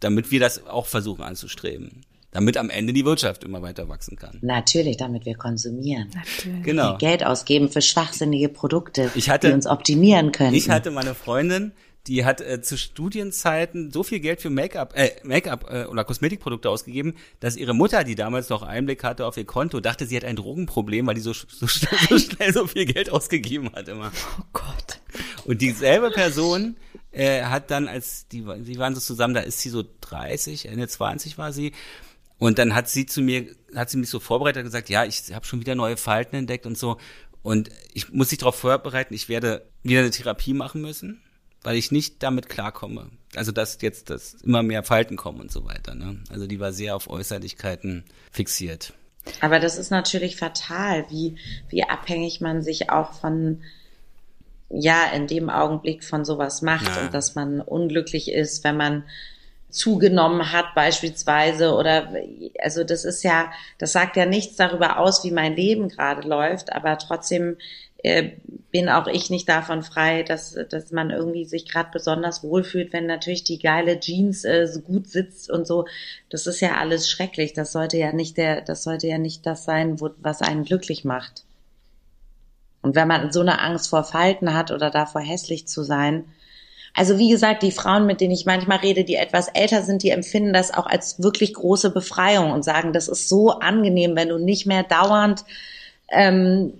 damit 0.00 0.32
wir 0.32 0.40
das 0.40 0.66
auch 0.66 0.86
versuchen 0.86 1.22
anzustreben 1.22 2.04
damit 2.36 2.58
am 2.58 2.68
Ende 2.68 2.92
die 2.92 3.06
Wirtschaft 3.06 3.44
immer 3.44 3.62
weiter 3.62 3.88
wachsen 3.88 4.16
kann. 4.18 4.36
Natürlich, 4.42 4.98
damit 4.98 5.24
wir 5.24 5.36
konsumieren. 5.36 6.10
Natürlich. 6.14 6.64
Genau. 6.64 6.98
Geld 6.98 7.24
ausgeben 7.24 7.70
für 7.70 7.80
schwachsinnige 7.80 8.50
Produkte, 8.50 9.10
hatte, 9.14 9.48
die 9.48 9.54
uns 9.54 9.66
optimieren 9.66 10.32
können. 10.32 10.52
Ich 10.52 10.68
hatte 10.68 10.90
meine 10.90 11.14
Freundin, 11.14 11.72
die 12.06 12.26
hat 12.26 12.42
äh, 12.42 12.60
zu 12.60 12.76
Studienzeiten 12.76 13.90
so 13.90 14.02
viel 14.02 14.20
Geld 14.20 14.42
für 14.42 14.50
Make-up 14.50 14.92
äh, 14.94 15.12
Make-up 15.22 15.70
äh, 15.70 15.84
oder 15.86 16.04
Kosmetikprodukte 16.04 16.68
ausgegeben, 16.68 17.14
dass 17.40 17.56
ihre 17.56 17.72
Mutter, 17.72 18.04
die 18.04 18.16
damals 18.16 18.50
noch 18.50 18.62
Einblick 18.62 19.02
hatte 19.02 19.24
auf 19.24 19.38
ihr 19.38 19.46
Konto, 19.46 19.80
dachte, 19.80 20.04
sie 20.04 20.14
hat 20.14 20.24
ein 20.24 20.36
Drogenproblem, 20.36 21.06
weil 21.06 21.14
die 21.14 21.22
so, 21.22 21.32
so, 21.32 21.66
schnell, 21.66 21.98
so 22.10 22.18
schnell 22.18 22.52
so 22.52 22.66
viel 22.66 22.84
Geld 22.84 23.08
ausgegeben 23.08 23.70
hat 23.74 23.88
immer. 23.88 24.12
Oh 24.38 24.44
Gott. 24.52 25.00
Und 25.46 25.62
dieselbe 25.62 26.10
Person 26.10 26.76
äh, 27.12 27.44
hat 27.44 27.70
dann, 27.70 27.88
als 27.88 28.28
die, 28.28 28.44
sie 28.60 28.78
waren 28.78 28.94
so 28.94 29.00
zusammen, 29.00 29.32
da 29.32 29.40
ist 29.40 29.60
sie 29.60 29.70
so 29.70 29.82
30, 30.02 30.66
Ende 30.66 30.86
20 30.86 31.38
war 31.38 31.50
sie, 31.50 31.72
und 32.38 32.58
dann 32.58 32.74
hat 32.74 32.88
sie 32.88 33.06
zu 33.06 33.22
mir, 33.22 33.46
hat 33.74 33.90
sie 33.90 33.96
mich 33.96 34.10
so 34.10 34.20
vorbereitet 34.20 34.60
und 34.60 34.64
gesagt, 34.64 34.88
ja, 34.90 35.04
ich 35.04 35.32
habe 35.32 35.46
schon 35.46 35.60
wieder 35.60 35.74
neue 35.74 35.96
Falten 35.96 36.36
entdeckt 36.36 36.66
und 36.66 36.76
so. 36.76 36.98
Und 37.42 37.70
ich 37.94 38.12
muss 38.12 38.30
mich 38.30 38.38
darauf 38.38 38.56
vorbereiten, 38.56 39.14
ich 39.14 39.28
werde 39.28 39.66
wieder 39.82 40.00
eine 40.00 40.10
Therapie 40.10 40.52
machen 40.52 40.82
müssen, 40.82 41.22
weil 41.62 41.76
ich 41.76 41.92
nicht 41.92 42.22
damit 42.22 42.48
klarkomme. 42.48 43.10
Also 43.34 43.52
dass 43.52 43.80
jetzt 43.80 44.10
dass 44.10 44.34
immer 44.34 44.62
mehr 44.62 44.82
Falten 44.82 45.16
kommen 45.16 45.40
und 45.40 45.52
so 45.52 45.64
weiter. 45.64 45.94
Ne? 45.94 46.20
Also 46.28 46.46
die 46.46 46.60
war 46.60 46.72
sehr 46.72 46.96
auf 46.96 47.08
Äußerlichkeiten 47.08 48.04
fixiert. 48.30 48.92
Aber 49.40 49.58
das 49.58 49.78
ist 49.78 49.90
natürlich 49.90 50.36
fatal, 50.36 51.06
wie, 51.10 51.36
wie 51.68 51.84
abhängig 51.84 52.40
man 52.40 52.62
sich 52.62 52.90
auch 52.90 53.12
von 53.14 53.62
ja 54.68 55.06
in 55.14 55.26
dem 55.26 55.48
Augenblick 55.48 56.04
von 56.04 56.24
sowas 56.24 56.62
macht 56.62 56.88
ja. 56.96 57.02
und 57.02 57.14
dass 57.14 57.34
man 57.34 57.60
unglücklich 57.60 58.30
ist, 58.30 58.64
wenn 58.64 58.76
man 58.76 59.04
zugenommen 59.70 60.52
hat 60.52 60.74
beispielsweise 60.74 61.74
oder 61.74 62.12
also 62.60 62.84
das 62.84 63.04
ist 63.04 63.22
ja, 63.22 63.50
das 63.78 63.92
sagt 63.92 64.16
ja 64.16 64.24
nichts 64.24 64.56
darüber 64.56 64.98
aus, 64.98 65.24
wie 65.24 65.30
mein 65.30 65.56
Leben 65.56 65.88
gerade 65.88 66.26
läuft, 66.26 66.72
aber 66.72 66.96
trotzdem 66.98 67.56
äh, 68.06 68.32
bin 68.70 68.88
auch 68.88 69.06
ich 69.06 69.30
nicht 69.30 69.48
davon 69.48 69.82
frei, 69.82 70.22
dass, 70.22 70.56
dass 70.70 70.92
man 70.92 71.10
irgendwie 71.10 71.44
sich 71.44 71.68
gerade 71.68 71.90
besonders 71.92 72.44
wohlfühlt, 72.44 72.92
wenn 72.92 73.06
natürlich 73.06 73.42
die 73.42 73.58
geile 73.58 73.98
Jeans 73.98 74.44
äh, 74.44 74.66
so 74.66 74.80
gut 74.80 75.08
sitzt 75.08 75.50
und 75.50 75.66
so. 75.66 75.86
Das 76.28 76.46
ist 76.46 76.60
ja 76.60 76.76
alles 76.76 77.10
schrecklich. 77.10 77.52
Das 77.52 77.72
sollte 77.72 77.96
ja 77.96 78.12
nicht 78.12 78.36
der, 78.36 78.60
das 78.60 78.82
sollte 78.84 79.08
ja 79.08 79.18
nicht 79.18 79.46
das 79.46 79.64
sein, 79.64 80.00
wo, 80.00 80.10
was 80.18 80.42
einen 80.42 80.64
glücklich 80.64 81.04
macht. 81.04 81.44
Und 82.82 82.94
wenn 82.94 83.08
man 83.08 83.32
so 83.32 83.40
eine 83.40 83.60
Angst 83.60 83.88
vor 83.88 84.04
Falten 84.04 84.54
hat 84.54 84.70
oder 84.70 84.90
davor 84.90 85.20
hässlich 85.20 85.66
zu 85.66 85.82
sein, 85.82 86.26
also 86.96 87.18
wie 87.18 87.28
gesagt, 87.28 87.62
die 87.62 87.72
Frauen, 87.72 88.06
mit 88.06 88.22
denen 88.22 88.32
ich 88.32 88.46
manchmal 88.46 88.78
rede, 88.78 89.04
die 89.04 89.16
etwas 89.16 89.48
älter 89.48 89.82
sind, 89.82 90.02
die 90.02 90.08
empfinden 90.08 90.54
das 90.54 90.72
auch 90.72 90.86
als 90.86 91.22
wirklich 91.22 91.52
große 91.52 91.90
Befreiung 91.90 92.52
und 92.52 92.64
sagen, 92.64 92.94
das 92.94 93.08
ist 93.08 93.28
so 93.28 93.50
angenehm, 93.50 94.16
wenn 94.16 94.30
du 94.30 94.38
nicht 94.38 94.66
mehr 94.66 94.82
dauernd 94.82 95.44
ähm, 96.08 96.72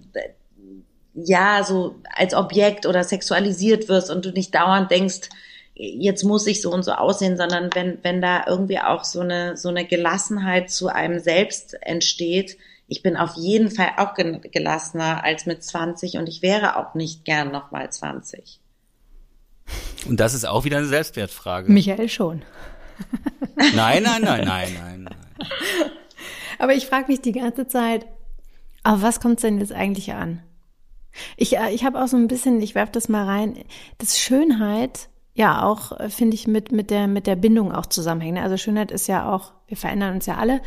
ja 1.13 1.63
so 1.65 1.97
als 2.15 2.33
Objekt 2.33 2.87
oder 2.87 3.05
sexualisiert 3.05 3.91
wirst 3.91 4.11
und 4.11 4.25
du 4.25 4.31
nicht 4.31 4.55
dauernd 4.55 4.91
denkst, 4.91 5.29
jetzt 5.75 6.25
muss 6.25 6.47
ich 6.47 6.63
so 6.63 6.73
und 6.73 6.83
so 6.83 6.93
aussehen, 6.93 7.37
sondern 7.37 7.69
wenn, 7.75 7.99
wenn 8.03 8.23
da 8.23 8.45
irgendwie 8.47 8.79
auch 8.79 9.05
so 9.05 9.21
eine, 9.21 9.59
so 9.59 9.69
eine 9.69 9.85
Gelassenheit 9.85 10.71
zu 10.71 10.89
einem 10.89 11.19
selbst 11.19 11.77
entsteht, 11.83 12.57
ich 12.89 13.03
bin 13.03 13.19
auf 13.19 13.35
jeden 13.37 13.71
Fall 13.71 13.91
auch 13.99 14.15
gelassener 14.15 15.23
als 15.25 15.45
mit 15.45 15.63
20 15.63 16.17
und 16.17 16.27
ich 16.27 16.41
wäre 16.41 16.77
auch 16.77 16.95
nicht 16.95 17.27
gern 17.27 17.53
nochmal 17.53 17.91
20. 17.91 18.61
Und 20.09 20.21
das 20.21 20.35
ist 20.35 20.47
auch 20.47 20.65
wieder 20.65 20.79
eine 20.79 20.87
Selbstwertfrage. 20.87 21.71
Michael 21.71 22.09
schon. 22.09 22.43
Nein, 23.75 24.03
nein, 24.03 24.23
nein, 24.23 24.23
nein, 24.45 24.69
nein, 24.75 25.03
nein. 25.05 25.15
Aber 26.59 26.75
ich 26.75 26.87
frage 26.87 27.09
mich 27.09 27.21
die 27.21 27.33
ganze 27.33 27.67
Zeit, 27.67 28.07
auf 28.85 29.03
was 29.03 29.21
kommt 29.21 29.37
es 29.37 29.43
denn 29.43 29.59
jetzt 29.59 29.73
eigentlich 29.73 30.13
an? 30.13 30.43
Ich, 31.37 31.57
äh, 31.57 31.73
ich 31.73 31.85
habe 31.85 32.03
auch 32.03 32.09
so 32.09 32.17
ein 32.17 32.29
bisschen, 32.29 32.61
ich 32.61 32.75
werfe 32.75 32.93
das 32.93 33.09
mal 33.09 33.25
rein, 33.25 33.59
dass 33.99 34.19
Schönheit 34.19 35.09
ja 35.35 35.63
auch, 35.63 35.99
äh, 35.99 36.09
finde 36.09 36.35
ich, 36.35 36.47
mit, 36.47 36.73
mit, 36.73 36.91
der, 36.91 37.09
mit 37.09 37.27
der 37.27 37.37
Bindung 37.37 37.73
auch 37.73 37.87
zusammenhängt. 37.87 38.35
Ne? 38.35 38.43
Also 38.43 38.57
Schönheit 38.57 38.91
ist 38.91 39.07
ja 39.07 39.31
auch, 39.31 39.53
wir 39.67 39.77
verändern 39.77 40.15
uns 40.15 40.27
ja 40.27 40.37
alle. 40.37 40.61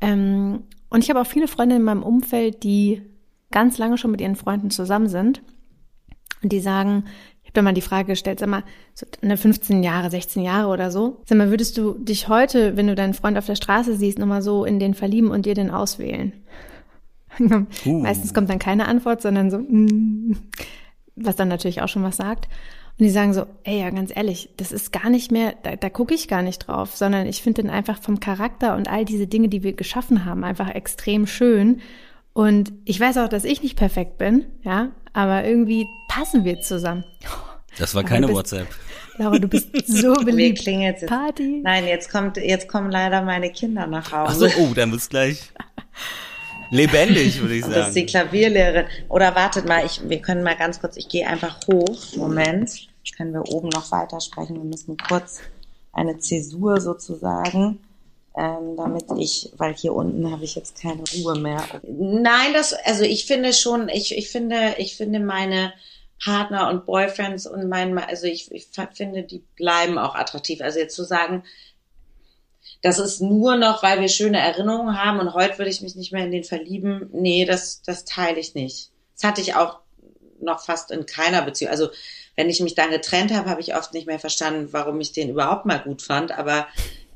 Ähm, 0.00 0.64
und 0.88 1.02
ich 1.02 1.10
habe 1.10 1.20
auch 1.20 1.26
viele 1.26 1.48
Freunde 1.48 1.76
in 1.76 1.82
meinem 1.82 2.02
Umfeld, 2.02 2.62
die 2.62 3.02
ganz 3.50 3.78
lange 3.78 3.98
schon 3.98 4.10
mit 4.10 4.20
ihren 4.20 4.36
Freunden 4.36 4.70
zusammen 4.70 5.08
sind 5.08 5.42
und 6.42 6.52
die 6.52 6.60
sagen, 6.60 7.04
habe 7.54 7.62
da 7.62 7.62
mal 7.62 7.74
die 7.74 7.80
Frage 7.80 8.08
gestellt, 8.08 8.40
sag 8.40 8.48
mal, 8.48 8.64
so 8.94 9.06
eine 9.22 9.36
15 9.36 9.82
Jahre, 9.84 10.10
16 10.10 10.42
Jahre 10.42 10.68
oder 10.68 10.90
so, 10.90 11.20
sag 11.24 11.38
mal, 11.38 11.50
würdest 11.50 11.78
du 11.78 11.94
dich 11.94 12.28
heute, 12.28 12.76
wenn 12.76 12.88
du 12.88 12.96
deinen 12.96 13.14
Freund 13.14 13.38
auf 13.38 13.46
der 13.46 13.54
Straße 13.54 13.96
siehst, 13.96 14.18
nochmal 14.18 14.42
so 14.42 14.64
in 14.64 14.80
den 14.80 14.94
verlieben 14.94 15.30
und 15.30 15.46
dir 15.46 15.54
den 15.54 15.70
auswählen? 15.70 16.32
Uh. 17.84 17.98
Meistens 17.98 18.32
kommt 18.32 18.48
dann 18.48 18.60
keine 18.60 18.86
Antwort, 18.86 19.20
sondern 19.20 19.50
so, 19.50 19.58
mm, 19.58 20.36
was 21.16 21.34
dann 21.34 21.48
natürlich 21.48 21.82
auch 21.82 21.88
schon 21.88 22.04
was 22.04 22.16
sagt. 22.16 22.48
Und 22.96 23.06
die 23.06 23.10
sagen 23.10 23.34
so, 23.34 23.46
ey, 23.64 23.80
ja, 23.80 23.90
ganz 23.90 24.12
ehrlich, 24.14 24.50
das 24.56 24.70
ist 24.70 24.92
gar 24.92 25.10
nicht 25.10 25.32
mehr, 25.32 25.54
da, 25.64 25.74
da 25.74 25.90
gucke 25.90 26.14
ich 26.14 26.28
gar 26.28 26.42
nicht 26.42 26.60
drauf, 26.60 26.94
sondern 26.96 27.26
ich 27.26 27.42
finde 27.42 27.62
den 27.62 27.70
einfach 27.72 28.00
vom 28.00 28.20
Charakter 28.20 28.76
und 28.76 28.88
all 28.88 29.04
diese 29.04 29.26
Dinge, 29.26 29.48
die 29.48 29.64
wir 29.64 29.72
geschaffen 29.72 30.24
haben, 30.24 30.44
einfach 30.44 30.68
extrem 30.72 31.26
schön. 31.26 31.80
Und 32.34 32.72
ich 32.84 33.00
weiß 33.00 33.18
auch, 33.18 33.28
dass 33.28 33.44
ich 33.44 33.64
nicht 33.64 33.76
perfekt 33.76 34.16
bin, 34.18 34.44
ja, 34.62 34.92
aber 35.12 35.44
irgendwie 35.44 35.88
passen 36.08 36.44
wir 36.44 36.60
zusammen. 36.60 37.04
Das 37.78 37.94
war 37.94 38.04
keine 38.04 38.26
bist, 38.26 38.36
WhatsApp. 38.36 38.68
Laura, 39.18 39.38
du 39.38 39.48
bist 39.48 39.68
so 39.86 40.12
beliebt. 40.24 40.62
jetzt. 40.62 41.06
Party. 41.06 41.60
Nein, 41.62 41.86
jetzt 41.86 42.10
kommt, 42.10 42.36
jetzt 42.36 42.68
kommen 42.68 42.90
leider 42.90 43.22
meine 43.22 43.50
Kinder 43.50 43.86
nach 43.86 44.12
Hause. 44.12 44.50
Ach 44.50 44.56
so, 44.56 44.62
oh, 44.62 44.74
dann 44.74 44.90
wird's 44.90 45.08
gleich 45.08 45.50
lebendig, 46.70 47.40
würde 47.40 47.54
ich 47.54 47.62
sagen. 47.62 47.74
Das 47.74 47.88
ist 47.88 47.96
die 47.96 48.06
Klavierlehrerin. 48.06 48.86
Oder 49.08 49.34
wartet 49.34 49.66
mal, 49.66 49.84
ich, 49.84 50.00
wir 50.08 50.20
können 50.20 50.42
mal 50.42 50.56
ganz 50.56 50.80
kurz, 50.80 50.96
ich 50.96 51.08
gehe 51.08 51.26
einfach 51.26 51.60
hoch. 51.66 52.16
Moment. 52.16 52.88
Können 53.16 53.34
wir 53.34 53.48
oben 53.48 53.68
noch 53.68 53.92
weitersprechen. 53.92 54.56
Wir 54.56 54.64
müssen 54.64 54.96
kurz 54.96 55.40
eine 55.92 56.18
Zäsur 56.18 56.80
sozusagen 56.80 57.78
ähm, 58.36 58.76
damit 58.76 59.04
ich, 59.16 59.52
weil 59.56 59.74
hier 59.74 59.94
unten 59.94 60.30
habe 60.30 60.44
ich 60.44 60.56
jetzt 60.56 60.80
keine 60.80 61.04
Ruhe 61.16 61.38
mehr. 61.38 61.62
Nein, 61.86 62.52
das, 62.52 62.72
also 62.84 63.04
ich 63.04 63.26
finde 63.26 63.52
schon, 63.52 63.88
ich, 63.88 64.16
ich 64.16 64.28
finde, 64.28 64.74
ich 64.78 64.96
finde 64.96 65.20
meine 65.20 65.72
Partner 66.22 66.68
und 66.70 66.86
Boyfriends 66.86 67.46
und 67.46 67.68
mein, 67.68 67.96
also 67.98 68.26
ich, 68.26 68.50
ich 68.52 68.68
finde, 68.92 69.22
die 69.22 69.42
bleiben 69.56 69.98
auch 69.98 70.14
attraktiv. 70.14 70.60
Also 70.60 70.78
jetzt 70.78 70.94
zu 70.94 71.04
sagen, 71.04 71.44
das 72.82 72.98
ist 72.98 73.20
nur 73.20 73.56
noch, 73.56 73.82
weil 73.82 74.00
wir 74.00 74.08
schöne 74.08 74.38
Erinnerungen 74.38 75.02
haben 75.02 75.18
und 75.18 75.34
heute 75.34 75.58
würde 75.58 75.70
ich 75.70 75.80
mich 75.80 75.96
nicht 75.96 76.12
mehr 76.12 76.24
in 76.24 76.30
den 76.30 76.44
verlieben. 76.44 77.08
Nee, 77.12 77.44
das, 77.44 77.82
das 77.82 78.04
teile 78.04 78.38
ich 78.38 78.54
nicht. 78.54 78.90
Das 79.14 79.24
hatte 79.24 79.40
ich 79.40 79.54
auch 79.54 79.80
noch 80.40 80.64
fast 80.64 80.90
in 80.90 81.06
keiner 81.06 81.42
Beziehung. 81.42 81.70
Also 81.70 81.88
wenn 82.36 82.50
ich 82.50 82.60
mich 82.60 82.74
dann 82.74 82.90
getrennt 82.90 83.32
habe, 83.32 83.48
habe 83.48 83.60
ich 83.60 83.74
oft 83.74 83.94
nicht 83.94 84.06
mehr 84.06 84.18
verstanden, 84.18 84.68
warum 84.72 85.00
ich 85.00 85.12
den 85.12 85.30
überhaupt 85.30 85.66
mal 85.66 85.78
gut 85.78 86.02
fand. 86.02 86.32
Aber 86.32 86.66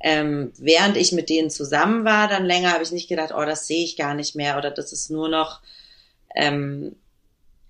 ähm, 0.01 0.53
während 0.59 0.97
ich 0.97 1.13
mit 1.13 1.29
denen 1.29 1.51
zusammen 1.51 2.05
war, 2.05 2.29
dann 2.29 2.47
länger 2.47 2.73
habe 2.73 2.83
ich 2.83 2.93
nicht 2.93 3.09
gedacht, 3.09 3.33
oh, 3.37 3.45
das 3.45 3.67
sehe 3.67 3.85
ich 3.85 3.97
gar 3.97 4.15
nicht 4.15 4.37
mehr 4.37 4.57
oder 4.57 4.71
das 4.71 4.93
ist 4.93 5.11
nur 5.11 5.29
noch, 5.29 5.61
ähm, 6.35 6.95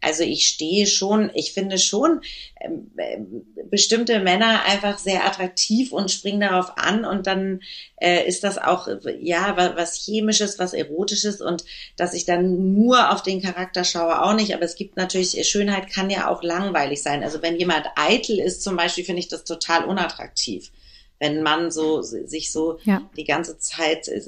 also 0.01 0.23
ich 0.23 0.47
stehe 0.47 0.87
schon, 0.87 1.31
ich 1.35 1.53
finde 1.53 1.79
schon 1.79 2.21
ähm, 2.61 2.91
äh, 2.97 3.19
bestimmte 3.65 4.21
Männer 4.21 4.65
einfach 4.65 4.99
sehr 4.99 5.27
attraktiv 5.27 5.93
und 5.93 6.11
springen 6.11 6.41
darauf 6.41 6.77
an 6.77 7.05
und 7.05 7.27
dann 7.27 7.61
äh, 8.01 8.27
ist 8.27 8.45
das 8.45 8.59
auch 8.59 8.89
ja 9.21 9.57
was 9.77 9.97
chemisches, 9.97 10.59
was 10.59 10.73
erotisches 10.73 11.41
und 11.41 11.65
dass 11.97 12.15
ich 12.15 12.25
dann 12.25 12.75
nur 12.75 13.13
auf 13.13 13.23
den 13.23 13.43
Charakter 13.43 13.85
schaue 13.85 14.23
auch 14.23 14.35
nicht, 14.35 14.55
aber 14.55 14.63
es 14.63 14.77
gibt 14.77 14.97
natürlich 14.97 15.49
Schönheit 15.49 15.91
kann 15.91 16.11
ja 16.11 16.29
auch 16.29 16.43
langweilig 16.43 17.03
sein. 17.03 17.23
Also 17.25 17.43
wenn 17.43 17.59
jemand 17.59 17.87
eitel 17.97 18.39
ist 18.39 18.63
zum 18.63 18.77
Beispiel, 18.77 19.05
finde 19.05 19.21
ich 19.21 19.29
das 19.29 19.45
total 19.45 19.85
unattraktiv 19.85 20.71
wenn 21.21 21.43
man 21.43 21.71
so 21.71 22.03
sich 22.03 22.53
so 22.53 22.79
ja. 22.85 23.03
die 23.17 23.25
ganze 23.25 23.59
Zeit 23.59 24.09
äh, 24.09 24.23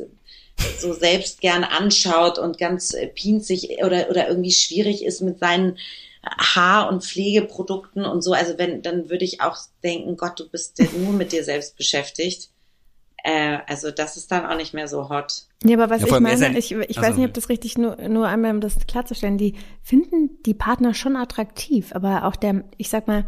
so 0.78 0.92
selbst 0.92 1.40
gern 1.40 1.64
anschaut 1.64 2.38
und 2.38 2.58
ganz 2.58 2.94
äh, 2.94 3.06
pinzig 3.06 3.78
oder, 3.84 4.10
oder 4.10 4.28
irgendwie 4.28 4.52
schwierig 4.52 5.04
ist 5.04 5.20
mit 5.20 5.38
seinen 5.38 5.78
Haar- 6.22 6.88
und 6.90 7.04
Pflegeprodukten 7.04 8.04
und 8.04 8.22
so. 8.22 8.32
Also 8.32 8.58
wenn, 8.58 8.82
dann 8.82 9.08
würde 9.08 9.24
ich 9.24 9.40
auch 9.40 9.56
denken, 9.82 10.16
Gott, 10.16 10.38
du 10.38 10.48
bist 10.48 10.78
ja 10.78 10.86
nur 10.98 11.12
mit 11.12 11.32
dir 11.32 11.44
selbst 11.44 11.76
beschäftigt. 11.76 12.50
Äh, 13.24 13.58
also 13.66 13.90
das 13.90 14.16
ist 14.16 14.30
dann 14.30 14.46
auch 14.46 14.56
nicht 14.56 14.74
mehr 14.74 14.88
so 14.88 15.08
hot. 15.08 15.46
Ja, 15.64 15.76
aber 15.76 15.90
was 15.90 16.02
ja, 16.02 16.08
ich 16.08 16.20
meine, 16.20 16.58
ich, 16.58 16.72
ich 16.72 16.98
also, 16.98 17.02
weiß 17.02 17.16
nicht, 17.16 17.28
ob 17.28 17.34
das 17.34 17.48
richtig 17.48 17.76
nur, 17.78 17.96
nur 18.08 18.26
einmal, 18.26 18.52
um 18.52 18.60
das 18.60 18.86
klarzustellen, 18.86 19.38
die 19.38 19.56
finden 19.82 20.42
die 20.44 20.54
Partner 20.54 20.94
schon 20.94 21.16
attraktiv, 21.16 21.94
aber 21.94 22.24
auch 22.24 22.36
der, 22.36 22.64
ich 22.76 22.88
sag 22.88 23.08
mal, 23.08 23.26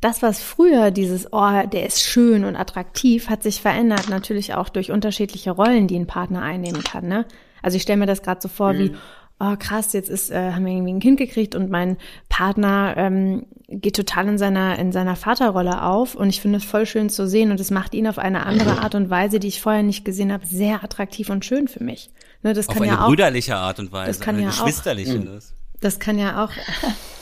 das, 0.00 0.22
was 0.22 0.40
früher 0.40 0.90
dieses, 0.90 1.32
oh, 1.32 1.62
der 1.66 1.86
ist 1.86 2.02
schön 2.02 2.44
und 2.44 2.56
attraktiv, 2.56 3.28
hat 3.28 3.42
sich 3.42 3.60
verändert, 3.60 4.08
natürlich 4.08 4.54
auch 4.54 4.68
durch 4.68 4.90
unterschiedliche 4.90 5.50
Rollen, 5.50 5.88
die 5.88 5.98
ein 5.98 6.06
Partner 6.06 6.42
einnehmen 6.42 6.84
kann. 6.84 7.08
Ne? 7.08 7.26
Also 7.62 7.76
ich 7.76 7.82
stelle 7.82 7.98
mir 7.98 8.06
das 8.06 8.22
gerade 8.22 8.40
so 8.40 8.48
vor 8.48 8.72
mhm. 8.72 8.78
wie, 8.78 8.92
oh 9.40 9.56
krass, 9.58 9.92
jetzt 9.92 10.08
ist, 10.08 10.30
äh, 10.30 10.52
haben 10.52 10.64
wir 10.64 10.72
irgendwie 10.72 10.92
ein 10.92 11.00
Kind 11.00 11.18
gekriegt 11.18 11.54
und 11.54 11.70
mein 11.70 11.96
Partner 12.28 12.94
ähm, 12.96 13.46
geht 13.68 13.96
total 13.96 14.28
in 14.28 14.38
seiner, 14.38 14.78
in 14.78 14.92
seiner 14.92 15.16
Vaterrolle 15.16 15.82
auf 15.82 16.14
und 16.14 16.28
ich 16.28 16.40
finde 16.40 16.58
es 16.58 16.64
voll 16.64 16.86
schön 16.86 17.10
zu 17.10 17.26
sehen 17.28 17.50
und 17.50 17.60
es 17.60 17.70
macht 17.70 17.94
ihn 17.94 18.06
auf 18.08 18.18
eine 18.18 18.46
andere 18.46 18.82
Art 18.82 18.94
und 18.94 19.10
Weise, 19.10 19.38
die 19.38 19.48
ich 19.48 19.60
vorher 19.60 19.82
nicht 19.82 20.04
gesehen 20.04 20.32
habe, 20.32 20.46
sehr 20.46 20.82
attraktiv 20.82 21.30
und 21.30 21.44
schön 21.44 21.68
für 21.68 21.82
mich. 21.82 22.10
Ne, 22.42 22.52
das 22.52 22.68
auf 22.68 22.74
kann 22.74 22.84
eine 22.84 22.92
ja 22.92 23.04
auch, 23.04 23.08
brüderliche 23.08 23.56
Art 23.56 23.78
und 23.78 23.92
Weise, 23.92 24.10
das 24.10 24.20
kann 24.20 24.36
eine 24.36 24.44
ja 24.44 24.50
geschwisterliche. 24.50 25.20
Auch, 25.20 25.80
das 25.80 25.98
kann 25.98 26.18
ja 26.18 26.44
auch 26.44 26.50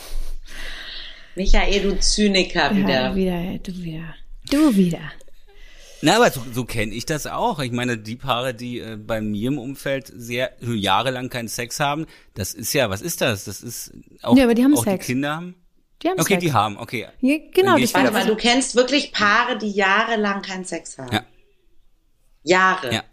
Michael, 1.36 1.82
du 1.82 2.00
Zyniker 2.00 2.74
wieder. 2.74 2.88
Ja, 2.88 3.14
wieder, 3.14 3.58
du 3.58 3.76
wieder. 3.76 4.14
Du 4.50 4.74
wieder. 4.74 5.12
Na, 6.00 6.16
aber 6.16 6.30
so, 6.30 6.42
so 6.52 6.64
kenne 6.64 6.94
ich 6.94 7.04
das 7.04 7.26
auch. 7.26 7.58
Ich 7.60 7.72
meine, 7.72 7.98
die 7.98 8.16
Paare, 8.16 8.54
die 8.54 8.80
äh, 8.80 8.96
bei 8.96 9.20
mir 9.20 9.48
im 9.48 9.58
Umfeld 9.58 10.10
sehr 10.14 10.52
jahrelang 10.60 11.28
keinen 11.28 11.48
Sex 11.48 11.78
haben, 11.78 12.06
das 12.34 12.54
ist 12.54 12.72
ja, 12.72 12.88
was 12.88 13.02
ist 13.02 13.20
das? 13.20 13.44
Das 13.44 13.62
ist 13.62 13.92
auch, 14.22 14.36
ja, 14.36 14.44
aber 14.44 14.54
die 14.54 14.64
haben 14.64 14.74
auch 14.74 14.84
Sex. 14.84 15.06
die 15.06 15.12
Kinder 15.12 15.36
haben. 15.36 15.54
Die 16.02 16.08
haben 16.08 16.20
okay, 16.20 16.34
Sex. 16.34 16.44
die 16.44 16.52
haben, 16.52 16.78
okay. 16.78 17.06
Ja, 17.20 17.36
genau, 17.52 17.78
das 17.78 17.92
Warte 17.92 18.12
mal, 18.12 18.26
du 18.26 18.36
kennst 18.36 18.74
wirklich 18.74 19.12
Paare, 19.12 19.58
die 19.58 19.70
jahrelang 19.70 20.40
keinen 20.42 20.64
Sex 20.64 20.96
haben. 20.96 21.12
Ja. 21.12 21.24
Jahre. 22.44 22.94
Ja. 22.94 23.04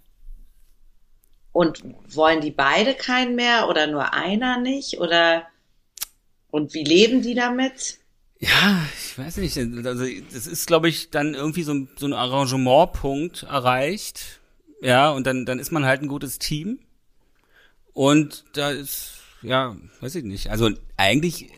Und 1.51 1.83
wollen 2.07 2.39
die 2.39 2.51
beide 2.51 2.93
keinen 2.93 3.35
mehr 3.35 3.67
oder 3.69 3.87
nur 3.87 4.13
einer 4.13 4.59
nicht? 4.59 4.99
Oder 4.99 5.47
und 6.51 6.73
wie 6.73 6.83
leben 6.83 7.21
die 7.21 7.35
damit? 7.35 8.02
Ja, 8.43 8.85
ich 8.97 9.17
weiß 9.17 9.37
nicht. 9.37 9.57
Also 9.57 10.05
das 10.33 10.47
ist, 10.47 10.67
glaube 10.67 10.89
ich, 10.89 11.11
dann 11.11 11.33
irgendwie 11.33 11.63
so 11.63 11.73
ein, 11.73 11.87
so 11.95 12.05
ein 12.05 12.13
Arrangementpunkt 12.13 13.43
erreicht. 13.43 14.41
Ja, 14.81 15.11
und 15.11 15.25
dann, 15.25 15.45
dann 15.45 15.59
ist 15.59 15.71
man 15.71 15.85
halt 15.85 16.01
ein 16.01 16.09
gutes 16.09 16.39
Team. 16.39 16.79
Und 17.93 18.43
da 18.53 18.71
ist, 18.71 19.19
ja, 19.43 19.77
weiß 20.01 20.15
ich 20.15 20.25
nicht. 20.25 20.49
Also 20.49 20.71
eigentlich 20.97 21.51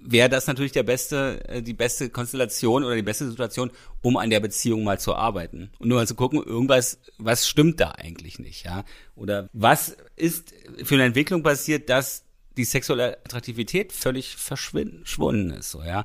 wäre 0.00 0.28
das 0.28 0.48
natürlich 0.48 0.72
der 0.72 0.82
beste, 0.82 1.48
äh, 1.48 1.62
die 1.62 1.74
beste 1.74 2.10
Konstellation 2.10 2.82
oder 2.82 2.96
die 2.96 3.02
beste 3.02 3.28
Situation, 3.28 3.70
um 4.02 4.16
an 4.16 4.30
der 4.30 4.40
Beziehung 4.40 4.82
mal 4.82 4.98
zu 4.98 5.14
arbeiten. 5.14 5.70
Und 5.78 5.88
nur 5.88 5.98
mal 5.98 6.08
zu 6.08 6.16
gucken, 6.16 6.42
irgendwas, 6.42 6.98
was 7.18 7.46
stimmt 7.46 7.78
da 7.78 7.90
eigentlich 7.90 8.40
nicht, 8.40 8.64
ja? 8.64 8.84
Oder 9.14 9.48
was 9.52 9.96
ist 10.16 10.52
für 10.82 10.94
eine 10.94 11.04
Entwicklung 11.04 11.44
passiert, 11.44 11.88
dass 11.88 12.25
die 12.56 12.64
sexuelle 12.64 13.18
Attraktivität 13.24 13.92
völlig 13.92 14.36
verschwunden 14.36 15.50
ist, 15.50 15.70
so, 15.70 15.82
ja. 15.82 16.04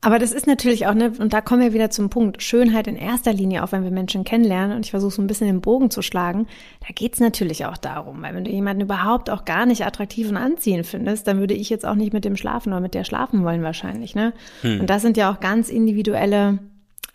Aber 0.00 0.20
das 0.20 0.30
ist 0.30 0.46
natürlich 0.46 0.86
auch, 0.86 0.94
ne, 0.94 1.12
und 1.18 1.32
da 1.32 1.40
kommen 1.40 1.60
wir 1.60 1.72
wieder 1.72 1.90
zum 1.90 2.08
Punkt, 2.08 2.40
Schönheit 2.40 2.86
in 2.86 2.94
erster 2.94 3.32
Linie, 3.32 3.64
auch 3.64 3.72
wenn 3.72 3.82
wir 3.82 3.90
Menschen 3.90 4.22
kennenlernen, 4.22 4.76
und 4.76 4.86
ich 4.86 4.92
versuche 4.92 5.10
so 5.10 5.20
ein 5.20 5.26
bisschen 5.26 5.48
den 5.48 5.60
Bogen 5.60 5.90
zu 5.90 6.02
schlagen, 6.02 6.46
da 6.86 6.94
geht's 6.94 7.18
natürlich 7.18 7.66
auch 7.66 7.76
darum, 7.76 8.22
weil 8.22 8.32
wenn 8.32 8.44
du 8.44 8.50
jemanden 8.52 8.82
überhaupt 8.82 9.28
auch 9.28 9.44
gar 9.44 9.66
nicht 9.66 9.84
attraktiv 9.84 10.28
und 10.28 10.36
anziehend 10.36 10.86
findest, 10.86 11.26
dann 11.26 11.40
würde 11.40 11.54
ich 11.54 11.68
jetzt 11.68 11.84
auch 11.84 11.96
nicht 11.96 12.12
mit 12.12 12.24
dem 12.24 12.36
schlafen 12.36 12.72
oder 12.72 12.80
mit 12.80 12.94
der 12.94 13.02
schlafen 13.02 13.42
wollen 13.42 13.64
wahrscheinlich, 13.64 14.14
ne? 14.14 14.34
Hm. 14.60 14.80
Und 14.80 14.86
das 14.88 15.02
sind 15.02 15.16
ja 15.16 15.32
auch 15.32 15.40
ganz 15.40 15.68
individuelle, 15.68 16.60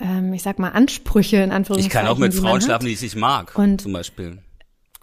ähm, 0.01 0.34
ich 0.34 0.43
sag 0.43 0.59
mal, 0.59 0.69
Ansprüche 0.69 1.38
in 1.38 1.51
Anführungszeichen. 1.51 1.88
Ich 1.88 2.05
kann 2.05 2.07
auch 2.07 2.17
mit 2.17 2.34
Frauen 2.34 2.59
schlafen, 2.59 2.86
die 2.86 2.91
ich 2.91 3.01
nicht 3.01 3.15
mag, 3.15 3.57
und 3.57 3.79
zum 3.79 3.93
Beispiel. 3.93 4.39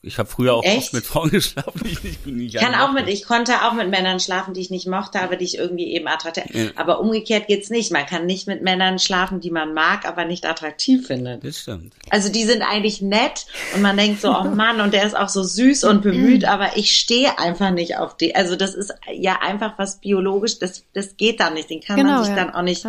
Ich 0.02 0.18
habe 0.18 0.28
früher 0.30 0.54
auch 0.54 0.64
oft 0.64 0.94
mit 0.94 1.04
Frauen 1.06 1.30
geschlafen, 1.30 1.82
die 1.84 1.90
ich 1.90 2.02
nicht, 2.02 2.26
nicht 2.26 2.56
Kann 2.56 2.74
auch 2.74 2.92
mit, 2.92 3.06
ich 3.08 3.26
konnte 3.26 3.62
auch 3.62 3.74
mit 3.74 3.90
Männern 3.90 4.18
schlafen, 4.18 4.54
die 4.54 4.62
ich 4.62 4.70
nicht 4.70 4.86
mochte, 4.86 5.20
aber 5.20 5.36
die 5.36 5.44
ich 5.44 5.58
irgendwie 5.58 5.92
eben 5.92 6.08
attraktiv. 6.08 6.54
Ja. 6.54 6.70
Aber 6.76 7.00
umgekehrt 7.00 7.48
geht's 7.48 7.68
nicht. 7.68 7.92
Man 7.92 8.06
kann 8.06 8.24
nicht 8.24 8.46
mit 8.46 8.62
Männern 8.62 8.98
schlafen, 8.98 9.40
die 9.40 9.50
man 9.50 9.74
mag, 9.74 10.06
aber 10.06 10.24
nicht 10.24 10.46
attraktiv 10.46 11.06
findet. 11.06 11.44
Das 11.44 11.58
stimmt. 11.60 11.92
Also 12.08 12.32
die 12.32 12.44
sind 12.44 12.62
eigentlich 12.62 13.02
nett 13.02 13.44
und 13.74 13.82
man 13.82 13.96
denkt 13.96 14.22
so, 14.22 14.30
oh 14.34 14.44
Mann, 14.54 14.80
und 14.80 14.94
der 14.94 15.04
ist 15.04 15.16
auch 15.16 15.28
so 15.28 15.42
süß 15.42 15.84
und 15.84 16.00
bemüht, 16.00 16.46
aber 16.46 16.76
ich 16.76 16.92
stehe 16.92 17.38
einfach 17.38 17.70
nicht 17.70 17.98
auf 17.98 18.16
die. 18.16 18.34
Also 18.34 18.56
das 18.56 18.74
ist 18.74 18.94
ja 19.12 19.40
einfach 19.42 19.74
was 19.78 20.00
biologisch, 20.00 20.58
das, 20.58 20.84
das 20.94 21.18
geht 21.18 21.40
da 21.40 21.50
nicht. 21.50 21.68
Den 21.68 21.80
kann 21.80 21.96
genau, 21.96 22.12
man 22.12 22.24
sich 22.24 22.34
ja. 22.34 22.44
dann 22.44 22.54
auch 22.54 22.62
nicht 22.62 22.86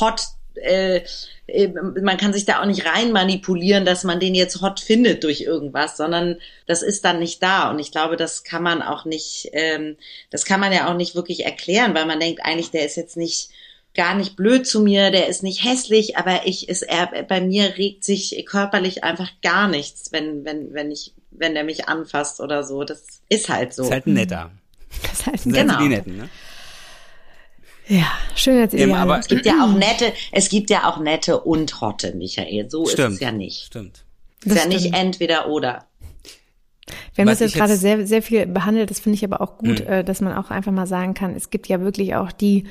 hot 0.00 0.22
äh, 0.56 1.02
äh, 1.46 1.68
man 1.68 2.16
kann 2.16 2.32
sich 2.32 2.44
da 2.44 2.60
auch 2.60 2.66
nicht 2.66 2.86
rein 2.86 3.12
manipulieren, 3.12 3.84
dass 3.84 4.04
man 4.04 4.20
den 4.20 4.34
jetzt 4.34 4.60
hot 4.60 4.80
findet 4.80 5.24
durch 5.24 5.42
irgendwas, 5.42 5.96
sondern 5.96 6.36
das 6.66 6.82
ist 6.82 7.04
dann 7.04 7.18
nicht 7.18 7.42
da. 7.42 7.70
Und 7.70 7.78
ich 7.78 7.92
glaube, 7.92 8.16
das 8.16 8.44
kann 8.44 8.62
man 8.62 8.82
auch 8.82 9.04
nicht, 9.04 9.50
ähm, 9.52 9.96
das 10.30 10.44
kann 10.44 10.60
man 10.60 10.72
ja 10.72 10.90
auch 10.90 10.96
nicht 10.96 11.14
wirklich 11.14 11.44
erklären, 11.44 11.94
weil 11.94 12.06
man 12.06 12.20
denkt 12.20 12.40
eigentlich, 12.44 12.70
der 12.70 12.86
ist 12.86 12.96
jetzt 12.96 13.16
nicht 13.16 13.50
gar 13.94 14.14
nicht 14.14 14.36
blöd 14.36 14.66
zu 14.66 14.80
mir, 14.80 15.10
der 15.10 15.28
ist 15.28 15.42
nicht 15.42 15.62
hässlich, 15.62 16.16
aber 16.16 16.46
ich 16.46 16.68
ist 16.68 16.82
er 16.82 17.06
bei 17.28 17.40
mir 17.40 17.76
regt 17.78 18.04
sich 18.04 18.44
körperlich 18.48 19.04
einfach 19.04 19.30
gar 19.40 19.68
nichts, 19.68 20.10
wenn 20.10 20.44
wenn 20.44 20.74
wenn 20.74 20.90
ich 20.90 21.12
wenn 21.30 21.54
der 21.54 21.64
mich 21.64 21.88
anfasst 21.88 22.40
oder 22.40 22.64
so. 22.64 22.84
Das 22.84 23.04
ist 23.28 23.48
halt 23.48 23.74
so. 23.74 23.84
Ist 23.84 23.92
halt 23.92 24.06
ein 24.06 24.14
netter. 24.14 24.50
Das 25.02 25.12
ist 25.12 25.26
halt 25.26 25.46
ein 25.46 25.52
genau. 25.52 25.78
Die 25.78 25.88
netten, 25.88 26.16
ne? 26.16 26.28
Ja, 27.86 28.06
schön 28.34 28.58
jetzt 28.58 28.74
Eben, 28.74 28.94
aber 28.94 29.18
es 29.18 29.28
gibt 29.28 29.44
ja 29.44 29.64
auch 29.64 29.74
nette, 29.74 30.12
es 30.32 30.48
gibt 30.48 30.70
ja 30.70 30.88
auch 30.88 30.98
nette 31.00 31.40
und 31.40 31.80
Hotte, 31.80 32.14
Michael. 32.14 32.70
So 32.70 32.86
stimmt, 32.86 33.08
ist 33.08 33.14
es 33.14 33.20
ja 33.20 33.32
nicht. 33.32 33.66
Stimmt. 33.66 34.04
Es 34.40 34.46
ist 34.46 34.54
ja 34.54 34.60
stimmt. 34.62 34.74
nicht 34.74 34.94
entweder 34.94 35.48
oder. 35.48 35.86
Wir 37.14 37.22
haben 37.22 37.30
Was 37.30 37.38
das 37.38 37.52
jetzt 37.52 37.58
gerade 37.58 37.76
sehr, 37.76 38.06
sehr 38.06 38.22
viel 38.22 38.46
behandelt. 38.46 38.90
Das 38.90 39.00
finde 39.00 39.16
ich 39.16 39.24
aber 39.24 39.40
auch 39.40 39.58
gut, 39.58 39.86
hm. 39.86 40.04
dass 40.04 40.20
man 40.20 40.34
auch 40.34 40.50
einfach 40.50 40.72
mal 40.72 40.86
sagen 40.86 41.14
kann, 41.14 41.34
es 41.34 41.50
gibt 41.50 41.66
ja 41.66 41.80
wirklich 41.80 42.14
auch 42.14 42.32
die, 42.32 42.64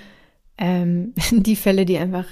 ähm, 0.57 1.13
die 1.31 1.55
Fälle, 1.55 1.85
die 1.85 1.97
einfach, 1.97 2.25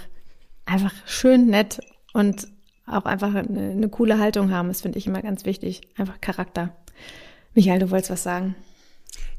einfach 0.66 0.94
schön 1.06 1.48
nett 1.48 1.80
und 2.14 2.48
auch 2.86 3.06
einfach 3.06 3.34
eine, 3.34 3.72
eine 3.72 3.90
coole 3.90 4.20
Haltung 4.20 4.52
haben. 4.52 4.68
Das 4.68 4.82
finde 4.82 4.98
ich 4.98 5.08
immer 5.08 5.22
ganz 5.22 5.46
wichtig. 5.46 5.82
Einfach 5.98 6.20
Charakter. 6.22 6.76
Michael, 7.54 7.80
du 7.80 7.92
wolltest 7.92 8.12
was 8.12 8.24
sagen. 8.24 8.56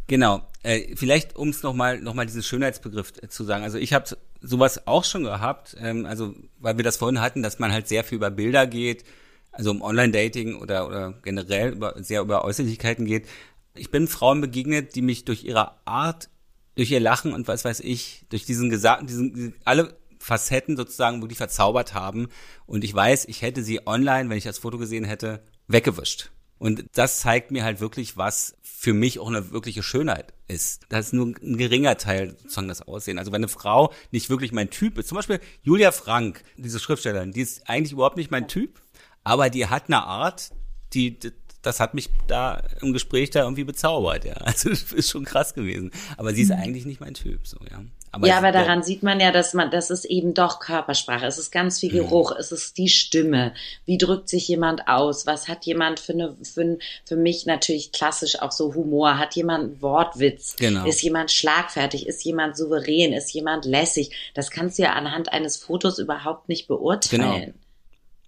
Genau. 0.06 0.46
Äh, 0.62 0.94
vielleicht, 0.96 1.36
um 1.36 1.48
es 1.48 1.62
nochmal 1.62 2.00
noch 2.00 2.14
mal 2.14 2.26
dieses 2.26 2.46
Schönheitsbegriff 2.46 3.12
äh, 3.20 3.28
zu 3.28 3.44
sagen. 3.44 3.64
Also 3.64 3.78
ich 3.78 3.92
habe 3.92 4.16
sowas 4.40 4.86
auch 4.86 5.04
schon 5.04 5.24
gehabt, 5.24 5.76
ähm, 5.80 6.06
also 6.06 6.34
weil 6.58 6.76
wir 6.76 6.84
das 6.84 6.96
vorhin 6.96 7.20
hatten, 7.20 7.42
dass 7.42 7.58
man 7.58 7.72
halt 7.72 7.88
sehr 7.88 8.04
viel 8.04 8.16
über 8.16 8.30
Bilder 8.30 8.66
geht, 8.66 9.04
also 9.50 9.70
um 9.70 9.82
Online-Dating 9.82 10.56
oder, 10.56 10.86
oder 10.86 11.14
generell 11.22 11.72
über, 11.72 11.94
sehr 12.02 12.22
über 12.22 12.44
Äußerlichkeiten 12.44 13.06
geht. 13.06 13.28
Ich 13.74 13.90
bin 13.90 14.08
Frauen 14.08 14.40
begegnet, 14.40 14.94
die 14.94 15.02
mich 15.02 15.24
durch 15.24 15.44
ihre 15.44 15.72
Art, 15.86 16.28
durch 16.74 16.90
ihr 16.90 17.00
Lachen 17.00 17.32
und 17.32 17.48
was 17.48 17.64
weiß 17.64 17.80
ich, 17.80 18.24
durch 18.28 18.44
diesen 18.44 18.70
Gesagten, 18.70 19.06
diesen, 19.06 19.34
diesen 19.34 19.54
alle 19.64 19.96
Facetten 20.18 20.76
sozusagen 20.76 21.20
wirklich 21.20 21.38
verzaubert 21.38 21.94
haben. 21.94 22.28
Und 22.66 22.84
ich 22.84 22.94
weiß, 22.94 23.26
ich 23.26 23.42
hätte 23.42 23.62
sie 23.62 23.86
online, 23.86 24.30
wenn 24.30 24.38
ich 24.38 24.44
das 24.44 24.58
Foto 24.58 24.78
gesehen 24.78 25.04
hätte, 25.04 25.42
weggewischt. 25.66 26.30
Und 26.58 26.84
das 26.94 27.18
zeigt 27.20 27.50
mir 27.50 27.64
halt 27.64 27.80
wirklich, 27.80 28.16
was 28.16 28.56
für 28.82 28.94
mich 28.94 29.20
auch 29.20 29.28
eine 29.28 29.52
wirkliche 29.52 29.80
Schönheit 29.80 30.34
ist. 30.48 30.86
Das 30.88 31.06
ist 31.06 31.12
nur 31.12 31.26
ein 31.26 31.56
geringer 31.56 31.96
Teil 31.98 32.30
sozusagen 32.30 32.66
das 32.66 32.82
Aussehen. 32.82 33.16
Also 33.16 33.30
wenn 33.30 33.36
eine 33.36 33.46
Frau 33.46 33.92
nicht 34.10 34.28
wirklich 34.28 34.50
mein 34.50 34.70
Typ 34.70 34.98
ist, 34.98 35.06
zum 35.06 35.14
Beispiel 35.14 35.38
Julia 35.62 35.92
Frank, 35.92 36.42
diese 36.56 36.80
Schriftstellerin, 36.80 37.30
die 37.30 37.42
ist 37.42 37.68
eigentlich 37.68 37.92
überhaupt 37.92 38.16
nicht 38.16 38.32
mein 38.32 38.48
Typ, 38.48 38.80
aber 39.22 39.50
die 39.50 39.68
hat 39.68 39.84
eine 39.86 40.02
Art, 40.02 40.50
die, 40.94 41.16
das 41.62 41.78
hat 41.78 41.94
mich 41.94 42.10
da 42.26 42.60
im 42.80 42.92
Gespräch 42.92 43.30
da 43.30 43.44
irgendwie 43.44 43.62
bezaubert, 43.62 44.24
ja. 44.24 44.34
Also 44.40 44.70
das 44.70 44.92
ist 44.92 45.10
schon 45.10 45.26
krass 45.26 45.54
gewesen. 45.54 45.92
Aber 46.16 46.34
sie 46.34 46.42
ist 46.42 46.48
mhm. 46.48 46.56
eigentlich 46.56 46.84
nicht 46.84 47.00
mein 47.00 47.14
Typ, 47.14 47.46
so, 47.46 47.58
ja. 47.70 47.84
Aber 48.14 48.26
ja, 48.26 48.36
aber 48.36 48.52
daran 48.52 48.82
sieht 48.82 49.02
man 49.02 49.20
ja, 49.20 49.32
dass 49.32 49.54
man, 49.54 49.70
das 49.70 49.88
ist 49.88 50.04
eben 50.04 50.34
doch 50.34 50.60
Körpersprache. 50.60 51.24
Es 51.24 51.38
ist 51.38 51.50
ganz 51.50 51.80
viel 51.80 51.90
mhm. 51.90 51.96
Geruch. 51.96 52.32
Mhm. 52.32 52.36
Es 52.38 52.52
ist 52.52 52.76
die 52.76 52.90
Stimme. 52.90 53.54
Wie 53.86 53.96
drückt 53.96 54.28
sich 54.28 54.46
jemand 54.48 54.86
aus? 54.86 55.24
Was 55.26 55.48
hat 55.48 55.64
jemand 55.64 55.98
für 55.98 56.12
eine, 56.12 56.36
für, 56.42 56.78
für 57.06 57.16
mich 57.16 57.46
natürlich 57.46 57.90
klassisch 57.90 58.40
auch 58.40 58.52
so 58.52 58.74
Humor? 58.74 59.18
Hat 59.18 59.34
jemand 59.34 59.80
Wortwitz? 59.80 60.56
Genau. 60.56 60.86
Ist 60.86 61.02
jemand 61.02 61.30
schlagfertig? 61.30 62.06
Ist 62.06 62.22
jemand 62.22 62.54
souverän? 62.54 63.14
Ist 63.14 63.32
jemand 63.32 63.64
lässig? 63.64 64.10
Das 64.34 64.50
kannst 64.50 64.78
du 64.78 64.82
ja 64.82 64.92
anhand 64.92 65.32
eines 65.32 65.56
Fotos 65.56 65.98
überhaupt 65.98 66.50
nicht 66.50 66.68
beurteilen. 66.68 67.40
Genau. 67.40 67.54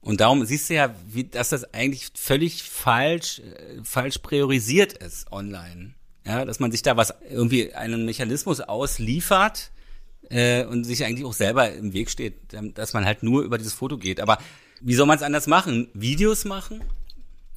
Und 0.00 0.20
darum 0.20 0.46
siehst 0.46 0.70
du 0.70 0.74
ja, 0.74 0.94
wie, 1.06 1.24
dass 1.24 1.50
das 1.50 1.74
eigentlich 1.74 2.08
völlig 2.14 2.62
falsch, 2.62 3.40
äh, 3.40 3.82
falsch 3.84 4.18
priorisiert 4.18 4.94
ist 4.94 5.30
online. 5.30 5.94
Ja, 6.26 6.46
dass 6.46 6.58
man 6.58 6.72
sich 6.72 6.80
da 6.80 6.96
was 6.96 7.12
irgendwie 7.28 7.74
einen 7.74 8.06
Mechanismus 8.06 8.60
ausliefert, 8.60 9.70
äh, 10.30 10.64
und 10.64 10.84
sich 10.84 11.04
eigentlich 11.04 11.24
auch 11.24 11.32
selber 11.32 11.72
im 11.72 11.92
Weg 11.92 12.10
steht, 12.10 12.34
dass 12.74 12.92
man 12.92 13.04
halt 13.04 13.22
nur 13.22 13.42
über 13.42 13.58
dieses 13.58 13.74
Foto 13.74 13.98
geht. 13.98 14.20
Aber 14.20 14.38
wie 14.80 14.94
soll 14.94 15.06
man 15.06 15.16
es 15.16 15.22
anders 15.22 15.46
machen? 15.46 15.88
Videos 15.94 16.44
machen? 16.44 16.82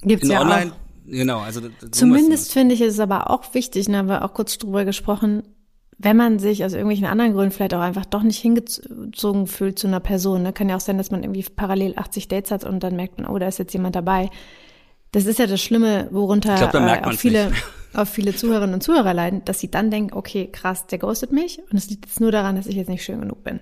Gibt's 0.02 0.24
In 0.24 0.32
ja 0.32 0.40
online? 0.40 0.72
Auch. 0.72 0.76
Genau, 1.10 1.38
also 1.40 1.62
zumindest 1.90 2.52
finde 2.52 2.74
ich 2.74 2.82
es 2.82 3.00
aber 3.00 3.30
auch 3.30 3.54
wichtig, 3.54 3.86
da 3.86 3.94
haben 3.94 4.08
wir 4.08 4.24
auch 4.24 4.34
kurz 4.34 4.58
drüber 4.58 4.84
gesprochen, 4.84 5.42
wenn 5.96 6.16
man 6.16 6.38
sich 6.38 6.64
aus 6.64 6.72
irgendwelchen 6.72 7.06
anderen 7.06 7.32
Gründen 7.32 7.50
vielleicht 7.50 7.74
auch 7.74 7.80
einfach 7.80 8.04
doch 8.04 8.22
nicht 8.22 8.38
hingezogen 8.38 9.46
fühlt 9.46 9.78
zu 9.78 9.86
einer 9.86 10.00
Person, 10.00 10.42
ne? 10.42 10.52
kann 10.52 10.68
ja 10.68 10.76
auch 10.76 10.80
sein, 10.80 10.98
dass 10.98 11.10
man 11.10 11.22
irgendwie 11.22 11.44
parallel 11.54 11.94
80 11.96 12.28
Dates 12.28 12.50
hat 12.50 12.64
und 12.64 12.82
dann 12.82 12.94
merkt 12.94 13.18
man, 13.18 13.28
oh, 13.28 13.38
da 13.38 13.48
ist 13.48 13.58
jetzt 13.58 13.72
jemand 13.72 13.96
dabei. 13.96 14.30
Das 15.10 15.24
ist 15.24 15.38
ja 15.38 15.46
das 15.46 15.60
Schlimme, 15.60 16.08
worunter 16.10 16.56
glaub, 16.56 16.74
äh, 16.74 17.02
auch 17.02 17.12
viele, 17.14 17.50
auf 17.94 18.08
viele 18.08 18.34
Zuhörerinnen 18.34 18.74
und 18.74 18.82
Zuhörer 18.82 19.14
leiden, 19.14 19.44
dass 19.44 19.60
sie 19.60 19.70
dann 19.70 19.90
denken, 19.90 20.14
okay, 20.14 20.48
krass, 20.50 20.86
der 20.86 20.98
ghostet 20.98 21.32
mich 21.32 21.60
und 21.70 21.76
es 21.76 21.88
liegt 21.88 22.06
jetzt 22.06 22.20
nur 22.20 22.32
daran, 22.32 22.56
dass 22.56 22.66
ich 22.66 22.76
jetzt 22.76 22.88
nicht 22.88 23.04
schön 23.04 23.20
genug 23.20 23.44
bin. 23.44 23.60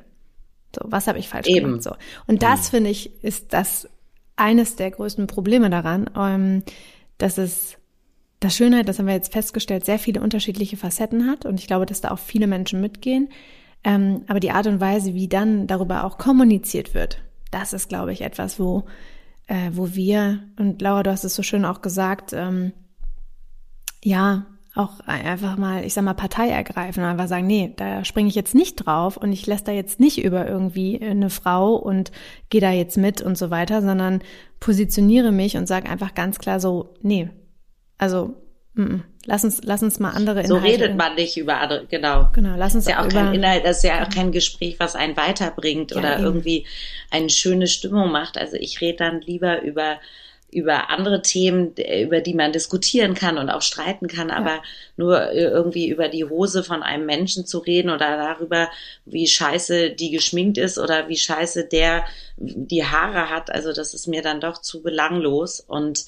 So, 0.74 0.82
was 0.84 1.06
habe 1.06 1.18
ich 1.18 1.28
falsch 1.28 1.46
Eben. 1.48 1.66
gemacht? 1.66 1.82
So. 1.82 1.94
Und 2.26 2.42
das, 2.42 2.68
finde 2.70 2.90
ich, 2.90 3.22
ist 3.22 3.52
das 3.52 3.88
eines 4.36 4.76
der 4.76 4.90
größten 4.90 5.26
Probleme 5.26 5.70
daran, 5.70 6.10
ähm, 6.16 6.62
dass 7.18 7.38
es 7.38 7.76
das 8.40 8.54
Schönheit, 8.54 8.88
das 8.88 8.98
haben 8.98 9.06
wir 9.06 9.14
jetzt 9.14 9.32
festgestellt, 9.32 9.86
sehr 9.86 9.98
viele 9.98 10.20
unterschiedliche 10.20 10.76
Facetten 10.76 11.28
hat 11.30 11.46
und 11.46 11.58
ich 11.58 11.66
glaube, 11.66 11.86
dass 11.86 12.02
da 12.02 12.10
auch 12.10 12.18
viele 12.18 12.46
Menschen 12.46 12.80
mitgehen. 12.80 13.30
Ähm, 13.82 14.24
aber 14.26 14.40
die 14.40 14.50
Art 14.50 14.66
und 14.66 14.80
Weise, 14.80 15.14
wie 15.14 15.28
dann 15.28 15.66
darüber 15.66 16.04
auch 16.04 16.18
kommuniziert 16.18 16.92
wird, 16.92 17.22
das 17.50 17.72
ist, 17.72 17.88
glaube 17.88 18.12
ich, 18.12 18.20
etwas, 18.20 18.58
wo, 18.58 18.84
äh, 19.46 19.70
wo 19.72 19.94
wir, 19.94 20.40
und 20.58 20.82
Laura, 20.82 21.02
du 21.02 21.10
hast 21.10 21.24
es 21.24 21.34
so 21.34 21.42
schön 21.42 21.64
auch 21.64 21.80
gesagt, 21.80 22.32
ähm, 22.34 22.72
ja, 24.02 24.46
auch 24.76 25.00
einfach 25.06 25.56
mal, 25.56 25.84
ich 25.84 25.94
sag 25.94 26.04
mal, 26.04 26.12
Partei 26.12 26.50
ergreifen 26.50 27.02
und 27.02 27.08
einfach 27.08 27.28
sagen, 27.28 27.46
nee, 27.46 27.72
da 27.76 28.04
springe 28.04 28.28
ich 28.28 28.34
jetzt 28.34 28.54
nicht 28.54 28.74
drauf 28.76 29.16
und 29.16 29.32
ich 29.32 29.46
lasse 29.46 29.64
da 29.64 29.72
jetzt 29.72 30.00
nicht 30.00 30.22
über 30.22 30.46
irgendwie 30.46 31.00
eine 31.00 31.30
Frau 31.30 31.74
und 31.76 32.12
gehe 32.50 32.60
da 32.60 32.70
jetzt 32.72 32.98
mit 32.98 33.22
und 33.22 33.38
so 33.38 33.50
weiter, 33.50 33.80
sondern 33.80 34.22
positioniere 34.60 35.32
mich 35.32 35.56
und 35.56 35.66
sage 35.66 35.88
einfach 35.88 36.14
ganz 36.14 36.38
klar 36.38 36.60
so, 36.60 36.94
nee, 37.00 37.30
also 37.96 38.34
m 38.76 38.84
-m, 38.84 39.00
lass 39.24 39.44
uns, 39.44 39.62
lass 39.64 39.82
uns 39.82 39.98
mal 39.98 40.10
andere 40.10 40.42
Inhalte. 40.42 40.48
So 40.48 40.58
redet 40.58 40.96
man 40.96 41.14
nicht 41.14 41.38
über 41.38 41.58
andere, 41.58 41.86
genau. 41.86 42.28
Genau, 42.34 42.54
lass 42.56 42.74
uns 42.74 42.84
das 42.84 42.92
ist 42.92 42.98
ja 42.98 43.04
auch 43.04 43.08
kein 43.08 43.34
Inhalt, 43.34 43.64
das 43.64 43.78
ist 43.78 43.84
ja 43.84 44.04
auch 44.04 44.10
kein 44.10 44.30
Gespräch, 44.30 44.76
was 44.78 44.94
einen 44.94 45.16
weiterbringt 45.16 45.92
ja, 45.92 45.96
oder 45.96 46.16
eben. 46.16 46.24
irgendwie 46.24 46.66
eine 47.10 47.30
schöne 47.30 47.66
Stimmung 47.66 48.12
macht. 48.12 48.36
Also 48.36 48.56
ich 48.56 48.82
rede 48.82 48.98
dann 48.98 49.22
lieber 49.22 49.62
über 49.62 49.96
über 50.50 50.90
andere 50.90 51.22
Themen, 51.22 51.74
über 51.76 52.20
die 52.20 52.34
man 52.34 52.52
diskutieren 52.52 53.14
kann 53.14 53.36
und 53.36 53.50
auch 53.50 53.62
streiten 53.62 54.08
kann, 54.08 54.30
aber 54.30 54.50
ja. 54.50 54.62
nur 54.96 55.32
irgendwie 55.32 55.88
über 55.88 56.08
die 56.08 56.24
Hose 56.24 56.62
von 56.62 56.82
einem 56.82 57.04
Menschen 57.04 57.46
zu 57.46 57.58
reden 57.58 57.90
oder 57.90 58.16
darüber, 58.16 58.68
wie 59.04 59.26
scheiße 59.26 59.90
die 59.90 60.10
geschminkt 60.10 60.56
ist 60.56 60.78
oder 60.78 61.08
wie 61.08 61.16
scheiße 61.16 61.66
der 61.66 62.04
die 62.36 62.84
Haare 62.84 63.30
hat, 63.30 63.50
also 63.50 63.72
das 63.72 63.94
ist 63.94 64.06
mir 64.06 64.22
dann 64.22 64.40
doch 64.40 64.60
zu 64.60 64.82
belanglos 64.82 65.60
und 65.60 66.06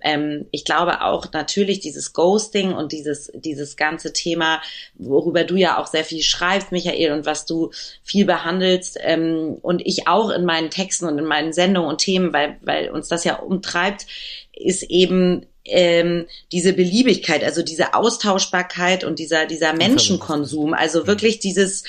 ähm, 0.00 0.46
ich 0.50 0.64
glaube 0.64 1.02
auch 1.02 1.32
natürlich 1.32 1.80
dieses 1.80 2.12
Ghosting 2.12 2.72
und 2.72 2.92
dieses, 2.92 3.30
dieses 3.34 3.76
ganze 3.76 4.12
Thema, 4.12 4.60
worüber 4.94 5.44
du 5.44 5.56
ja 5.56 5.78
auch 5.78 5.86
sehr 5.86 6.04
viel 6.04 6.22
schreibst, 6.22 6.72
Michael, 6.72 7.12
und 7.12 7.26
was 7.26 7.46
du 7.46 7.70
viel 8.02 8.24
behandelst 8.24 8.98
ähm, 9.00 9.56
und 9.62 9.82
ich 9.84 10.06
auch 10.06 10.30
in 10.30 10.44
meinen 10.44 10.70
Texten 10.70 11.06
und 11.06 11.18
in 11.18 11.24
meinen 11.24 11.52
Sendungen 11.52 11.88
und 11.88 11.98
Themen, 11.98 12.32
weil, 12.32 12.58
weil 12.62 12.90
uns 12.90 13.08
das 13.08 13.24
ja 13.24 13.36
umtreibt, 13.36 14.06
ist 14.52 14.84
eben 14.84 15.46
ähm, 15.64 16.26
diese 16.52 16.72
Beliebigkeit, 16.72 17.42
also 17.42 17.62
diese 17.62 17.94
Austauschbarkeit 17.94 19.04
und 19.04 19.18
dieser, 19.18 19.46
dieser 19.46 19.72
Menschenkonsum, 19.72 20.74
also 20.74 21.06
wirklich 21.06 21.38
dieses, 21.40 21.84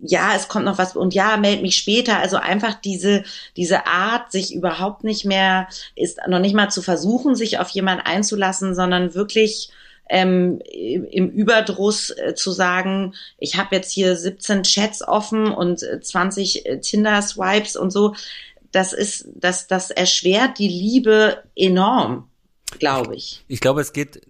ja, 0.00 0.32
es 0.36 0.48
kommt 0.48 0.64
noch 0.64 0.78
was 0.78 0.94
und 0.96 1.14
ja, 1.14 1.36
meld 1.36 1.62
mich 1.62 1.76
später. 1.76 2.18
Also 2.18 2.36
einfach 2.36 2.74
diese, 2.74 3.24
diese 3.56 3.86
Art, 3.86 4.30
sich 4.30 4.54
überhaupt 4.54 5.04
nicht 5.04 5.24
mehr, 5.24 5.68
ist 5.96 6.18
noch 6.28 6.38
nicht 6.38 6.54
mal 6.54 6.70
zu 6.70 6.82
versuchen, 6.82 7.34
sich 7.34 7.58
auf 7.58 7.68
jemanden 7.70 8.06
einzulassen, 8.06 8.74
sondern 8.74 9.14
wirklich 9.14 9.70
ähm, 10.08 10.60
im 10.60 11.28
Überdruss 11.30 12.10
äh, 12.10 12.34
zu 12.34 12.52
sagen, 12.52 13.14
ich 13.38 13.56
habe 13.56 13.76
jetzt 13.76 13.92
hier 13.92 14.16
17 14.16 14.62
Chats 14.62 15.06
offen 15.06 15.52
und 15.52 15.80
20 15.80 16.66
äh, 16.66 16.80
Tinder-Swipes 16.80 17.76
und 17.76 17.90
so. 17.90 18.14
Das 18.72 18.92
ist, 18.92 19.28
das, 19.34 19.66
das 19.66 19.90
erschwert 19.90 20.58
die 20.58 20.68
Liebe 20.68 21.42
enorm. 21.56 22.30
glaube 22.78 23.16
ich. 23.16 23.44
Ich 23.48 23.60
glaube, 23.60 23.80
es 23.80 23.92
geht, 23.92 24.22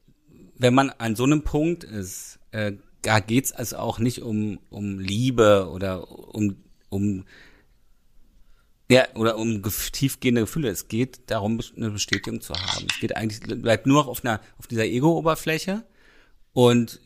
wenn 0.57 0.75
man 0.75 0.91
an 0.91 1.15
so 1.15 1.25
einem 1.25 1.43
Punkt 1.43 1.85
ist, 1.85 2.39
äh, 2.53 2.73
da 3.03 3.21
geht's 3.21 3.53
also 3.53 3.77
auch 3.77 3.99
nicht 3.99 4.23
um, 4.23 4.59
um 4.71 4.99
Liebe 4.99 5.71
oder 5.71 6.11
um, 6.35 6.57
um 6.89 7.25
ja, 8.91 9.07
oder 9.15 9.37
um 9.37 9.63
tiefgehende 9.63 10.43
Gefühle. 10.43 10.71
Es 10.71 10.89
geht 10.89 11.31
darum, 11.31 11.61
eine 11.77 11.91
Bestätigung 11.91 12.41
zu 12.41 12.55
haben. 12.55 12.87
Es 12.91 13.01
geht 13.01 13.17
eigentlich, 13.17 13.41
bleibt 13.41 13.87
nur 13.87 14.03
noch 14.03 14.09
auf 14.09 14.25
einer, 14.25 14.41
auf 14.59 14.67
dieser 14.67 14.85
Ego-Oberfläche 14.85 15.85
und 16.55 17.01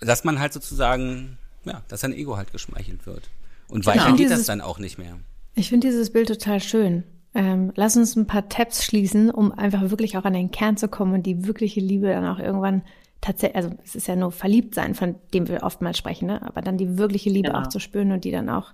dass 0.00 0.24
man 0.24 0.38
halt 0.38 0.52
sozusagen, 0.52 1.38
ja, 1.64 1.82
dass 1.88 2.02
sein 2.02 2.12
Ego 2.12 2.36
halt 2.36 2.52
geschmeichelt 2.52 3.06
wird. 3.06 3.30
Und 3.68 3.84
genau. 3.84 3.96
weiter 3.96 4.16
geht 4.16 4.30
das 4.30 4.44
dann 4.44 4.60
auch 4.60 4.78
nicht 4.78 4.98
mehr. 4.98 5.18
Ich 5.54 5.70
finde 5.70 5.88
dieses 5.88 6.10
Bild 6.12 6.28
total 6.28 6.60
schön. 6.60 7.04
Ähm, 7.34 7.72
lass 7.74 7.96
uns 7.96 8.16
ein 8.16 8.26
paar 8.26 8.48
Tabs 8.48 8.84
schließen, 8.84 9.30
um 9.30 9.52
einfach 9.52 9.90
wirklich 9.90 10.16
auch 10.16 10.24
an 10.24 10.32
den 10.32 10.50
Kern 10.50 10.76
zu 10.76 10.88
kommen 10.88 11.14
und 11.14 11.24
die 11.24 11.46
wirkliche 11.46 11.80
Liebe 11.80 12.06
dann 12.08 12.24
auch 12.24 12.38
irgendwann 12.38 12.82
tatsächlich, 13.20 13.56
also 13.56 13.70
es 13.84 13.94
ist 13.94 14.08
ja 14.08 14.16
nur 14.16 14.32
verliebt 14.32 14.74
sein, 14.74 14.94
von 14.94 15.16
dem 15.34 15.48
wir 15.48 15.62
oftmals 15.62 15.98
sprechen, 15.98 16.26
ne? 16.26 16.42
aber 16.42 16.62
dann 16.62 16.78
die 16.78 16.98
wirkliche 16.98 17.30
Liebe 17.30 17.48
genau. 17.48 17.62
auch 17.62 17.66
zu 17.68 17.80
spüren 17.80 18.12
und 18.12 18.24
die 18.24 18.30
dann 18.30 18.48
auch 18.48 18.72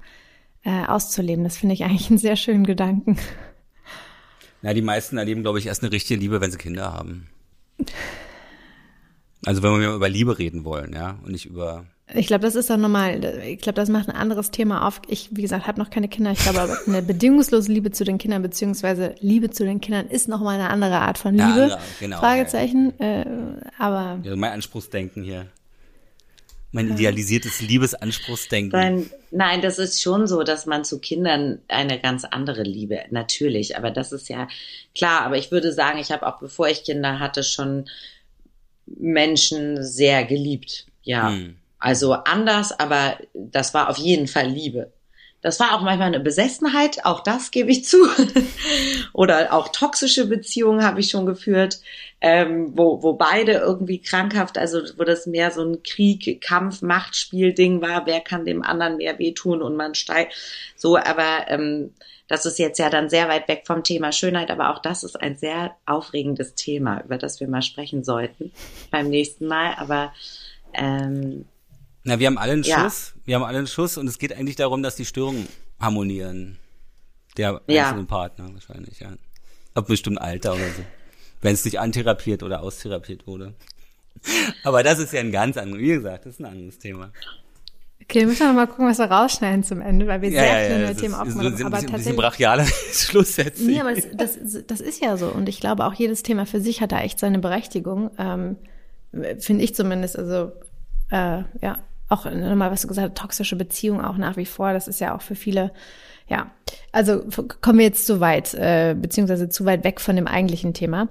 äh, 0.65 0.85
auszuleben. 0.85 1.45
Das 1.45 1.57
finde 1.57 1.75
ich 1.75 1.85
eigentlich 1.85 2.09
einen 2.11 2.19
sehr 2.19 2.37
schönen 2.37 2.65
Gedanken. 2.65 3.19
Na, 4.63 4.73
die 4.73 4.83
meisten 4.83 5.19
erleben, 5.19 5.43
glaube 5.43 5.59
ich, 5.59 5.67
erst 5.67 5.83
eine 5.83 5.93
richtige 5.93 6.19
Liebe, 6.19 6.41
wenn 6.41 6.51
sie 6.51 6.59
Kinder 6.59 6.93
haben. 6.93 7.29
Also 9.45 9.63
wenn 9.63 9.79
wir 9.79 9.93
über 9.95 10.09
Liebe 10.09 10.39
reden 10.39 10.65
wollen, 10.65 10.95
ja, 10.95 11.19
und 11.23 11.33
nicht 11.33 11.47
über. 11.47 11.85
Ich 12.13 12.27
glaube, 12.27 12.43
das 12.43 12.55
ist 12.55 12.69
dann 12.69 12.83
nochmal, 12.83 13.25
ich 13.47 13.61
glaube, 13.61 13.77
das 13.77 13.89
macht 13.89 14.09
ein 14.09 14.15
anderes 14.15 14.51
Thema 14.51 14.87
auf. 14.87 15.01
Ich, 15.09 15.31
wie 15.33 15.41
gesagt, 15.41 15.67
habe 15.67 15.81
noch 15.81 15.89
keine 15.89 16.09
Kinder. 16.09 16.33
Ich 16.33 16.41
glaube 16.41 16.61
aber, 16.61 16.77
eine 16.87 17.01
bedingungslose 17.01 17.73
Liebe 17.73 17.93
zu 17.93 18.05
den 18.05 18.19
Kindern, 18.19 18.43
beziehungsweise 18.43 19.15
Liebe 19.21 19.51
zu 19.51 19.65
den 19.65 19.81
Kindern 19.81 20.09
ist 20.09 20.29
nochmal 20.29 20.61
eine 20.61 20.69
andere 20.69 20.97
Art 20.97 21.17
von 21.17 21.33
Liebe. 21.33 21.69
Ja, 21.71 21.79
genau, 22.01 22.19
Fragezeichen. 22.19 22.93
Ja. 22.99 23.23
Äh, 23.23 23.27
aber. 23.79 24.21
Ja, 24.23 24.37
mein 24.37 24.53
Anspruchsdenken 24.53 25.23
hier 25.23 25.47
mein 26.75 26.91
idealisiertes 26.91 27.61
Liebesanspruchsdenken. 27.61 28.79
Nein, 28.79 29.11
nein, 29.31 29.63
das 29.63 29.79
ist 29.79 30.03
schon 30.03 30.27
so, 30.27 30.43
dass 30.43 30.67
man 30.67 30.85
zu 30.85 30.99
Kindern 30.99 31.61
eine 31.69 32.01
ganz 32.01 32.25
andere 32.25 32.65
Liebe, 32.65 33.05
natürlich, 33.11 33.77
aber 33.77 33.93
das 33.93 34.11
ist 34.11 34.29
ja 34.29 34.49
klar, 34.93 35.21
aber 35.23 35.37
ich 35.37 35.53
würde 35.53 35.73
sagen, 35.73 36.01
ich 36.01 36.11
habe 36.11 36.27
auch 36.27 36.41
bevor 36.41 36.69
ich 36.69 36.83
Kinder 36.83 37.21
hatte 37.21 37.45
schon 37.45 37.85
Menschen 38.87 39.85
sehr 39.85 40.25
geliebt, 40.25 40.87
ja. 41.05 41.31
Hm. 41.31 41.57
Also 41.85 42.15
anders, 42.15 42.73
aber 42.81 43.19
das 43.35 43.75
war 43.75 43.91
auf 43.91 43.99
jeden 43.99 44.27
Fall 44.27 44.47
Liebe. 44.47 44.91
Das 45.43 45.61
war 45.61 45.75
auch 45.75 45.83
manchmal 45.83 46.07
eine 46.07 46.21
Besessenheit, 46.21 47.05
auch 47.05 47.21
das 47.21 47.51
gebe 47.51 47.71
ich 47.71 47.85
zu. 47.85 47.99
Oder 49.13 49.53
auch 49.53 49.69
toxische 49.69 50.27
Beziehungen 50.27 50.83
habe 50.83 51.01
ich 51.01 51.11
schon 51.11 51.27
geführt, 51.27 51.81
ähm, 52.23 52.73
wo, 52.75 53.03
wo 53.03 53.13
beide 53.13 53.53
irgendwie 53.53 54.01
krankhaft, 54.01 54.57
also 54.57 54.81
wo 54.97 55.05
das 55.05 55.27
mehr 55.27 55.51
so 55.51 55.63
ein 55.63 55.83
Krieg, 55.83 56.41
Kampf, 56.41 56.81
Machtspiel-Ding 56.81 57.83
war, 57.83 58.07
wer 58.07 58.23
kann 58.23 58.47
dem 58.47 58.63
anderen 58.63 58.97
mehr 58.97 59.19
wehtun 59.19 59.61
und 59.61 59.77
man 59.77 59.95
steigt. 59.95 60.33
So, 60.77 60.97
aber 60.97 61.49
ähm, 61.49 61.93
das 62.29 62.47
ist 62.47 62.59
jetzt 62.59 62.79
ja 62.79 62.89
dann 62.89 63.11
sehr 63.11 63.29
weit 63.29 63.47
weg 63.47 63.65
vom 63.67 63.85
Thema 63.85 64.11
Schönheit, 64.11 64.51
aber 64.51 64.71
auch 64.71 64.79
das 64.79 65.05
ist 65.05 65.21
ein 65.21 65.37
sehr 65.37 65.77
aufregendes 65.85 66.55
Thema, 66.55 67.03
über 67.05 67.19
das 67.19 67.41
wir 67.41 67.49
mal 67.49 67.61
sprechen 67.61 68.05
sollten 68.05 68.53
beim 68.91 69.11
nächsten 69.11 69.47
Mal. 69.47 69.75
Aber 69.77 70.15
ähm, 70.73 71.45
na, 72.05 72.19
wir 72.19 72.27
haben 72.27 72.39
alle 72.39 72.53
einen 72.53 72.63
ja. 72.63 72.85
Schuss. 72.85 73.15
Wir 73.25 73.35
haben 73.35 73.45
alle 73.45 73.59
einen 73.59 73.67
Schuss 73.67 73.97
und 73.97 74.07
es 74.07 74.19
geht 74.19 74.33
eigentlich 74.33 74.57
darum, 74.57 74.83
dass 74.83 74.97
die 74.97 75.07
Störungen 75.07 75.49
harmonieren. 75.81 76.59
Der 77.37 77.61
ja. 77.67 77.85
einzelnen 77.85 78.07
Partner 78.07 78.53
wahrscheinlich, 78.53 79.01
ja. 79.01 79.15
Ab 79.75 79.89
bestimmten 79.89 80.19
Alter 80.19 80.53
oder 80.55 80.69
so. 80.69 80.83
Wenn 81.41 81.55
es 81.55 81.65
nicht 81.65 81.81
antherapiert 81.81 82.43
oder 82.43 82.63
austherapiert 82.63 83.27
wurde. 83.27 83.55
Aber 84.63 84.83
das 84.83 84.99
ist 84.99 85.13
ja 85.13 85.21
ein 85.21 85.33
ganz 85.33 85.57
anderes, 85.57 85.83
wie 85.83 85.89
gesagt, 85.89 86.27
das 86.27 86.35
ist 86.35 86.41
ein 86.41 86.47
anderes 86.47 86.79
Thema. 86.79 87.11
Okay, 88.03 88.21
wir 88.21 88.27
müssen 88.27 88.47
noch 88.47 88.55
mal 88.55 88.67
gucken, 88.67 88.87
was 88.87 88.99
wir 88.99 89.07
rausschneiden 89.07 89.65
zum 89.65 89.81
Ende, 89.81 90.07
weil 90.07 90.21
wir 90.21 90.29
ja, 90.29 90.43
sehr 90.43 90.67
viele 90.67 90.83
ja, 90.83 90.89
ja, 90.89 90.95
Themen 90.95 91.15
aufgemacht 91.15 91.47
haben. 91.47 91.57
So, 91.57 91.65
aber 91.65 91.79
tatsächlich. 91.79 92.09
Ein 92.09 92.17
brachialer 92.17 92.67
Schlusssätze. 92.93 93.65
Nee, 93.65 93.81
aber 93.81 93.95
das, 93.95 94.07
das, 94.13 94.67
das 94.67 94.81
ist 94.81 95.03
ja 95.03 95.17
so. 95.17 95.29
Und 95.29 95.49
ich 95.49 95.59
glaube, 95.59 95.87
auch 95.87 95.95
jedes 95.95 96.23
Thema 96.23 96.45
für 96.45 96.61
sich 96.61 96.83
hat 96.83 96.93
da 96.93 97.01
echt 97.01 97.19
seine 97.19 97.39
Berechtigung. 97.39 98.11
Ähm, 98.19 98.57
Finde 99.39 99.65
ich 99.65 99.75
zumindest. 99.75 100.19
Also, 100.19 100.53
äh, 101.11 101.45
ja, 101.63 101.79
auch 102.09 102.25
nochmal, 102.27 102.71
was 102.71 102.83
du 102.83 102.89
gesagt 102.89 103.11
hast, 103.11 103.19
toxische 103.19 103.57
Beziehung 103.57 104.03
auch 104.03 104.17
nach 104.17 104.37
wie 104.37 104.47
vor. 104.47 104.73
Das 104.73 104.89
ist 104.89 105.01
ja 105.01 105.15
auch 105.15 105.23
für 105.23 105.35
viele, 105.35 105.73
ja. 106.29 106.51
Also 106.93 107.25
kommen 107.61 107.79
wir 107.79 107.87
jetzt 107.87 108.07
zu 108.07 108.21
weit, 108.21 108.55
äh, 108.55 108.95
beziehungsweise 108.99 109.49
zu 109.49 109.65
weit 109.65 109.85
weg 109.85 110.01
von 110.01 110.17
dem 110.17 110.27
eigentlichen 110.27 110.75
Thema. 110.75 111.09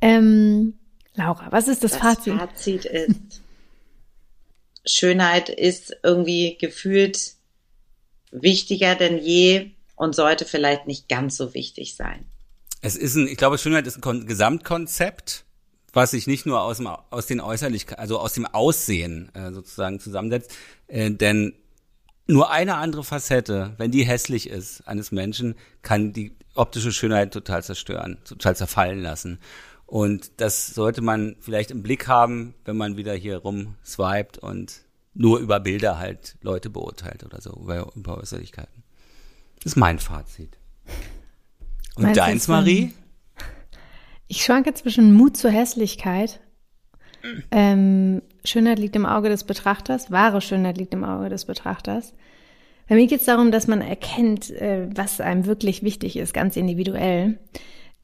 Ähm, 0.00 0.74
Laura, 1.14 1.50
was 1.50 1.68
ist 1.68 1.84
das, 1.84 1.92
das 1.92 2.00
Fazit? 2.00 2.34
Das 2.34 2.40
Fazit 2.40 2.84
ist, 2.84 3.42
Schönheit 4.86 5.48
ist 5.48 5.96
irgendwie 6.02 6.58
gefühlt 6.60 7.34
wichtiger 8.30 8.94
denn 8.94 9.18
je 9.18 9.70
und 9.96 10.14
sollte 10.14 10.44
vielleicht 10.44 10.86
nicht 10.86 11.08
ganz 11.08 11.36
so 11.36 11.54
wichtig 11.54 11.94
sein. 11.96 12.26
Es 12.82 12.96
ist 12.96 13.14
ein, 13.14 13.28
ich 13.28 13.36
glaube, 13.36 13.58
Schönheit 13.58 13.86
ist 13.86 14.04
ein 14.04 14.26
Gesamtkonzept 14.26 15.44
was 15.94 16.10
sich 16.10 16.26
nicht 16.26 16.44
nur 16.44 16.60
aus 16.60 16.78
dem 16.78 16.86
aus 16.86 17.26
den 17.26 17.40
Äußerlichkeiten, 17.40 18.00
also 18.00 18.18
aus 18.18 18.34
dem 18.34 18.46
Aussehen 18.46 19.34
äh, 19.34 19.52
sozusagen 19.52 20.00
zusammensetzt, 20.00 20.52
äh, 20.88 21.10
denn 21.10 21.54
nur 22.26 22.50
eine 22.50 22.76
andere 22.76 23.04
Facette, 23.04 23.74
wenn 23.76 23.90
die 23.90 24.04
hässlich 24.04 24.48
ist 24.48 24.86
eines 24.88 25.12
Menschen, 25.12 25.56
kann 25.82 26.12
die 26.12 26.36
optische 26.54 26.92
Schönheit 26.92 27.32
total 27.32 27.62
zerstören, 27.62 28.18
total 28.24 28.56
zerfallen 28.56 29.00
lassen. 29.00 29.38
Und 29.86 30.40
das 30.40 30.68
sollte 30.68 31.02
man 31.02 31.36
vielleicht 31.40 31.70
im 31.70 31.82
Blick 31.82 32.08
haben, 32.08 32.54
wenn 32.64 32.76
man 32.76 32.96
wieder 32.96 33.12
hier 33.14 33.36
rumswiped 33.38 34.38
und 34.38 34.80
nur 35.12 35.38
über 35.38 35.60
Bilder 35.60 35.98
halt 35.98 36.36
Leute 36.40 36.70
beurteilt 36.70 37.24
oder 37.24 37.40
so, 37.40 37.52
über, 37.52 37.92
über 37.94 38.18
Äußerlichkeiten. 38.18 38.82
Das 39.56 39.72
ist 39.72 39.76
mein 39.76 39.98
Fazit. 39.98 40.58
Und 41.96 42.04
Meinst 42.04 42.18
deins, 42.18 42.48
Marie? 42.48 42.92
Ich 44.34 44.42
schwanke 44.42 44.74
zwischen 44.74 45.14
Mut 45.14 45.36
zur 45.36 45.52
Hässlichkeit. 45.52 46.40
Ähm, 47.52 48.20
Schönheit 48.44 48.80
liegt 48.80 48.96
im 48.96 49.06
Auge 49.06 49.28
des 49.28 49.44
Betrachters, 49.44 50.10
wahre 50.10 50.40
Schönheit 50.40 50.76
liegt 50.76 50.92
im 50.92 51.04
Auge 51.04 51.28
des 51.28 51.44
Betrachters. 51.44 52.14
Bei 52.88 52.96
mir 52.96 53.06
geht 53.06 53.20
es 53.20 53.26
darum, 53.26 53.52
dass 53.52 53.68
man 53.68 53.80
erkennt, 53.80 54.50
äh, 54.50 54.88
was 54.92 55.20
einem 55.20 55.46
wirklich 55.46 55.84
wichtig 55.84 56.16
ist, 56.16 56.34
ganz 56.34 56.56
individuell. 56.56 57.38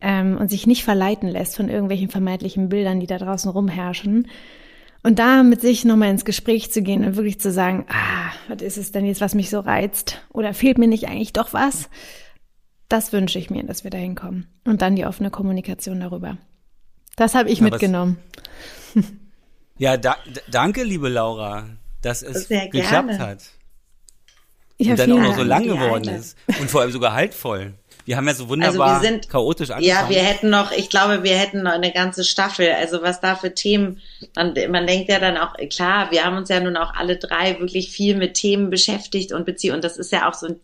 Ähm, 0.00 0.36
und 0.38 0.48
sich 0.50 0.68
nicht 0.68 0.84
verleiten 0.84 1.28
lässt 1.28 1.56
von 1.56 1.68
irgendwelchen 1.68 2.10
vermeintlichen 2.10 2.68
Bildern, 2.68 3.00
die 3.00 3.08
da 3.08 3.18
draußen 3.18 3.50
rumherrschen. 3.50 4.28
Und 5.02 5.18
da 5.18 5.42
mit 5.42 5.60
sich 5.60 5.84
nochmal 5.84 6.10
ins 6.10 6.24
Gespräch 6.24 6.70
zu 6.70 6.80
gehen 6.80 7.04
und 7.04 7.16
wirklich 7.16 7.40
zu 7.40 7.50
sagen, 7.50 7.86
ah, 7.88 8.30
was 8.46 8.62
ist 8.62 8.76
es 8.76 8.92
denn 8.92 9.04
jetzt, 9.04 9.20
was 9.20 9.34
mich 9.34 9.50
so 9.50 9.58
reizt? 9.58 10.22
Oder 10.32 10.54
fehlt 10.54 10.78
mir 10.78 10.86
nicht 10.86 11.08
eigentlich 11.08 11.32
doch 11.32 11.52
was? 11.54 11.90
Das 12.90 13.12
wünsche 13.12 13.38
ich 13.38 13.50
mir, 13.50 13.62
dass 13.62 13.84
wir 13.84 13.90
da 13.90 13.98
hinkommen. 13.98 14.48
Und 14.66 14.82
dann 14.82 14.96
die 14.96 15.06
offene 15.06 15.30
Kommunikation 15.30 16.00
darüber. 16.00 16.36
Das 17.16 17.36
habe 17.36 17.48
ich 17.48 17.60
ja, 17.60 17.64
mitgenommen. 17.64 18.18
ja, 19.78 19.96
da, 19.96 20.16
danke, 20.50 20.82
liebe 20.82 21.08
Laura, 21.08 21.68
dass 22.02 22.22
es 22.22 22.48
geklappt 22.48 23.18
hat. 23.20 23.38
Ja, 24.76 24.92
und 24.92 24.98
dann 24.98 25.12
auch 25.12 25.20
noch 25.20 25.36
so 25.36 25.44
lang 25.44 25.64
geworden 25.64 26.08
ist. 26.08 26.36
Und 26.58 26.68
vor 26.68 26.80
allem 26.80 26.90
sogar 26.90 27.12
haltvoll. 27.12 27.74
Wir 28.06 28.16
haben 28.16 28.26
ja 28.26 28.34
so 28.34 28.48
wunderbar 28.48 28.88
also 28.88 29.02
wir 29.02 29.08
sind, 29.08 29.28
chaotisch 29.28 29.70
angefangen. 29.70 30.08
Ja, 30.08 30.08
wir 30.08 30.24
hätten 30.24 30.50
noch, 30.50 30.72
ich 30.72 30.90
glaube, 30.90 31.22
wir 31.22 31.36
hätten 31.36 31.62
noch 31.62 31.72
eine 31.72 31.92
ganze 31.92 32.24
Staffel. 32.24 32.72
Also 32.72 33.02
was 33.02 33.20
da 33.20 33.36
für 33.36 33.54
Themen, 33.54 34.00
man, 34.34 34.54
man 34.68 34.88
denkt 34.88 35.10
ja 35.10 35.20
dann 35.20 35.36
auch, 35.36 35.54
klar, 35.68 36.10
wir 36.10 36.24
haben 36.24 36.36
uns 36.36 36.48
ja 36.48 36.58
nun 36.58 36.76
auch 36.76 36.92
alle 36.94 37.18
drei 37.18 37.60
wirklich 37.60 37.92
viel 37.92 38.16
mit 38.16 38.34
Themen 38.34 38.68
beschäftigt 38.68 39.32
und 39.32 39.46
beziehen. 39.46 39.74
Und 39.74 39.84
das 39.84 39.96
ist 39.96 40.10
ja 40.10 40.28
auch 40.28 40.34
so 40.34 40.48
ein, 40.48 40.60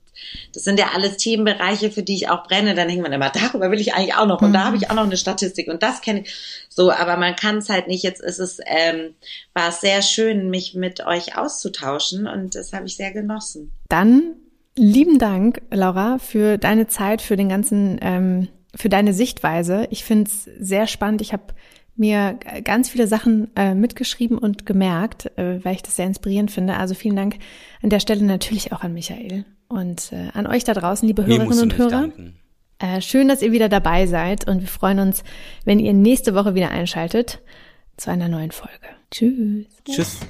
das 0.53 0.64
sind 0.64 0.79
ja 0.79 0.91
alles 0.95 1.17
Themenbereiche, 1.17 1.91
für 1.91 2.03
die 2.03 2.14
ich 2.14 2.29
auch 2.29 2.45
brenne. 2.45 2.75
Dann 2.75 2.89
denkt 2.89 3.03
man 3.03 3.12
immer, 3.12 3.31
darüber 3.31 3.71
will 3.71 3.81
ich 3.81 3.95
eigentlich 3.95 4.14
auch 4.14 4.27
noch. 4.27 4.43
Und 4.43 4.51
mhm. 4.51 4.55
da 4.55 4.64
habe 4.64 4.77
ich 4.77 4.91
auch 4.91 4.95
noch 4.95 5.05
eine 5.05 5.17
Statistik 5.17 5.69
und 5.69 5.83
das 5.83 6.01
kenne 6.01 6.23
ich. 6.23 6.67
So, 6.69 6.91
aber 6.91 7.17
man 7.17 7.37
kann 7.37 7.59
es 7.59 7.69
halt 7.69 7.89
nicht. 7.89 8.03
Jetzt 8.03 8.21
ist 8.21 8.39
es, 8.39 8.59
ähm, 8.67 9.14
war 9.55 9.68
es 9.68 9.80
sehr 9.80 10.03
schön, 10.03 10.51
mich 10.51 10.75
mit 10.75 11.05
euch 11.07 11.37
auszutauschen 11.37 12.26
und 12.26 12.55
das 12.55 12.72
habe 12.72 12.87
ich 12.87 12.97
sehr 12.97 13.13
genossen. 13.13 13.72
Dann 13.88 14.37
Lieben 14.79 15.18
Dank, 15.18 15.63
Laura, 15.71 16.18
für 16.18 16.59
deine 16.59 16.87
Zeit, 16.87 17.22
für 17.22 17.37
den 17.37 17.49
ganzen, 17.49 17.99
ähm, 18.03 18.49
für 18.75 18.91
deine 18.91 19.14
Sichtweise. 19.14 19.87
Ich 19.91 20.05
finde 20.05 20.30
es 20.30 20.45
sehr 20.45 20.87
spannend. 20.87 21.22
Ich 21.22 21.33
habe 21.33 21.45
mir 21.97 22.39
ganz 22.64 22.89
viele 22.89 23.07
Sachen 23.07 23.49
äh, 23.57 23.75
mitgeschrieben 23.75 24.39
und 24.39 24.67
gemerkt, 24.67 25.27
äh, 25.37 25.64
weil 25.64 25.75
ich 25.75 25.83
das 25.83 25.97
sehr 25.97 26.07
inspirierend 26.07 26.51
finde. 26.51 26.77
Also 26.77 26.95
vielen 26.95 27.17
Dank 27.17 27.37
an 27.83 27.91
der 27.91 28.01
Stelle 28.01 28.25
natürlich 28.25 28.73
auch 28.73 28.83
an 28.83 28.93
Michael 28.93 29.45
und 29.68 30.13
äh, 30.13 30.29
an 30.35 30.47
euch 30.47 30.64
da 30.64 30.75
draußen, 30.75 31.07
liebe 31.07 31.27
Hörerinnen 31.27 31.61
und 31.61 31.79
Hörer. 31.79 32.11
Äh, 32.79 33.01
schön, 33.01 33.29
dass 33.29 33.43
ihr 33.43 33.53
wieder 33.53 33.68
dabei 33.68 34.07
seid 34.07 34.47
und 34.47 34.61
wir 34.61 34.68
freuen 34.68 34.99
uns, 34.99 35.25
wenn 35.64 35.79
ihr 35.79 35.95
nächste 35.95 36.35
Woche 36.35 36.55
wieder 36.55 36.71
einschaltet 36.71 37.41
zu 37.97 38.11
einer 38.11 38.29
neuen 38.29 38.51
Folge. 38.51 38.75
Tschüss. 39.11 39.67
Tschüss. 39.85 40.21